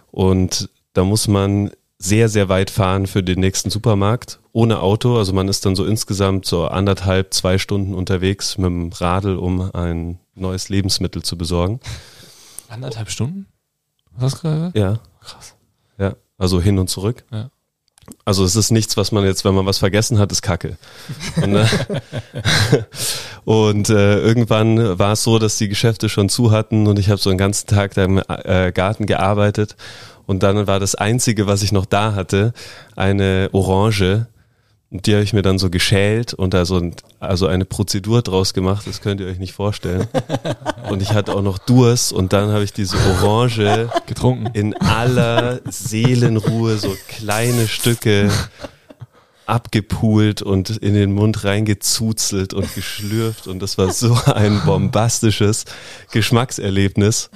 und 0.10 0.70
da 0.94 1.04
muss 1.04 1.28
man 1.28 1.72
sehr, 2.00 2.30
sehr 2.30 2.50
weit 2.50 2.72
fahren 2.72 3.06
für 3.06 3.22
den 3.22 3.40
nächsten 3.40 3.70
Supermarkt 3.70 4.41
ohne 4.54 4.82
Auto. 4.82 5.18
Also 5.18 5.34
man 5.34 5.48
ist 5.48 5.66
dann 5.66 5.76
so 5.76 5.86
insgesamt 5.86 6.46
so 6.46 6.68
anderthalb, 6.68 7.34
zwei 7.34 7.58
Stunden 7.58 7.94
unterwegs 7.94 8.58
mit 8.58 8.68
dem 8.68 8.90
Radl, 8.92 9.38
um 9.38 9.72
ein 9.74 10.20
neues 10.36 10.70
Lebensmittel 10.70 11.24
zu 11.24 11.38
besorgen. 11.38 11.80
Anderthalb 12.70 13.10
Stunden? 13.10 13.48
Was 14.16 14.42
gerade? 14.42 14.78
Ja, 14.78 15.00
Krass. 15.22 15.56
ja, 15.98 16.16
also 16.38 16.62
hin 16.62 16.80
und 16.80 16.90
zurück. 16.90 17.24
Ja. 17.32 17.50
Also 18.26 18.44
es 18.44 18.56
ist 18.56 18.72
nichts, 18.72 18.98
was 18.98 19.12
man 19.12 19.24
jetzt, 19.24 19.46
wenn 19.46 19.54
man 19.54 19.66
was 19.66 19.78
vergessen 19.78 20.20
hat, 20.20 20.32
ist 20.32 20.42
Kacke. 20.42 20.78
Und, 21.42 21.56
äh, 21.56 21.66
und 23.46 23.90
äh, 23.90 24.20
irgendwann 24.20 25.00
war 25.00 25.14
es 25.14 25.24
so, 25.24 25.40
dass 25.40 25.58
die 25.58 25.70
Geschäfte 25.70 26.10
schon 26.10 26.28
zu 26.28 26.52
hatten 26.52 26.88
und 26.88 27.00
ich 27.00 27.10
habe 27.10 27.22
so 27.22 27.30
einen 27.30 27.38
ganzen 27.38 27.68
Tag 27.68 27.94
da 27.94 28.04
im 28.04 28.22
äh, 28.28 28.72
Garten 28.74 29.06
gearbeitet 29.06 29.76
und 30.26 30.44
dann 30.44 30.68
war 30.68 30.80
das 30.80 30.96
Einzige, 30.96 31.48
was 31.48 31.62
ich 31.62 31.72
noch 31.72 31.86
da 31.86 32.16
hatte, 32.16 32.54
eine 32.96 33.50
Orange. 33.52 34.28
Und 34.92 35.08
die 35.08 35.14
habe 35.14 35.24
ich 35.24 35.32
mir 35.32 35.42
dann 35.42 35.58
so 35.58 35.70
geschält 35.70 36.34
und 36.34 36.54
da 36.54 36.66
so 36.66 36.76
ein, 36.76 36.94
also 37.22 37.48
eine 37.48 37.64
Prozedur 37.64 38.22
draus 38.22 38.54
gemacht, 38.54 38.86
das 38.86 39.00
könnt 39.00 39.22
ihr 39.22 39.28
euch 39.28 39.40
nicht 39.40 39.54
vorstellen. 39.54 40.08
Und 40.90 41.02
ich 41.02 41.14
hatte 41.14 41.34
auch 41.34 41.42
noch 41.42 41.58
Durst 41.58 42.12
und 42.12 42.34
dann 42.34 42.52
habe 42.52 42.66
ich 42.66 42.74
diese 42.74 42.98
Orange 42.98 43.90
Getrunken. 44.06 44.48
in 44.54 44.76
aller 44.76 45.62
Seelenruhe 45.70 46.78
so 46.78 46.94
kleine 47.08 47.70
Stücke 47.70 48.30
abgepult 49.46 50.42
und 50.42 50.72
in 50.72 50.94
den 50.94 51.14
Mund 51.14 51.46
reingezuzelt 51.46 52.54
und 52.54 52.76
geschlürft 52.76 53.48
und 53.48 53.60
das 53.60 53.78
war 53.78 53.94
so 53.94 54.18
ein 54.26 54.62
bombastisches 54.66 55.64
Geschmackserlebnis, 56.12 57.30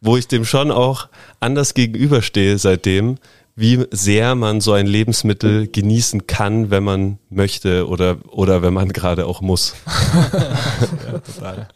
wo 0.00 0.16
ich 0.16 0.26
dem 0.26 0.46
schon 0.46 0.70
auch 0.70 1.08
anders 1.40 1.74
gegenüberstehe 1.74 2.56
seitdem, 2.56 3.18
wie 3.58 3.84
sehr 3.90 4.36
man 4.36 4.60
so 4.60 4.72
ein 4.72 4.86
Lebensmittel 4.86 5.66
genießen 5.66 6.28
kann, 6.28 6.70
wenn 6.70 6.84
man 6.84 7.18
möchte 7.28 7.88
oder, 7.88 8.18
oder 8.28 8.62
wenn 8.62 8.72
man 8.72 8.90
gerade 8.90 9.26
auch 9.26 9.40
muss. 9.40 9.74
ja, 9.84 11.18
total. 11.34 11.68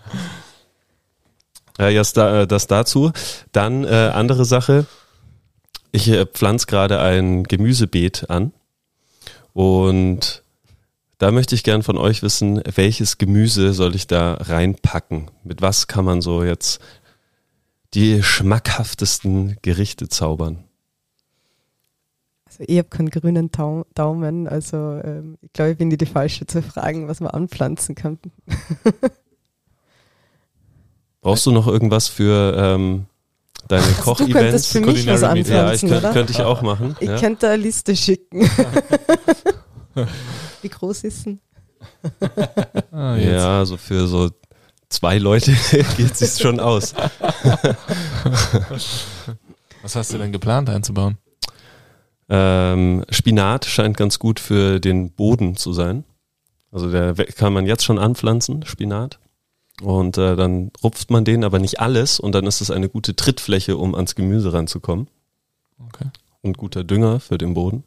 Ja, 1.81 1.91
das, 1.91 2.13
da, 2.13 2.47
das 2.47 2.69
dazu. 2.69 3.11
Dann 3.51 3.83
äh, 3.83 4.13
andere 4.15 4.45
Sache. 4.45 4.87
Ich 5.91 6.07
äh, 6.07 6.25
pflanze 6.25 6.67
gerade 6.67 7.01
ein 7.01 7.43
Gemüsebeet 7.43 8.31
an 8.31 8.53
und 9.53 10.45
da 11.19 11.33
möchte 11.33 11.57
ich 11.57 11.65
gern 11.65 11.83
von 11.83 11.99
euch 11.99 12.23
wissen, 12.23 12.63
welches 12.77 13.19
Gemüse 13.19 13.73
soll 13.75 13.97
ich 13.97 14.07
da 14.07 14.35
reinpacken? 14.35 15.33
Mit 15.43 15.63
was 15.63 15.89
kann 15.89 16.05
man 16.05 16.23
so 16.23 16.45
jetzt 16.45 16.81
die 17.95 18.23
schmackhaftesten 18.23 19.57
Gerichte 19.63 20.09
zaubern? 20.09 20.63
Also 22.53 22.65
ich 22.66 22.77
habe 22.77 22.89
keinen 22.89 23.09
grünen 23.09 23.51
Daumen, 23.95 24.47
also 24.47 24.77
ähm, 25.03 25.39
ich 25.41 25.55
glaube, 25.55 25.70
ich 25.70 25.79
bin 25.79 25.89
die, 25.89 25.97
die 25.97 26.05
falsche 26.05 26.45
zu 26.45 26.61
fragen, 26.61 27.09
was 27.09 27.20
man 27.20 27.31
anpflanzen 27.31 27.95
kann. 27.95 28.19
Brauchst 31.23 31.47
du 31.47 31.51
noch 31.51 31.66
irgendwas 31.66 32.09
für 32.09 32.55
ähm, 32.59 33.07
deine 33.69 33.81
Du 33.81 33.87
könntest 33.87 34.05
Kochevents? 34.05 34.66
für 34.66 34.81
mich 34.81 35.07
was 35.07 35.23
Meet. 35.23 35.49
Ja, 35.49 35.73
ich 35.73 35.83
anpflanzen, 35.83 35.89
könnte, 35.89 36.12
könnte 36.12 36.33
ich 36.33 36.43
auch 36.43 36.61
machen. 36.61 36.95
Ich 37.01 37.09
ja. 37.09 37.19
könnte 37.19 37.49
eine 37.49 37.62
Liste 37.62 37.97
schicken. 37.97 38.43
Wie 40.61 40.69
groß 40.69 41.05
ist 41.05 41.24
denn? 41.24 41.41
Ah, 42.93 43.16
ja, 43.16 43.65
so 43.65 43.79
für 43.79 44.07
so 44.07 44.29
zwei 44.91 45.16
Leute 45.16 45.57
geht 45.97 46.20
es 46.20 46.39
schon 46.39 46.61
aus. 46.61 46.95
Was 49.81 49.97
hast 49.97 50.12
du 50.12 50.19
denn 50.19 50.33
geplant 50.33 50.69
einzubauen? 50.69 51.16
Ähm, 52.35 53.05
Spinat 53.11 53.67
scheint 53.67 53.99
ganz 53.99 54.19
gut 54.19 54.41
für 54.41 54.81
den 54.81 55.11
Boden 55.11 55.55
zu 55.55 55.75
sein. 55.75 56.05
Also 56.71 56.91
der 56.91 57.15
kann 57.15 57.53
man 57.53 57.67
jetzt 57.67 57.85
schon 57.85 57.99
anpflanzen, 57.99 58.65
Spinat. 58.65 59.19
Und 59.83 60.17
äh, 60.17 60.35
dann 60.35 60.71
rupft 60.83 61.11
man 61.11 61.27
den, 61.27 61.45
aber 61.45 61.59
nicht 61.59 61.81
alles. 61.81 62.19
Und 62.19 62.35
dann 62.35 62.47
ist 62.47 62.63
es 62.63 62.71
eine 62.71 62.89
gute 62.89 63.15
Trittfläche, 63.15 63.77
um 63.77 63.95
ans 63.95 64.15
Gemüse 64.15 64.55
ranzukommen. 64.55 65.09
Okay. 65.89 66.07
Und 66.41 66.57
guter 66.57 66.85
Dünger 66.85 67.21
für 67.21 67.37
den 67.37 67.53
Boden. 67.53 67.85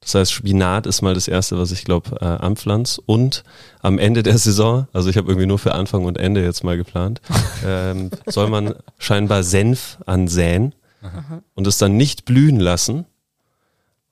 Das 0.00 0.16
heißt, 0.16 0.32
Spinat 0.32 0.86
ist 0.86 1.02
mal 1.02 1.14
das 1.14 1.28
Erste, 1.28 1.56
was 1.56 1.70
ich 1.70 1.84
glaube, 1.84 2.18
äh, 2.20 2.24
anpflanz. 2.24 3.00
Und 3.06 3.44
am 3.82 4.00
Ende 4.00 4.24
der 4.24 4.38
Saison, 4.38 4.88
also 4.92 5.08
ich 5.10 5.16
habe 5.16 5.28
irgendwie 5.28 5.46
nur 5.46 5.60
für 5.60 5.76
Anfang 5.76 6.04
und 6.06 6.18
Ende 6.18 6.42
jetzt 6.42 6.64
mal 6.64 6.76
geplant, 6.76 7.20
ähm, 7.64 8.10
soll 8.26 8.48
man 8.48 8.74
scheinbar 8.98 9.44
Senf 9.44 9.98
ansäen 10.06 10.74
und 11.54 11.68
es 11.68 11.78
dann 11.78 11.96
nicht 11.96 12.24
blühen 12.24 12.58
lassen, 12.58 13.06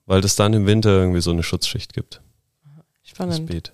weil 0.07 0.21
das 0.21 0.37
dann 0.37 0.53
im 0.55 0.67
Winter 0.67 0.91
irgendwie 0.91 1.21
so 1.21 1.31
eine 1.31 1.43
Schutzschicht 1.43 1.93
gibt. 1.93 2.21
Das 2.65 3.11
Spannend. 3.11 3.47
Beet. 3.47 3.73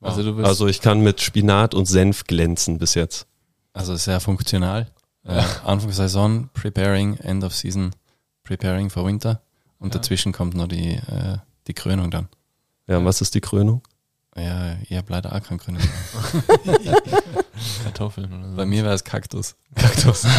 Also 0.00 0.22
du 0.22 0.34
bist 0.34 0.48
Also 0.48 0.66
ich 0.66 0.80
kann 0.80 1.00
mit 1.00 1.20
Spinat 1.20 1.74
und 1.74 1.86
Senf 1.86 2.24
glänzen 2.24 2.78
bis 2.78 2.94
jetzt. 2.94 3.26
Also 3.72 3.94
sehr 3.96 4.20
funktional. 4.20 4.88
Äh, 5.24 5.40
Anfang 5.64 5.92
Saison, 5.92 6.48
preparing, 6.52 7.16
End 7.18 7.44
of 7.44 7.54
Season, 7.54 7.94
preparing 8.42 8.90
for 8.90 9.06
Winter. 9.06 9.40
Und 9.78 9.94
Ja. 9.94 10.00
dazwischen 10.00 10.32
kommt 10.32 10.54
noch 10.54 10.66
die, 10.66 10.94
äh, 10.94 11.38
die 11.68 11.74
Krönung 11.74 12.10
dann. 12.10 12.28
Ja, 12.88 12.98
und 12.98 13.04
was 13.04 13.20
ist 13.20 13.34
die 13.34 13.40
Krönung? 13.40 13.82
Ja, 14.36 14.76
ich 14.88 14.96
habe 14.96 15.12
leider 15.12 15.32
auch 15.34 15.42
keine 15.42 15.58
Krönung. 15.58 15.82
Kartoffeln 17.84 18.32
oder 18.32 18.50
so. 18.50 18.56
Bei 18.56 18.66
mir 18.66 18.82
wäre 18.82 18.94
es 18.94 19.04
Kaktus. 19.04 19.54
Kaktus. 19.74 20.26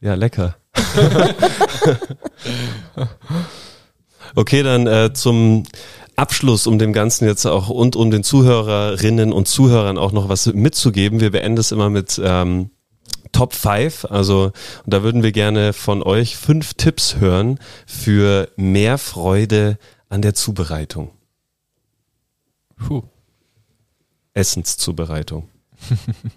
Ja, 0.00 0.14
lecker. 0.14 0.56
okay, 4.34 4.62
dann 4.62 4.86
äh, 4.86 5.12
zum 5.12 5.64
Abschluss, 6.16 6.66
um 6.66 6.78
dem 6.78 6.92
Ganzen 6.92 7.26
jetzt 7.26 7.46
auch 7.46 7.68
und 7.68 7.96
um 7.96 8.10
den 8.10 8.24
Zuhörerinnen 8.24 9.32
und 9.32 9.48
Zuhörern 9.48 9.98
auch 9.98 10.12
noch 10.12 10.28
was 10.28 10.46
mitzugeben. 10.46 11.20
Wir 11.20 11.30
beenden 11.30 11.58
es 11.58 11.72
immer 11.72 11.90
mit 11.90 12.20
ähm, 12.22 12.70
Top 13.32 13.54
5. 13.54 14.06
Also 14.06 14.52
und 14.84 14.94
da 14.94 15.02
würden 15.02 15.22
wir 15.22 15.32
gerne 15.32 15.72
von 15.72 16.02
euch 16.02 16.36
fünf 16.36 16.74
Tipps 16.74 17.16
hören 17.16 17.58
für 17.86 18.48
mehr 18.56 18.98
Freude 18.98 19.78
an 20.08 20.22
der 20.22 20.34
Zubereitung. 20.34 21.10
Puh. 22.76 23.02
Essenszubereitung. 24.34 25.48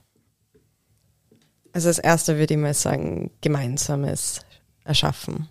Also 1.71 1.87
das 1.87 1.99
erste 1.99 2.37
würde 2.37 2.55
ich 2.55 2.59
mal 2.59 2.73
sagen, 2.73 3.31
gemeinsames 3.41 4.41
Erschaffen. 4.89 5.47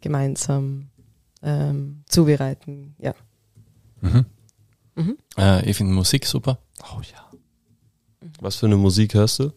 Gemeinsam 0.00 0.88
ähm, 1.42 2.04
zubereiten, 2.06 2.94
ja. 2.98 3.14
Mhm. 4.00 4.26
Mhm. 4.94 5.18
Äh, 5.36 5.68
ich 5.68 5.76
finde 5.76 5.92
Musik 5.92 6.24
super. 6.24 6.58
Oh 6.82 7.00
ja. 7.00 8.28
Was 8.40 8.56
für 8.56 8.66
eine 8.66 8.76
Musik 8.76 9.14
hörst 9.14 9.40
du? 9.40 9.50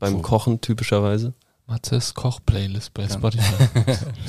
Beim 0.00 0.14
Puh. 0.14 0.22
Kochen 0.22 0.60
typischerweise? 0.60 1.34
Matzes 1.68 2.14
Koch-Playlist 2.14 2.92
bei 2.94 3.02
Ja. 3.04 3.10
Spotify. 3.10 3.64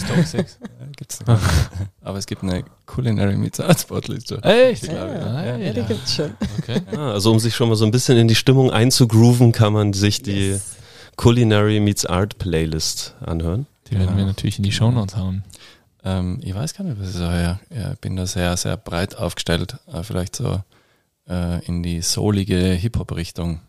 Stone 0.04 0.24
6. 0.26 0.60
Gibt's 0.96 1.20
nicht. 1.26 1.30
Aber 2.02 2.18
es 2.20 2.26
gibt 2.28 2.44
eine 2.44 2.64
Culinary 2.86 3.36
Meets 3.36 3.60
Art 3.60 3.80
Sportliste. 3.80 4.42
Echt? 4.44 4.84
Ich 4.84 4.90
glaube, 4.90 5.14
ja, 5.14 5.46
ja. 5.46 5.58
ja, 5.58 5.74
die 5.74 5.82
gibt's 5.84 6.14
schon. 6.16 6.36
Okay. 6.60 6.82
Ah, 6.96 7.12
also 7.14 7.32
um 7.32 7.40
sich 7.40 7.56
schon 7.56 7.70
mal 7.70 7.76
so 7.76 7.86
ein 7.86 7.92
bisschen 7.92 8.18
in 8.18 8.28
die 8.28 8.36
Stimmung 8.36 8.70
einzugrooven, 8.72 9.52
kann 9.54 9.74
man 9.74 9.94
sich 9.94 10.22
die 10.22 10.50
Yes. 10.50 10.76
Culinary 11.16 11.80
Meets 11.80 12.06
Art 12.06 12.38
Playlist 12.38 13.16
anhören. 13.22 13.66
Die 13.90 13.96
werden 13.96 14.10
wir 14.10 14.16
Genau. 14.16 14.28
natürlich 14.28 14.58
in 14.58 14.64
die 14.64 14.72
Shownotes 14.72 15.16
hauen. 15.16 15.44
Ähm, 16.04 16.40
ich 16.44 16.54
weiß 16.54 16.74
gar 16.74 16.84
nicht, 16.86 17.00
was 17.00 17.10
ich 17.10 17.16
sage. 17.16 17.60
Ja, 17.70 17.92
ich 17.94 18.00
bin 18.00 18.16
da 18.16 18.26
sehr, 18.26 18.56
sehr 18.58 18.78
breit 18.78 19.16
aufgestellt. 19.16 19.78
Äh, 19.92 20.04
vielleicht 20.04 20.36
so 20.36 20.62
äh, 21.28 21.66
in 21.66 21.84
die 21.84 22.02
soulige 22.02 22.58
Hip-Hop-Richtung. 22.58 23.62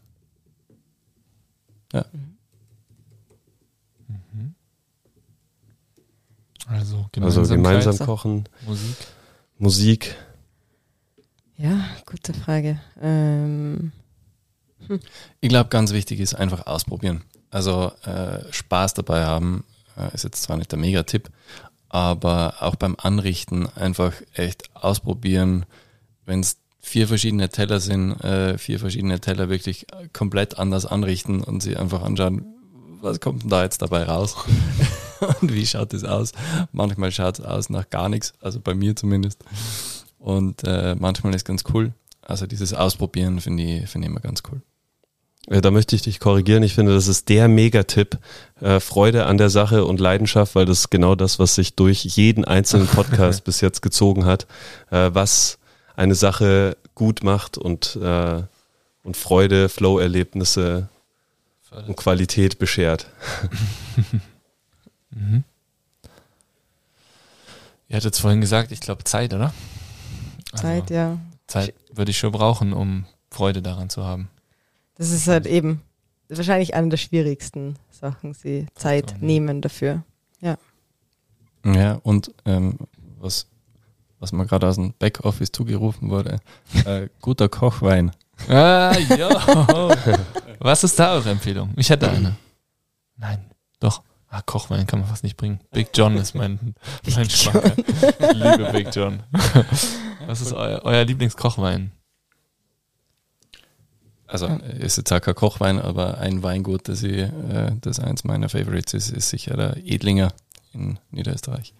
Also 6.67 7.07
gemeinsam, 7.13 7.41
Also 7.43 7.55
gemeinsam 7.55 7.99
kochen, 7.99 8.45
Musik. 8.67 8.97
Musik. 9.59 10.17
Ja, 11.57 11.81
gute 12.07 12.35
Frage. 12.35 12.79
Ähm, 13.01 13.93
Ich 15.41 15.49
glaube, 15.49 15.71
ganz 15.71 15.93
wichtig 15.93 16.21
ist 16.21 16.35
einfach 16.35 16.67
ausprobieren. 16.67 17.23
Also 17.51 17.91
äh, 18.05 18.41
Spaß 18.53 18.95
dabei 18.95 19.25
haben, 19.25 19.65
ist 20.07 20.25
jetzt 20.25 20.43
zwar 20.43 20.57
nicht 20.57 20.73
der 20.73 20.79
Megatipp, 20.79 21.31
aber 21.89 22.57
auch 22.61 22.77
beim 22.77 22.97
Anrichten 22.99 23.67
einfach 23.75 24.13
echt 24.35 24.75
ausprobieren, 24.75 25.67
wenn 26.27 26.41
es 26.41 26.59
vier 26.81 27.09
verschiedene 27.09 27.49
Teller 27.49 27.81
sind, 27.81 28.13
äh, 28.25 28.59
vier 28.59 28.79
verschiedene 28.79 29.21
Teller 29.21 29.49
wirklich 29.49 29.87
komplett 30.13 30.59
anders 30.59 30.87
anrichten 30.87 31.43
und 31.43 31.63
sie 31.63 31.77
einfach 31.77 32.03
anschauen, 32.03 32.47
was 33.01 33.21
kommt 33.21 33.43
denn 33.43 33.51
da 33.51 33.63
jetzt 33.63 33.83
dabei 33.83 34.05
raus 34.05 34.37
und 35.41 35.53
wie 35.53 35.67
schaut 35.67 35.93
es 35.95 36.05
aus. 36.05 36.33
Manchmal 36.73 37.13
schaut 37.13 37.39
es 37.39 37.45
aus 37.45 37.71
nach 37.71 37.89
gar 37.91 38.09
nichts, 38.09 38.33
also 38.41 38.61
bei 38.61 38.75
mir 38.75 38.97
zumindest. 38.97 39.45
Und 40.19 40.65
äh, 40.65 40.97
manchmal 40.99 41.35
ist 41.35 41.45
ganz 41.45 41.65
cool. 41.73 41.93
Also 42.23 42.47
dieses 42.47 42.75
Ausprobieren 42.75 43.41
finde 43.41 43.63
ich, 43.63 43.89
finde 43.89 44.07
ich 44.07 44.11
immer 44.11 44.21
ganz 44.21 44.43
cool. 44.51 44.61
Äh, 45.51 45.61
Da 45.61 45.71
möchte 45.71 45.97
ich 45.97 46.03
dich 46.03 46.21
korrigieren. 46.21 46.63
Ich 46.63 46.75
finde, 46.75 46.95
das 46.95 47.09
ist 47.09 47.29
der 47.29 47.49
Megatipp. 47.49 48.19
Äh, 48.61 48.81
Freude 48.81 49.27
an 49.27 49.39
der 49.39 49.51
Sache 49.51 49.85
und 49.85 50.01
Leidenschaft, 50.01 50.55
weil 50.55 50.67
das 50.67 50.81
ist 50.81 50.91
genau 50.91 51.15
das, 51.15 51.39
was 51.39 51.55
sich 51.55 51.75
durch 51.75 52.05
jeden 52.05 52.45
einzelnen 52.45 52.87
Podcast 52.99 53.45
bis 53.45 53.61
jetzt 53.61 53.83
gezogen 53.83 54.25
hat, 54.25 54.47
äh, 54.91 55.11
was 55.13 55.59
eine 55.97 56.15
Sache 56.15 56.77
gut 56.95 57.23
macht 57.23 57.59
und, 57.59 57.97
äh, 57.97 58.43
und 59.03 59.17
Freude, 59.17 59.69
Flow-Erlebnisse 59.69 60.89
und 61.87 61.97
Qualität 61.97 62.59
beschert. 62.59 63.07
Mhm. 65.11 65.43
Ihr 67.89 67.97
hattet 67.97 68.05
jetzt 68.05 68.21
vorhin 68.21 68.43
gesagt, 68.43 68.73
ich 68.73 68.81
glaube 68.81 69.05
Zeit, 69.05 69.33
oder? 69.33 69.55
Also, 70.53 70.63
Zeit, 70.63 70.91
ja. 70.91 71.19
Zeit 71.47 71.75
würde 71.93 72.11
ich 72.11 72.19
schon 72.19 72.31
brauchen, 72.31 72.75
um 72.75 73.07
Freude 73.31 73.63
daran 73.63 73.89
zu 73.89 74.05
haben. 74.05 74.29
Das 74.99 75.11
ist 75.11 75.27
halt 75.29 75.47
eben 75.47 75.81
wahrscheinlich 76.29 76.75
eine 76.75 76.91
der 76.91 76.97
schwierigsten 76.99 77.77
Sachen, 77.91 78.35
sie 78.35 78.67
Zeit 78.75 79.13
Ja. 79.13 79.17
nehmen 79.21 79.63
dafür. 79.63 80.03
Ja, 81.65 81.95
und 82.03 82.33
ähm, 82.47 82.79
was, 83.19 83.47
was 84.21 84.33
mir 84.33 84.47
gerade 84.47 84.69
aus 84.69 84.77
dem 84.77 84.95
Backoffice 84.99 85.51
zugerufen 85.53 86.09
wurde, 86.09 86.39
äh, 86.85 87.09
guter 87.21 87.49
Kochwein. 87.49 88.13
Ah, 88.49 88.97
ja. 89.17 89.29
Was 90.61 90.85
ist 90.85 90.99
da 90.99 91.15
eure 91.15 91.31
Empfehlung? 91.31 91.73
Ich 91.77 91.91
hätte 91.91 92.09
eine. 92.09 92.37
Nein, 93.17 93.45
doch. 93.81 94.03
Ah, 94.29 94.41
Kochwein 94.43 94.87
kann 94.87 95.01
man 95.01 95.09
fast 95.09 95.25
nicht 95.25 95.37
bringen. 95.37 95.61
Big 95.73 95.89
John 95.95 96.17
ist 96.17 96.35
mein, 96.37 96.75
mein 97.15 97.29
Schmacker. 97.29 97.73
Ich 97.77 98.33
liebe 98.35 98.71
Big 98.73 98.95
John. 98.95 99.23
Was 100.27 100.41
ist 100.41 100.53
euer, 100.53 100.81
euer 100.85 101.05
Lieblingskochwein? 101.05 101.91
Also 104.29 104.47
äh, 104.47 104.85
ist 104.85 104.97
jetzt 104.99 105.11
auch 105.13 105.21
kein 105.21 105.35
Kochwein, 105.35 105.79
aber 105.81 106.19
ein 106.19 106.43
Weingut, 106.43 106.87
das, 106.89 107.03
ich, 107.03 107.17
äh, 107.17 107.73
das 107.81 107.99
eins 107.99 108.23
meiner 108.25 108.49
Favorites 108.49 108.95
ist, 108.95 109.11
ist 109.11 109.31
sicher 109.31 109.57
der 109.57 109.77
Edlinger 109.79 110.33
in 110.73 110.99
Niederösterreich. 111.11 111.75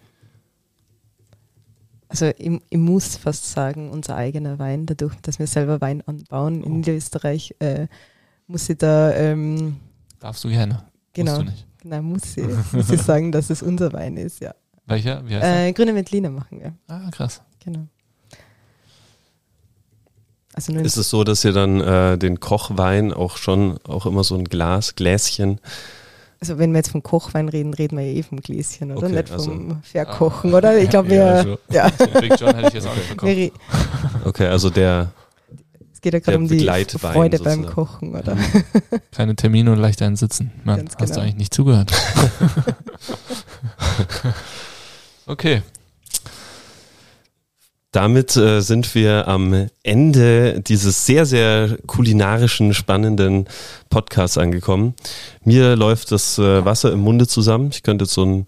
Also 2.07 2.31
ich, 2.37 2.59
ich 2.69 2.77
muss 2.77 3.17
fast 3.17 3.51
sagen, 3.51 3.91
unser 3.91 4.15
eigener 4.15 4.57
Wein, 4.57 4.87
dadurch, 4.87 5.13
dass 5.21 5.37
wir 5.37 5.45
selber 5.45 5.79
Wein 5.79 6.01
anbauen 6.07 6.63
in 6.63 6.71
Oh. 6.71 6.75
Niederösterreich, 6.77 7.55
äh, 7.59 7.87
muss 8.47 8.67
ich 8.67 8.77
da, 8.79 9.13
ähm, 9.13 9.77
Darfst 10.19 10.43
du 10.43 10.49
gerne. 10.49 10.83
genau, 11.13 11.33
Musst 11.35 11.41
du 11.47 11.51
nicht. 11.51 11.67
genau 11.83 12.01
muss, 12.01 12.35
ich, 12.37 12.47
muss 12.73 12.89
ich 12.89 13.01
sagen, 13.01 13.31
dass 13.31 13.51
es 13.51 13.61
unser 13.61 13.93
Wein 13.93 14.17
ist, 14.17 14.39
ja. 14.41 14.55
Welcher? 14.87 15.23
Wie 15.29 15.35
heißt? 15.35 15.45
Äh, 15.45 15.71
Grüne 15.73 15.93
Veltliner 15.93 16.31
machen 16.31 16.59
wir, 16.59 16.73
Ah, 16.87 17.11
krass. 17.11 17.43
genau. 17.63 17.85
Also 20.67 20.73
Ist 20.73 20.97
es 20.97 21.09
so, 21.09 21.23
dass 21.23 21.45
ihr 21.45 21.53
dann 21.53 21.79
äh, 21.79 22.17
den 22.17 22.39
Kochwein 22.39 23.13
auch 23.13 23.37
schon, 23.37 23.77
auch 23.87 24.05
immer 24.05 24.23
so 24.23 24.35
ein 24.35 24.43
Glas, 24.43 24.95
Gläschen, 24.95 25.59
also 26.41 26.57
wenn 26.57 26.71
wir 26.71 26.77
jetzt 26.77 26.91
vom 26.91 27.03
Kochwein 27.03 27.49
reden, 27.49 27.73
reden 27.73 27.97
wir 27.97 28.05
ja 28.05 28.13
eh 28.17 28.23
vom 28.23 28.39
Gläschen, 28.39 28.91
oder? 28.91 29.07
Okay, 29.07 29.15
Nicht 29.15 29.31
also- 29.31 29.51
vom 29.51 29.83
Verkochen, 29.83 30.53
oder? 30.53 30.77
Ich 30.77 30.89
glaube, 30.89 31.13
Ja, 31.13 31.35
wir, 31.35 31.43
schon. 31.43 31.57
ja, 31.75 31.89
Big 32.21 32.39
John 32.39 32.55
hätte 32.55 32.67
ich 32.69 32.73
jetzt 32.75 32.87
auch 32.87 33.23
nicht 33.23 33.53
okay, 34.23 34.47
also 34.47 34.69
der, 34.69 35.11
es 35.93 35.99
geht 35.99 36.13
ja 36.13 36.19
gerade 36.19 36.37
um 36.37 36.47
die 36.47 36.65
Freude 36.65 36.97
beim 36.99 37.31
sozusagen. 37.31 37.65
Kochen, 37.65 38.15
oder? 38.15 38.37
Keine 39.11 39.35
Termine 39.35 39.73
und 39.73 39.79
leicht 39.79 40.01
ein 40.01 40.15
Sitzen. 40.15 40.51
Mann, 40.63 40.77
Ganz 40.77 40.93
hast 40.97 41.09
du 41.09 41.13
genau. 41.15 41.21
eigentlich 41.23 41.35
nicht 41.35 41.53
zugehört. 41.53 41.91
okay. 45.25 45.61
Damit 47.91 48.37
äh, 48.37 48.61
sind 48.61 48.93
wir 48.93 49.27
am 49.27 49.67
Ende 49.81 50.61
dieses 50.61 51.07
sehr, 51.07 51.25
sehr 51.25 51.77
kulinarischen, 51.87 52.75
spannenden 52.75 53.47
Podcasts 53.89 54.37
angekommen. 54.37 54.93
Mir 55.43 55.75
läuft 55.75 56.11
das 56.11 56.37
äh, 56.37 56.63
Wasser 56.63 56.91
im 56.91 56.99
Munde 56.99 57.25
zusammen. 57.25 57.69
Ich 57.71 57.81
könnte 57.81 58.05
jetzt 58.05 58.13
so 58.13 58.23
ein 58.23 58.45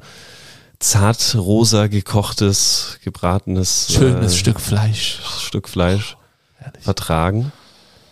zart 0.77 1.35
rosa 1.35 1.87
gekochtes, 1.87 2.99
gebratenes 3.03 3.91
Schönes 3.91 4.33
äh, 4.33 4.37
Stück 4.37 4.59
Fleisch. 4.59 5.19
Stück 5.39 5.67
Fleisch 5.67 6.17
Herrlich. 6.57 6.83
vertragen. 6.83 7.51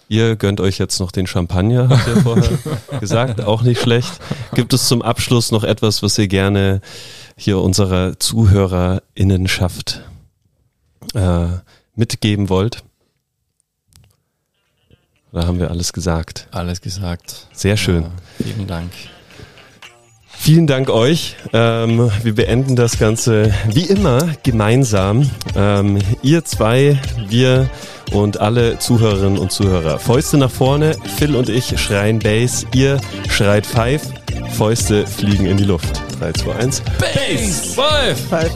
Ihr 0.07 0.35
gönnt 0.35 0.60
euch 0.60 0.80
jetzt 0.80 0.99
noch 0.99 1.11
den 1.11 1.27
Champagner, 1.27 1.89
habt 1.89 2.07
ihr 2.07 2.18
vorher 2.23 2.57
gesagt, 2.99 3.41
auch 3.41 3.61
nicht 3.61 3.80
schlecht. 3.80 4.14
Gibt 4.56 4.73
es 4.73 4.88
zum 4.88 5.03
Abschluss 5.03 5.51
noch 5.51 5.64
etwas, 5.64 6.01
was 6.01 6.18
ihr 6.18 6.27
gerne 6.27 6.81
hier 7.38 7.60
unserer 7.60 8.18
ZuhörerInnenschaft 8.18 10.01
äh, 11.14 11.48
mitgeben 11.95 12.49
wollt? 12.49 12.84
Da 15.31 15.45
haben 15.45 15.60
wir 15.60 15.69
alles 15.69 15.94
gesagt. 15.94 16.48
Alles 16.52 16.81
gesagt. 16.81 17.48
Sehr 17.53 17.77
schön. 17.77 18.03
Ja, 18.03 18.11
vielen 18.45 18.68
Dank. 18.68 18.91
Vielen 20.41 20.68
Dank 20.68 20.90
euch. 20.90 21.36
Ähm, 21.52 22.10
wir 22.23 22.34
beenden 22.34 22.76
das 22.77 22.98
Ganze 22.98 23.53
wie 23.68 23.84
immer 23.84 24.22
gemeinsam. 24.41 25.30
Ähm, 25.56 25.99
ihr 26.23 26.45
zwei, 26.45 26.98
wir 27.27 27.69
und 28.14 28.40
alle 28.40 28.80
Zuhörerinnen 28.80 29.38
und 29.38 29.52
Zuhörer. 29.52 29.99
Fäuste 29.99 30.38
nach 30.38 30.49
vorne. 30.49 30.95
Phil 31.18 31.36
und 31.36 31.49
ich 31.49 31.80
schreien 31.80 32.19
Bass. 32.19 32.65
Ihr 32.73 32.99
schreit 33.30 33.65
Five. 33.65 34.02
Fäuste 34.57 35.06
fliegen 35.06 35.45
in 35.45 35.57
die 35.57 35.65
Luft. 35.65 36.02
3, 36.19 36.31
2, 36.31 36.56
1. 36.56 36.81
Base 36.99 37.76
Five! 37.76 38.56